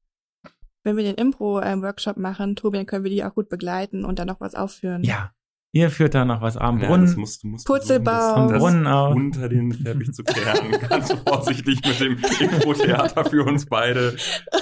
Wenn 0.89 0.97
wir 0.97 1.03
den 1.03 1.15
Impro-Workshop 1.15 2.17
machen, 2.17 2.55
Tobi, 2.55 2.77
dann 2.77 2.85
können 2.87 3.03
wir 3.03 3.11
die 3.11 3.23
auch 3.23 3.35
gut 3.35 3.47
begleiten 3.47 4.05
und 4.05 4.17
dann 4.17 4.25
noch 4.27 4.41
was 4.41 4.55
aufführen. 4.55 5.03
Ja. 5.03 5.31
Ihr 5.71 5.91
führt 5.91 6.15
da 6.15 6.25
noch 6.25 6.41
was 6.41 6.57
am 6.57 6.79
Ja, 6.81 6.87
Brunnen, 6.87 7.05
das 7.05 7.15
musst, 7.15 7.43
du 7.43 7.47
musst 7.49 7.67
Purzelbaum. 7.67 8.49
versuchen, 8.49 8.49
am 8.49 8.49
das, 8.49 8.59
Brunnen 8.59 8.83
das 8.85 8.93
auch. 8.93 9.15
unter 9.15 9.49
den 9.49 9.69
Teppich 9.83 10.11
zu 10.13 10.23
kehren. 10.23 10.71
Ganz 10.89 11.13
vorsichtig 11.13 11.79
mit 11.85 11.99
dem 11.99 12.17
Impro-Theater 12.49 13.25
für 13.25 13.43
uns 13.45 13.67
beide. 13.67 14.15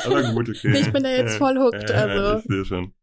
Aber 0.05 0.33
gut, 0.33 0.49
okay. 0.49 0.77
Ich 0.77 0.91
bin 0.91 1.03
da 1.03 1.09
jetzt 1.09 1.37
voll 1.37 1.57
hooked, 1.57 1.89
Ja, 1.89 1.95
also. 1.95 2.39
Ich 2.39 2.43
sehe 2.43 2.65
schon. 2.65 2.93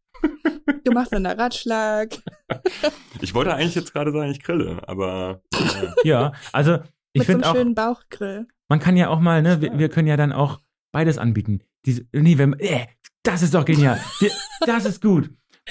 Du 0.83 0.91
machst 0.91 1.13
dann 1.13 1.25
einen 1.25 1.39
Ratschlag. 1.39 2.09
Ich 3.21 3.33
wollte 3.33 3.55
eigentlich 3.55 3.73
jetzt 3.73 3.91
gerade 3.93 4.11
sagen, 4.11 4.29
ich 4.29 4.43
grille, 4.43 4.81
aber 4.87 5.41
äh, 5.55 6.07
Ja, 6.07 6.33
also 6.51 6.77
ich 7.13 7.21
Mit 7.21 7.27
so 7.27 7.31
einem 7.33 7.41
finde 7.41 7.47
auch, 7.49 7.55
schönen 7.55 7.73
Bauchgrill. 7.75 8.47
man 8.67 8.79
kann 8.79 8.97
ja 8.97 9.07
auch 9.09 9.19
mal, 9.19 9.41
ne, 9.41 9.61
wir, 9.61 9.79
wir 9.79 9.89
können 9.89 10.07
ja 10.07 10.17
dann 10.17 10.31
auch 10.33 10.59
beides 10.91 11.17
anbieten. 11.17 11.61
Diese, 11.85 12.03
nee, 12.11 12.37
wenn, 12.37 12.53
äh, 12.59 12.85
das 13.25 13.41
ist 13.43 13.53
doch 13.53 13.65
genial. 13.65 13.99
Wir, 14.19 14.31
das 14.65 14.85
ist 14.85 15.01
gut. 15.01 15.29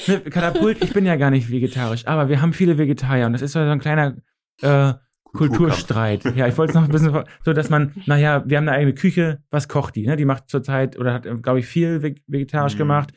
Ne, 0.09 0.21
Katapult, 0.21 0.83
ich 0.83 0.93
bin 0.93 1.07
ja 1.07 1.17
gar 1.17 1.31
nicht 1.31 1.51
vegetarisch, 1.51 2.07
aber 2.07 2.29
wir 2.29 2.43
haben 2.43 2.53
viele 2.53 2.77
Vegetarier 2.79 3.27
und 3.27 3.33
das 3.33 3.43
ist 3.43 3.53
so 3.53 3.61
ein 3.61 3.79
kleiner 3.81 4.17
äh, 4.61 4.95
Kulturstreit. 5.33 6.25
Ja, 6.37 6.47
ich 6.49 6.57
wollte 6.59 6.71
es 6.73 6.75
noch 6.75 6.85
ein 6.85 6.91
bisschen, 6.91 7.25
so 7.45 7.53
dass 7.53 7.71
man, 7.71 7.93
naja, 8.07 8.43
wir 8.47 8.57
haben 8.57 8.69
eine 8.69 8.77
eigene 8.77 8.95
Küche, 8.95 9.43
was 9.51 9.69
kocht 9.69 9.97
die? 9.97 10.07
Ne? 10.07 10.17
Die 10.17 10.25
macht 10.25 10.49
zurzeit 10.49 10.99
oder 10.99 11.13
hat, 11.15 11.43
glaube 11.43 11.59
ich, 11.61 11.67
viel 11.67 11.99
veg- 12.03 12.23
vegetarisch 12.27 12.75
Mhm. 12.75 12.79
gemacht, 12.79 13.13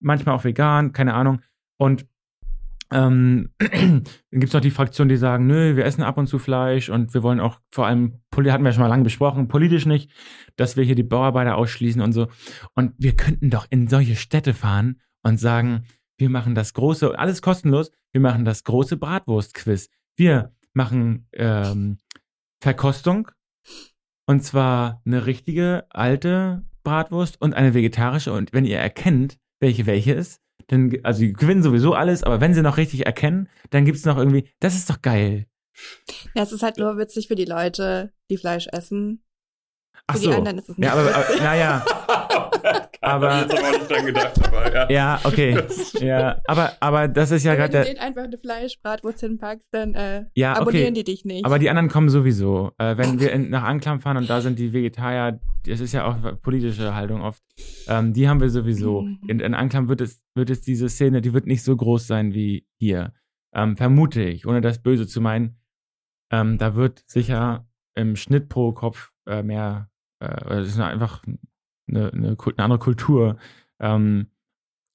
manchmal 0.00 0.34
auch 0.34 0.44
vegan, 0.44 0.92
keine 0.92 1.14
Ahnung. 1.14 1.40
Und 1.78 2.06
ähm, 2.92 3.50
dann 3.58 4.04
gibt 4.30 4.48
es 4.48 4.52
noch 4.52 4.60
die 4.60 4.70
Fraktion, 4.70 5.08
die 5.08 5.16
sagen, 5.16 5.46
nö, 5.46 5.76
wir 5.76 5.84
essen 5.84 6.02
ab 6.02 6.18
und 6.18 6.26
zu 6.26 6.38
Fleisch 6.38 6.88
und 6.88 7.14
wir 7.14 7.22
wollen 7.22 7.40
auch 7.40 7.60
vor 7.70 7.86
allem, 7.86 8.20
hatten 8.34 8.64
wir 8.64 8.72
schon 8.72 8.82
mal 8.82 8.88
lange 8.88 9.04
besprochen, 9.04 9.48
politisch 9.48 9.86
nicht, 9.86 10.10
dass 10.56 10.76
wir 10.76 10.84
hier 10.84 10.94
die 10.94 11.02
Bauarbeiter 11.02 11.56
ausschließen 11.56 12.02
und 12.02 12.12
so. 12.12 12.28
Und 12.74 12.94
wir 12.98 13.16
könnten 13.16 13.50
doch 13.50 13.66
in 13.70 13.86
solche 13.86 14.16
Städte 14.16 14.54
fahren 14.54 15.00
und 15.22 15.38
sagen, 15.38 15.84
wir 16.18 16.30
machen 16.30 16.54
das 16.54 16.74
große, 16.74 17.18
alles 17.18 17.42
kostenlos, 17.42 17.90
wir 18.12 18.20
machen 18.20 18.44
das 18.44 18.64
große 18.64 18.96
Bratwurst-Quiz. 18.96 19.88
Wir 20.16 20.52
machen 20.74 21.28
ähm, 21.32 21.98
Verkostung 22.60 23.30
und 24.26 24.42
zwar 24.44 25.00
eine 25.04 25.26
richtige 25.26 25.86
alte 25.90 26.64
Bratwurst 26.82 27.40
und 27.40 27.54
eine 27.54 27.74
vegetarische. 27.74 28.32
Und 28.32 28.52
wenn 28.52 28.64
ihr 28.64 28.78
erkennt, 28.78 29.38
welche 29.60 29.86
welche 29.86 30.12
ist, 30.12 30.40
dann, 30.68 30.92
also 31.02 31.20
die 31.20 31.32
gewinnen 31.32 31.62
sowieso 31.62 31.94
alles, 31.94 32.22
aber 32.22 32.40
wenn 32.40 32.54
sie 32.54 32.62
noch 32.62 32.76
richtig 32.76 33.06
erkennen, 33.06 33.48
dann 33.70 33.84
gibt's 33.84 34.04
noch 34.04 34.18
irgendwie, 34.18 34.48
das 34.60 34.74
ist 34.74 34.90
doch 34.90 35.02
geil. 35.02 35.46
Ja, 36.34 36.42
es 36.42 36.52
ist 36.52 36.62
halt 36.62 36.78
nur 36.78 36.98
witzig 36.98 37.28
für 37.28 37.34
die 37.36 37.44
Leute, 37.44 38.12
die 38.30 38.36
Fleisch 38.36 38.68
essen. 38.70 39.22
Ach 40.06 40.14
Für 40.14 40.20
die 40.20 40.26
so. 40.26 40.32
anderen 40.32 40.58
ist 40.58 40.68
es 40.68 40.76
nicht 40.76 40.86
Ja, 40.86 40.92
aber, 40.94 41.14
aber 41.14 41.36
naja, 41.42 42.49
Aber- 43.00 43.46
Ich 43.46 43.56
habe 43.56 43.66
auch 43.66 43.72
nicht 43.78 43.90
dran 43.90 44.06
gedacht, 44.06 44.46
aber 44.46 44.74
ja. 44.74 44.90
ja, 44.90 45.20
okay. 45.24 45.62
Ja, 46.00 46.40
aber, 46.46 46.72
aber 46.80 47.08
das 47.08 47.30
ist 47.30 47.44
ja 47.44 47.52
Wenn 47.52 47.58
gerade 47.58 47.70
du 47.72 47.76
der, 47.78 47.84
denen 47.84 47.98
einfach 47.98 48.24
eine 48.24 48.38
Fleischbratwurst 48.38 49.20
hinpackst, 49.20 49.68
dann 49.72 49.94
äh, 49.94 50.24
Ja, 50.34 50.52
okay. 50.52 50.60
abonnieren 50.60 50.94
die 50.94 51.04
dich 51.04 51.24
nicht. 51.24 51.44
Aber 51.44 51.58
die 51.58 51.70
anderen 51.70 51.88
kommen 51.88 52.08
sowieso. 52.10 52.72
Äh, 52.78 52.96
wenn 52.96 53.20
wir 53.20 53.32
in, 53.32 53.50
nach 53.50 53.62
Anklam 53.64 54.00
fahren 54.00 54.16
und 54.16 54.28
da 54.28 54.40
sind 54.40 54.58
die 54.58 54.72
Vegetarier, 54.72 55.40
das 55.66 55.80
ist 55.80 55.92
ja 55.92 56.04
auch 56.06 56.16
politische 56.42 56.94
Haltung 56.94 57.22
oft, 57.22 57.42
ähm, 57.88 58.12
die 58.12 58.28
haben 58.28 58.40
wir 58.40 58.50
sowieso. 58.50 59.02
Mhm. 59.02 59.18
In, 59.28 59.40
in 59.40 59.54
Anklam 59.54 59.88
wird 59.88 60.00
es, 60.00 60.20
wird 60.34 60.50
es 60.50 60.60
diese 60.60 60.88
Szene, 60.88 61.20
die 61.20 61.32
wird 61.32 61.46
nicht 61.46 61.62
so 61.62 61.76
groß 61.76 62.06
sein 62.06 62.34
wie 62.34 62.66
hier. 62.78 63.12
Ähm, 63.54 63.76
vermute 63.76 64.22
ich, 64.22 64.46
ohne 64.46 64.60
das 64.60 64.80
Böse 64.82 65.06
zu 65.06 65.20
meinen. 65.20 65.56
Ähm, 66.32 66.58
da 66.58 66.74
wird 66.76 67.02
sicher 67.06 67.66
im 67.94 68.14
Schnitt 68.14 68.48
pro 68.48 68.72
Kopf 68.72 69.10
äh, 69.26 69.42
mehr, 69.42 69.90
äh, 70.20 70.28
das 70.46 70.68
ist 70.68 70.78
einfach 70.78 71.24
eine, 71.90 72.12
eine, 72.12 72.36
eine 72.38 72.58
andere 72.58 72.78
Kultur. 72.78 73.38
Ähm, 73.78 74.30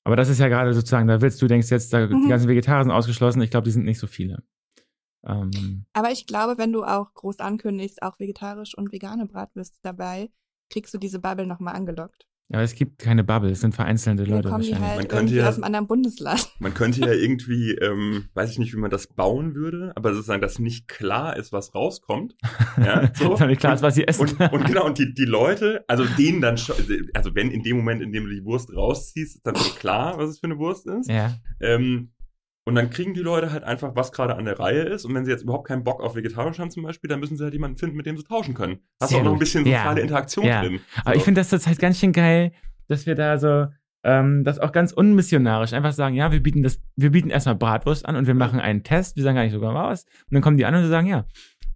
aber 0.04 0.16
das 0.16 0.30
ist 0.30 0.40
ja 0.40 0.48
gerade 0.48 0.74
sozusagen, 0.74 1.08
da 1.08 1.22
willst 1.22 1.42
du 1.42 1.48
denkst 1.48 1.70
jetzt, 1.72 1.92
da, 1.94 2.06
die 2.08 2.14
Mhm. 2.14 2.30
ganzen 2.30 2.48
Vegetarier 2.48 2.84
sind 2.84 2.92
ausgeschlossen. 2.92 3.42
Ich 3.42 3.50
glaube, 3.50 3.66
die 3.66 3.72
sind 3.72 3.86
nicht 3.86 4.00
so 4.00 4.08
viele. 4.08 4.44
Ähm, 5.26 5.86
Aber 5.94 6.12
ich 6.12 6.28
glaube, 6.28 6.58
wenn 6.58 6.72
du 6.72 6.84
auch 6.84 7.14
groß 7.14 7.40
ankündigst, 7.40 8.04
auch 8.04 8.20
vegetarisch 8.20 8.78
und 8.78 8.92
vegane 8.92 9.26
Bratwürste 9.26 9.80
dabei, 9.82 10.30
kriegst 10.70 10.94
du 10.94 10.98
diese 10.98 11.20
Bubble 11.20 11.48
nochmal 11.48 11.76
angelockt. 11.76 12.28
Ja, 12.50 12.58
aber 12.58 12.64
es 12.64 12.76
gibt 12.76 13.00
keine 13.00 13.24
Bubble, 13.24 13.50
es 13.50 13.62
sind 13.62 13.74
vereinzelte 13.74 14.24
Leute 14.24 14.52
wahrscheinlich. 14.52 14.80
halt 14.80 14.98
Man 15.00 15.08
könnte 15.08 15.34
ja- 15.34 15.50
aus 15.50 15.56
einem 15.56 15.64
anderen 15.64 15.88
Bundesland. 15.88 16.48
Man 16.60 16.76
könnte 16.76 17.02
ja 17.02 17.08
irgendwie, 17.12 17.72
ähm, 17.72 18.26
weiß 18.36 18.52
ich 18.52 18.60
nicht, 18.60 18.72
wie 18.74 18.78
man 18.78 18.92
das 18.92 19.08
bauen 19.08 19.56
würde, 19.56 19.92
aber 19.96 20.14
sozusagen, 20.14 20.42
dass 20.42 20.60
nicht 20.60 20.88
klar 20.88 21.38
ist, 21.38 21.52
was 21.52 21.74
rauskommt. 21.74 22.36
Ja, 22.78 23.10
so. 23.16 23.34
Ist 23.34 23.42
doch 23.42 23.48
nicht 23.48 23.60
klar, 23.62 23.74
ist, 23.74 23.82
was 23.82 23.96
sie 23.96 24.08
essen. 24.08 24.22
Und, 24.30 24.40
und 24.54 24.66
genau, 24.66 24.86
und 24.86 25.00
die, 25.00 25.12
die 25.14 25.26
Leute, 25.26 25.84
also 25.88 26.06
denen 26.20 26.40
dann 26.40 26.58
schon, 26.60 26.76
also 27.16 27.34
wenn 27.34 27.50
in 27.50 27.64
dem 27.64 27.78
Moment, 27.78 28.04
in 28.04 28.12
dem 28.12 28.26
du 28.26 28.30
die 28.30 28.46
Wurst 28.46 28.72
rausziehst, 28.76 29.38
ist 29.38 29.46
dann 29.48 29.56
schon 29.56 29.76
klar, 29.78 30.20
was 30.20 30.30
es 30.30 30.40
für 30.40 30.46
eine 30.46 30.60
Wurst 30.60 30.86
ist. 30.86 31.10
ja. 31.10 31.34
Ähm, 31.62 32.12
und 32.66 32.76
dann 32.76 32.90
kriegen 32.90 33.14
die 33.14 33.22
Leute 33.22 33.52
halt 33.52 33.64
einfach, 33.64 33.96
was 33.96 34.12
gerade 34.12 34.36
an 34.36 34.46
der 34.46 34.60
Reihe 34.60 34.82
ist. 34.82 35.06
Und 35.06 35.14
wenn 35.16 35.24
sie 35.24 35.32
jetzt 35.32 35.44
überhaupt 35.44 35.68
keinen 35.68 35.84
Bock 35.84 36.02
auf 36.02 36.16
vegetarisch 36.16 36.60
haben 36.60 36.72
zum 36.72 36.84
Beispiel, 36.84 37.08
dann 37.08 37.20
müssen 37.20 37.38
sie 37.38 37.44
halt 37.44 37.54
jemanden 37.54 37.78
finden, 37.78 37.96
mit 37.96 38.06
dem 38.06 38.18
sie 38.18 38.24
tauschen 38.24 38.54
können. 38.56 38.80
Hast 39.00 39.12
du 39.12 39.16
Sehr 39.16 39.22
auch 39.22 39.26
noch 39.26 39.34
ein 39.34 39.40
bisschen 39.40 39.66
Ja. 39.66 39.78
soziale 39.80 40.02
Interaktion 40.02 40.46
Ja. 40.46 40.62
drin. 40.62 40.80
Aber 41.04 41.12
So. 41.14 41.18
ich 41.18 41.24
finde 41.24 41.42
das 41.42 41.50
zurzeit 41.50 41.80
ganz 41.80 42.00
schön 42.00 42.12
geil, 42.12 42.52
dass 42.88 43.06
wir 43.06 43.16
da 43.16 43.38
so, 43.38 43.68
ähm, 44.04 44.44
das 44.44 44.60
auch 44.60 44.72
ganz 44.72 44.92
unmissionarisch 44.92 45.74
einfach 45.74 45.94
sagen, 45.94 46.16
ja, 46.16 46.32
wir 46.32 46.42
bieten 46.42 46.64
das, 46.64 46.80
wir 46.96 47.12
bieten 47.12 47.30
erstmal 47.30 47.56
Bratwurst 47.56 48.06
an 48.06 48.16
und 48.16 48.28
wir 48.28 48.34
machen 48.36 48.60
einen 48.60 48.84
Test, 48.84 49.16
wir 49.16 49.24
sagen 49.24 49.36
gar 49.36 49.44
nicht 49.44 49.54
sogar 49.54 49.74
was. 49.74 50.04
Und 50.04 50.34
dann 50.34 50.42
kommen 50.42 50.58
die 50.58 50.66
an 50.66 50.76
und 50.76 50.88
sagen, 50.90 51.08
ja, 51.08 51.26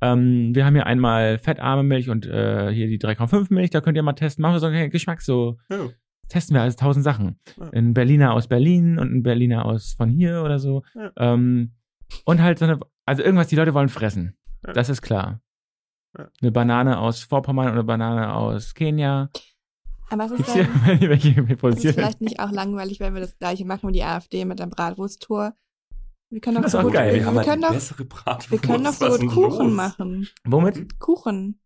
ähm, 0.01 0.55
wir 0.55 0.65
haben 0.65 0.75
hier 0.75 0.85
einmal 0.85 1.37
fettarme 1.39 1.83
Milch 1.83 2.09
und 2.09 2.25
äh, 2.25 2.71
hier 2.71 2.87
die 2.87 2.99
3,5 2.99 3.53
Milch, 3.53 3.69
da 3.69 3.81
könnt 3.81 3.97
ihr 3.97 4.03
mal 4.03 4.13
testen. 4.13 4.41
Machen 4.41 4.53
wir 4.55 4.59
so 4.59 4.67
einen 4.67 4.89
Geschmack 4.89 5.21
so, 5.21 5.57
Ja. 5.69 5.89
Testen 6.29 6.55
wir 6.55 6.61
also 6.61 6.77
tausend 6.77 7.03
Sachen. 7.03 7.39
Ja. 7.57 7.69
Ein 7.71 7.93
Berliner 7.93 8.33
aus 8.33 8.47
Berlin 8.47 8.97
und 8.99 9.11
ein 9.13 9.23
Berliner 9.23 9.65
aus 9.65 9.93
von 9.93 10.09
hier 10.09 10.43
oder 10.43 10.59
so. 10.59 10.83
Ja. 10.95 11.11
Ähm, 11.17 11.73
und 12.25 12.41
halt 12.41 12.59
so 12.59 12.65
eine, 12.65 12.79
also 13.05 13.21
irgendwas, 13.23 13.47
die 13.47 13.55
Leute 13.55 13.73
wollen 13.73 13.89
fressen. 13.89 14.37
Ja. 14.65 14.73
Das 14.73 14.89
ist 14.89 15.01
klar. 15.01 15.41
Ja. 16.17 16.29
Eine 16.41 16.51
Banane 16.51 16.99
aus 16.99 17.21
Vorpommern 17.21 17.65
oder 17.65 17.73
eine 17.73 17.83
Banane 17.83 18.33
aus 18.33 18.73
Kenia. 18.73 19.29
Aber 20.09 20.25
es 20.25 20.31
ist, 20.31 20.47
dann, 20.49 20.97
hier 20.97 21.09
welche 21.09 21.35
wir 21.35 21.43
es 21.43 21.49
ist 21.51 21.57
produzieren? 21.59 21.93
vielleicht 21.93 22.21
nicht 22.21 22.39
auch 22.39 22.51
langweilig, 22.51 22.99
wenn 22.99 23.13
wir 23.13 23.21
das 23.21 23.37
gleiche 23.37 23.65
machen 23.65 23.89
wie 23.89 23.93
die 23.93 24.03
AfD 24.03 24.43
mit 24.45 24.57
der 24.59 24.65
Bratwursttour. 24.67 25.53
Wir 26.31 26.41
können 26.41 26.55
doch 26.57 26.63
Das 26.63 26.71
so 26.73 26.77
ist 26.79 26.81
auch 26.83 26.87
gut, 26.87 26.93
geil. 26.93 27.13
wir, 27.13 27.19
Wir 27.19 27.25
haben 27.25 27.33
wir 27.35 27.39
halt 27.39 27.47
können 27.49 27.61
doch, 27.61 27.71
bessere 27.73 28.05
Bratwurst. 28.05 28.51
wir 28.51 28.59
können 28.59 28.83
doch 28.83 28.93
so 28.93 29.07
gut 29.07 29.29
Kuchen 29.31 29.67
los? 29.67 29.75
machen. 29.75 30.27
Womit? 30.45 30.99
Kuchen. 30.99 31.59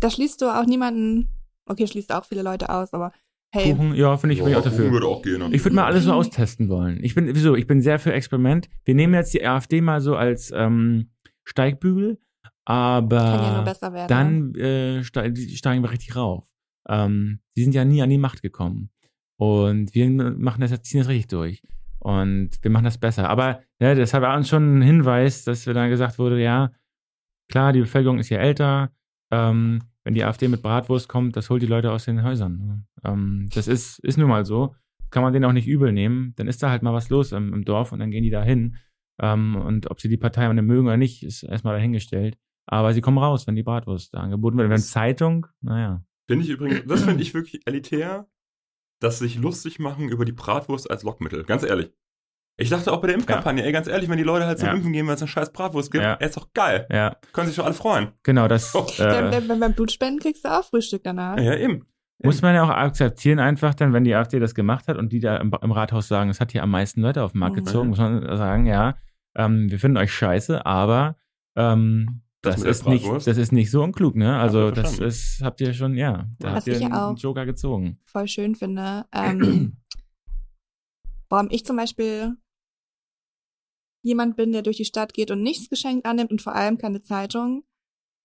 Da 0.00 0.10
schließt 0.10 0.40
du 0.42 0.46
auch 0.48 0.66
niemanden, 0.66 1.28
okay, 1.66 1.86
schließt 1.86 2.12
auch 2.12 2.24
viele 2.26 2.42
Leute 2.42 2.68
aus, 2.68 2.92
aber 2.92 3.12
hey, 3.54 3.72
Kuchen? 3.72 3.94
Ja, 3.94 4.16
finde 4.16 4.34
ich, 4.34 4.40
bin 4.40 4.48
ich 4.48 4.52
Ja, 4.52 4.58
auch 4.60 4.64
dafür. 4.64 4.90
würde 4.90 5.06
auch 5.06 5.22
gehen. 5.22 5.38
ne? 5.38 5.48
Ich 5.52 5.64
würde 5.64 5.74
mal 5.76 5.84
alles 5.86 6.04
so 6.04 6.12
austesten 6.12 6.68
wollen. 6.68 6.98
Ich 7.02 7.14
bin, 7.14 7.26
wieso? 7.34 7.54
Ich 7.54 7.66
bin 7.66 7.80
sehr 7.80 7.98
für 7.98 8.12
Experiment. 8.12 8.68
Wir 8.84 8.94
nehmen 8.94 9.14
jetzt 9.14 9.32
die 9.34 9.44
AfD 9.46 9.80
mal 9.80 10.00
so 10.00 10.16
als 10.16 10.52
ähm, 10.54 11.10
Steigbügel, 11.44 12.18
aber 12.64 13.18
kann 13.18 13.42
ja 13.42 13.54
nur 13.54 13.64
besser 13.64 13.92
werden. 13.92 14.08
dann 14.08 14.54
äh, 14.54 15.02
ste 15.04 15.30
die 15.32 15.56
steigen 15.56 15.82
wir 15.82 15.90
richtig 15.90 16.16
rauf. 16.16 16.46
Ähm, 16.88 17.40
die 17.56 17.62
sind 17.64 17.74
ja 17.74 17.84
nie 17.84 18.02
an 18.02 18.10
die 18.10 18.18
Macht 18.18 18.42
gekommen. 18.42 18.90
Und 19.36 19.94
wir 19.94 20.08
machen 20.10 20.60
das, 20.60 20.70
ziehen 20.82 21.00
das 21.00 21.08
richtig 21.08 21.28
durch. 21.28 21.62
Und 21.98 22.50
wir 22.62 22.70
machen 22.70 22.84
das 22.84 22.98
besser. 22.98 23.28
Aber 23.30 23.62
ja, 23.80 23.94
das 23.94 24.12
war 24.12 24.36
uns 24.36 24.48
schon 24.48 24.78
ein 24.78 24.82
Hinweis, 24.82 25.44
dass 25.44 25.66
wir 25.66 25.74
dann 25.74 25.90
gesagt 25.90 26.18
wurde, 26.18 26.40
ja, 26.42 26.70
klar, 27.50 27.72
die 27.72 27.80
Bevölkerung 27.80 28.18
ist 28.18 28.28
ja 28.28 28.38
älter. 28.38 28.90
Ähm, 29.30 29.80
wenn 30.04 30.14
die 30.14 30.22
AfD 30.22 30.48
mit 30.48 30.62
Bratwurst 30.62 31.08
kommt, 31.08 31.36
das 31.36 31.50
holt 31.50 31.62
die 31.62 31.66
Leute 31.66 31.90
aus 31.90 32.04
den 32.04 32.22
Häusern. 32.22 32.86
Ähm, 33.02 33.48
das 33.54 33.66
ist, 33.66 33.98
ist 34.00 34.18
nun 34.18 34.28
mal 34.28 34.44
so. 34.44 34.74
Kann 35.10 35.22
man 35.22 35.32
denen 35.32 35.44
auch 35.46 35.52
nicht 35.52 35.66
übel 35.66 35.92
nehmen. 35.92 36.34
Dann 36.36 36.46
ist 36.46 36.62
da 36.62 36.70
halt 36.70 36.82
mal 36.82 36.92
was 36.92 37.08
los 37.08 37.32
im, 37.32 37.52
im 37.52 37.64
Dorf 37.64 37.92
und 37.92 37.98
dann 38.00 38.10
gehen 38.10 38.22
die 38.22 38.30
da 38.30 38.42
hin. 38.42 38.76
Ähm, 39.20 39.56
und 39.56 39.90
ob 39.90 40.00
sie 40.00 40.08
die 40.08 40.16
Partei 40.16 40.52
mögen 40.52 40.86
oder 40.86 40.96
nicht, 40.96 41.22
ist 41.22 41.42
erstmal 41.42 41.74
dahingestellt. 41.74 42.36
Aber 42.66 42.92
sie 42.92 43.00
kommen 43.00 43.18
raus, 43.18 43.46
wenn 43.46 43.56
die 43.56 43.62
Bratwurst 43.62 44.14
da 44.14 44.20
angeboten 44.20 44.58
wird. 44.58 44.70
Wenn 44.70 44.78
Zeitung, 44.78 45.46
naja. 45.60 46.04
Finde 46.26 46.44
ich 46.44 46.50
übrigens, 46.50 46.84
das 46.86 47.04
finde 47.04 47.22
ich 47.22 47.34
wirklich 47.34 47.66
elitär, 47.66 48.28
dass 49.00 49.18
sich 49.18 49.36
lustig 49.36 49.78
machen 49.78 50.08
über 50.08 50.24
die 50.24 50.32
Bratwurst 50.32 50.90
als 50.90 51.02
Lockmittel. 51.02 51.44
Ganz 51.44 51.62
ehrlich. 51.62 51.92
Ich 52.56 52.70
dachte 52.70 52.92
auch 52.92 53.00
bei 53.00 53.08
der 53.08 53.16
Impfkampagne, 53.16 53.64
ey, 53.64 53.72
ganz 53.72 53.88
ehrlich, 53.88 54.08
wenn 54.08 54.16
die 54.16 54.22
Leute 54.22 54.46
halt 54.46 54.58
zum 54.60 54.68
Ja. 54.68 54.74
Impfen 54.74 54.92
gehen, 54.92 55.06
weil 55.08 55.16
es 55.16 55.22
eine 55.22 55.28
scheiß 55.28 55.52
Bratwurst 55.52 55.90
gibt, 55.90 56.04
Ja. 56.04 56.14
ey, 56.14 56.26
ist 56.28 56.36
doch 56.36 56.52
geil. 56.54 56.86
Ja, 56.90 57.16
Können 57.32 57.48
sich 57.48 57.56
doch 57.56 57.64
alle 57.64 57.74
freuen. 57.74 58.08
genau, 58.22 58.46
das 58.46 58.72
Oh. 58.74 58.86
Wenn, 58.96 59.06
äh, 59.26 59.32
wenn, 59.32 59.48
wenn 59.48 59.60
beim 59.60 59.72
Blutspenden 59.74 60.20
kriegst 60.20 60.44
du 60.44 60.50
auch 60.56 60.64
Frühstück 60.64 61.02
danach. 61.02 61.38
Ja, 61.38 61.56
eben. 61.56 61.84
muss 62.22 62.40
man 62.42 62.54
ja 62.54 62.62
auch 62.64 62.68
akzeptieren, 62.70 63.38
einfach 63.40 63.74
dann, 63.74 63.92
wenn 63.92 64.04
die 64.04 64.14
AfD 64.14 64.38
das 64.38 64.54
gemacht 64.54 64.86
hat 64.88 64.96
und 64.96 65.12
die 65.12 65.18
da 65.20 65.36
im, 65.38 65.52
im 65.60 65.72
Rathaus 65.72 66.06
sagen, 66.08 66.30
es 66.30 66.40
hat 66.40 66.52
hier 66.52 66.62
am 66.62 66.70
meisten 66.70 67.02
Leute 67.02 67.22
auf 67.24 67.32
den 67.32 67.40
Markt 67.40 67.56
Mhm. 67.56 67.64
gezogen, 67.64 67.88
muss 67.90 67.98
man 67.98 68.22
sagen, 68.36 68.66
ja, 68.66 68.94
ähm, 69.36 69.68
wir 69.70 69.78
finden 69.80 69.96
euch 69.98 70.12
scheiße, 70.12 70.64
aber 70.64 71.16
ähm, 71.56 72.22
Das 72.40 72.56
das, 72.62 72.64
ist 72.64 72.86
nicht, 72.88 73.04
das 73.26 73.36
ist 73.36 73.52
nicht 73.52 73.70
so 73.70 73.82
unklug, 73.82 74.14
ne? 74.16 74.38
Also 74.38 74.70
das 74.70 74.98
ist, 75.00 75.40
habt 75.42 75.60
ihr 75.60 75.74
schon, 75.74 75.96
ja, 75.96 76.28
da 76.38 76.48
Was 76.50 76.54
habt 76.58 76.66
ihr 76.68 76.78
ja 76.78 76.86
einen 76.86 76.94
auch- 76.94 77.18
Joker 77.18 77.44
gezogen. 77.46 77.98
voll 78.04 78.28
schön 78.28 78.54
finde. 78.54 79.04
Ähm, 79.12 79.76
warum 81.28 81.48
ich 81.50 81.64
zum 81.66 81.76
Beispiel 81.76 82.36
jemand 84.04 84.36
bin, 84.36 84.52
der 84.52 84.62
durch 84.62 84.76
die 84.76 84.84
Stadt 84.84 85.14
geht 85.14 85.30
und 85.30 85.42
nichts 85.42 85.68
geschenkt 85.68 86.06
annimmt 86.06 86.30
und 86.30 86.42
vor 86.42 86.54
allem 86.54 86.78
keine 86.78 87.02
Zeitung. 87.02 87.64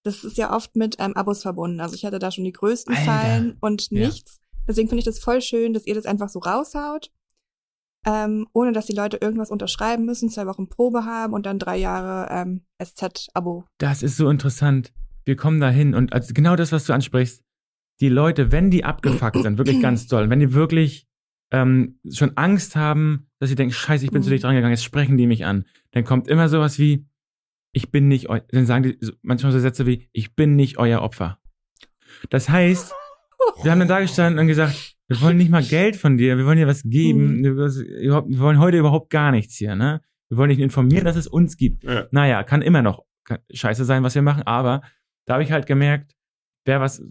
Das 0.03 0.23
ist 0.23 0.38
ja 0.38 0.53
oft 0.56 0.76
mit 0.76 0.95
ähm, 0.99 1.14
Abos 1.15 1.41
verbunden. 1.41 1.80
Also 1.81 1.95
ich 1.95 2.06
hatte 2.06 2.19
da 2.19 2.31
schon 2.31 2.43
die 2.45 2.51
größten 2.51 2.93
Alter. 2.95 3.06
Zahlen 3.06 3.57
und 3.61 3.89
Ja. 3.91 4.07
nichts. 4.07 4.39
Deswegen 4.68 4.88
finde 4.88 4.99
ich 4.99 5.06
das 5.06 5.19
voll 5.19 5.41
schön, 5.41 5.73
dass 5.73 5.88
ihr 5.88 5.95
das 5.95 6.06
einfach 6.06 6.30
so 6.30 6.39
raushaut, 6.39 7.11
ähm, 8.06 8.47
ohne 8.53 8.72
dass 8.72 8.85
die 8.85 8.93
Leute 8.93 9.18
irgendwas 9.18 9.49
unterschreiben 9.51 10.06
müssen, 10.06 10.30
zwei 10.30 10.45
Wochen 10.45 10.69
Probe 10.69 11.06
haben 11.06 11.34
und 11.34 11.45
dann 11.45 11.60
drei 11.60 11.77
Jahre 11.77 12.27
ähm, 12.31 12.65
SZ-Abo. 12.81 13.65
Das 13.80 14.03
ist 14.03 14.15
so 14.18 14.30
interessant. 14.30 14.93
Wir 15.26 15.35
kommen 15.35 15.60
da 15.60 15.69
hin 15.69 15.95
und 15.95 16.14
also 16.14 16.34
genau 16.34 16.56
das, 16.56 16.72
was 16.72 16.85
du 16.85 16.93
ansprichst, 16.93 17.41
die 17.99 18.10
Leute, 18.10 18.51
wenn 18.51 18.72
die 18.72 18.85
abgefuckt 18.85 19.41
sind, 19.41 19.57
wirklich 19.57 19.81
ganz 19.81 20.07
doll, 20.07 20.30
wenn 20.30 20.39
die 20.39 20.53
wirklich 20.53 21.07
ähm, 21.51 21.99
schon 22.11 22.35
Angst 22.38 22.76
haben, 22.76 23.27
dass 23.39 23.49
sie 23.49 23.55
denken, 23.55 23.73
scheiße, 23.73 24.05
ich 24.05 24.11
bin 24.11 24.21
zu 24.21 24.30
Mhm. 24.30 24.34
dicht 24.34 24.43
dran 24.43 24.55
gegangen, 24.55 24.71
jetzt 24.73 24.84
sprechen 24.84 25.17
die 25.17 25.27
mich 25.27 25.45
an, 25.45 25.65
dann 25.91 26.03
kommt 26.03 26.27
immer 26.27 26.47
sowas 26.49 26.77
wie, 26.80 27.05
ich 27.71 27.91
bin 27.91 28.07
nicht 28.07 28.30
eu, 28.30 28.39
dann 28.51 28.65
sagen 28.65 28.84
die 28.84 28.97
manchmal 29.21 29.51
so 29.51 29.59
Sätze 29.59 29.85
wie, 29.85 30.09
ich 30.11 30.35
bin 30.35 30.55
nicht 30.55 30.77
euer 30.77 31.01
Opfer. 31.01 31.39
Das 32.30 32.49
heißt, 32.49 32.93
wir 33.63 33.71
haben 33.71 33.80
dann 33.80 33.88
da 33.88 33.99
gestanden 34.01 34.39
und 34.39 34.47
gesagt, 34.47 34.95
wir 35.07 35.21
wollen 35.21 35.38
nicht 35.38 35.49
mal 35.49 35.63
Geld 35.63 35.95
von 35.95 36.17
dir, 36.17 36.38
wir 36.38 36.45
wollen 36.45 36.57
dir 36.57 36.67
was 36.67 36.84
geben, 36.84 37.43
wir 37.43 37.51
überhaupt- 37.51 38.30
wir 38.30 38.39
wollen 38.39 38.59
heute 38.59 38.77
überhaupt 38.77 39.09
gar 39.09 39.31
nichts 39.31 39.55
hier, 39.55 39.76
ne? 39.76 40.01
Wir 40.30 40.38
wollen 40.38 40.49
dich 40.49 40.59
informieren, 40.59 41.05
dass 41.05 41.15
es 41.15 41.26
uns 41.27 41.57
gibt. 41.57 41.84
Ja. 41.84 42.07
Naja, 42.11 42.43
kann 42.43 42.61
immer 42.61 42.84
noch 42.84 43.03
scheiße 43.51 43.85
sein, 43.85 44.03
was 44.03 44.13
wir 44.13 44.21
machen, 44.21 44.43
aber 44.43 44.81
da 45.26 45.34
habe 45.34 45.43
ich 45.43 45.51
halt 45.51 45.65
gemerkt, 45.65 46.15
wer 46.65 46.80
was, 46.81 47.01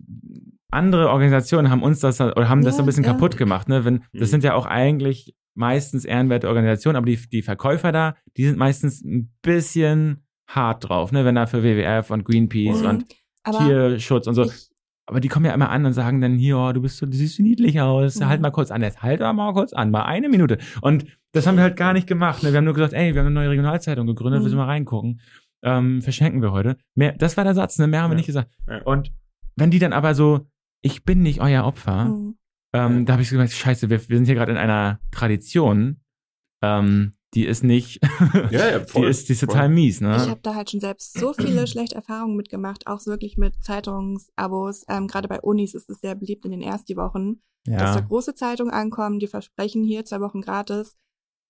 andere 0.70 1.08
Organisationen 1.10 1.70
haben 1.70 1.82
uns 1.82 2.00
das, 2.00 2.20
oder 2.20 2.48
haben 2.48 2.62
das 2.64 2.74
so 2.76 2.80
Ja, 2.80 2.84
ein 2.84 2.86
bisschen 2.86 3.04
ja. 3.04 3.12
kaputt 3.12 3.36
gemacht, 3.36 3.68
ne? 3.68 3.84
Wenn, 3.84 3.94
Mhm. 3.94 4.18
das 4.18 4.30
sind 4.30 4.44
ja 4.44 4.54
auch 4.54 4.66
eigentlich 4.66 5.34
meistens 5.54 6.04
ehrenwerte 6.04 6.48
Organisationen, 6.48 6.96
aber 6.96 7.06
die, 7.06 7.18
die 7.32 7.42
Verkäufer 7.42 7.90
da, 7.90 8.14
die 8.36 8.44
sind 8.44 8.58
meistens 8.58 9.02
ein 9.04 9.32
bisschen 9.42 10.24
hart 10.48 10.88
drauf, 10.88 11.10
ne? 11.12 11.24
Wenn 11.24 11.34
da 11.34 11.46
für 11.46 11.62
WWF 11.62 12.10
und 12.10 12.24
Greenpeace 12.24 12.82
Mhm. 12.82 12.88
und 12.88 13.04
Aber 13.44 13.58
Tierschutz 13.58 14.26
und 14.26 14.34
so. 14.34 14.44
ich, 14.44 14.68
Aber 15.10 15.20
die 15.20 15.28
kommen 15.28 15.46
ja 15.46 15.54
immer 15.54 15.70
an 15.70 15.86
und 15.86 15.94
sagen 15.94 16.20
dann, 16.20 16.36
hier, 16.36 16.58
oh, 16.58 16.70
du 16.72 16.82
bist 16.82 16.98
so, 16.98 17.06
du 17.06 17.12
siehst 17.12 17.36
so 17.36 17.42
niedlich 17.42 17.80
aus, 17.80 18.20
Mhm. 18.20 18.26
halt 18.28 18.42
mal 18.42 18.50
kurz 18.50 18.70
an. 18.70 18.82
Jetzt 18.82 19.02
halt 19.02 19.22
doch 19.22 19.32
mal 19.32 19.54
kurz 19.54 19.72
an, 19.72 19.90
mal 19.90 20.02
eine 20.02 20.28
Minute. 20.28 20.58
Und 20.82 21.06
das 21.32 21.46
haben 21.46 21.56
wir 21.56 21.62
halt 21.62 21.76
gar 21.76 21.94
nicht 21.94 22.06
gemacht. 22.06 22.42
Ne? 22.42 22.50
Wir 22.52 22.58
haben 22.58 22.66
nur 22.66 22.74
gesagt, 22.74 22.92
ey, 22.92 23.14
wir 23.14 23.20
haben 23.20 23.26
eine 23.28 23.34
neue 23.34 23.48
Regionalzeitung 23.48 24.06
gegründet, 24.06 24.40
Mhm. 24.40 24.44
willst 24.44 24.52
du 24.52 24.58
mal 24.58 24.66
reingucken? 24.66 25.20
Ähm, 25.62 26.02
verschenken 26.02 26.42
wir 26.42 26.52
heute. 26.52 26.76
Mehr, 26.94 27.12
das 27.12 27.38
war 27.38 27.44
der 27.44 27.54
Satz, 27.54 27.78
ne? 27.78 27.86
Mehr 27.86 28.02
haben 28.02 28.10
wir 28.10 28.16
Ja. 28.16 28.18
nicht 28.18 28.26
gesagt. 28.26 28.50
Ja. 28.68 28.82
Und 28.82 29.10
wenn 29.56 29.70
die 29.70 29.78
dann 29.78 29.94
aber 29.94 30.14
so, 30.14 30.46
ich 30.82 31.04
bin 31.04 31.22
nicht 31.22 31.40
euer 31.40 31.64
Opfer, 31.64 32.06
Mhm. 32.06 32.38
ähm, 32.72 32.98
Ja. 32.98 33.04
da 33.04 33.12
habe 33.14 33.22
ich 33.22 33.28
so 33.30 33.36
gesagt, 33.36 33.52
scheiße, 33.52 33.90
wir, 33.90 34.08
wir 34.08 34.16
sind 34.16 34.26
hier 34.26 34.34
gerade 34.34 34.52
in 34.52 34.58
einer 34.58 35.00
Tradition, 35.10 36.00
ähm, 36.62 37.14
die 37.34 37.44
ist 37.46 37.62
nicht, 37.62 38.00
Ja, 38.50 38.70
ja, 38.70 38.80
voll. 38.84 39.02
die 39.02 39.08
ist, 39.10 39.28
die 39.28 39.32
ist 39.34 39.40
voll. 39.40 39.48
total 39.48 39.68
mies, 39.68 40.00
ne? 40.00 40.16
Ich 40.16 40.28
habe 40.30 40.40
da 40.42 40.54
halt 40.54 40.70
schon 40.70 40.80
selbst 40.80 41.18
so 41.18 41.32
viele 41.34 41.66
schlechte 41.66 41.94
Erfahrungen 41.96 42.36
mitgemacht, 42.36 42.86
auch 42.86 43.00
so 43.00 43.10
wirklich 43.10 43.36
mit 43.36 43.62
Zeitungsabos. 43.62 44.84
Ähm, 44.88 45.06
Gerade 45.08 45.28
bei 45.28 45.40
Unis 45.40 45.74
ist 45.74 45.90
es 45.90 45.98
sehr 46.00 46.14
beliebt 46.14 46.44
in 46.44 46.52
den 46.52 46.62
ersten 46.62 46.96
Wochen, 46.96 47.42
dass 47.66 47.94
da 47.94 48.00
ja. 48.00 48.00
große 48.00 48.34
Zeitungen 48.34 48.72
ankommen, 48.72 49.18
die 49.18 49.26
versprechen 49.26 49.84
hier 49.84 50.04
zwei 50.06 50.20
Wochen 50.20 50.40
gratis. 50.40 50.96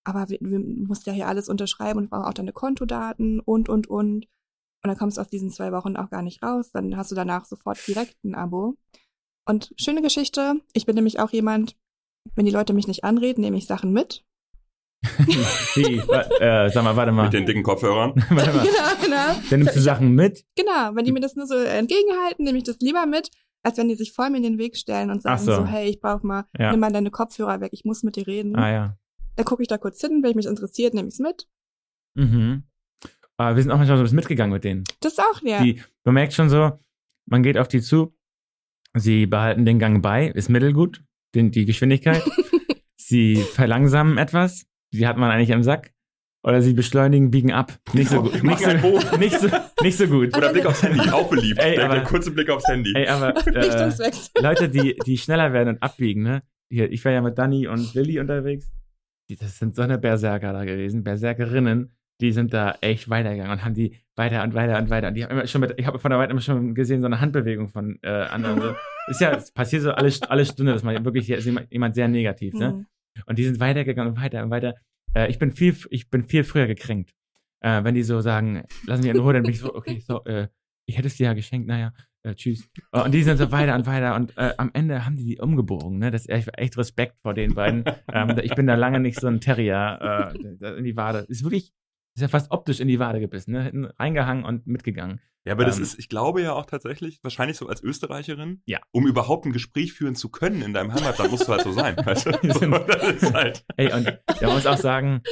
Aber 0.04 0.28
wir, 0.28 0.38
wir 0.40 0.58
mussten 0.58 1.10
ja 1.10 1.14
hier 1.14 1.28
alles 1.28 1.48
unterschreiben 1.48 1.98
und 2.00 2.10
brauchen 2.10 2.24
auch 2.24 2.34
deine 2.34 2.52
Kontodaten 2.52 3.40
und, 3.40 3.68
und, 3.68 3.86
und. 3.88 4.26
Und 4.26 4.88
dann 4.88 4.96
kommst 4.96 5.16
du 5.16 5.20
aus 5.20 5.28
diesen 5.28 5.50
zwei 5.50 5.70
Wochen 5.72 5.96
auch 5.96 6.08
gar 6.10 6.22
nicht 6.22 6.42
raus. 6.42 6.70
Dann 6.72 6.96
hast 6.96 7.10
du 7.10 7.14
danach 7.14 7.44
sofort 7.44 7.78
direkt 7.86 8.16
ein 8.24 8.34
Abo. 8.34 8.74
Und 9.48 9.72
schöne 9.76 10.02
Geschichte. 10.02 10.60
Ich 10.74 10.84
bin 10.84 10.94
nämlich 10.94 11.20
auch 11.20 11.30
jemand, 11.30 11.74
wenn 12.34 12.44
die 12.44 12.52
Leute 12.52 12.74
mich 12.74 12.86
nicht 12.86 13.02
anreden, 13.02 13.40
nehme 13.40 13.56
ich 13.56 13.66
Sachen 13.66 13.92
mit. 13.92 14.22
Wie, 15.74 15.96
äh, 15.98 16.68
sag 16.70 16.84
mal, 16.84 16.96
warte 16.96 17.12
mal. 17.12 17.24
Mit 17.24 17.32
den 17.32 17.46
dicken 17.46 17.62
Kopfhörern. 17.62 18.12
warte 18.28 18.52
mal. 18.52 18.66
genau, 18.66 19.02
genau. 19.02 19.40
Dann 19.48 19.60
nimmst 19.60 19.76
du 19.76 19.80
Sachen 19.80 20.12
mit? 20.14 20.44
Genau, 20.54 20.94
wenn 20.94 21.04
die 21.04 21.12
mir 21.12 21.20
das 21.20 21.34
nur 21.34 21.46
so 21.46 21.54
entgegenhalten, 21.54 22.44
nehme 22.44 22.58
ich 22.58 22.64
das 22.64 22.78
lieber 22.80 23.06
mit, 23.06 23.30
als 23.62 23.78
wenn 23.78 23.88
die 23.88 23.94
sich 23.94 24.12
voll 24.12 24.28
mir 24.28 24.36
in 24.36 24.42
den 24.42 24.58
Weg 24.58 24.76
stellen 24.76 25.10
und 25.10 25.22
sagen 25.22 25.36
Ach 25.40 25.44
so. 25.44 25.54
so. 25.54 25.66
hey, 25.66 25.88
ich 25.88 26.00
brauch 26.00 26.22
mal, 26.22 26.44
Ja. 26.58 26.72
nimm 26.72 26.80
mal 26.80 26.92
deine 26.92 27.10
Kopfhörer 27.10 27.60
weg, 27.60 27.70
ich 27.72 27.84
muss 27.86 28.02
mit 28.02 28.16
dir 28.16 28.26
reden. 28.26 28.54
Ah 28.56 28.70
ja. 28.70 28.98
Dann 29.36 29.46
gucke 29.46 29.62
ich 29.62 29.68
da 29.68 29.78
kurz 29.78 30.00
hin, 30.00 30.22
wenn 30.22 30.36
mich 30.36 30.46
interessiert, 30.46 30.92
nehme 30.92 31.08
ich's 31.08 31.20
mit. 31.20 31.48
Mhm. 32.14 32.64
Aber 33.38 33.54
wir 33.56 33.62
sind 33.62 33.70
auch 33.70 33.78
manchmal 33.78 33.96
so 33.96 34.02
ein 34.02 34.04
bisschen 34.04 34.16
mitgegangen 34.16 34.52
mit 34.52 34.64
denen. 34.64 34.84
Das 35.00 35.18
auch 35.18 35.40
ja. 35.42 35.62
Die, 35.62 35.80
man 36.04 36.14
merkt 36.14 36.34
schon 36.34 36.50
so, 36.50 36.72
man 37.26 37.42
geht 37.44 37.56
auf 37.56 37.68
die 37.68 37.80
zu, 37.80 38.17
sie 38.96 39.26
behalten 39.26 39.64
den 39.64 39.78
Gang 39.78 40.02
bei, 40.02 40.28
ist 40.28 40.48
mittelgut, 40.48 41.02
den, 41.34 41.50
die 41.50 41.64
Geschwindigkeit. 41.64 42.22
sie 42.96 43.36
verlangsamen 43.36 44.18
etwas, 44.18 44.66
die 44.92 45.06
hat 45.06 45.16
man 45.16 45.30
eigentlich 45.30 45.50
im 45.50 45.62
Sack. 45.62 45.92
Oder 46.44 46.62
sie 46.62 46.72
beschleunigen, 46.72 47.30
biegen 47.32 47.50
ab. 47.52 47.76
Nicht 47.92 48.10
so 48.10 48.22
Genau, 48.22 48.30
gut. 48.30 48.42
Nicht 48.44 48.60
so, 48.60 49.16
nicht, 49.18 49.40
so, 49.40 49.48
nicht 49.82 49.98
so 49.98 50.06
gut. 50.06 50.36
Oder 50.36 50.52
Blick 50.52 50.66
aufs 50.66 50.82
Handy, 50.84 51.00
auch 51.10 51.28
beliebt. 51.28 51.58
Ey, 51.58 51.74
der, 51.74 51.86
aber- 51.86 51.94
der 51.96 52.04
kurze 52.04 52.30
Blick 52.30 52.48
aufs 52.48 52.66
Handy. 52.68 52.92
Ey, 52.94 53.08
aber 53.08 53.34
äh. 53.54 53.92
Leute, 54.40 54.68
die, 54.68 54.96
die 55.04 55.18
schneller 55.18 55.52
werden 55.52 55.70
und 55.70 55.82
abbiegen, 55.82 56.22
ne? 56.22 56.42
Hier, 56.70 56.90
ich 56.92 57.04
war 57.04 57.12
ja 57.12 57.22
mit 57.22 57.36
Dani 57.36 57.66
und 57.66 57.92
Lilly 57.92 58.20
unterwegs. 58.20 58.70
Die, 59.28 59.36
das 59.36 59.58
sind 59.58 59.74
so 59.74 59.82
eine 59.82 59.98
Berserker 59.98 60.52
da 60.52 60.64
gewesen, 60.64 61.02
Berserkerinnen, 61.02 61.92
die 62.20 62.32
sind 62.32 62.52
da 62.52 62.76
echt 62.80 63.08
weitergegangen 63.08 63.52
und 63.52 63.64
haben 63.64 63.74
die 63.74 63.96
weiter 64.16 64.42
und 64.42 64.54
weiter 64.54 64.78
und 64.78 64.90
weiter. 64.90 65.08
Und 65.08 65.14
die 65.14 65.24
haben 65.24 65.30
immer 65.30 65.46
schon 65.46 65.60
mit, 65.60 65.74
ich 65.76 65.86
habe 65.86 65.98
von 65.98 66.10
der 66.10 66.18
Weite 66.18 66.32
immer 66.32 66.40
schon 66.40 66.74
gesehen, 66.74 67.00
so 67.00 67.06
eine 67.06 67.20
Handbewegung 67.20 67.68
von 67.68 67.98
äh, 68.02 68.08
anderen. 68.08 68.60
So. 68.60 68.74
Ist 69.08 69.20
ja, 69.20 69.32
es 69.32 69.52
passiert 69.52 69.82
so 69.82 69.92
alle, 69.92 70.12
alle 70.28 70.44
Stunde, 70.44 70.72
dass 70.72 70.82
man 70.82 71.04
wirklich, 71.04 71.30
ist 71.30 71.48
jemand, 71.70 71.94
sehr 71.94 72.08
negativ, 72.08 72.52
ne? 72.54 72.72
Hm. 72.72 72.86
Und 73.24 73.38
die 73.38 73.44
sind 73.44 73.58
weitergegangen 73.58 74.12
und 74.12 74.20
weiter 74.20 74.42
und 74.42 74.50
weiter. 74.50 74.74
Äh, 75.14 75.30
ich 75.30 75.38
bin 75.38 75.52
viel, 75.52 75.74
ich 75.90 76.10
bin 76.10 76.24
viel 76.24 76.44
früher 76.44 76.66
gekränkt. 76.66 77.14
Äh, 77.60 77.84
wenn 77.84 77.94
die 77.94 78.02
so 78.02 78.20
sagen, 78.20 78.64
lassen 78.86 79.04
wir 79.04 79.12
in 79.12 79.18
Ruhe, 79.18 79.32
dann 79.32 79.42
bin 79.44 79.52
ich 79.52 79.60
so, 79.60 79.74
okay, 79.74 80.00
so, 80.00 80.22
äh, 80.24 80.48
ich 80.86 80.98
hätte 80.98 81.06
es 81.08 81.16
dir 81.16 81.24
ja 81.24 81.32
geschenkt, 81.32 81.66
naja, 81.66 81.92
äh, 82.22 82.34
tschüss. 82.34 82.68
Äh, 82.92 83.00
Und 83.00 83.12
die 83.12 83.22
sind 83.22 83.38
so 83.38 83.50
weiter 83.50 83.74
und 83.74 83.86
weiter 83.86 84.14
und 84.14 84.36
äh, 84.36 84.52
am 84.58 84.70
Ende 84.74 85.04
haben 85.04 85.16
die 85.16 85.24
die 85.24 85.38
umgebogen, 85.38 85.98
ne? 85.98 86.10
Das 86.10 86.22
ist 86.22 86.30
echt, 86.30 86.50
echt 86.58 86.76
Respekt 86.76 87.16
vor 87.22 87.34
den 87.34 87.54
beiden. 87.54 87.84
ähm, 88.12 88.38
ich 88.42 88.54
bin 88.54 88.66
da 88.66 88.74
lange 88.74 89.00
nicht 89.00 89.20
so 89.20 89.26
ein 89.26 89.40
Terrier 89.40 90.34
äh, 90.62 90.76
in 90.78 90.84
die 90.84 90.96
Wade. 90.96 91.24
Ist 91.28 91.44
wirklich, 91.44 91.72
ist 92.18 92.22
ja 92.22 92.28
fast 92.28 92.50
optisch 92.50 92.80
in 92.80 92.88
die 92.88 92.98
Wade 92.98 93.20
gebissen, 93.20 93.52
ne? 93.52 93.62
Hinten 93.64 93.84
reingehangen 93.86 94.44
und 94.44 94.66
mitgegangen. 94.66 95.20
Ja, 95.46 95.52
aber 95.54 95.64
das 95.64 95.76
Ähm, 95.78 95.82
ist, 95.84 95.98
ich 95.98 96.08
glaube 96.08 96.42
ja 96.42 96.52
auch 96.52 96.66
tatsächlich, 96.66 97.20
wahrscheinlich 97.22 97.56
so 97.56 97.66
als 97.68 97.82
Österreicherin, 97.82 98.60
Ja. 98.66 98.80
um 98.92 99.06
überhaupt 99.06 99.46
ein 99.46 99.52
Gespräch 99.52 99.92
führen 99.94 100.14
zu 100.14 100.28
können 100.30 100.60
in 100.62 100.74
deinem 100.74 100.92
Heimatland, 100.92 101.30
musst 101.30 101.48
du 101.48 101.52
halt 101.52 101.62
so 101.62 101.72
sein. 101.72 101.96
Weißt 101.96 102.26
du? 102.26 102.32
Sind- 102.58 102.72
das 102.72 103.22
ist 103.22 103.32
halt. 103.34 103.64
Ey, 103.76 103.92
und 103.92 104.18
da 104.40 104.52
muss 104.52 104.66
auch 104.66 104.76
sagen, 104.76 105.22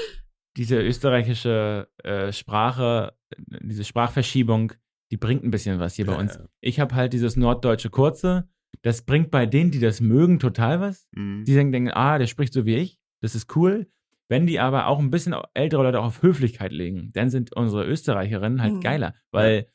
diese 0.57 0.81
österreichische 0.81 1.89
äh, 2.03 2.33
Sprache, 2.33 3.15
diese 3.39 3.85
Sprachverschiebung, 3.85 4.73
die 5.11 5.17
bringt 5.17 5.45
ein 5.45 5.51
bisschen 5.51 5.79
was 5.79 5.95
hier 5.95 6.07
bei 6.07 6.13
Ja, 6.13 6.19
uns. 6.19 6.35
ja. 6.35 6.45
Ich 6.61 6.81
habe 6.81 6.95
halt 6.95 7.13
dieses 7.13 7.37
norddeutsche 7.37 7.91
Kurze. 7.91 8.49
Das 8.83 9.03
bringt 9.03 9.31
bei 9.31 9.47
denen, 9.47 9.71
die 9.71 9.81
das 9.81 10.01
mögen, 10.01 10.39
total 10.39 10.81
was. 10.81 11.09
Mhm. 11.13 11.45
Die 11.45 11.55
denken, 11.55 11.91
ah, 11.91 12.19
der 12.19 12.27
spricht 12.27 12.53
so 12.53 12.65
wie 12.67 12.77
ich. 12.77 12.99
Das 13.21 13.35
ist 13.35 13.55
cool. 13.57 13.87
Wenn 14.29 14.47
die 14.47 14.59
aber 14.59 14.87
auch 14.89 14.99
ein 14.99 15.11
bisschen 15.11 15.35
ältere 15.55 15.83
Leute 15.83 16.01
auch 16.01 16.07
auf 16.07 16.23
Höflichkeit 16.23 16.73
legen, 16.73 17.11
dann 17.15 17.31
sind 17.31 17.55
unsere 17.55 17.85
Österreicherinnen 17.87 18.61
halt 18.63 18.75
Mhm. 18.75 18.81
geiler, 18.81 19.15
weil 19.31 19.67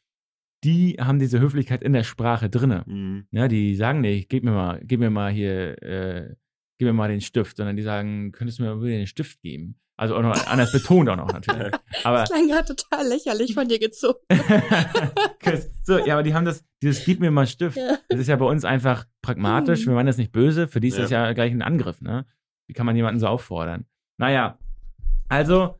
die 0.64 0.98
haben 1.00 1.20
diese 1.20 1.40
Höflichkeit 1.40 1.82
in 1.84 1.94
der 1.94 2.04
Sprache 2.04 2.50
drinne. 2.50 2.84
Mhm. 2.86 3.28
Ja, 3.32 3.48
die 3.48 3.76
sagen 3.76 4.02
nicht, 4.02 4.30
gib 4.30 4.44
mir 4.44 4.52
mal, 4.52 4.80
gib 4.84 5.00
mir 5.00 5.10
mal 5.10 5.32
hier, 5.32 5.82
äh, 5.82 6.36
gib 6.80 6.86
mir 6.88 6.94
mal 6.94 7.08
den 7.10 7.22
Stift, 7.22 7.58
sondern 7.58 7.76
die 7.78 7.84
sagen, 7.84 8.32
könntest 8.32 8.60
du 8.60 8.64
mir 8.64 8.76
mal 8.76 8.86
den 8.88 9.08
Stift 9.08 9.42
geben? 9.42 9.78
Also 9.98 10.16
auch 10.16 10.22
noch 10.22 10.48
anders 10.48 10.72
betont 10.72 11.08
auch 11.10 11.16
noch 11.16 11.32
natürlich. 11.32 11.72
Aber 12.04 12.18
Das 12.18 12.30
klang 12.30 12.48
gerade 12.48 12.76
total 12.76 13.08
lächerlich 13.08 13.54
von 13.54 13.68
dir 13.68 13.78
gezogen. 13.80 14.18
so, 15.84 15.98
ja, 16.00 16.14
aber 16.16 16.24
die 16.24 16.34
haben 16.34 16.46
das, 16.46 16.64
dieses 16.82 17.06
gib 17.06 17.20
mir 17.20 17.30
mal 17.32 17.46
Stift. 17.48 17.78
Ja. 17.78 17.98
Das 18.10 18.20
ist 18.20 18.28
ja 18.28 18.36
bei 18.36 18.46
uns 18.46 18.66
einfach 18.66 19.06
pragmatisch. 19.22 19.86
Mhm. 19.86 19.92
Wir 19.92 19.96
meinen 19.96 20.08
das 20.08 20.18
nicht 20.18 20.32
böse. 20.32 20.68
Für 20.68 20.80
die 20.80 20.88
ist 20.88 20.96
Ja. 20.98 21.02
das 21.04 21.12
ja 21.12 21.34
gleich 21.34 21.52
ein 21.52 21.62
Angriff, 21.62 22.02
ne? 22.02 22.26
Wie 22.68 22.74
kann 22.74 22.86
man 22.86 22.96
jemanden 22.96 23.20
so 23.20 23.28
auffordern? 23.28 23.86
Naja, 24.22 24.60
also 25.30 25.80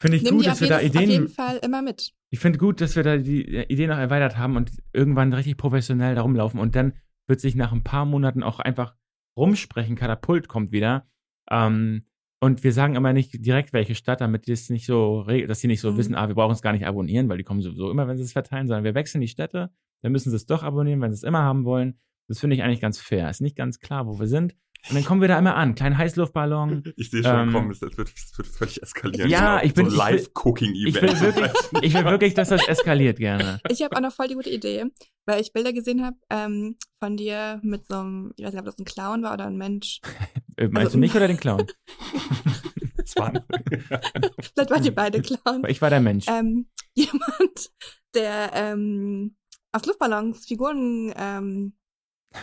finde 0.00 0.18
ich 0.18 0.22
Nimm 0.24 0.36
gut, 0.36 0.46
dass 0.46 0.60
wir 0.60 0.68
da 0.68 0.80
jedes, 0.80 0.94
auf 0.94 1.00
jeden 1.00 1.12
Ideen. 1.12 1.28
Fall 1.28 1.56
immer 1.64 1.80
mit. 1.80 2.12
Ich 2.30 2.38
finde 2.38 2.58
gut, 2.58 2.82
dass 2.82 2.96
wir 2.96 3.02
da 3.02 3.16
die 3.16 3.48
äh, 3.48 3.64
Ideen 3.72 3.88
noch 3.88 3.96
erweitert 3.96 4.36
haben 4.36 4.56
und 4.56 4.70
irgendwann 4.92 5.32
richtig 5.32 5.56
professionell 5.56 6.14
da 6.14 6.20
rumlaufen 6.20 6.60
und 6.60 6.76
dann 6.76 6.92
wird 7.26 7.40
sich 7.40 7.54
nach 7.56 7.72
ein 7.72 7.82
paar 7.82 8.04
Monaten 8.04 8.42
auch 8.42 8.60
einfach 8.60 8.94
rumsprechen. 9.38 9.96
Katapult 9.96 10.48
kommt 10.48 10.70
wieder. 10.70 11.08
Ähm, 11.50 12.04
und 12.40 12.62
wir 12.62 12.72
sagen 12.72 12.94
immer 12.94 13.14
nicht 13.14 13.44
direkt 13.46 13.72
welche 13.72 13.94
Stadt, 13.94 14.20
damit 14.20 14.46
die 14.46 14.52
es 14.52 14.68
nicht 14.68 14.84
so, 14.84 15.24
dass 15.24 15.60
sie 15.60 15.68
nicht 15.68 15.80
so 15.80 15.92
Mhm. 15.92 15.96
wissen, 15.96 16.14
ah, 16.14 16.28
wir 16.28 16.34
brauchen 16.34 16.52
es 16.52 16.60
gar 16.60 16.72
nicht 16.72 16.86
abonnieren, 16.86 17.30
weil 17.30 17.38
die 17.38 17.44
kommen 17.44 17.62
sowieso 17.62 17.90
immer, 17.90 18.06
wenn 18.06 18.18
sie 18.18 18.22
es 18.24 18.32
verteilen, 18.34 18.68
sondern 18.68 18.84
wir 18.84 18.94
wechseln 18.94 19.22
die 19.22 19.28
Städte, 19.28 19.70
dann 20.02 20.12
müssen 20.12 20.28
sie 20.28 20.36
es 20.36 20.44
doch 20.44 20.62
abonnieren, 20.62 21.00
wenn 21.00 21.10
sie 21.10 21.16
es 21.16 21.22
immer 21.22 21.40
haben 21.42 21.64
wollen. 21.64 21.98
Das 22.28 22.38
finde 22.38 22.54
ich 22.54 22.62
eigentlich 22.62 22.80
ganz 22.80 22.98
fair. 22.98 23.30
Ist 23.30 23.40
nicht 23.40 23.56
ganz 23.56 23.78
klar, 23.80 24.06
wo 24.06 24.18
wir 24.20 24.26
sind. 24.26 24.54
Und 24.88 24.94
dann 24.94 25.04
kommen 25.04 25.20
wir 25.20 25.28
da 25.28 25.38
immer 25.38 25.56
an. 25.56 25.74
Kleinen 25.74 25.98
Heißluftballon. 25.98 26.84
Ich 26.96 27.10
sehe 27.10 27.22
schon, 27.24 27.48
Ähm, 27.48 27.52
komm, 27.52 27.70
es 27.70 27.80
wird, 27.80 27.94
es 27.98 28.38
wird 28.38 28.46
völlig 28.48 28.82
eskalieren. 28.82 29.28
Ja, 29.30 29.58
So 29.60 29.66
ich 29.66 29.74
bin- 29.74 29.86
So 29.90 29.90
ich 29.90 29.96
will- 29.96 29.98
Live-Cooking-Event. 30.16 30.96
Ich 30.96 31.02
will 31.02 31.20
wirklich, 31.20 31.52
ich 31.82 31.94
will 31.94 32.04
wirklich, 32.04 32.34
dass 32.34 32.48
das 32.50 32.66
eskaliert 32.68 33.18
gerne. 33.18 33.60
Ich 33.70 33.82
habe 33.82 33.96
auch 33.96 34.00
noch 34.00 34.12
voll 34.12 34.28
die 34.28 34.34
gute 34.34 34.50
Idee, 34.50 34.84
weil 35.26 35.40
ich 35.40 35.52
Bilder 35.52 35.72
gesehen 35.72 36.04
habe 36.04 36.16
ähm, 36.30 36.76
von 37.00 37.16
dir 37.16 37.58
mit 37.62 37.86
so 37.88 37.96
einem, 37.96 38.32
ich 38.36 38.44
weiß 38.44 38.52
nicht, 38.52 38.60
ob 38.60 38.66
das 38.66 38.78
ein 38.78 38.84
Clown 38.84 39.22
war 39.24 39.34
oder 39.34 39.46
ein 39.46 39.56
Mensch. 39.56 40.00
Äh, 40.56 40.68
Meinst 40.68 40.86
Also- 40.86 40.90
du 40.92 40.98
mich 41.00 41.14
oder 41.16 41.26
den 41.28 41.36
Clown? 41.38 41.66
Das 42.96 43.14
war- 43.16 43.32
Vielleicht 44.54 44.70
waren 44.70 44.82
die 44.82 44.90
beide 44.90 45.22
Clowns. 45.22 45.64
Ich 45.68 45.80
war 45.80 45.90
der 45.90 46.00
Mensch. 46.00 46.26
Ähm, 46.28 46.66
jemand, 46.94 47.70
der 48.14 48.50
ähm, 48.54 49.36
aus 49.72 49.86
Luftballons 49.86 50.44
Figuren 50.46 51.12
ähm, 51.16 51.74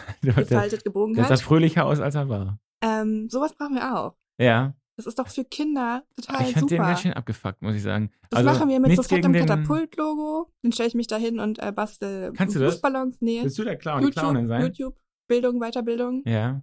gefaltet, 0.22 0.84
gebogen 0.84 1.14
der 1.14 1.26
sah 1.26 1.32
hat. 1.32 1.42
fröhlicher 1.42 1.86
aus, 1.86 2.00
als 2.00 2.16
er 2.16 2.30
war. 2.30 2.60
Ähm, 2.82 3.30
sowas 3.30 3.56
brauchen 3.56 3.76
wir 3.76 3.98
auch. 3.98 4.16
Ja. 4.38 4.74
Das 4.96 5.08
ist 5.08 5.18
doch 5.18 5.28
für 5.28 5.44
Kinder 5.44 6.04
total 6.16 6.42
ich 6.44 6.54
fand 6.54 6.70
den 6.70 6.78
super. 6.78 6.90
ganz 6.90 7.02
schön 7.02 7.14
abgefuckt, 7.14 7.62
muss 7.64 7.76
ich 7.76 7.82
sagen. 7.82 8.12
Das 8.30 8.40
also, 8.40 8.52
machen 8.52 8.70
wir 8.70 8.80
mit 8.80 8.96
so 8.96 9.02
fettem 9.02 9.34
Katapult-Logo. 9.34 10.52
Dann 10.62 10.72
stelle 10.72 10.88
ich 10.88 10.96
mich 10.96 11.08
da 11.08 11.16
hin 11.16 11.40
und 11.40 11.58
äh, 11.60 11.72
bastel 11.72 12.32
Kannst 12.34 12.56
du 12.56 12.60
das? 12.60 12.74
Luftballons. 12.74 13.18
Nee. 13.22 13.40
Willst 13.42 13.58
du 13.58 13.64
der 13.64 13.78
Clown, 13.78 14.06
die 14.06 14.12
Clownin 14.12 14.44
YouTube, 14.44 14.50
sein? 14.50 14.62
YouTube, 14.62 14.96
Bildung, 15.28 15.60
Weiterbildung. 15.60 16.22
Ja. 16.26 16.62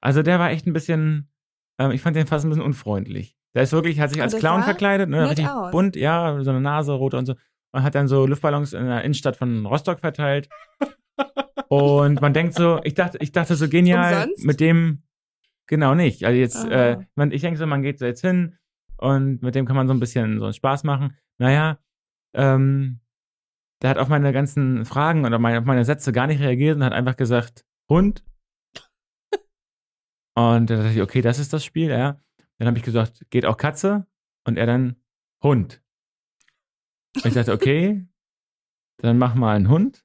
Also 0.00 0.22
der 0.22 0.38
war 0.38 0.50
echt 0.50 0.66
ein 0.66 0.72
bisschen, 0.72 1.32
ähm, 1.80 1.90
ich 1.90 2.00
fand 2.00 2.14
den 2.14 2.28
fast 2.28 2.44
ein 2.44 2.50
bisschen 2.50 2.64
unfreundlich. 2.64 3.36
Der 3.54 3.62
ist 3.62 3.72
wirklich, 3.72 3.98
hat 3.98 4.10
sich 4.10 4.22
als 4.22 4.32
das 4.32 4.40
Clown 4.40 4.60
sah 4.60 4.66
verkleidet, 4.66 5.08
ne? 5.08 5.28
Richtig 5.28 5.48
aus. 5.48 5.72
bunt, 5.72 5.96
ja, 5.96 6.42
so 6.42 6.50
eine 6.50 6.60
Nase, 6.60 6.92
rote 6.92 7.16
und 7.16 7.26
so. 7.26 7.34
Und 7.72 7.82
hat 7.82 7.94
dann 7.96 8.06
so 8.06 8.26
Luftballons 8.26 8.72
in 8.72 8.86
der 8.86 9.02
Innenstadt 9.02 9.36
von 9.36 9.66
Rostock 9.66 9.98
verteilt. 9.98 10.48
und 11.74 12.20
man 12.20 12.32
denkt 12.32 12.54
so, 12.54 12.80
ich 12.84 12.94
dachte, 12.94 13.18
ich 13.20 13.32
dachte 13.32 13.54
so 13.56 13.68
genial, 13.68 14.14
Umsonst? 14.14 14.44
mit 14.44 14.60
dem, 14.60 15.02
genau 15.66 15.94
nicht. 15.94 16.24
Also 16.24 16.38
jetzt, 16.38 16.64
äh, 16.64 16.98
man, 17.14 17.32
ich 17.32 17.42
denke 17.42 17.58
so, 17.58 17.66
man 17.66 17.82
geht 17.82 17.98
so 17.98 18.06
jetzt 18.06 18.20
hin 18.20 18.56
und 18.96 19.42
mit 19.42 19.54
dem 19.54 19.66
kann 19.66 19.76
man 19.76 19.86
so 19.86 19.94
ein 19.94 20.00
bisschen 20.00 20.38
so 20.38 20.44
einen 20.44 20.54
Spaß 20.54 20.84
machen. 20.84 21.16
Naja, 21.38 21.78
ähm, 22.34 23.00
der 23.82 23.90
hat 23.90 23.98
auf 23.98 24.08
meine 24.08 24.32
ganzen 24.32 24.84
Fragen 24.84 25.24
oder 25.24 25.38
meine, 25.38 25.58
auf 25.58 25.64
meine 25.64 25.84
Sätze 25.84 26.12
gar 26.12 26.26
nicht 26.26 26.40
reagiert 26.40 26.76
und 26.76 26.84
hat 26.84 26.92
einfach 26.92 27.16
gesagt, 27.16 27.64
Hund. 27.88 28.24
Und 30.36 30.70
dann 30.70 30.78
dachte 30.78 30.92
ich, 30.94 31.02
okay, 31.02 31.20
das 31.20 31.38
ist 31.38 31.52
das 31.52 31.64
Spiel, 31.64 31.90
ja. 31.90 32.18
Dann 32.58 32.68
habe 32.68 32.78
ich 32.78 32.84
gesagt, 32.84 33.26
geht 33.30 33.46
auch 33.46 33.56
Katze? 33.56 34.06
Und 34.46 34.56
er 34.56 34.66
dann, 34.66 34.96
Hund. 35.42 35.82
Und 37.16 37.26
ich 37.26 37.34
dachte, 37.34 37.52
okay, 37.52 38.06
dann 38.98 39.18
mach 39.18 39.34
mal 39.34 39.54
einen 39.54 39.68
Hund. 39.68 40.03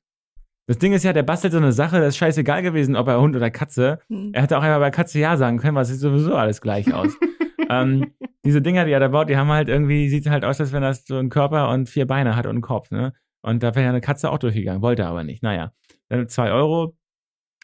Das 0.70 0.78
Ding 0.78 0.94
ist 0.94 1.04
ja, 1.04 1.14
der 1.14 1.24
bastelt 1.24 1.52
so 1.52 1.58
eine 1.58 1.72
Sache, 1.72 1.98
das 1.98 2.10
ist 2.10 2.18
scheißegal 2.18 2.62
gewesen, 2.62 2.96
ob 2.96 3.08
er 3.08 3.20
Hund 3.20 3.36
oder 3.36 3.50
Katze. 3.50 4.02
Hm. 4.08 4.30
Er 4.34 4.44
hätte 4.44 4.56
auch 4.56 4.62
einfach 4.62 4.78
bei 4.78 4.92
Katze 4.92 5.18
Ja 5.18 5.36
sagen 5.36 5.58
können, 5.58 5.74
weil 5.74 5.82
es 5.82 5.88
sieht 5.88 5.98
sowieso 5.98 6.36
alles 6.36 6.62
gleich 6.62 6.94
aus. 6.94 7.12
ähm, 7.72 8.14
diese 8.46 8.62
Dinger, 8.62 8.86
die 8.86 8.92
er 8.92 9.00
da 9.00 9.08
baut, 9.08 9.30
die 9.30 9.36
haben 9.36 9.50
halt 9.50 9.68
irgendwie, 9.68 10.08
sieht 10.10 10.30
halt 10.30 10.46
aus, 10.46 10.60
als 10.60 10.72
wenn 10.72 10.84
das 10.84 11.08
so 11.08 11.18
einen 11.18 11.32
Körper 11.32 11.70
und 11.70 11.90
vier 11.90 12.06
Beine 12.06 12.36
hat 12.36 12.46
und 12.46 12.52
einen 12.52 12.62
Kopf, 12.62 12.92
ne? 12.92 13.14
Und 13.42 13.64
da 13.64 13.74
wäre 13.74 13.86
ja 13.86 13.90
eine 13.90 14.00
Katze 14.00 14.30
auch 14.30 14.38
durchgegangen, 14.38 14.84
wollte 14.84 15.02
er 15.02 15.08
aber 15.08 15.24
nicht. 15.24 15.42
Naja, 15.42 15.74
dann 16.08 16.28
zwei 16.28 16.52
Euro. 16.52 16.96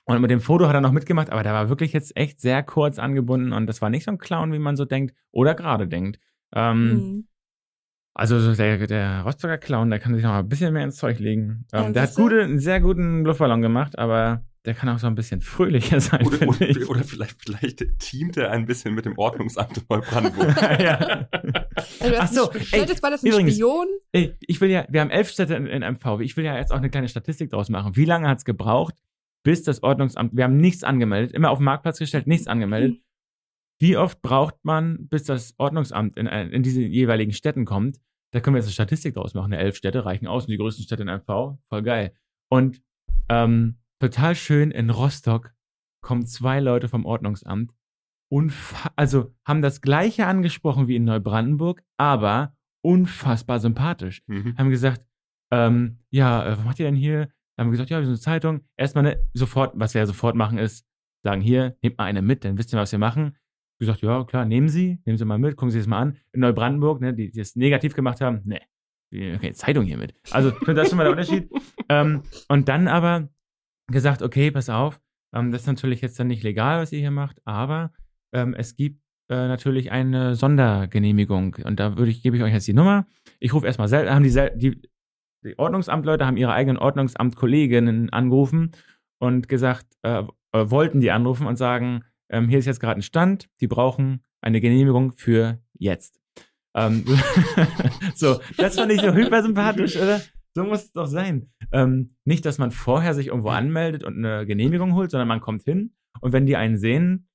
Und 0.06 0.20
mit 0.20 0.32
dem 0.32 0.42
Foto 0.42 0.68
hat 0.68 0.74
er 0.74 0.82
noch 0.82 0.92
mitgemacht, 0.92 1.30
aber 1.30 1.44
der 1.44 1.54
war 1.54 1.70
wirklich 1.70 1.94
jetzt 1.94 2.18
echt 2.18 2.42
sehr 2.42 2.64
kurz 2.64 2.98
angebunden 2.98 3.54
und 3.54 3.68
das 3.68 3.84
war 3.84 3.92
nicht 3.92 4.06
so 4.06 4.10
ein 4.10 4.18
Clown, 4.18 4.52
wie 4.52 4.58
man 4.58 4.78
so 4.78 4.86
denkt 4.86 5.14
oder 5.32 5.54
gerade 5.54 5.88
denkt. 5.88 6.20
Ähm, 6.56 6.90
Hm. 6.90 7.28
Also 8.18 8.40
so 8.40 8.54
der, 8.56 8.88
der 8.88 9.22
Rostocker 9.24 9.58
Clown, 9.58 9.90
der 9.90 10.00
kann 10.00 10.14
sich 10.16 10.24
noch 10.24 10.32
mal 10.32 10.40
ein 10.40 10.48
bisschen 10.48 10.74
mehr 10.74 10.86
ins 10.86 10.96
Zeug 10.96 11.20
legen. 11.20 11.66
Ähm, 11.74 11.84
Ja, 11.84 11.90
der 11.92 12.02
hat 12.04 12.16
gute, 12.16 12.42
einen 12.44 12.60
sehr 12.60 12.80
guten 12.80 13.26
Luftballon 13.26 13.62
gemacht, 13.62 14.00
aber 14.00 14.46
der 14.64 14.74
kann 14.74 14.88
auch 14.90 14.98
so 15.00 15.06
ein 15.08 15.16
bisschen 15.16 15.42
fröhlicher 15.42 16.00
sein, 16.00 16.26
Oder, 16.26 16.48
oder, 16.48 16.90
oder 16.90 17.04
vielleicht, 17.04 17.36
vielleicht 17.44 17.84
teamt 18.00 18.38
er 18.38 18.52
ein 18.52 18.66
bisschen 18.66 18.96
mit 18.96 19.04
dem 19.06 19.18
Ordnungsamt 19.18 19.84
Neubrandenburg. 19.90 20.56
ja. 20.80 21.28
Also, 22.00 22.16
Ach 22.20 22.28
so, 22.28 22.52
ey, 22.72 22.86
jetzt 22.86 23.04
war 23.04 23.12
das 23.12 23.22
ein 23.22 23.28
übrigens- 23.28 23.56
Spion. 23.56 23.88
Ey, 24.14 24.34
ich 24.40 24.62
will 24.62 24.70
ja, 24.72 24.86
wir 24.90 25.02
haben 25.02 25.10
elf 25.10 25.30
Städte 25.30 25.56
in, 25.56 25.68
in 25.68 25.82
MV. 25.84 26.22
Ich 26.22 26.38
will 26.38 26.46
ja 26.46 26.56
jetzt 26.58 26.72
auch 26.72 26.78
eine 26.78 26.90
kleine 26.90 27.10
Statistik 27.10 27.50
draus 27.50 27.68
machen. 27.70 27.96
Wie 27.98 28.06
lange 28.06 28.30
hat 28.30 28.38
es 28.38 28.46
gebraucht, 28.46 28.96
bis 29.44 29.62
das 29.64 29.84
Ordnungsamt, 29.84 30.32
wir 30.36 30.46
haben 30.46 30.56
nichts 30.58 30.84
angemeldet, 30.86 31.34
immer 31.34 31.50
auf 31.52 31.58
den 31.60 31.66
Marktplatz 31.66 32.00
gestellt, 32.00 32.28
nichts 32.28 32.48
angemeldet. 32.48 32.98
Wie 33.82 33.98
oft 33.98 34.22
braucht 34.22 34.56
man, 34.64 35.08
bis 35.08 35.24
das 35.24 35.54
Ordnungsamt 35.58 36.18
in, 36.18 36.28
ein- 36.28 36.52
in 36.52 36.64
diese 36.64 36.82
jeweiligen 36.82 37.34
Städten 37.34 37.66
kommt? 37.66 38.00
Da 38.32 38.40
können 38.40 38.56
wir 38.56 38.60
jetzt 38.60 38.68
eine 38.68 38.74
Statistik 38.74 39.14
draus 39.16 39.34
machen. 39.34 39.52
Ne, 39.52 39.58
Elf 39.58 39.76
Städte 39.76 40.06
reichen 40.06 40.28
aus 40.28 40.46
und 40.46 40.52
die 40.52 40.58
größten 40.58 40.84
Städte 40.86 41.04
in 41.04 41.10
MV. 41.10 41.58
Voll 41.70 41.84
geil. 41.84 42.14
Und 42.50 42.82
ähm, 43.30 43.78
total 44.00 44.36
schön 44.36 44.72
in 44.72 44.90
Rostock 44.90 45.54
kommen 46.02 46.26
zwei 46.26 46.60
Leute 46.60 46.88
vom 46.88 47.06
Ordnungsamt 47.06 47.72
unfa 48.32 48.92
also 48.96 49.34
haben 49.48 49.62
das 49.62 49.82
gleiche 49.82 50.26
angesprochen 50.26 50.88
wie 50.88 50.96
in 50.96 51.04
Neubrandenburg, 51.06 51.84
aber 51.98 52.56
unfassbar 52.84 53.60
sympathisch. 53.60 54.24
Mhm. 54.28 54.58
Haben 54.58 54.70
gesagt, 54.72 55.06
ähm, 55.52 56.00
ja, 56.10 56.46
äh, 56.46 56.58
was 56.58 56.66
macht 56.66 56.80
ihr 56.80 56.86
denn 56.86 56.96
hier? 56.96 57.30
Haben 57.58 57.72
gesagt, 57.72 57.90
ja, 57.90 57.98
wir 58.00 58.06
sind 58.06 58.14
eine 58.14 58.20
Zeitung. 58.20 58.62
Erstmal 58.78 59.04
ne, 59.04 59.30
sofort, 59.34 59.74
was 59.76 59.94
wir 59.94 60.02
ja 60.02 60.08
sofort 60.08 60.36
machen, 60.36 60.58
ist 60.58 60.86
sagen, 61.24 61.42
hier, 61.42 61.78
nehmt 61.82 61.98
mal 61.98 62.06
eine 62.06 62.22
mit, 62.22 62.44
dann 62.44 62.58
wisst 62.58 62.74
ihr, 62.74 62.80
was 62.80 62.92
wir 62.92 63.00
machen. 63.00 63.36
Gesagt, 63.80 64.02
ja, 64.02 64.24
klar, 64.24 64.46
nehmen 64.46 64.70
Sie, 64.70 65.00
nehmen 65.06 65.18
Sie 65.18 65.26
mal 65.26 65.38
mit, 65.38 65.58
gucken 65.58 65.72
Sie 65.72 65.80
es 65.80 65.88
mal 65.88 66.00
an. 66.00 66.18
In 66.32 66.40
Neubrandenburg, 66.42 67.02
ne, 67.02 67.14
die, 67.14 67.32
die 67.32 67.40
es 67.40 67.56
negativ 67.56 67.94
gemacht 67.94 68.22
haben, 68.22 68.42
ne, 68.46 68.62
keine 69.12 69.54
Zeitung 69.54 69.86
hier 69.86 69.98
mit. 69.98 70.14
Also, 70.32 70.52
das 70.52 70.90
schon 70.90 70.98
mal 70.98 71.04
der 71.04 71.12
Unterschied. 71.12 71.50
ähm, 71.90 72.24
und 72.48 72.70
dann 72.70 72.88
aber 72.88 73.30
gesagt, 73.88 74.22
okay, 74.22 74.52
pass 74.52 74.70
auf, 74.70 75.00
ähm, 75.34 75.52
das 75.52 75.62
ist 75.62 75.68
natürlich 75.68 76.02
jetzt 76.02 76.20
dann 76.20 76.28
nicht 76.28 76.44
legal, 76.44 76.82
was 76.82 76.92
ihr 76.92 77.00
hier 77.00 77.12
macht, 77.12 77.42
aber 77.46 77.94
ähm, 78.34 78.54
es 78.54 78.76
gibt 78.76 79.02
äh, 79.30 79.48
natürlich 79.48 79.92
eine 79.92 80.36
Sondergenehmigung. 80.36 81.58
Und 81.64 81.80
da 81.80 81.98
würde 81.98 82.12
ich, 82.12 82.22
gebe 82.22 82.38
ich 82.38 82.44
euch 82.44 82.54
jetzt 82.54 82.68
die 82.68 82.74
Nummer. 82.74 83.08
Ich 83.40 83.54
rufe 83.54 83.66
erstmal 83.66 83.88
selber, 83.88 84.14
haben 84.14 84.24
die, 84.24 84.50
die, 84.56 84.82
die 85.44 85.60
Ordnungsamtleute 85.60 86.26
haben 86.26 86.38
ihre 86.38 86.54
eigenen 86.54 86.78
Ordnungsamtkolleginnen 86.78 88.12
angerufen 88.12 88.72
und 89.20 89.48
gesagt, 89.48 89.88
äh, 90.04 90.24
wollten 90.54 91.02
die 91.02 91.12
anrufen 91.12 91.48
und 91.48 91.58
sagen, 91.58 92.04
ähm, 92.30 92.50
hier 92.50 92.60
ist 92.60 92.66
jetzt 92.66 92.80
gerade 92.80 93.00
ein 93.00 93.04
Stand, 93.04 93.50
die 93.62 93.68
brauchen 93.68 94.24
eine 94.42 94.62
Genehmigung 94.62 95.12
für 95.14 95.60
jetzt. 95.78 96.20
Ähm, 96.76 97.06
so, 98.16 98.40
das 98.58 98.76
fand 98.76 98.92
ich 98.92 99.02
so 99.02 99.14
hyper 99.14 99.42
sympathisch, 99.44 99.96
oder? 99.98 100.22
So 100.54 100.64
muss 100.64 100.84
es 100.86 100.92
doch 100.94 101.08
sein. 101.08 101.50
Ähm, 101.72 102.16
nicht, 102.24 102.46
dass 102.46 102.58
man 102.58 102.72
vorher 102.72 103.14
sich 103.14 103.28
irgendwo 103.28 103.50
anmeldet 103.50 104.04
und 104.04 104.18
eine 104.18 104.46
Genehmigung 104.46 104.94
holt, 104.94 105.12
sondern 105.12 105.28
man 105.28 105.42
kommt 105.42 105.64
hin 105.64 105.94
und 106.22 106.32
wenn 106.34 106.46
die 106.46 106.56
einen 106.56 106.78
sehen, 106.78 107.28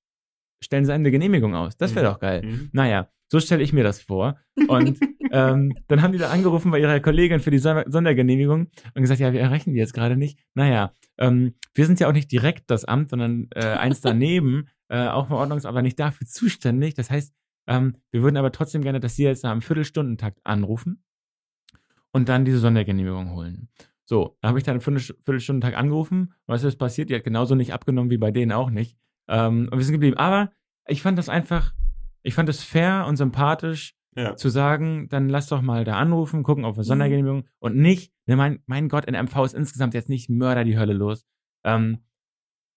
stellen 0.63 0.85
sie 0.85 0.93
einem 0.93 1.03
eine 1.03 1.11
Genehmigung 1.11 1.55
aus. 1.55 1.77
Das 1.77 1.95
wäre 1.95 2.07
Mhm. 2.07 2.13
doch 2.13 2.21
geil. 2.21 2.43
Mhm. 2.45 2.69
Naja, 2.73 3.09
so 3.29 3.41
stelle 3.41 3.63
ich 3.63 3.73
mir 3.73 3.85
das 3.85 4.01
vor. 4.03 4.39
Und 4.69 4.99
ähm, 5.33 5.75
dann 5.89 6.03
haben 6.03 6.13
die 6.13 6.19
da 6.19 6.31
angerufen 6.31 6.71
bei 6.71 6.81
ihrer 6.81 7.01
Kollegin 7.01 7.41
für 7.41 7.51
die 7.51 7.59
Sonder 7.59 7.85
Sondergenehmigung 7.89 8.69
und 8.95 9.01
gesagt, 9.03 9.21
ja, 9.21 9.33
wir 9.33 9.41
erreichen 9.41 9.73
die 9.73 9.79
jetzt 9.79 9.95
gerade 9.95 10.17
nicht. 10.17 10.39
Naja, 10.55 10.93
ähm, 11.19 11.55
wir 11.75 11.87
sind 11.87 12.01
ja 12.01 12.09
auch 12.09 12.13
nicht 12.13 12.33
direkt 12.33 12.71
das 12.71 12.85
Amt, 12.85 13.11
sondern 13.11 13.49
äh, 13.55 13.65
eins 13.65 14.01
daneben, 14.03 14.69
äh, 14.91 15.07
auch 15.09 15.29
vom 15.29 15.37
Ordnungsamt, 15.37 15.71
aber 15.71 15.83
nicht 15.83 15.99
dafür 15.99 16.27
zuständig. 16.27 16.95
Das 16.95 17.11
heißt, 17.11 17.33
ähm, 17.67 17.97
wir 18.11 18.23
würden 18.23 18.37
aber 18.37 18.53
trotzdem 18.53 18.83
gerne, 18.83 19.01
dass 19.01 19.17
Sie 19.17 19.25
jetzt 19.25 19.45
nach 19.45 19.53
einem 19.53 19.63
Viertelstundentakt 19.63 20.41
anrufen 20.45 21.03
und 22.13 22.29
dann 22.29 22.45
diese 22.45 22.59
Sondergenehmigung 22.59 23.33
holen. 23.35 23.69
So, 24.05 24.37
da 24.41 24.49
habe 24.49 24.59
ich 24.59 24.65
dann 24.65 24.73
einen 24.75 24.81
Viertel 24.81 25.01
Viertelstundentag 25.25 25.77
angerufen 25.77 26.35
was 26.47 26.65
ist 26.65 26.77
passiert? 26.77 27.11
Die 27.11 27.15
hat 27.15 27.23
genauso 27.25 27.55
nicht 27.55 27.73
abgenommen 27.73 28.11
wie 28.11 28.19
bei 28.19 28.33
denen 28.33 28.51
auch 28.53 28.71
nicht. 28.71 28.97
Ähm, 29.29 29.69
und 29.71 29.79
wir 29.79 29.85
sind 29.85 29.93
geblieben. 29.95 30.17
Aber 30.17 30.51
ich 30.89 31.03
fand 31.03 31.17
das 31.17 31.29
einfach, 31.29 31.73
ich 32.23 32.35
fand 32.35 32.49
es 32.49 32.65
fair 32.65 33.07
und 33.07 33.17
sympathisch, 33.17 33.95
Ja. 34.17 34.35
zu 34.35 34.49
sagen, 34.49 35.09
dann 35.09 35.29
lass 35.29 35.47
doch 35.47 35.63
mal 35.63 35.85
da 35.85 35.97
anrufen, 35.97 36.43
gucken 36.43 36.65
auf 36.65 36.75
eine 36.75 36.83
Sondergenehmigung 36.83 37.47
und 37.61 37.77
nicht, 37.77 38.13
ne, 38.27 38.35
mein, 38.35 38.59
mein 38.67 38.89
Gott, 38.89 39.05
in 39.05 39.15
MV 39.15 39.45
ist 39.45 39.55
insgesamt 39.55 39.95
jetzt 39.95 40.09
nicht 40.09 40.29
Mörder 40.29 40.65
die 40.65 40.77
Hölle 40.77 40.95
los. 40.95 41.25
Ähm, 41.63 41.99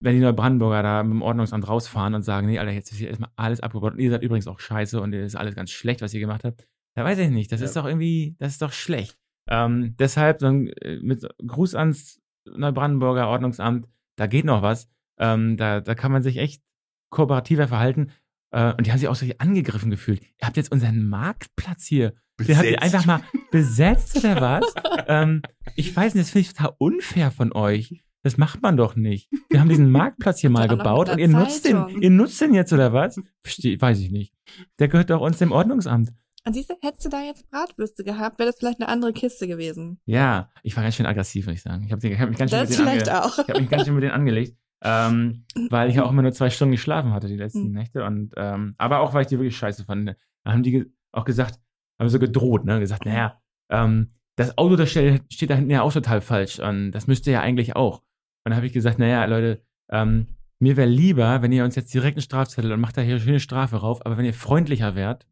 wenn 0.04 0.16
die 0.16 0.22
Neubrandenburger 0.22 0.84
da 0.84 1.04
mit 1.04 1.14
dem 1.14 1.22
Ordnungsamt 1.22 1.68
rausfahren 1.68 2.14
und 2.14 2.24
sagen, 2.24 2.48
nee, 2.48 2.60
Alter, 2.60 2.72
jetzt 2.72 2.92
ist 2.92 2.98
hier 2.98 3.08
erstmal 3.10 3.30
alles 3.36 3.62
abgebaut 3.62 3.94
und 3.94 4.00
ihr 4.00 4.12
seid 4.12 4.22
übrigens 4.22 4.48
auch 4.48 4.60
scheiße 4.60 5.00
und 5.02 5.14
ihr 5.14 5.24
ist 5.24 5.36
alles 5.36 5.56
ganz 5.56 5.72
schlecht, 5.72 6.02
was 6.02 6.14
ihr 6.14 6.20
gemacht 6.20 6.44
habt. 6.44 6.68
Da 6.96 7.04
weiß 7.04 7.18
ich 7.20 7.30
nicht, 7.30 7.52
das 7.52 7.62
Ja. 7.62 7.66
ist 7.66 7.76
doch 7.76 7.86
irgendwie, 7.86 8.36
das 8.40 8.54
ist 8.54 8.62
doch 8.62 8.74
schlecht. 8.74 9.18
Ähm, 9.50 9.96
deshalb 9.98 10.40
dann 10.40 10.68
äh, 10.68 11.00
mit 11.02 11.26
Gruß 11.46 11.76
ans 11.76 12.22
Neubrandenburger 12.46 13.28
Ordnungsamt, 13.28 13.88
da 14.18 14.28
geht 14.28 14.46
noch 14.46 14.62
was. 14.62 14.90
Ähm, 15.20 15.58
da, 15.58 15.80
da 15.82 15.96
kann 15.96 16.12
man 16.12 16.22
sich 16.22 16.38
echt 16.38 16.62
kooperativer 17.10 17.68
verhalten. 17.68 18.12
Äh, 18.52 18.74
und 18.74 18.86
die 18.86 18.92
haben 18.92 19.00
sich 19.00 19.08
auch 19.08 19.16
so 19.16 19.26
angegriffen 19.38 19.90
gefühlt. 19.90 20.22
Ihr 20.22 20.48
habt 20.48 20.58
jetzt 20.58 20.72
unseren 20.72 21.08
Marktplatz 21.08 21.86
hier. 21.86 22.14
Den 22.40 22.58
habt 22.58 22.66
ihr 22.66 22.78
Besetzt. 22.78 22.84
einfach 22.84 23.06
mal 23.06 23.22
besetzt 23.52 24.18
oder 24.18 24.42
was? 24.42 24.74
ähm, 25.08 25.42
ich 25.76 25.96
weiß 25.96 26.14
nicht, 26.16 26.26
das 26.26 26.32
finde 26.32 26.48
ich 26.48 26.54
total 26.54 26.76
unfair 26.80 27.32
von 27.32 27.54
euch. 27.54 28.04
Das 28.24 28.38
macht 28.38 28.62
man 28.62 28.78
doch 28.78 28.96
nicht. 28.96 29.30
Wir 29.50 29.60
haben 29.60 29.70
diesen 29.70 29.92
Marktplatz 29.92 30.40
hier 30.40 30.50
mal 30.50 30.68
gebaut 30.68 31.10
und 31.10 31.18
ihr 31.20 31.28
nutzt 31.28 31.66
den, 31.66 31.76
Zeitung. 31.78 32.02
ihr 32.02 32.10
nutzt 32.10 32.40
den 32.42 32.54
jetzt 32.54 32.72
oder 32.74 32.94
was? 32.94 33.20
Versteh, 33.44 33.80
weiß 33.80 34.00
ich 34.00 34.12
nicht. 34.12 34.34
Der 34.80 34.88
gehört 34.88 35.10
doch 35.10 35.22
uns 35.22 35.38
dem 35.40 35.52
Ordnungsamt. 35.52 36.12
Und 36.46 36.54
siehst 36.54 36.70
du, 36.70 36.76
hättest 36.82 37.06
du 37.06 37.10
da 37.10 37.22
jetzt 37.22 37.50
Bratwürste 37.50 38.04
gehabt, 38.04 38.38
wäre 38.40 38.48
das 38.50 38.58
vielleicht 38.60 38.80
eine 38.82 38.90
andere 38.90 39.14
Kiste 39.14 39.48
gewesen. 39.48 40.00
Ja, 40.06 40.50
ich 40.62 40.76
war 40.76 40.84
ganz 40.84 40.96
schön 40.96 41.06
aggressiv, 41.06 41.46
muss 41.48 41.56
ich 41.56 41.62
sagen. 41.62 41.84
Ich 41.86 41.92
habe 41.94 42.20
hab 42.20 42.30
mich 42.30 42.38
ganz 42.38 42.52
schön 42.52 42.60
Das 42.60 42.70
mit 42.70 42.80
denen 42.80 42.88
vielleicht 42.90 43.10
ange- 43.10 43.22
auch. 43.24 43.38
Ich 43.40 43.48
habe 43.50 43.62
mich 43.62 43.70
ganz 43.70 43.86
schön 43.86 43.94
mit 43.96 44.04
denen 44.04 44.14
angelegt, 44.14 44.58
ähm, 44.84 45.46
weil 45.70 45.90
ich 45.90 45.96
ja 45.96 46.04
auch 46.04 46.12
immer 46.12 46.22
nur 46.22 46.34
zwei 46.34 46.50
Stunden 46.50 46.74
geschlafen 46.74 47.14
hatte 47.14 47.28
die 47.28 47.38
letzten 47.38 47.68
Mhm. 47.68 47.74
Nächte 47.74 48.04
und 48.04 48.34
ähm, 48.36 48.74
aber 48.78 49.00
auch 49.00 49.14
weil 49.14 49.22
ich 49.22 49.28
die 49.28 49.38
wirklich 49.40 49.56
scheiße 49.58 49.86
fand. 49.86 50.16
Da 50.44 50.52
haben 50.52 50.64
die 50.64 50.72
ge 50.72 50.86
auch 51.14 51.24
gesagt, 51.26 51.60
haben 52.00 52.10
so 52.10 52.20
gedroht, 52.20 52.66
ne, 52.66 52.80
gesagt, 52.80 53.06
naja, 53.06 53.40
ähm, 53.70 54.12
das 54.36 54.58
Auto 54.58 54.76
das 54.76 54.90
steht, 54.92 55.24
steht 55.32 55.50
da 55.50 55.56
hinten 55.56 55.70
ja 55.72 55.82
auch 55.84 55.94
total 55.94 56.20
falsch 56.22 56.60
und 56.60 56.92
das 56.92 57.08
müsste 57.08 57.32
ja 57.32 57.40
eigentlich 57.42 57.76
auch. 57.78 58.02
Und 58.44 58.52
dann 58.52 58.56
habe 58.56 58.68
ich 58.68 58.74
gesagt, 58.74 59.00
naja, 59.00 59.26
Leute, 59.26 59.62
ähm, 59.90 60.28
mir 60.60 60.78
wäre 60.78 60.90
lieber, 60.90 61.42
wenn 61.42 61.52
ihr 61.52 61.64
uns 61.64 61.76
jetzt 61.76 61.94
direkt 61.94 62.18
einen 62.18 62.24
Strafzettel 62.24 62.72
und 62.72 62.80
macht 62.80 62.98
da 62.98 63.02
hier 63.02 63.16
eine 63.16 63.24
schöne 63.24 63.40
Strafe 63.40 63.78
rauf, 63.78 64.06
aber 64.06 64.18
wenn 64.18 64.26
ihr 64.26 64.34
freundlicher 64.34 64.96
wärt 64.96 65.28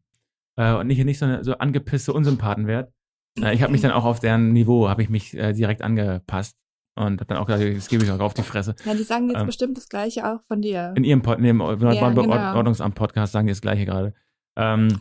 äh, 0.56 0.74
und 0.74 0.86
nicht, 0.86 1.02
nicht 1.04 1.18
so, 1.18 1.24
eine, 1.24 1.44
so 1.44 1.54
angepisste 1.58 2.12
Unsympathen 2.12 2.66
wärt, 2.66 2.92
äh, 3.40 3.54
ich 3.54 3.62
habe 3.62 3.72
mich 3.72 3.80
dann 3.80 3.92
auch 3.92 4.04
auf 4.04 4.20
deren 4.20 4.52
Niveau, 4.52 4.88
habe 4.88 5.02
ich 5.02 5.08
mich 5.08 5.34
äh, 5.34 5.52
direkt 5.52 5.82
angepasst 5.82 6.56
und 6.94 7.20
habe 7.20 7.26
dann 7.26 7.38
auch 7.38 7.46
gesagt, 7.46 7.76
das 7.76 7.88
gebe 7.88 8.04
ich 8.04 8.10
auch 8.10 8.20
auf 8.20 8.34
die 8.34 8.42
Fresse. 8.42 8.74
Ja, 8.84 8.94
die 8.94 9.02
sagen 9.02 9.28
jetzt 9.28 9.40
Ähm, 9.40 9.46
bestimmt 9.46 9.76
das 9.78 9.88
Gleiche 9.88 10.30
auch 10.30 10.42
von 10.42 10.60
dir. 10.60 10.92
In 10.96 11.04
ihrem 11.04 11.22
Pod, 11.22 11.38
in 11.38 11.44
dem 11.44 11.58
Nordbrandenburg 11.58 12.26
genau. 12.26 12.56
Ordnungsamt-Podcast 12.56 13.32
sagen 13.32 13.46
die 13.46 13.52
das 13.52 13.62
Gleiche 13.62 13.86
gerade. 13.86 14.14
Ähm, 14.56 15.00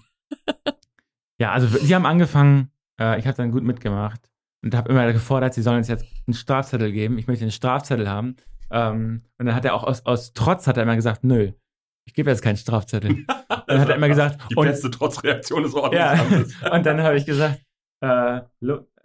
ja, 1.38 1.51
also 1.51 1.67
sie 1.67 1.93
haben 1.93 2.05
angefangen, 2.05 2.71
äh, 2.99 3.19
ich 3.19 3.27
habe 3.27 3.35
dann 3.35 3.51
gut 3.51 3.63
mitgemacht 3.63 4.30
und 4.63 4.75
habe 4.75 4.89
immer 4.89 5.11
gefordert, 5.11 5.53
sie 5.53 5.61
sollen 5.61 5.77
uns 5.77 5.88
jetzt 5.88 6.05
einen 6.27 6.33
Strafzettel 6.33 6.91
geben. 6.91 7.17
Ich 7.17 7.27
möchte 7.27 7.43
einen 7.43 7.51
Strafzettel 7.51 8.09
haben. 8.09 8.35
Ähm, 8.69 9.23
und 9.38 9.45
dann 9.45 9.55
hat 9.55 9.65
er 9.65 9.73
auch 9.73 9.83
aus, 9.83 10.05
aus 10.05 10.33
Trotz 10.33 10.67
hat 10.67 10.77
er 10.77 10.83
immer 10.83 10.95
gesagt, 10.95 11.23
nö. 11.23 11.51
ich 12.05 12.13
gebe 12.13 12.29
jetzt 12.29 12.41
keinen 12.41 12.57
Strafzettel. 12.57 13.25
Dann 13.67 13.79
hat 13.79 13.89
er 13.89 13.95
immer 13.95 14.07
gesagt, 14.07 14.41
Die 14.49 14.55
und, 14.55 14.65
beste 14.65 14.89
Trotzreaktion 14.91 15.63
des 15.63 15.73
ja, 15.73 15.79
Ordnungsamtes. 15.79 16.55
und 16.71 16.85
dann 16.85 17.01
habe 17.01 17.17
ich 17.17 17.25
gesagt, 17.25 17.61
äh, 18.01 18.41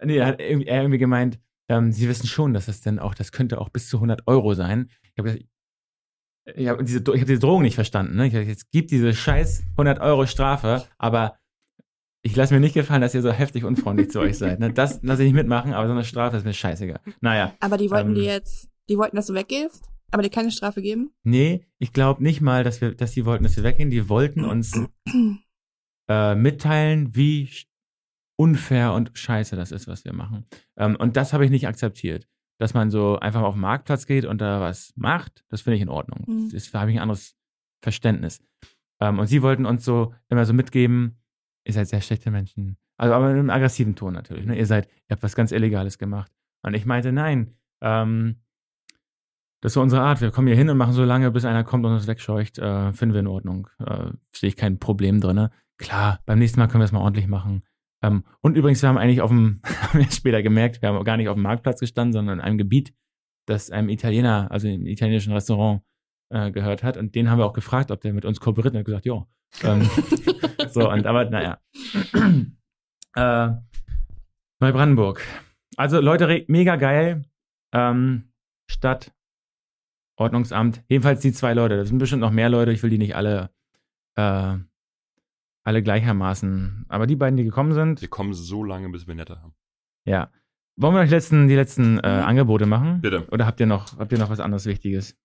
nee, 0.03 0.17
er 0.17 0.27
hat 0.27 0.39
irgendwie, 0.39 0.67
er 0.67 0.81
irgendwie 0.81 0.99
gemeint, 0.99 1.39
ähm, 1.69 1.91
Sie 1.91 2.07
wissen 2.07 2.27
schon, 2.27 2.53
dass 2.53 2.67
das 2.67 2.81
dann 2.81 2.99
auch, 2.99 3.13
das 3.13 3.31
könnte 3.31 3.59
auch 3.59 3.69
bis 3.69 3.89
zu 3.89 3.97
100 3.97 4.27
Euro 4.27 4.53
sein. 4.53 4.89
Ich 5.13 5.19
habe 5.19 5.39
ich 6.55 6.67
habe 6.69 6.81
diese, 6.83 6.99
ich 6.99 7.21
hab 7.21 7.27
diese 7.27 7.39
Drohung 7.39 7.61
nicht 7.61 7.75
verstanden. 7.75 8.15
Ne? 8.15 8.27
Ich 8.27 8.33
hab, 8.33 8.39
gesagt, 8.39 8.59
jetzt 8.59 8.71
gibt 8.71 8.91
diese 8.91 9.13
scheiß 9.13 9.63
100 9.71 9.99
Euro 9.99 10.25
Strafe, 10.25 10.85
aber 10.97 11.37
ich 12.23 12.35
lasse 12.35 12.53
mir 12.53 12.59
nicht 12.59 12.73
gefallen, 12.73 13.01
dass 13.01 13.15
ihr 13.15 13.21
so 13.21 13.31
heftig 13.31 13.63
unfreundlich 13.63 14.09
zu 14.09 14.19
euch 14.19 14.37
seid. 14.37 14.59
Ne? 14.59 14.73
Das 14.73 15.01
lasse 15.03 15.23
ich 15.23 15.27
nicht 15.27 15.35
mitmachen, 15.41 15.73
aber 15.73 15.87
so 15.87 15.93
eine 15.93 16.03
Strafe 16.03 16.37
ist 16.37 16.45
mir 16.45 16.53
scheißegal. 16.53 16.99
Naja, 17.21 17.53
Aber 17.59 17.77
die 17.77 17.89
wollten 17.89 18.09
Ähm. 18.09 18.15
dir 18.15 18.25
jetzt, 18.25 18.69
die 18.89 18.97
wollten, 18.97 19.15
dass 19.15 19.27
du 19.27 19.33
weggehst, 19.33 19.85
aber 20.11 20.23
dir 20.23 20.29
keine 20.29 20.51
Strafe 20.51 20.81
geben? 20.81 21.11
nee, 21.23 21.65
ich 21.79 21.93
glaube 21.93 22.23
nicht 22.23 22.41
mal, 22.41 22.63
dass 22.63 22.81
wir, 22.81 22.95
dass 22.95 23.11
die 23.11 23.25
wollten, 23.25 23.43
dass 23.43 23.55
wir 23.55 23.63
weggehen. 23.63 23.89
Die 23.89 24.09
wollten 24.09 24.43
uns 24.45 24.73
äh, 26.09 26.35
mitteilen, 26.35 27.15
wie 27.15 27.49
unfair 28.39 28.93
und 28.93 29.11
scheiße 29.17 29.55
das 29.55 29.71
ist, 29.71 29.87
was 29.87 30.05
wir 30.05 30.13
machen. 30.13 30.45
Ähm, 30.77 30.95
und 30.95 31.17
das 31.17 31.33
habe 31.33 31.45
ich 31.45 31.51
nicht 31.51 31.67
akzeptiert. 31.67 32.27
Dass 32.59 32.73
man 32.73 32.89
so 32.89 33.19
einfach 33.19 33.41
auf 33.43 33.53
den 33.53 33.61
Marktplatz 33.61 34.07
geht 34.07 34.25
und 34.25 34.41
da 34.41 34.59
was 34.59 34.91
macht, 34.95 35.45
das 35.49 35.61
finde 35.61 35.75
ich 35.75 35.81
in 35.83 35.89
Ordnung. 35.89 36.23
Mhm. 36.27 36.49
Das 36.51 36.73
habe 36.73 36.89
ich 36.91 36.97
ein 36.97 37.03
anderes 37.03 37.35
Verständnis. 37.83 38.41
Ähm, 38.99 39.19
und 39.19 39.27
sie 39.27 39.43
wollten 39.43 39.65
uns 39.67 39.85
so 39.85 40.13
immer 40.29 40.45
so 40.45 40.53
mitgeben, 40.53 41.19
ihr 41.67 41.73
seid 41.73 41.87
sehr 41.87 42.01
schlechte 42.01 42.31
Menschen. 42.31 42.77
Also 42.97 43.13
aber 43.13 43.29
in 43.29 43.37
einem 43.37 43.49
aggressiven 43.49 43.95
Ton 43.95 44.13
natürlich. 44.13 44.45
Ne? 44.45 44.57
Ihr 44.57 44.65
seid, 44.65 44.87
ihr 44.87 45.11
habt 45.11 45.23
was 45.23 45.35
ganz 45.35 45.51
Illegales 45.51 45.97
gemacht. 45.97 46.31
Und 46.63 46.73
ich 46.73 46.85
meinte, 46.85 47.11
nein, 47.11 47.55
ähm, 47.81 48.41
das 49.61 49.71
ist 49.71 49.73
so 49.73 49.81
unsere 49.81 50.01
Art. 50.01 50.21
Wir 50.21 50.31
kommen 50.31 50.47
hier 50.47 50.55
hin 50.55 50.69
und 50.69 50.77
machen 50.77 50.93
so 50.93 51.03
lange, 51.03 51.31
bis 51.31 51.45
einer 51.45 51.63
kommt 51.63 51.85
und 51.85 51.91
uns 51.91 52.07
wegscheucht. 52.07 52.59
Äh, 52.59 52.93
finden 52.93 53.13
wir 53.13 53.19
in 53.19 53.27
Ordnung. 53.27 53.67
Äh, 53.79 54.11
sehe 54.35 54.49
ich 54.49 54.55
kein 54.55 54.79
Problem 54.79 55.19
drin. 55.19 55.49
Klar, 55.77 56.19
beim 56.25 56.39
nächsten 56.39 56.59
Mal 56.59 56.67
können 56.67 56.81
wir 56.81 56.85
es 56.85 56.91
mal 56.91 57.01
ordentlich 57.01 57.27
machen. 57.27 57.63
Ähm, 58.03 58.23
und 58.41 58.55
übrigens, 58.55 58.81
wir 58.81 58.89
haben 58.89 58.97
eigentlich 58.97 59.21
auf 59.21 59.29
dem, 59.29 59.61
haben 59.81 59.99
wir 59.99 60.11
später 60.11 60.41
gemerkt, 60.41 60.81
wir 60.81 60.89
haben 60.89 61.03
gar 61.03 61.17
nicht 61.17 61.29
auf 61.29 61.35
dem 61.35 61.43
Marktplatz 61.43 61.79
gestanden, 61.79 62.13
sondern 62.13 62.39
in 62.39 62.45
einem 62.45 62.57
Gebiet, 62.57 62.93
das 63.47 63.71
einem 63.71 63.89
Italiener, 63.89 64.51
also 64.51 64.67
im 64.67 64.85
italienischen 64.85 65.33
Restaurant, 65.33 65.81
äh, 66.29 66.51
gehört 66.51 66.83
hat. 66.83 66.97
Und 66.97 67.15
den 67.15 67.29
haben 67.29 67.39
wir 67.39 67.45
auch 67.45 67.53
gefragt, 67.53 67.91
ob 67.91 68.01
der 68.01 68.13
mit 68.13 68.25
uns 68.25 68.39
kooperiert. 68.39 68.73
Und 68.73 68.79
hat 68.79 68.85
gesagt, 68.85 69.05
ja. 69.05 69.25
Ähm, 69.63 69.89
so, 70.69 70.89
und 70.91 71.05
aber, 71.05 71.25
naja. 71.29 71.59
äh, 73.15 73.49
Neubrandenburg. 74.59 75.21
Also 75.75 75.99
Leute, 75.99 76.45
mega 76.47 76.75
geil. 76.75 77.23
Ähm, 77.73 78.31
Stadt, 78.69 79.13
Ordnungsamt, 80.17 80.83
jedenfalls 80.89 81.21
die 81.21 81.31
zwei 81.31 81.53
Leute. 81.53 81.77
Das 81.77 81.89
sind 81.89 81.97
bestimmt 81.99 82.21
noch 82.21 82.31
mehr 82.31 82.49
Leute, 82.49 82.71
ich 82.71 82.81
will 82.83 82.89
die 82.89 82.97
nicht 82.97 83.15
alle, 83.15 83.51
äh, 84.15 84.55
alle 85.63 85.83
gleichermaßen. 85.83 86.85
Aber 86.89 87.05
die 87.07 87.15
beiden, 87.15 87.37
die 87.37 87.43
gekommen 87.43 87.73
sind, 87.73 88.01
Wir 88.01 88.07
kommen 88.09 88.33
so 88.33 88.63
lange, 88.63 88.89
bis 88.89 89.07
wir 89.07 89.15
netter 89.15 89.41
haben. 89.41 89.53
ja. 90.05 90.31
Wollen 90.79 90.93
wir 90.93 90.99
noch 91.01 91.07
die 91.07 91.15
letzten, 91.15 91.47
die 91.47 91.55
letzten 91.55 91.97
äh, 92.01 92.17
Mhm. 92.21 92.25
Angebote 92.27 92.67
machen? 92.67 93.01
Bitte. 93.01 93.27
Oder 93.31 93.47
habt 93.47 93.59
ihr 93.59 93.65
noch, 93.65 93.97
habt 93.97 94.11
ihr 94.11 94.19
noch 94.19 94.29
was 94.29 94.39
anderes 94.39 94.67
Wichtiges? 94.67 95.17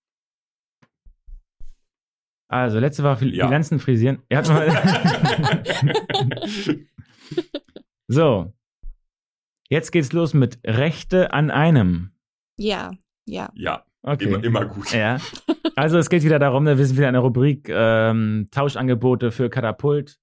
Also, 2.47 2.79
letzte 2.79 3.03
war 3.03 3.21
Ja. 3.23 3.47
Bilanzen 3.47 3.79
frisieren. 3.79 4.19
Ihr 4.29 4.37
habt 4.37 4.49
mal 4.49 5.63
so. 8.07 8.53
Jetzt 9.69 9.91
geht's 9.91 10.13
los 10.13 10.33
mit 10.33 10.59
Rechte 10.65 11.33
an 11.33 11.49
einem. 11.49 12.11
Ja, 12.57 12.91
ja. 13.25 13.49
Ja, 13.55 13.85
Okay. 14.03 14.25
immer, 14.25 14.43
immer 14.43 14.65
gut. 14.65 14.91
Ja. 14.93 15.17
Also 15.75 15.97
es 15.97 16.09
geht 16.09 16.23
wieder 16.23 16.37
darum, 16.37 16.65
wir 16.65 16.75
sind 16.85 16.97
wieder 16.97 17.07
in 17.07 17.13
der 17.13 17.21
Rubrik 17.21 17.69
ähm, 17.69 18.49
Tauschangebote 18.51 19.31
für 19.31 19.49
Katapult. 19.49 20.19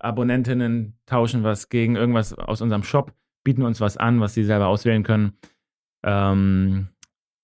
Abonnentinnen 0.00 0.98
tauschen 1.06 1.44
was 1.44 1.68
gegen 1.68 1.94
irgendwas 1.96 2.34
aus 2.34 2.60
unserem 2.60 2.82
Shop, 2.82 3.12
bieten 3.44 3.62
uns 3.62 3.80
was 3.80 3.96
an, 3.96 4.20
was 4.20 4.34
sie 4.34 4.44
selber 4.44 4.66
auswählen 4.66 5.02
können. 5.04 5.38
Ähm, 6.02 6.88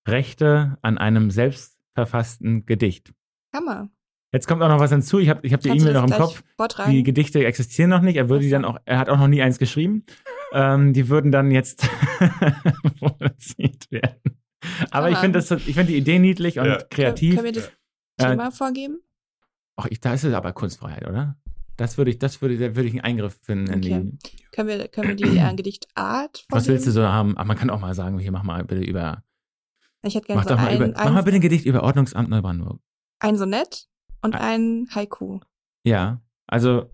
Rechte 0.07 0.77
an 0.81 0.97
einem 0.97 1.31
selbst 1.31 1.79
verfassten 1.93 2.65
Gedicht. 2.65 3.13
Hammer. 3.53 3.89
Jetzt 4.33 4.47
kommt 4.47 4.61
auch 4.63 4.69
noch 4.69 4.79
was 4.79 4.91
hinzu. 4.91 5.19
Ich 5.19 5.27
habe 5.29 5.45
ich 5.45 5.51
hab 5.51 5.59
die 5.59 5.69
E-Mail 5.69 5.93
noch 5.93 6.05
im 6.05 6.11
Kopf. 6.11 6.41
Vortragen? 6.55 6.91
Die 6.91 7.03
Gedichte 7.03 7.43
existieren 7.45 7.89
noch 7.89 8.01
nicht. 8.01 8.15
Er 8.15 8.29
würde 8.29 8.45
die 8.45 8.49
dann 8.49 8.63
auch, 8.63 8.77
er 8.85 8.97
hat 8.97 9.09
auch 9.09 9.17
noch 9.17 9.27
nie 9.27 9.41
eins 9.41 9.59
geschrieben. 9.59 10.05
Ähm, 10.53 10.91
die 10.91 11.07
würden 11.07 11.31
dann 11.31 11.49
jetzt 11.49 11.87
produziert 12.99 13.89
werden. 13.89 14.19
Aber 14.91 15.07
ich 15.09 15.15
Hammer. 15.15 15.21
finde 15.23 15.39
das, 15.39 15.49
ich 15.51 15.73
finde 15.75 15.93
die 15.93 15.97
Idee 15.97 16.19
niedlich 16.19 16.59
und 16.59 16.65
Ja. 16.65 16.77
kreativ. 16.89 17.35
Können 17.35 17.45
wir 17.45 17.51
das 17.53 17.71
Äh, 18.17 18.31
Thema 18.31 18.51
vorgeben? 18.51 18.99
Ach, 19.77 19.87
ich, 19.89 20.01
da 20.01 20.13
ist 20.13 20.25
es 20.25 20.33
aber 20.33 20.51
Kunstfreiheit, 20.51 21.07
oder? 21.07 21.37
Das 21.77 21.97
würde 21.97 22.11
ich, 22.11 22.19
das 22.19 22.41
würde, 22.41 22.57
da 22.57 22.75
würde 22.75 22.83
ich 22.89 22.91
einen 22.95 22.99
Eingriff 23.05 23.39
finden 23.41 23.67
in 23.71 23.79
Okay. 23.79 24.11
die. 24.11 24.45
Können 24.53 24.67
wir, 24.67 24.87
können 24.89 25.07
wir 25.07 25.15
die 25.15 25.37
äh, 25.37 25.53
Gedichtart 25.55 26.39
vorgeben? 26.39 26.45
Was 26.49 26.67
willst 26.67 26.85
du 26.87 26.91
so 26.91 27.03
haben? 27.07 27.35
Ach, 27.37 27.45
man 27.45 27.55
kann 27.57 27.69
auch 27.69 27.79
mal 27.79 27.93
sagen, 27.95 28.19
hier 28.19 28.33
mach 28.33 28.43
mal 28.43 28.65
bitte 28.65 28.81
über. 28.83 29.23
Ich 30.03 30.15
hätte 30.15 30.27
gerne 30.27 30.41
Mach 30.41 30.43
so 30.43 30.49
doch 30.55 30.61
mal 30.61 30.67
ein, 30.67 30.75
über. 30.75 30.87
Mach 30.89 31.05
ein, 31.05 31.13
mal 31.13 31.23
bitte 31.23 31.37
ein 31.37 31.41
Gedicht 31.41 31.65
über 31.65 31.83
Ordnungsamt 31.83 32.27
Neubrandenburg. 32.29 32.81
Ein 33.21 33.37
Sonett 33.37 33.87
und 34.21 34.35
Ah. 34.35 34.39
ein 34.51 34.87
Haiku. 34.93 35.39
Ja. 35.85 36.21
Also, 36.47 36.89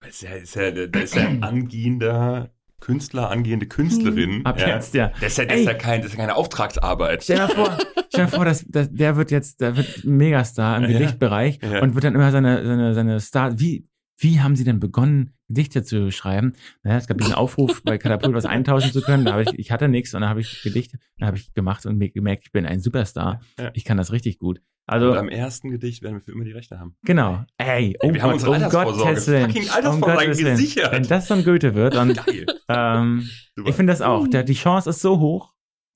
Das 0.00 0.10
ist 0.10 0.22
ja, 0.22 0.30
ist 0.34 0.54
ja, 0.54 0.70
da 0.86 1.00
ist 1.00 1.14
ja 1.14 1.26
ein 1.26 1.42
angehender 1.42 2.50
Künstler, 2.80 3.30
angehende 3.30 3.66
Künstlerin. 3.66 4.44
ab 4.44 4.60
ja. 4.60 4.68
jetzt, 4.68 4.94
ja. 4.94 5.08
Das 5.20 5.32
ist 5.32 5.38
ja, 5.38 5.44
das 5.46 5.58
ist 5.60 5.66
ja, 5.66 5.74
kein, 5.74 6.00
das 6.02 6.10
ist 6.10 6.16
ja 6.16 6.20
keine 6.20 6.36
Auftragsarbeit. 6.36 7.24
Stell 7.24 7.36
dir 7.38 7.46
mal 7.48 7.54
vor, 7.54 7.78
stell 7.78 8.26
dir 8.26 8.30
mal 8.30 8.36
vor, 8.36 8.44
dass, 8.44 8.64
dass 8.68 8.92
der 8.92 9.16
wird 9.16 9.30
jetzt, 9.30 9.60
der 9.60 9.76
wird 9.76 10.04
ein 10.04 10.16
Megastar 10.16 10.76
im 10.76 10.82
Ja. 10.84 10.98
Gedichtbereich 10.98 11.58
Ja. 11.62 11.82
und 11.82 11.94
wird 11.94 12.04
dann 12.04 12.14
immer 12.14 12.30
seine, 12.30 12.64
seine, 12.66 12.94
seine 12.94 13.20
Star. 13.20 13.58
Wie, 13.58 13.88
wie 14.18 14.40
haben 14.40 14.56
sie 14.56 14.64
denn 14.64 14.80
begonnen, 14.80 15.34
Gedichte 15.48 15.84
zu 15.84 16.10
schreiben? 16.10 16.54
Naja, 16.82 16.96
es 16.98 17.06
gab 17.06 17.18
diesen 17.18 17.34
Aufruf, 17.34 17.82
bei 17.82 17.98
Katapult 17.98 18.34
was 18.34 18.46
eintauschen 18.46 18.92
zu 18.92 19.02
können. 19.02 19.24
Da 19.24 19.32
habe 19.32 19.42
ich, 19.42 19.58
ich 19.58 19.70
hatte 19.70 19.88
nichts 19.88 20.14
und 20.14 20.22
dann 20.22 20.30
habe 20.30 20.40
ich 20.40 20.62
Gedichte, 20.62 20.98
dann 21.18 21.28
habe 21.28 21.36
ich 21.36 21.52
gemacht 21.54 21.84
und 21.86 21.98
mir 21.98 22.10
gemerkt, 22.10 22.44
ich 22.46 22.52
bin 22.52 22.66
ein 22.66 22.80
Superstar. 22.80 23.40
Ja. 23.58 23.70
Ich 23.74 23.84
kann 23.84 23.96
das 23.96 24.12
richtig 24.12 24.38
gut. 24.38 24.58
Und 24.58 24.64
Also, 24.94 25.14
am 25.14 25.28
ersten 25.28 25.70
Gedicht 25.70 26.02
werden 26.02 26.14
wir 26.14 26.20
für 26.20 26.30
immer 26.32 26.44
die 26.44 26.52
Rechte 26.52 26.78
haben. 26.78 26.96
genau. 27.04 27.44
Ey, 27.58 27.96
oh 28.00 28.06
Ey, 28.06 28.14
wir 28.14 28.22
haben 28.22 28.30
Gott, 28.30 28.34
unsere 28.34 28.50
um 28.52 28.54
Altersvorsorge, 28.56 29.02
Gottes 29.10 29.26
Willen. 29.28 29.46
fucking 29.50 29.62
Um 29.64 29.70
Altersvorsorge 29.74 30.26
Gottes 30.26 30.38
gesichert. 30.44 30.92
Wenn 30.92 31.02
das 31.02 31.30
ein 31.32 31.44
Goethe 31.44 31.74
wird 31.74 31.96
und 31.96 32.24
Geil. 32.26 32.46
ähm, 32.68 33.28
ich 33.64 33.74
finde 33.74 33.92
das 33.92 34.00
auch. 34.00 34.28
Der, 34.28 34.44
die 34.44 34.54
Chance 34.54 34.90
ist 34.90 35.00
so 35.00 35.18
hoch. 35.18 35.52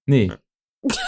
Nee. 0.07 0.33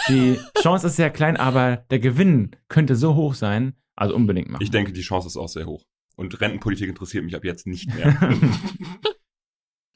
Die 0.07 0.39
Chance 0.61 0.87
ist 0.87 0.95
sehr 0.95 1.09
klein, 1.09 1.35
aber 1.35 1.77
der 1.77 1.99
Gewinn 1.99 2.51
könnte 2.69 2.95
so 2.95 3.15
hoch 3.15 3.33
sein. 3.33 3.73
Also 3.95 4.15
unbedingt 4.15 4.49
machen. 4.49 4.63
Ich 4.63 4.71
denke, 4.71 4.91
die 4.93 5.01
Chance 5.01 5.27
ist 5.27 5.37
auch 5.37 5.49
sehr 5.49 5.65
hoch. 5.65 5.83
Und 6.15 6.39
Rentenpolitik 6.39 6.89
interessiert 6.89 7.23
mich 7.25 7.35
ab 7.35 7.43
jetzt 7.43 7.67
nicht 7.67 7.93
mehr. 7.93 8.17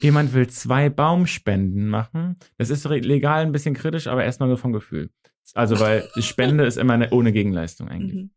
Jemand 0.02 0.34
will 0.34 0.48
zwei 0.48 0.90
Baumspenden 0.90 1.90
machen. 1.90 2.38
Das 2.58 2.70
ist 2.70 2.86
legal 2.86 3.44
ein 3.44 3.52
bisschen 3.52 3.74
kritisch, 3.74 4.08
aber 4.08 4.24
erstmal 4.24 4.50
nur 4.50 4.58
vom 4.58 4.74
Gefühl. 4.74 5.10
Also, 5.54 5.80
weil 5.80 6.08
die 6.16 6.22
Spende 6.22 6.66
ist 6.66 6.78
immer 6.78 6.94
eine, 6.94 7.10
ohne 7.12 7.32
Gegenleistung 7.32 7.88
eigentlich. 7.88 8.24
Mhm. 8.24 8.30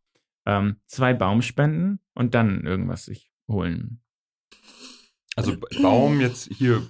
Ähm, 0.47 0.77
zwei 0.86 1.12
Baumspenden 1.12 2.01
und 2.15 2.35
dann 2.35 2.65
irgendwas 2.65 3.05
sich 3.05 3.31
holen. 3.48 4.01
Also 5.36 5.57
Baum 5.82 6.20
jetzt 6.20 6.52
hier, 6.52 6.82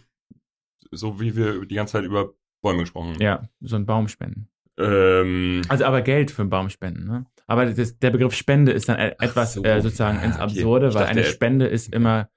so 0.91 1.21
wie 1.21 1.37
wir 1.37 1.65
die 1.67 1.75
ganze 1.75 1.93
Zeit 1.93 2.05
über 2.05 2.35
Bäume 2.63 2.81
gesprochen 2.81 3.15
haben. 3.15 3.21
Ja, 3.23 3.49
so 3.61 3.77
ein 3.77 3.87
Baumspenden. 3.87 4.49
Ähm, 4.79 5.63
Also 5.69 5.85
aber 5.85 6.03
Geld 6.03 6.31
für 6.31 6.43
einen 6.43 6.51
Baumspenden. 6.51 7.07
Ne? 7.07 7.27
Aber 7.51 7.67
das, 7.67 7.99
der 7.99 8.11
Begriff 8.11 8.33
Spende 8.35 8.71
ist 8.71 8.89
dann 8.89 8.99
e- 8.99 9.17
etwas 9.19 9.55
so. 9.55 9.65
äh, 9.65 9.83
sozusagen 9.83 10.19
Ah, 10.19 10.25
ins 10.25 10.35
okay. 10.37 10.45
Absurde, 10.45 10.89
Ich 10.89 10.95
weil 10.95 11.01
dachte, 11.03 11.11
eine 11.19 11.25
Spende 11.25 11.67
ist 11.67 11.93
immer 11.93 12.29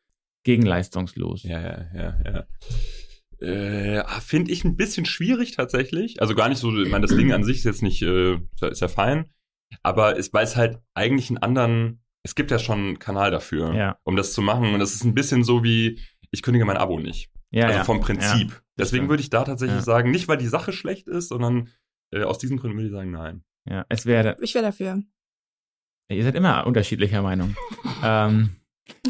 gegenleistungslos. 0.44 1.44
ja, 1.44 1.60
ja, 1.62 1.86
ja, 1.94 2.18
ja. 2.26 3.48
Äh, 3.48 3.98
ah, 4.00 4.20
Finde 4.22 4.52
ich 4.52 4.64
ein 4.64 4.76
bisschen 4.78 5.06
schwierig 5.06 5.52
tatsächlich. 5.56 6.22
Also 6.22 6.34
gar 6.36 6.50
nicht 6.50 6.60
so, 6.60 6.76
ich 6.82 6.90
meine, 6.90 7.06
das 7.06 7.16
Ding 7.16 7.32
an 7.34 7.44
sich 7.44 7.58
ist 7.58 7.64
jetzt 7.66 7.84
nicht, 7.84 8.02
äh, 8.02 8.40
ist 8.70 8.82
ja- 8.82 8.88
fein. 8.88 9.26
Aber 9.82 10.18
es 10.18 10.32
weiß 10.34 10.56
halt 10.56 10.80
eigentlich 10.94 11.30
einen 11.30 11.38
anderen, 11.40 12.02
es 12.24 12.36
gibt 12.36 12.52
ja 12.52 12.60
schon 12.60 12.80
einen 12.80 13.00
Kanal 13.00 13.32
dafür, 13.32 13.74
Ja. 13.76 13.98
um 14.04 14.16
das 14.16 14.34
zu 14.34 14.42
machen. 14.42 14.74
Und 14.74 14.80
das 14.80 14.94
ist 14.94 15.04
ein 15.04 15.14
bisschen 15.14 15.44
so 15.44 15.64
wie, 15.64 16.00
ich 16.32 16.42
kündige 16.42 16.66
mein 16.66 16.78
Abo 16.78 17.00
nicht. 17.00 17.30
Ja, 17.52 17.66
also 17.68 17.78
ja. 17.80 17.84
vom 17.84 18.00
Prinzip. 18.00 18.50
Ja, 18.52 18.58
Deswegen 18.80 19.02
stimmt. 19.04 19.10
würde 19.10 19.22
ich 19.22 19.30
da 19.30 19.44
tatsächlich 19.44 19.82
sagen, 19.82 20.10
nicht 20.10 20.28
weil 20.28 20.38
die 20.38 20.48
Sache 20.48 20.74
schlecht 20.74 21.08
ist, 21.08 21.28
sondern 21.28 21.70
äh, 22.12 22.24
aus 22.24 22.38
diesen 22.40 22.58
Gründen 22.58 22.78
würde 22.78 22.88
ich 22.88 22.94
sagen, 22.94 23.12
nein. 23.12 23.44
Ja, 23.70 23.86
es 23.90 24.06
wäre, 24.06 24.36
Ich 24.42 24.54
wäre 24.56 24.66
dafür. 24.66 25.02
ihr 26.10 26.24
seid 26.24 26.36
immer 26.36 26.66
unterschiedlicher 26.68 27.22
Meinung. 27.22 27.56
ähm, 28.04 28.56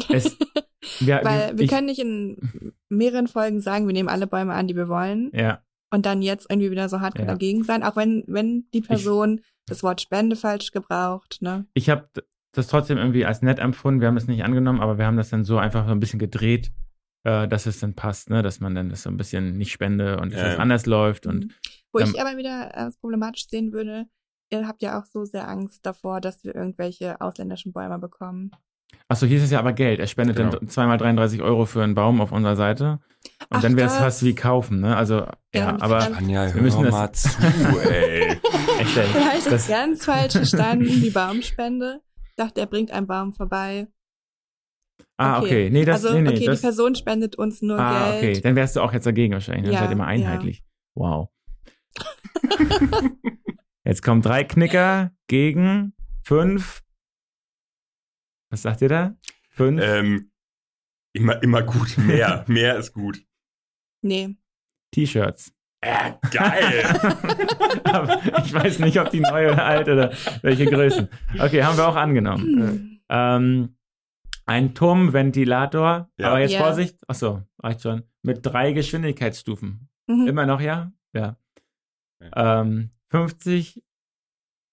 es, 0.08 0.36
wir, 1.00 1.20
Weil 1.24 1.56
wir 1.58 1.64
ich, 1.64 1.70
können 1.70 1.86
nicht 1.86 1.98
in 2.00 2.72
mehreren 2.88 3.28
Folgen 3.28 3.60
sagen, 3.60 3.86
wir 3.86 3.92
nehmen 3.94 4.08
alle 4.08 4.26
Bäume 4.26 4.54
an, 4.54 4.68
die 4.68 4.76
wir 4.76 4.88
wollen. 4.88 5.30
Ja, 5.34 5.62
Und 5.92 6.06
dann 6.06 6.22
jetzt 6.22 6.46
irgendwie 6.50 6.70
wieder 6.70 6.88
so 6.88 7.00
hardcore 7.00 7.26
Ja. 7.26 7.32
dagegen 7.32 7.64
sein, 7.64 7.82
auch 7.82 7.96
wenn, 7.96 8.24
wenn 8.26 8.68
die 8.72 8.80
Person 8.82 9.40
das 9.66 9.82
Wort 9.82 10.00
Spende 10.00 10.36
falsch 10.36 10.70
gebraucht, 10.72 11.38
ne? 11.40 11.66
ich 11.74 11.88
habe 11.90 12.08
das 12.52 12.68
trotzdem 12.68 12.98
irgendwie 12.98 13.24
als 13.26 13.42
nett 13.42 13.58
empfunden. 13.58 14.00
Wir 14.00 14.06
haben 14.08 14.16
es 14.16 14.28
nicht 14.28 14.44
angenommen, 14.44 14.80
aber 14.80 14.98
wir 14.98 15.06
haben 15.06 15.16
das 15.16 15.30
dann 15.30 15.44
so 15.44 15.58
einfach 15.58 15.86
so 15.86 15.90
ein 15.92 15.98
bisschen 16.00 16.20
gedreht, 16.20 16.70
äh, 17.24 17.48
dass 17.48 17.66
es 17.66 17.80
dann 17.80 17.94
passt, 17.94 18.30
ne? 18.30 18.42
dass 18.42 18.60
man 18.60 18.74
dann 18.76 18.90
das 18.90 19.02
so 19.02 19.10
ein 19.10 19.16
bisschen 19.16 19.56
nicht 19.58 19.72
spende 19.72 20.20
und 20.20 20.32
dass 20.32 20.40
Ja, 20.40 20.46
es 20.48 20.54
ja. 20.54 20.60
anders 20.60 20.86
läuft. 20.86 21.26
Und 21.26 21.46
Mhm. 21.46 21.50
Wo 21.92 21.98
ähm, 22.00 22.10
ich 22.14 22.20
aber 22.20 22.36
wieder 22.36 22.70
äh, 22.76 22.90
problematisch 23.00 23.46
sehen 23.48 23.72
würde, 23.72 24.06
ihr 24.60 24.68
habt 24.68 24.82
ja 24.82 24.98
auch 25.00 25.06
so 25.06 25.24
sehr 25.24 25.48
Angst 25.48 25.84
davor, 25.86 26.20
dass 26.20 26.42
wir 26.44 26.54
irgendwelche 26.54 27.20
ausländischen 27.20 27.72
Bäume 27.72 27.98
bekommen. 27.98 28.50
Achso, 29.08 29.26
hier 29.26 29.38
ist 29.38 29.44
es 29.44 29.50
ja 29.50 29.58
aber 29.58 29.72
Geld. 29.72 29.98
Er 30.00 30.06
spendet 30.06 30.36
Genau. 30.36 30.50
dann 30.50 30.68
zweimal 30.68 30.98
33 30.98 31.42
Euro 31.42 31.66
für 31.66 31.82
einen 31.82 31.94
Baum 31.94 32.20
auf 32.20 32.32
unserer 32.32 32.56
Seite. 32.56 33.00
Und 33.50 33.56
Ach, 33.58 33.62
dann 33.62 33.76
wäre 33.76 33.88
es 33.88 33.96
fast 33.96 34.22
wie 34.22 34.34
kaufen, 34.34 34.80
ne? 34.80 34.96
Also, 34.96 35.16
ja, 35.16 35.30
Ja, 35.54 35.76
aber 35.80 35.98
Anja, 36.16 36.46
Wir 36.46 36.54
hör 36.54 36.62
müssen 36.62 36.82
das- 36.84 36.92
mal 36.92 37.12
zu, 37.12 37.28
ey. 37.90 38.28
echt, 38.80 38.96
ey, 38.96 39.38
ich 39.38 39.44
das, 39.44 39.68
ganz 39.68 40.04
falsch 40.04 40.32
verstanden, 40.36 40.84
die 40.86 41.10
Baumspende. 41.10 42.00
Ich 42.30 42.34
dachte, 42.36 42.60
er 42.60 42.66
bringt 42.66 42.90
einen 42.92 43.06
Baum 43.06 43.32
vorbei. 43.32 43.88
Ah, 45.16 45.40
okay. 45.40 45.70
Nee, 45.70 45.84
das, 45.84 46.04
also, 46.04 46.14
nee, 46.16 46.22
nee, 46.22 46.30
okay, 46.30 46.46
das, 46.46 46.60
die 46.60 46.66
Person 46.66 46.94
spendet 46.94 47.36
uns 47.36 47.62
nur 47.62 47.78
ah, 47.78 48.10
Geld. 48.20 48.32
okay. 48.36 48.40
Dann 48.42 48.56
wärst 48.56 48.76
du 48.76 48.80
auch 48.80 48.92
jetzt 48.92 49.06
dagegen 49.06 49.32
wahrscheinlich. 49.34 49.64
Dann 49.66 49.74
Ja, 49.74 49.80
seid 49.80 49.90
ihr 49.90 49.96
mal 49.96 50.04
ja. 50.04 50.26
einheitlich. 50.26 50.64
Wow. 50.94 51.28
Jetzt 53.84 54.02
kommen 54.02 54.22
drei 54.22 54.44
Knicker 54.44 55.12
gegen 55.26 55.94
fünf. 56.22 56.82
Was 58.50 58.62
sagt 58.62 58.82
ihr 58.82 58.88
da? 58.88 59.16
Fünf? 59.50 59.80
ähm, 59.82 60.32
immer, 61.12 61.42
immer 61.42 61.62
gut. 61.62 61.96
Mehr, 61.98 62.44
mehr 62.48 62.76
ist 62.76 62.92
gut. 62.92 63.22
Nee. 64.02 64.36
T-Shirts. 64.92 65.52
Äh, 65.80 66.12
geil. 66.30 66.84
Ich 68.44 68.52
weiß 68.52 68.80
nicht, 68.80 68.98
ob 68.98 69.10
die 69.10 69.20
neu 69.20 69.52
oder 69.52 69.64
alt 69.64 69.88
oder 69.88 70.12
welche 70.42 70.66
Größen. 70.66 71.08
Okay, 71.38 71.62
haben 71.62 71.76
wir 71.76 71.86
auch 71.86 71.94
angenommen. 71.96 72.42
Hm. 72.44 72.90
Ähm, 73.10 73.76
ein 74.46 74.74
Turmventilator. 74.74 76.10
Ja. 76.16 76.28
Aber 76.28 76.40
jetzt 76.40 76.52
Ja. 76.52 76.60
Vorsicht. 76.60 76.98
Achso, 77.06 77.42
reicht 77.62 77.82
schon. 77.82 78.04
Mit 78.22 78.44
drei 78.46 78.72
Geschwindigkeitsstufen. 78.72 79.90
Mhm. 80.06 80.26
Immer 80.26 80.46
noch, 80.46 80.62
ja? 80.62 80.90
Ja. 81.12 81.36
Ähm, 82.34 82.90
50. 83.14 83.82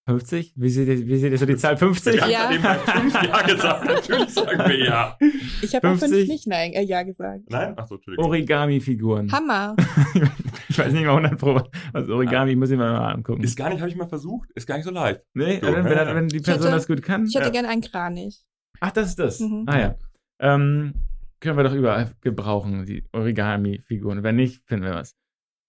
50? 0.09 0.53
Wie 0.55 0.69
seht 0.69 0.88
ihr, 0.88 1.07
wie 1.07 1.18
seht 1.18 1.31
ihr 1.31 1.38
so 1.38 1.45
die 1.45 1.55
Zahl 1.55 1.77
50? 1.77 2.15
Wir 2.15 2.22
haben 2.23 2.31
Ja. 2.31 2.49
gerade 2.57 2.99
eben 2.99 3.13
bei 3.13 3.23
Ja 3.27 3.41
gesagt. 3.43 3.85
Natürlich 3.85 4.30
sagen 4.34 4.57
wir 4.68 4.84
ja. 4.84 5.18
Ich 5.61 5.76
habe 5.76 5.88
auch 5.88 5.91
50. 5.97 6.09
fünf 6.09 6.27
nicht 6.27 6.47
nein, 6.47 6.73
äh, 6.73 6.81
ja 6.81 7.03
gesagt. 7.03 7.43
Nein? 7.49 7.77
Achso, 7.77 7.95
Entschuldigung. 7.95 8.26
Origami-Figuren. 8.26 9.31
Hammer. 9.31 9.76
ich 10.69 10.77
weiß 10.77 10.91
nicht 10.91 11.05
mal 11.05 11.11
100 11.18 11.39
Pro, 11.39 11.61
was 11.93 12.09
Origami, 12.09 12.55
muss 12.55 12.72
ich 12.72 12.77
mir 12.77 12.85
mal 12.91 13.13
angucken. 13.13 13.43
Ist 13.43 13.55
gar 13.55 13.69
nicht, 13.69 13.80
habe 13.80 13.91
ich 13.91 13.95
mal 13.95 14.07
versucht. 14.07 14.49
Ist 14.55 14.65
gar 14.65 14.76
nicht 14.77 14.85
so 14.85 14.91
leicht. 14.91 15.22
nee, 15.35 15.59
So, 15.61 15.68
wenn, 15.72 15.85
ja, 15.85 16.03
ja. 16.05 16.15
wenn 16.15 16.27
die 16.27 16.38
Ich 16.38 16.43
Person 16.43 16.63
hätte- 16.63 16.76
das 16.77 16.88
gut 16.88 17.03
kann. 17.03 17.26
Ich 17.27 17.35
hätte 17.35 17.45
ja. 17.45 17.51
gerne 17.51 17.69
einen 17.69 17.81
Kranich. 17.81 18.43
Ach, 18.80 18.91
das 18.91 19.09
ist 19.09 19.19
das. 19.19 19.39
Mhm. 19.39 19.65
Ah 19.68 19.80
ja. 19.80 19.95
Ähm, 20.41 20.93
können 21.39 21.57
wir 21.57 21.63
doch 21.63 21.73
überall 21.76 22.11
gebrauchen, 22.22 22.85
die 22.88 23.03
Origami-Figuren. 23.13 24.23
Wenn 24.23 24.35
nicht, 24.35 24.63
finden 24.65 24.85
wir 24.85 24.95
was. 24.95 25.15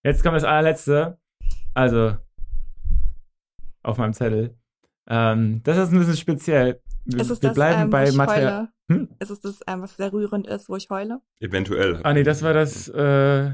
Jetzt 0.04 0.22
kommt 0.22 0.36
das 0.36 0.44
allerletzte. 0.44 1.18
Also, 1.74 2.16
auf 3.82 3.98
meinem 3.98 4.12
Zettel. 4.14 4.56
Ähm, 5.08 5.62
das 5.64 5.76
ist 5.78 5.92
ein 5.92 5.98
bisschen 5.98 6.16
speziell. 6.16 6.80
Wir, 7.04 7.20
Ist 7.20 7.30
es 7.30 7.42
wir 7.42 7.48
das, 7.48 7.54
bleiben 7.54 7.82
ähm, 7.82 7.90
bei 7.90 8.12
Material. 8.12 8.68
Hm? 8.90 9.08
Ist 9.18 9.30
es 9.30 9.40
das, 9.40 9.60
ähm, 9.66 9.82
was 9.82 9.96
sehr 9.96 10.12
rührend 10.12 10.46
ist, 10.46 10.68
wo 10.68 10.76
ich 10.76 10.88
heule? 10.90 11.20
Eventuell. 11.40 12.00
Ah, 12.04 12.12
nee, 12.12 12.22
das 12.22 12.42
war 12.42 12.52
das, 12.54 12.88
äh, 12.88 13.52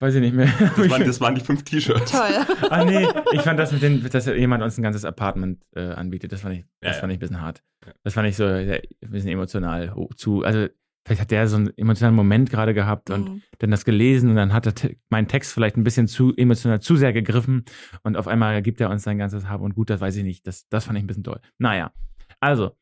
weiß 0.00 0.14
ich 0.14 0.20
nicht 0.20 0.34
mehr. 0.34 0.46
Das 0.76 0.90
waren, 0.90 1.04
das 1.06 1.20
waren 1.20 1.34
die 1.34 1.40
fünf 1.40 1.62
T-Shirts. 1.64 2.10
Toll. 2.12 2.46
ah, 2.70 2.84
nee, 2.84 3.06
ich 3.32 3.42
fand 3.42 3.58
das 3.58 3.72
mit 3.72 3.82
den, 3.82 4.02
dass 4.08 4.26
jemand 4.26 4.62
uns 4.62 4.78
ein 4.78 4.82
ganzes 4.82 5.04
Apartment 5.04 5.62
äh, 5.74 5.90
anbietet, 5.92 6.32
das 6.32 6.40
fand 6.42 6.56
ich, 6.56 6.64
das 6.80 6.96
Ja, 6.96 7.00
fand 7.00 7.12
ich 7.12 7.16
ein 7.16 7.20
bisschen 7.20 7.40
hart. 7.40 7.62
Das 8.04 8.14
fand 8.14 8.28
ich 8.28 8.36
so 8.36 8.44
ein 8.44 8.80
bisschen 9.00 9.30
emotional 9.30 9.94
hoch- 9.94 10.14
zu, 10.14 10.42
also 10.44 10.68
vielleicht 11.04 11.20
hat 11.22 11.30
der 11.30 11.48
so 11.48 11.56
einen 11.56 11.76
emotionalen 11.76 12.14
Moment 12.14 12.50
gerade 12.50 12.74
gehabt 12.74 13.10
und 13.10 13.28
Mhm. 13.28 13.42
dann 13.58 13.70
das 13.70 13.84
gelesen 13.84 14.30
und 14.30 14.36
dann 14.36 14.52
hat 14.52 14.66
er 14.66 14.74
te- 14.74 14.96
mein 15.10 15.26
Text 15.28 15.52
vielleicht 15.52 15.76
ein 15.76 15.84
bisschen 15.84 16.06
zu 16.08 16.34
emotional 16.36 16.80
zu 16.80 16.96
sehr 16.96 17.12
gegriffen 17.12 17.64
und 18.02 18.16
auf 18.16 18.28
einmal 18.28 18.62
gibt 18.62 18.80
er 18.80 18.88
uns 18.90 19.02
sein 19.02 19.18
ganzes 19.18 19.48
Hab 19.48 19.60
und 19.62 19.74
Gut, 19.74 19.90
das 19.90 20.00
weiß 20.00 20.16
ich 20.16 20.24
nicht. 20.24 20.46
Das, 20.46 20.68
das 20.68 20.84
fand 20.84 20.98
ich 20.98 21.04
ein 21.04 21.08
bisschen 21.08 21.24
toll. 21.24 21.40
Naja, 21.58 21.92
also 22.40 22.76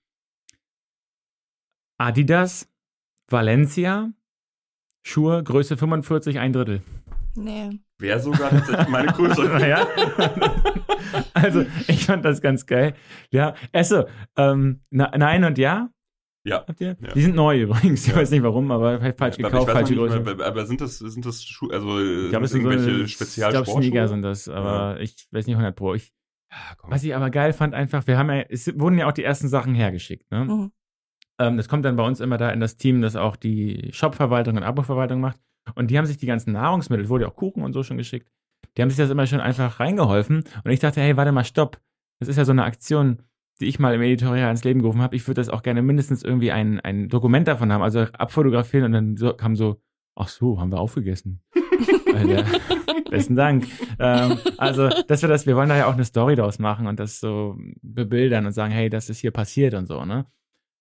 Adidas, 1.98 2.68
Valencia, 3.28 4.10
Schuhe, 5.02 5.42
Größe 5.44 5.76
45, 5.76 6.38
ein 6.38 6.52
Drittel. 6.52 6.82
Nee. 7.36 7.80
Wäre 7.98 8.18
sogar 8.20 8.50
tatsächlich 8.50 8.88
meine 8.88 9.12
Größe. 9.12 9.42
Naja. 9.48 9.86
also, 11.34 11.64
ich 11.88 12.06
fand 12.06 12.24
das 12.24 12.40
ganz 12.40 12.66
geil. 12.66 12.94
Ja, 13.30 13.54
also, 13.72 14.06
ähm, 14.36 14.80
na, 14.90 15.10
nein 15.16 15.44
und 15.44 15.58
ja. 15.58 15.90
Ja. 16.44 16.64
Habt 16.66 16.80
ihr? 16.80 16.96
Ja. 17.00 17.12
Die 17.12 17.20
sind 17.22 17.34
neu 17.36 17.60
übrigens. 17.62 18.06
Ich 18.06 18.12
Ja. 18.12 18.16
weiß 18.18 18.30
nicht 18.30 18.42
warum, 18.42 18.70
aber 18.70 18.98
falsch 19.14 19.38
Aber 19.38 19.50
gekauft, 19.50 19.70
falsche 19.70 19.92
nicht 19.92 19.98
Größe. 20.00 20.20
mehr, 20.20 20.46
aber 20.46 20.64
sind 20.66 20.80
das, 20.80 20.98
sind 20.98 21.26
das 21.26 21.42
Schuhe, 21.44 21.72
also 21.74 21.98
Ich 22.00 22.30
glaube, 22.30 22.46
es 22.46 22.50
sind 22.52 22.62
sind 22.62 22.72
so 22.80 22.88
irgendwelche 22.88 22.96
eine- 22.96 23.04
Ich 23.04 23.34
glaube? 23.50 23.70
Sneaker 23.70 24.08
sind 24.08 24.22
das, 24.22 24.48
aber 24.48 25.00
ich 25.00 25.26
weiß 25.30 25.46
nicht 25.46 25.56
100 25.56 25.76
Pro. 25.76 25.94
Ich, 25.94 26.12
Ja, 26.50 26.56
was 26.88 27.04
ich 27.04 27.14
aber 27.14 27.30
geil 27.30 27.52
fand, 27.52 27.74
einfach, 27.74 28.06
wir 28.06 28.18
haben 28.18 28.28
ja, 28.30 28.40
es 28.48 28.66
wurden 28.78 28.98
ja 28.98 29.06
auch 29.06 29.12
die 29.12 29.22
ersten 29.22 29.48
Sachen 29.48 29.74
hergeschickt. 29.74 30.30
Ne? 30.32 30.44
Mhm. 30.46 30.72
Ähm, 31.38 31.56
das 31.56 31.68
kommt 31.68 31.84
dann 31.84 31.94
bei 31.96 32.04
uns 32.06 32.20
immer 32.20 32.38
da 32.38 32.50
in 32.50 32.58
das 32.60 32.76
Team, 32.76 33.02
das 33.02 33.14
auch 33.16 33.36
die 33.36 33.90
Shop-Verwaltung 33.92 34.56
und 34.56 34.62
Abo-Verwaltung 34.64 35.20
macht. 35.20 35.38
Und 35.76 35.90
die 35.92 35.98
haben 35.98 36.06
sich 36.06 36.16
die 36.16 36.26
ganzen 36.26 36.52
Nahrungsmittel, 36.52 37.04
es 37.04 37.10
wurde 37.10 37.24
ja 37.24 37.30
auch 37.30 37.36
Kuchen 37.36 37.62
und 37.62 37.72
so 37.72 37.82
schon 37.84 37.98
geschickt, 37.98 38.28
die 38.76 38.82
haben 38.82 38.88
sich 38.90 38.96
das 38.98 39.10
immer 39.10 39.26
schon 39.26 39.40
einfach 39.40 39.78
reingeholfen. 39.78 40.42
Und 40.64 40.70
ich 40.70 40.80
dachte, 40.80 41.00
hey, 41.00 41.16
warte 41.16 41.32
mal, 41.32 41.44
stopp. 41.44 41.80
Das 42.18 42.28
ist 42.28 42.36
ja 42.36 42.44
so 42.44 42.52
eine 42.52 42.64
Aktion, 42.64 43.22
die 43.60 43.66
ich 43.66 43.78
mal 43.78 43.94
im 43.94 44.02
Editorial 44.02 44.50
ins 44.50 44.64
Leben 44.64 44.80
gerufen 44.80 45.02
habe. 45.02 45.14
Ich 45.14 45.26
würde 45.26 45.40
das 45.40 45.48
auch 45.48 45.62
gerne 45.62 45.82
mindestens 45.82 46.22
irgendwie 46.22 46.50
ein, 46.50 46.80
ein 46.80 47.08
Dokument 47.08 47.46
davon 47.46 47.72
haben, 47.72 47.82
also 47.82 48.00
abfotografieren 48.00 48.86
und 48.86 48.92
dann 48.92 49.16
so, 49.16 49.34
kam 49.34 49.54
so, 49.56 49.80
ach 50.16 50.28
so, 50.28 50.60
haben 50.60 50.72
wir 50.72 50.80
aufgegessen. 50.80 51.42
Alter, 52.14 52.44
besten 53.10 53.36
Dank. 53.36 53.66
Ähm, 53.98 54.38
also, 54.56 54.88
dass 54.88 55.22
wir 55.22 55.28
das, 55.28 55.46
wir 55.46 55.56
wollen 55.56 55.68
da 55.68 55.76
ja 55.76 55.86
auch 55.86 55.94
eine 55.94 56.04
Story 56.04 56.36
draus 56.36 56.58
machen 56.58 56.86
und 56.86 56.98
das 56.98 57.20
so 57.20 57.56
bebildern 57.82 58.46
und 58.46 58.52
sagen, 58.52 58.72
hey, 58.72 58.88
das 58.88 59.10
ist 59.10 59.20
hier 59.20 59.30
passiert 59.30 59.74
und 59.74 59.86
so, 59.86 60.04
ne? 60.04 60.26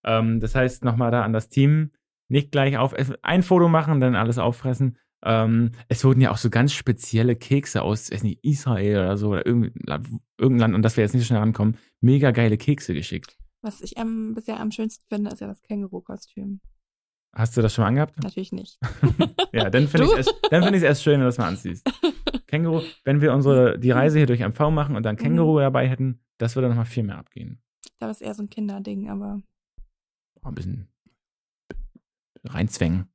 Ähm, 0.06 0.40
das 0.40 0.56
heißt, 0.56 0.84
nochmal 0.84 1.12
da 1.12 1.24
an 1.24 1.34
das 1.34 1.50
Team, 1.50 1.92
nicht 2.30 2.52
gleich 2.52 2.78
auf, 2.78 2.94
ein 3.22 3.44
Foto 3.44 3.68
machen, 3.68 4.00
dann 4.00 4.16
alles 4.16 4.38
auffressen. 4.38 4.98
Ähm, 5.24 5.72
es 5.88 6.04
wurden 6.04 6.22
ja 6.22 6.32
auch 6.32 6.38
so 6.38 6.50
ganz 6.50 6.74
spezielle 6.74 7.36
Kekse 7.36 7.82
aus, 7.82 8.10
nicht, 8.10 8.44
Israel 8.44 9.00
oder 9.00 9.18
so, 9.18 9.30
oder 9.30 9.46
irgendein 9.46 10.58
Land, 10.58 10.76
und 10.76 10.82
dass 10.82 10.98
wir 10.98 11.04
jetzt 11.04 11.14
nicht 11.14 11.24
so 11.24 11.28
schnell 11.28 11.40
rankommen, 11.40 11.78
mega 12.02 12.32
geile 12.32 12.58
Kekse 12.58 12.94
geschickt. 12.94 13.38
Was 13.62 13.82
ich 13.82 13.98
ähm, 13.98 14.34
bisher 14.34 14.60
am 14.60 14.72
schönsten 14.72 15.06
finde, 15.08 15.32
ist 15.32 15.42
ja 15.42 15.48
das 15.48 15.62
Känguru-Kostüm. 15.64 16.62
Hast 17.36 17.56
du 17.56 17.62
das 17.62 17.74
schon 17.74 17.84
mal 17.84 17.90
angehabt? 17.90 18.22
Natürlich 18.24 18.52
nicht. 18.52 18.80
Ja, 19.52 19.70
dann 19.72 19.88
finde 19.88 20.06
ich 20.06 20.20
es 20.20 20.30
find 20.50 20.84
erst 20.84 21.02
schön, 21.02 21.14
wenn 21.14 21.22
du 21.22 21.26
das 21.26 21.40
mal 21.40 21.48
anziehst. 21.48 21.84
Känguru, 22.46 22.84
wenn 23.04 23.20
wir 23.20 23.34
unsere, 23.34 23.80
die 23.80 23.90
Reise 23.92 24.20
hier 24.20 24.28
durch 24.28 24.42
MV 24.42 24.60
machen 24.70 24.96
und 24.96 25.02
dann 25.04 25.18
Känguru 25.18 25.60
dabei 25.60 25.90
hätten, 25.90 26.20
das 26.38 26.56
würde 26.56 26.70
nochmal 26.70 26.86
viel 26.86 27.02
mehr 27.02 27.18
abgehen. 27.18 27.60
Es 28.00 28.18
ist 28.18 28.22
eher 28.22 28.36
so 28.36 28.44
ein 28.44 28.50
Kinderding, 28.52 29.10
aber 29.10 29.42
Auch 30.44 30.50
ein 30.50 30.56
bisschen 30.56 30.88
reinzwängen. 32.44 33.10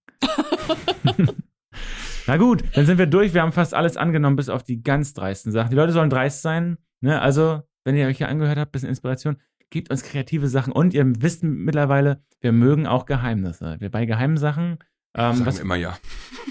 Na 2.26 2.36
gut, 2.36 2.64
dann 2.74 2.86
sind 2.86 2.98
wir 2.98 3.06
durch. 3.06 3.34
Wir 3.34 3.42
haben 3.42 3.52
fast 3.52 3.74
alles 3.74 3.96
angenommen, 3.96 4.36
bis 4.36 4.48
auf 4.48 4.62
die 4.62 4.82
ganz 4.82 5.12
dreisten 5.14 5.52
Sachen. 5.52 5.70
Die 5.70 5.76
Leute 5.76 5.92
sollen 5.92 6.10
dreist 6.10 6.42
sein. 6.42 6.78
Ne? 7.00 7.20
Also, 7.20 7.62
wenn 7.84 7.96
ihr 7.96 8.06
euch 8.06 8.18
hier 8.18 8.28
angehört 8.28 8.58
habt, 8.58 8.72
bisschen 8.72 8.88
Inspiration, 8.88 9.36
gebt 9.70 9.90
uns 9.90 10.02
kreative 10.02 10.48
Sachen. 10.48 10.72
Und 10.72 10.94
ihr 10.94 11.04
wisst 11.20 11.42
mittlerweile, 11.42 12.22
wir 12.40 12.52
mögen 12.52 12.86
auch 12.86 13.06
Geheimnisse. 13.06 13.76
Wir 13.78 13.90
bei 13.90 14.06
geheimen 14.06 14.36
Sachen. 14.36 14.78
Ähm, 15.14 15.34
Sagen 15.34 15.46
was, 15.46 15.58
immer 15.58 15.76
ja. 15.76 15.96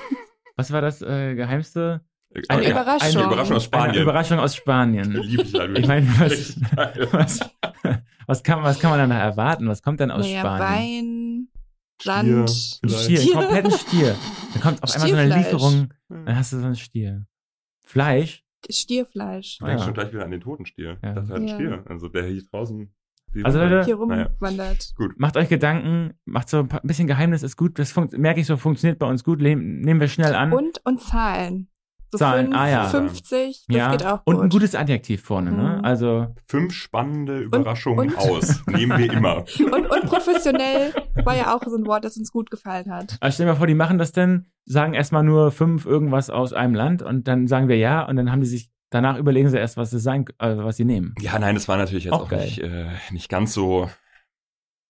was 0.56 0.72
war 0.72 0.82
das 0.82 1.02
äh, 1.02 1.36
Geheimste? 1.36 2.02
Eine 2.50 2.70
Überraschung. 2.70 3.22
Eine 3.22 3.26
Überraschung 3.26 3.56
aus 3.56 3.72
Eine 3.72 3.82
Spanien. 3.84 4.02
Überraschung 4.02 4.40
aus 4.40 4.56
Spanien. 4.56 5.12
Liebe 5.12 5.44
ich 5.44 5.54
halt 5.54 5.78
Ich 5.78 5.88
meine, 5.88 6.08
was, 6.20 6.60
was, 7.12 7.40
was, 8.26 8.44
kann, 8.44 8.64
was 8.64 8.80
kann 8.80 8.98
man 8.98 9.10
da 9.10 9.20
erwarten? 9.20 9.68
Was 9.68 9.84
kommt 9.84 10.00
denn 10.00 10.12
aus 10.12 10.26
naja, 10.26 10.40
Spanien? 10.40 10.60
Wein, 10.60 11.23
Sand, 12.02 12.50
Stier. 12.50 12.90
Stier, 12.98 13.20
einen 13.22 13.32
kompletten 13.32 13.72
Stier. 13.72 14.16
Dann 14.54 14.62
kommt 14.62 14.84
auf 14.84 14.94
einmal 14.94 15.10
so 15.10 15.16
eine. 15.16 15.36
Lieferung, 15.38 15.94
dann 16.10 16.36
hast 16.36 16.54
du 16.54 16.60
so 16.60 16.66
einen 16.66 16.76
Stier. 16.76 17.26
Fleisch? 17.86 18.44
Stierfleisch. 18.70 19.58
Denkst 19.60 19.74
Ja. 19.82 19.86
schon 19.86 19.94
gleich 19.94 20.14
wieder 20.14 20.24
an 20.26 20.32
den 20.32 20.42
Totenstier. 20.42 20.98
Ja. 21.04 21.14
Das 21.14 21.26
ist 21.26 21.32
halt 21.32 21.42
ein 21.42 21.48
Ja. 21.48 21.56
Stier. 21.56 21.84
Also 21.88 22.08
der 22.10 22.24
hier 22.26 22.44
draußen. 22.52 22.94
die 23.36 23.44
Also, 23.46 23.60
Leute, 23.60 23.84
Hier 23.86 23.98
Naja. 24.06 24.28
rumwandert. 24.40 24.94
Macht 25.18 25.38
euch 25.38 25.50
Gedanken, 25.50 26.14
macht 26.26 26.50
so 26.50 26.60
ein, 26.60 26.68
paar, 26.68 26.84
ein 26.84 26.88
bisschen 26.88 27.08
Geheimnis, 27.08 27.42
ist 27.44 27.58
gut. 27.58 27.78
Das 27.80 27.96
merke 28.12 28.40
ich 28.40 28.46
so, 28.48 28.58
funktioniert 28.58 29.00
bei 29.00 29.08
uns 29.08 29.24
gut. 29.24 29.42
Nehmen 29.42 30.00
wir 30.00 30.08
schnell 30.08 30.36
an. 30.36 30.54
Und, 30.54 30.82
und 30.86 31.02
Zahlen. 31.02 31.68
So 32.14 32.20
Zahlen, 32.20 32.46
fünf, 32.52 32.58
ah 32.58 32.70
ja. 32.70 32.84
50, 32.86 33.66
das 33.68 33.76
ja. 33.76 33.92
geht 33.92 34.06
auch 34.06 34.22
und 34.26 34.36
gut. 34.36 34.44
ein 34.44 34.50
gutes 34.50 34.76
Adjektiv 34.76 35.24
vorne, 35.24 35.52
ne? 35.52 35.78
Mhm. 35.80 35.84
Also, 35.86 36.28
Fünf 36.48 36.72
spannende 36.74 37.40
Überraschungen 37.40 38.10
und- 38.14 38.18
aus. 38.18 38.62
Nehmen 38.68 39.00
wir 39.00 39.12
immer. 39.12 39.38
Und, 39.60 39.90
und 39.90 40.06
professionell 40.06 40.94
war 41.24 41.36
ja 41.36 41.56
auch 41.56 41.64
so 41.66 41.76
ein 41.76 41.88
Wort, 41.88 42.06
das 42.06 42.16
uns 42.18 42.32
gut 42.32 42.52
gefallen 42.52 42.92
hat. 42.92 43.18
also 43.20 43.34
stell 43.34 43.48
dir 43.48 43.54
mal 43.54 43.58
vor, 43.58 43.66
die 43.66 43.74
machen 43.74 43.98
das 43.98 44.12
denn, 44.12 44.46
sagen 44.66 44.94
erstmal 44.94 45.24
nur 45.24 45.52
fünf 45.52 45.86
irgendwas 45.88 46.30
aus 46.30 46.54
einem 46.54 46.76
Land 46.76 47.02
und 47.02 47.28
dann 47.28 47.48
sagen 47.48 47.68
wir 47.68 47.78
ja 47.78 48.04
und 48.08 48.16
dann 48.16 48.32
haben 48.32 48.42
die 48.42 48.46
sich, 48.48 48.70
danach 48.92 49.18
überlegen 49.18 49.50
sie 49.50 49.58
erst, 49.58 49.76
was 49.78 49.90
sie 49.90 50.00
sein, 50.00 50.26
äh, 50.38 50.56
was 50.58 50.78
sie 50.78 50.86
nehmen. 50.86 51.16
Ja, 51.20 51.40
nein, 51.40 51.56
das 51.56 51.68
war 51.68 51.78
natürlich 51.78 52.04
jetzt 52.04 52.14
Auch 52.14 52.32
auch, 52.32 52.38
nicht, 52.38 52.60
äh, 52.60 52.86
nicht 53.10 53.28
ganz 53.30 53.54
so. 53.56 53.90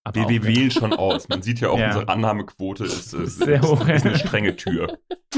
Aber 0.05 0.19
Wir, 0.19 0.27
wir 0.27 0.43
wählen 0.43 0.69
schon 0.71 0.91
aus. 0.91 1.29
Man 1.29 1.41
sieht 1.41 1.61
ja 1.61 1.69
auch, 1.69 1.79
Ja. 1.79 1.87
unsere 1.87 2.09
Annahmequote 2.09 2.83
ist, 2.83 3.13
ist, 3.13 3.37
Sehr 3.37 3.61
hoch. 3.61 3.87
ist 3.87 4.05
eine 4.05 4.17
strenge 4.17 4.57
Tür. 4.57 4.97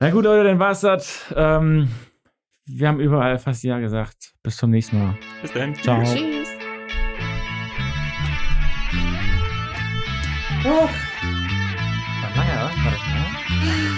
Na 0.00 0.10
gut, 0.10 0.24
Leute, 0.24 0.44
dann 0.44 0.58
war's 0.58 0.80
das. 0.82 1.32
Ähm, 1.34 1.88
Wir 2.66 2.88
haben 2.88 3.00
überall 3.00 3.38
fast 3.38 3.64
Ja 3.64 3.78
gesagt. 3.80 4.32
Bis 4.42 4.56
zum 4.56 4.70
nächsten 4.70 4.98
Mal. 4.98 5.18
Bis 5.42 5.52
dann. 5.52 5.74
Ciao. 5.74 6.02
Tschüss. 6.04 6.48
Oder? 10.64 10.88
War 12.20 12.42
das 12.90 13.00
lange? 13.08 13.97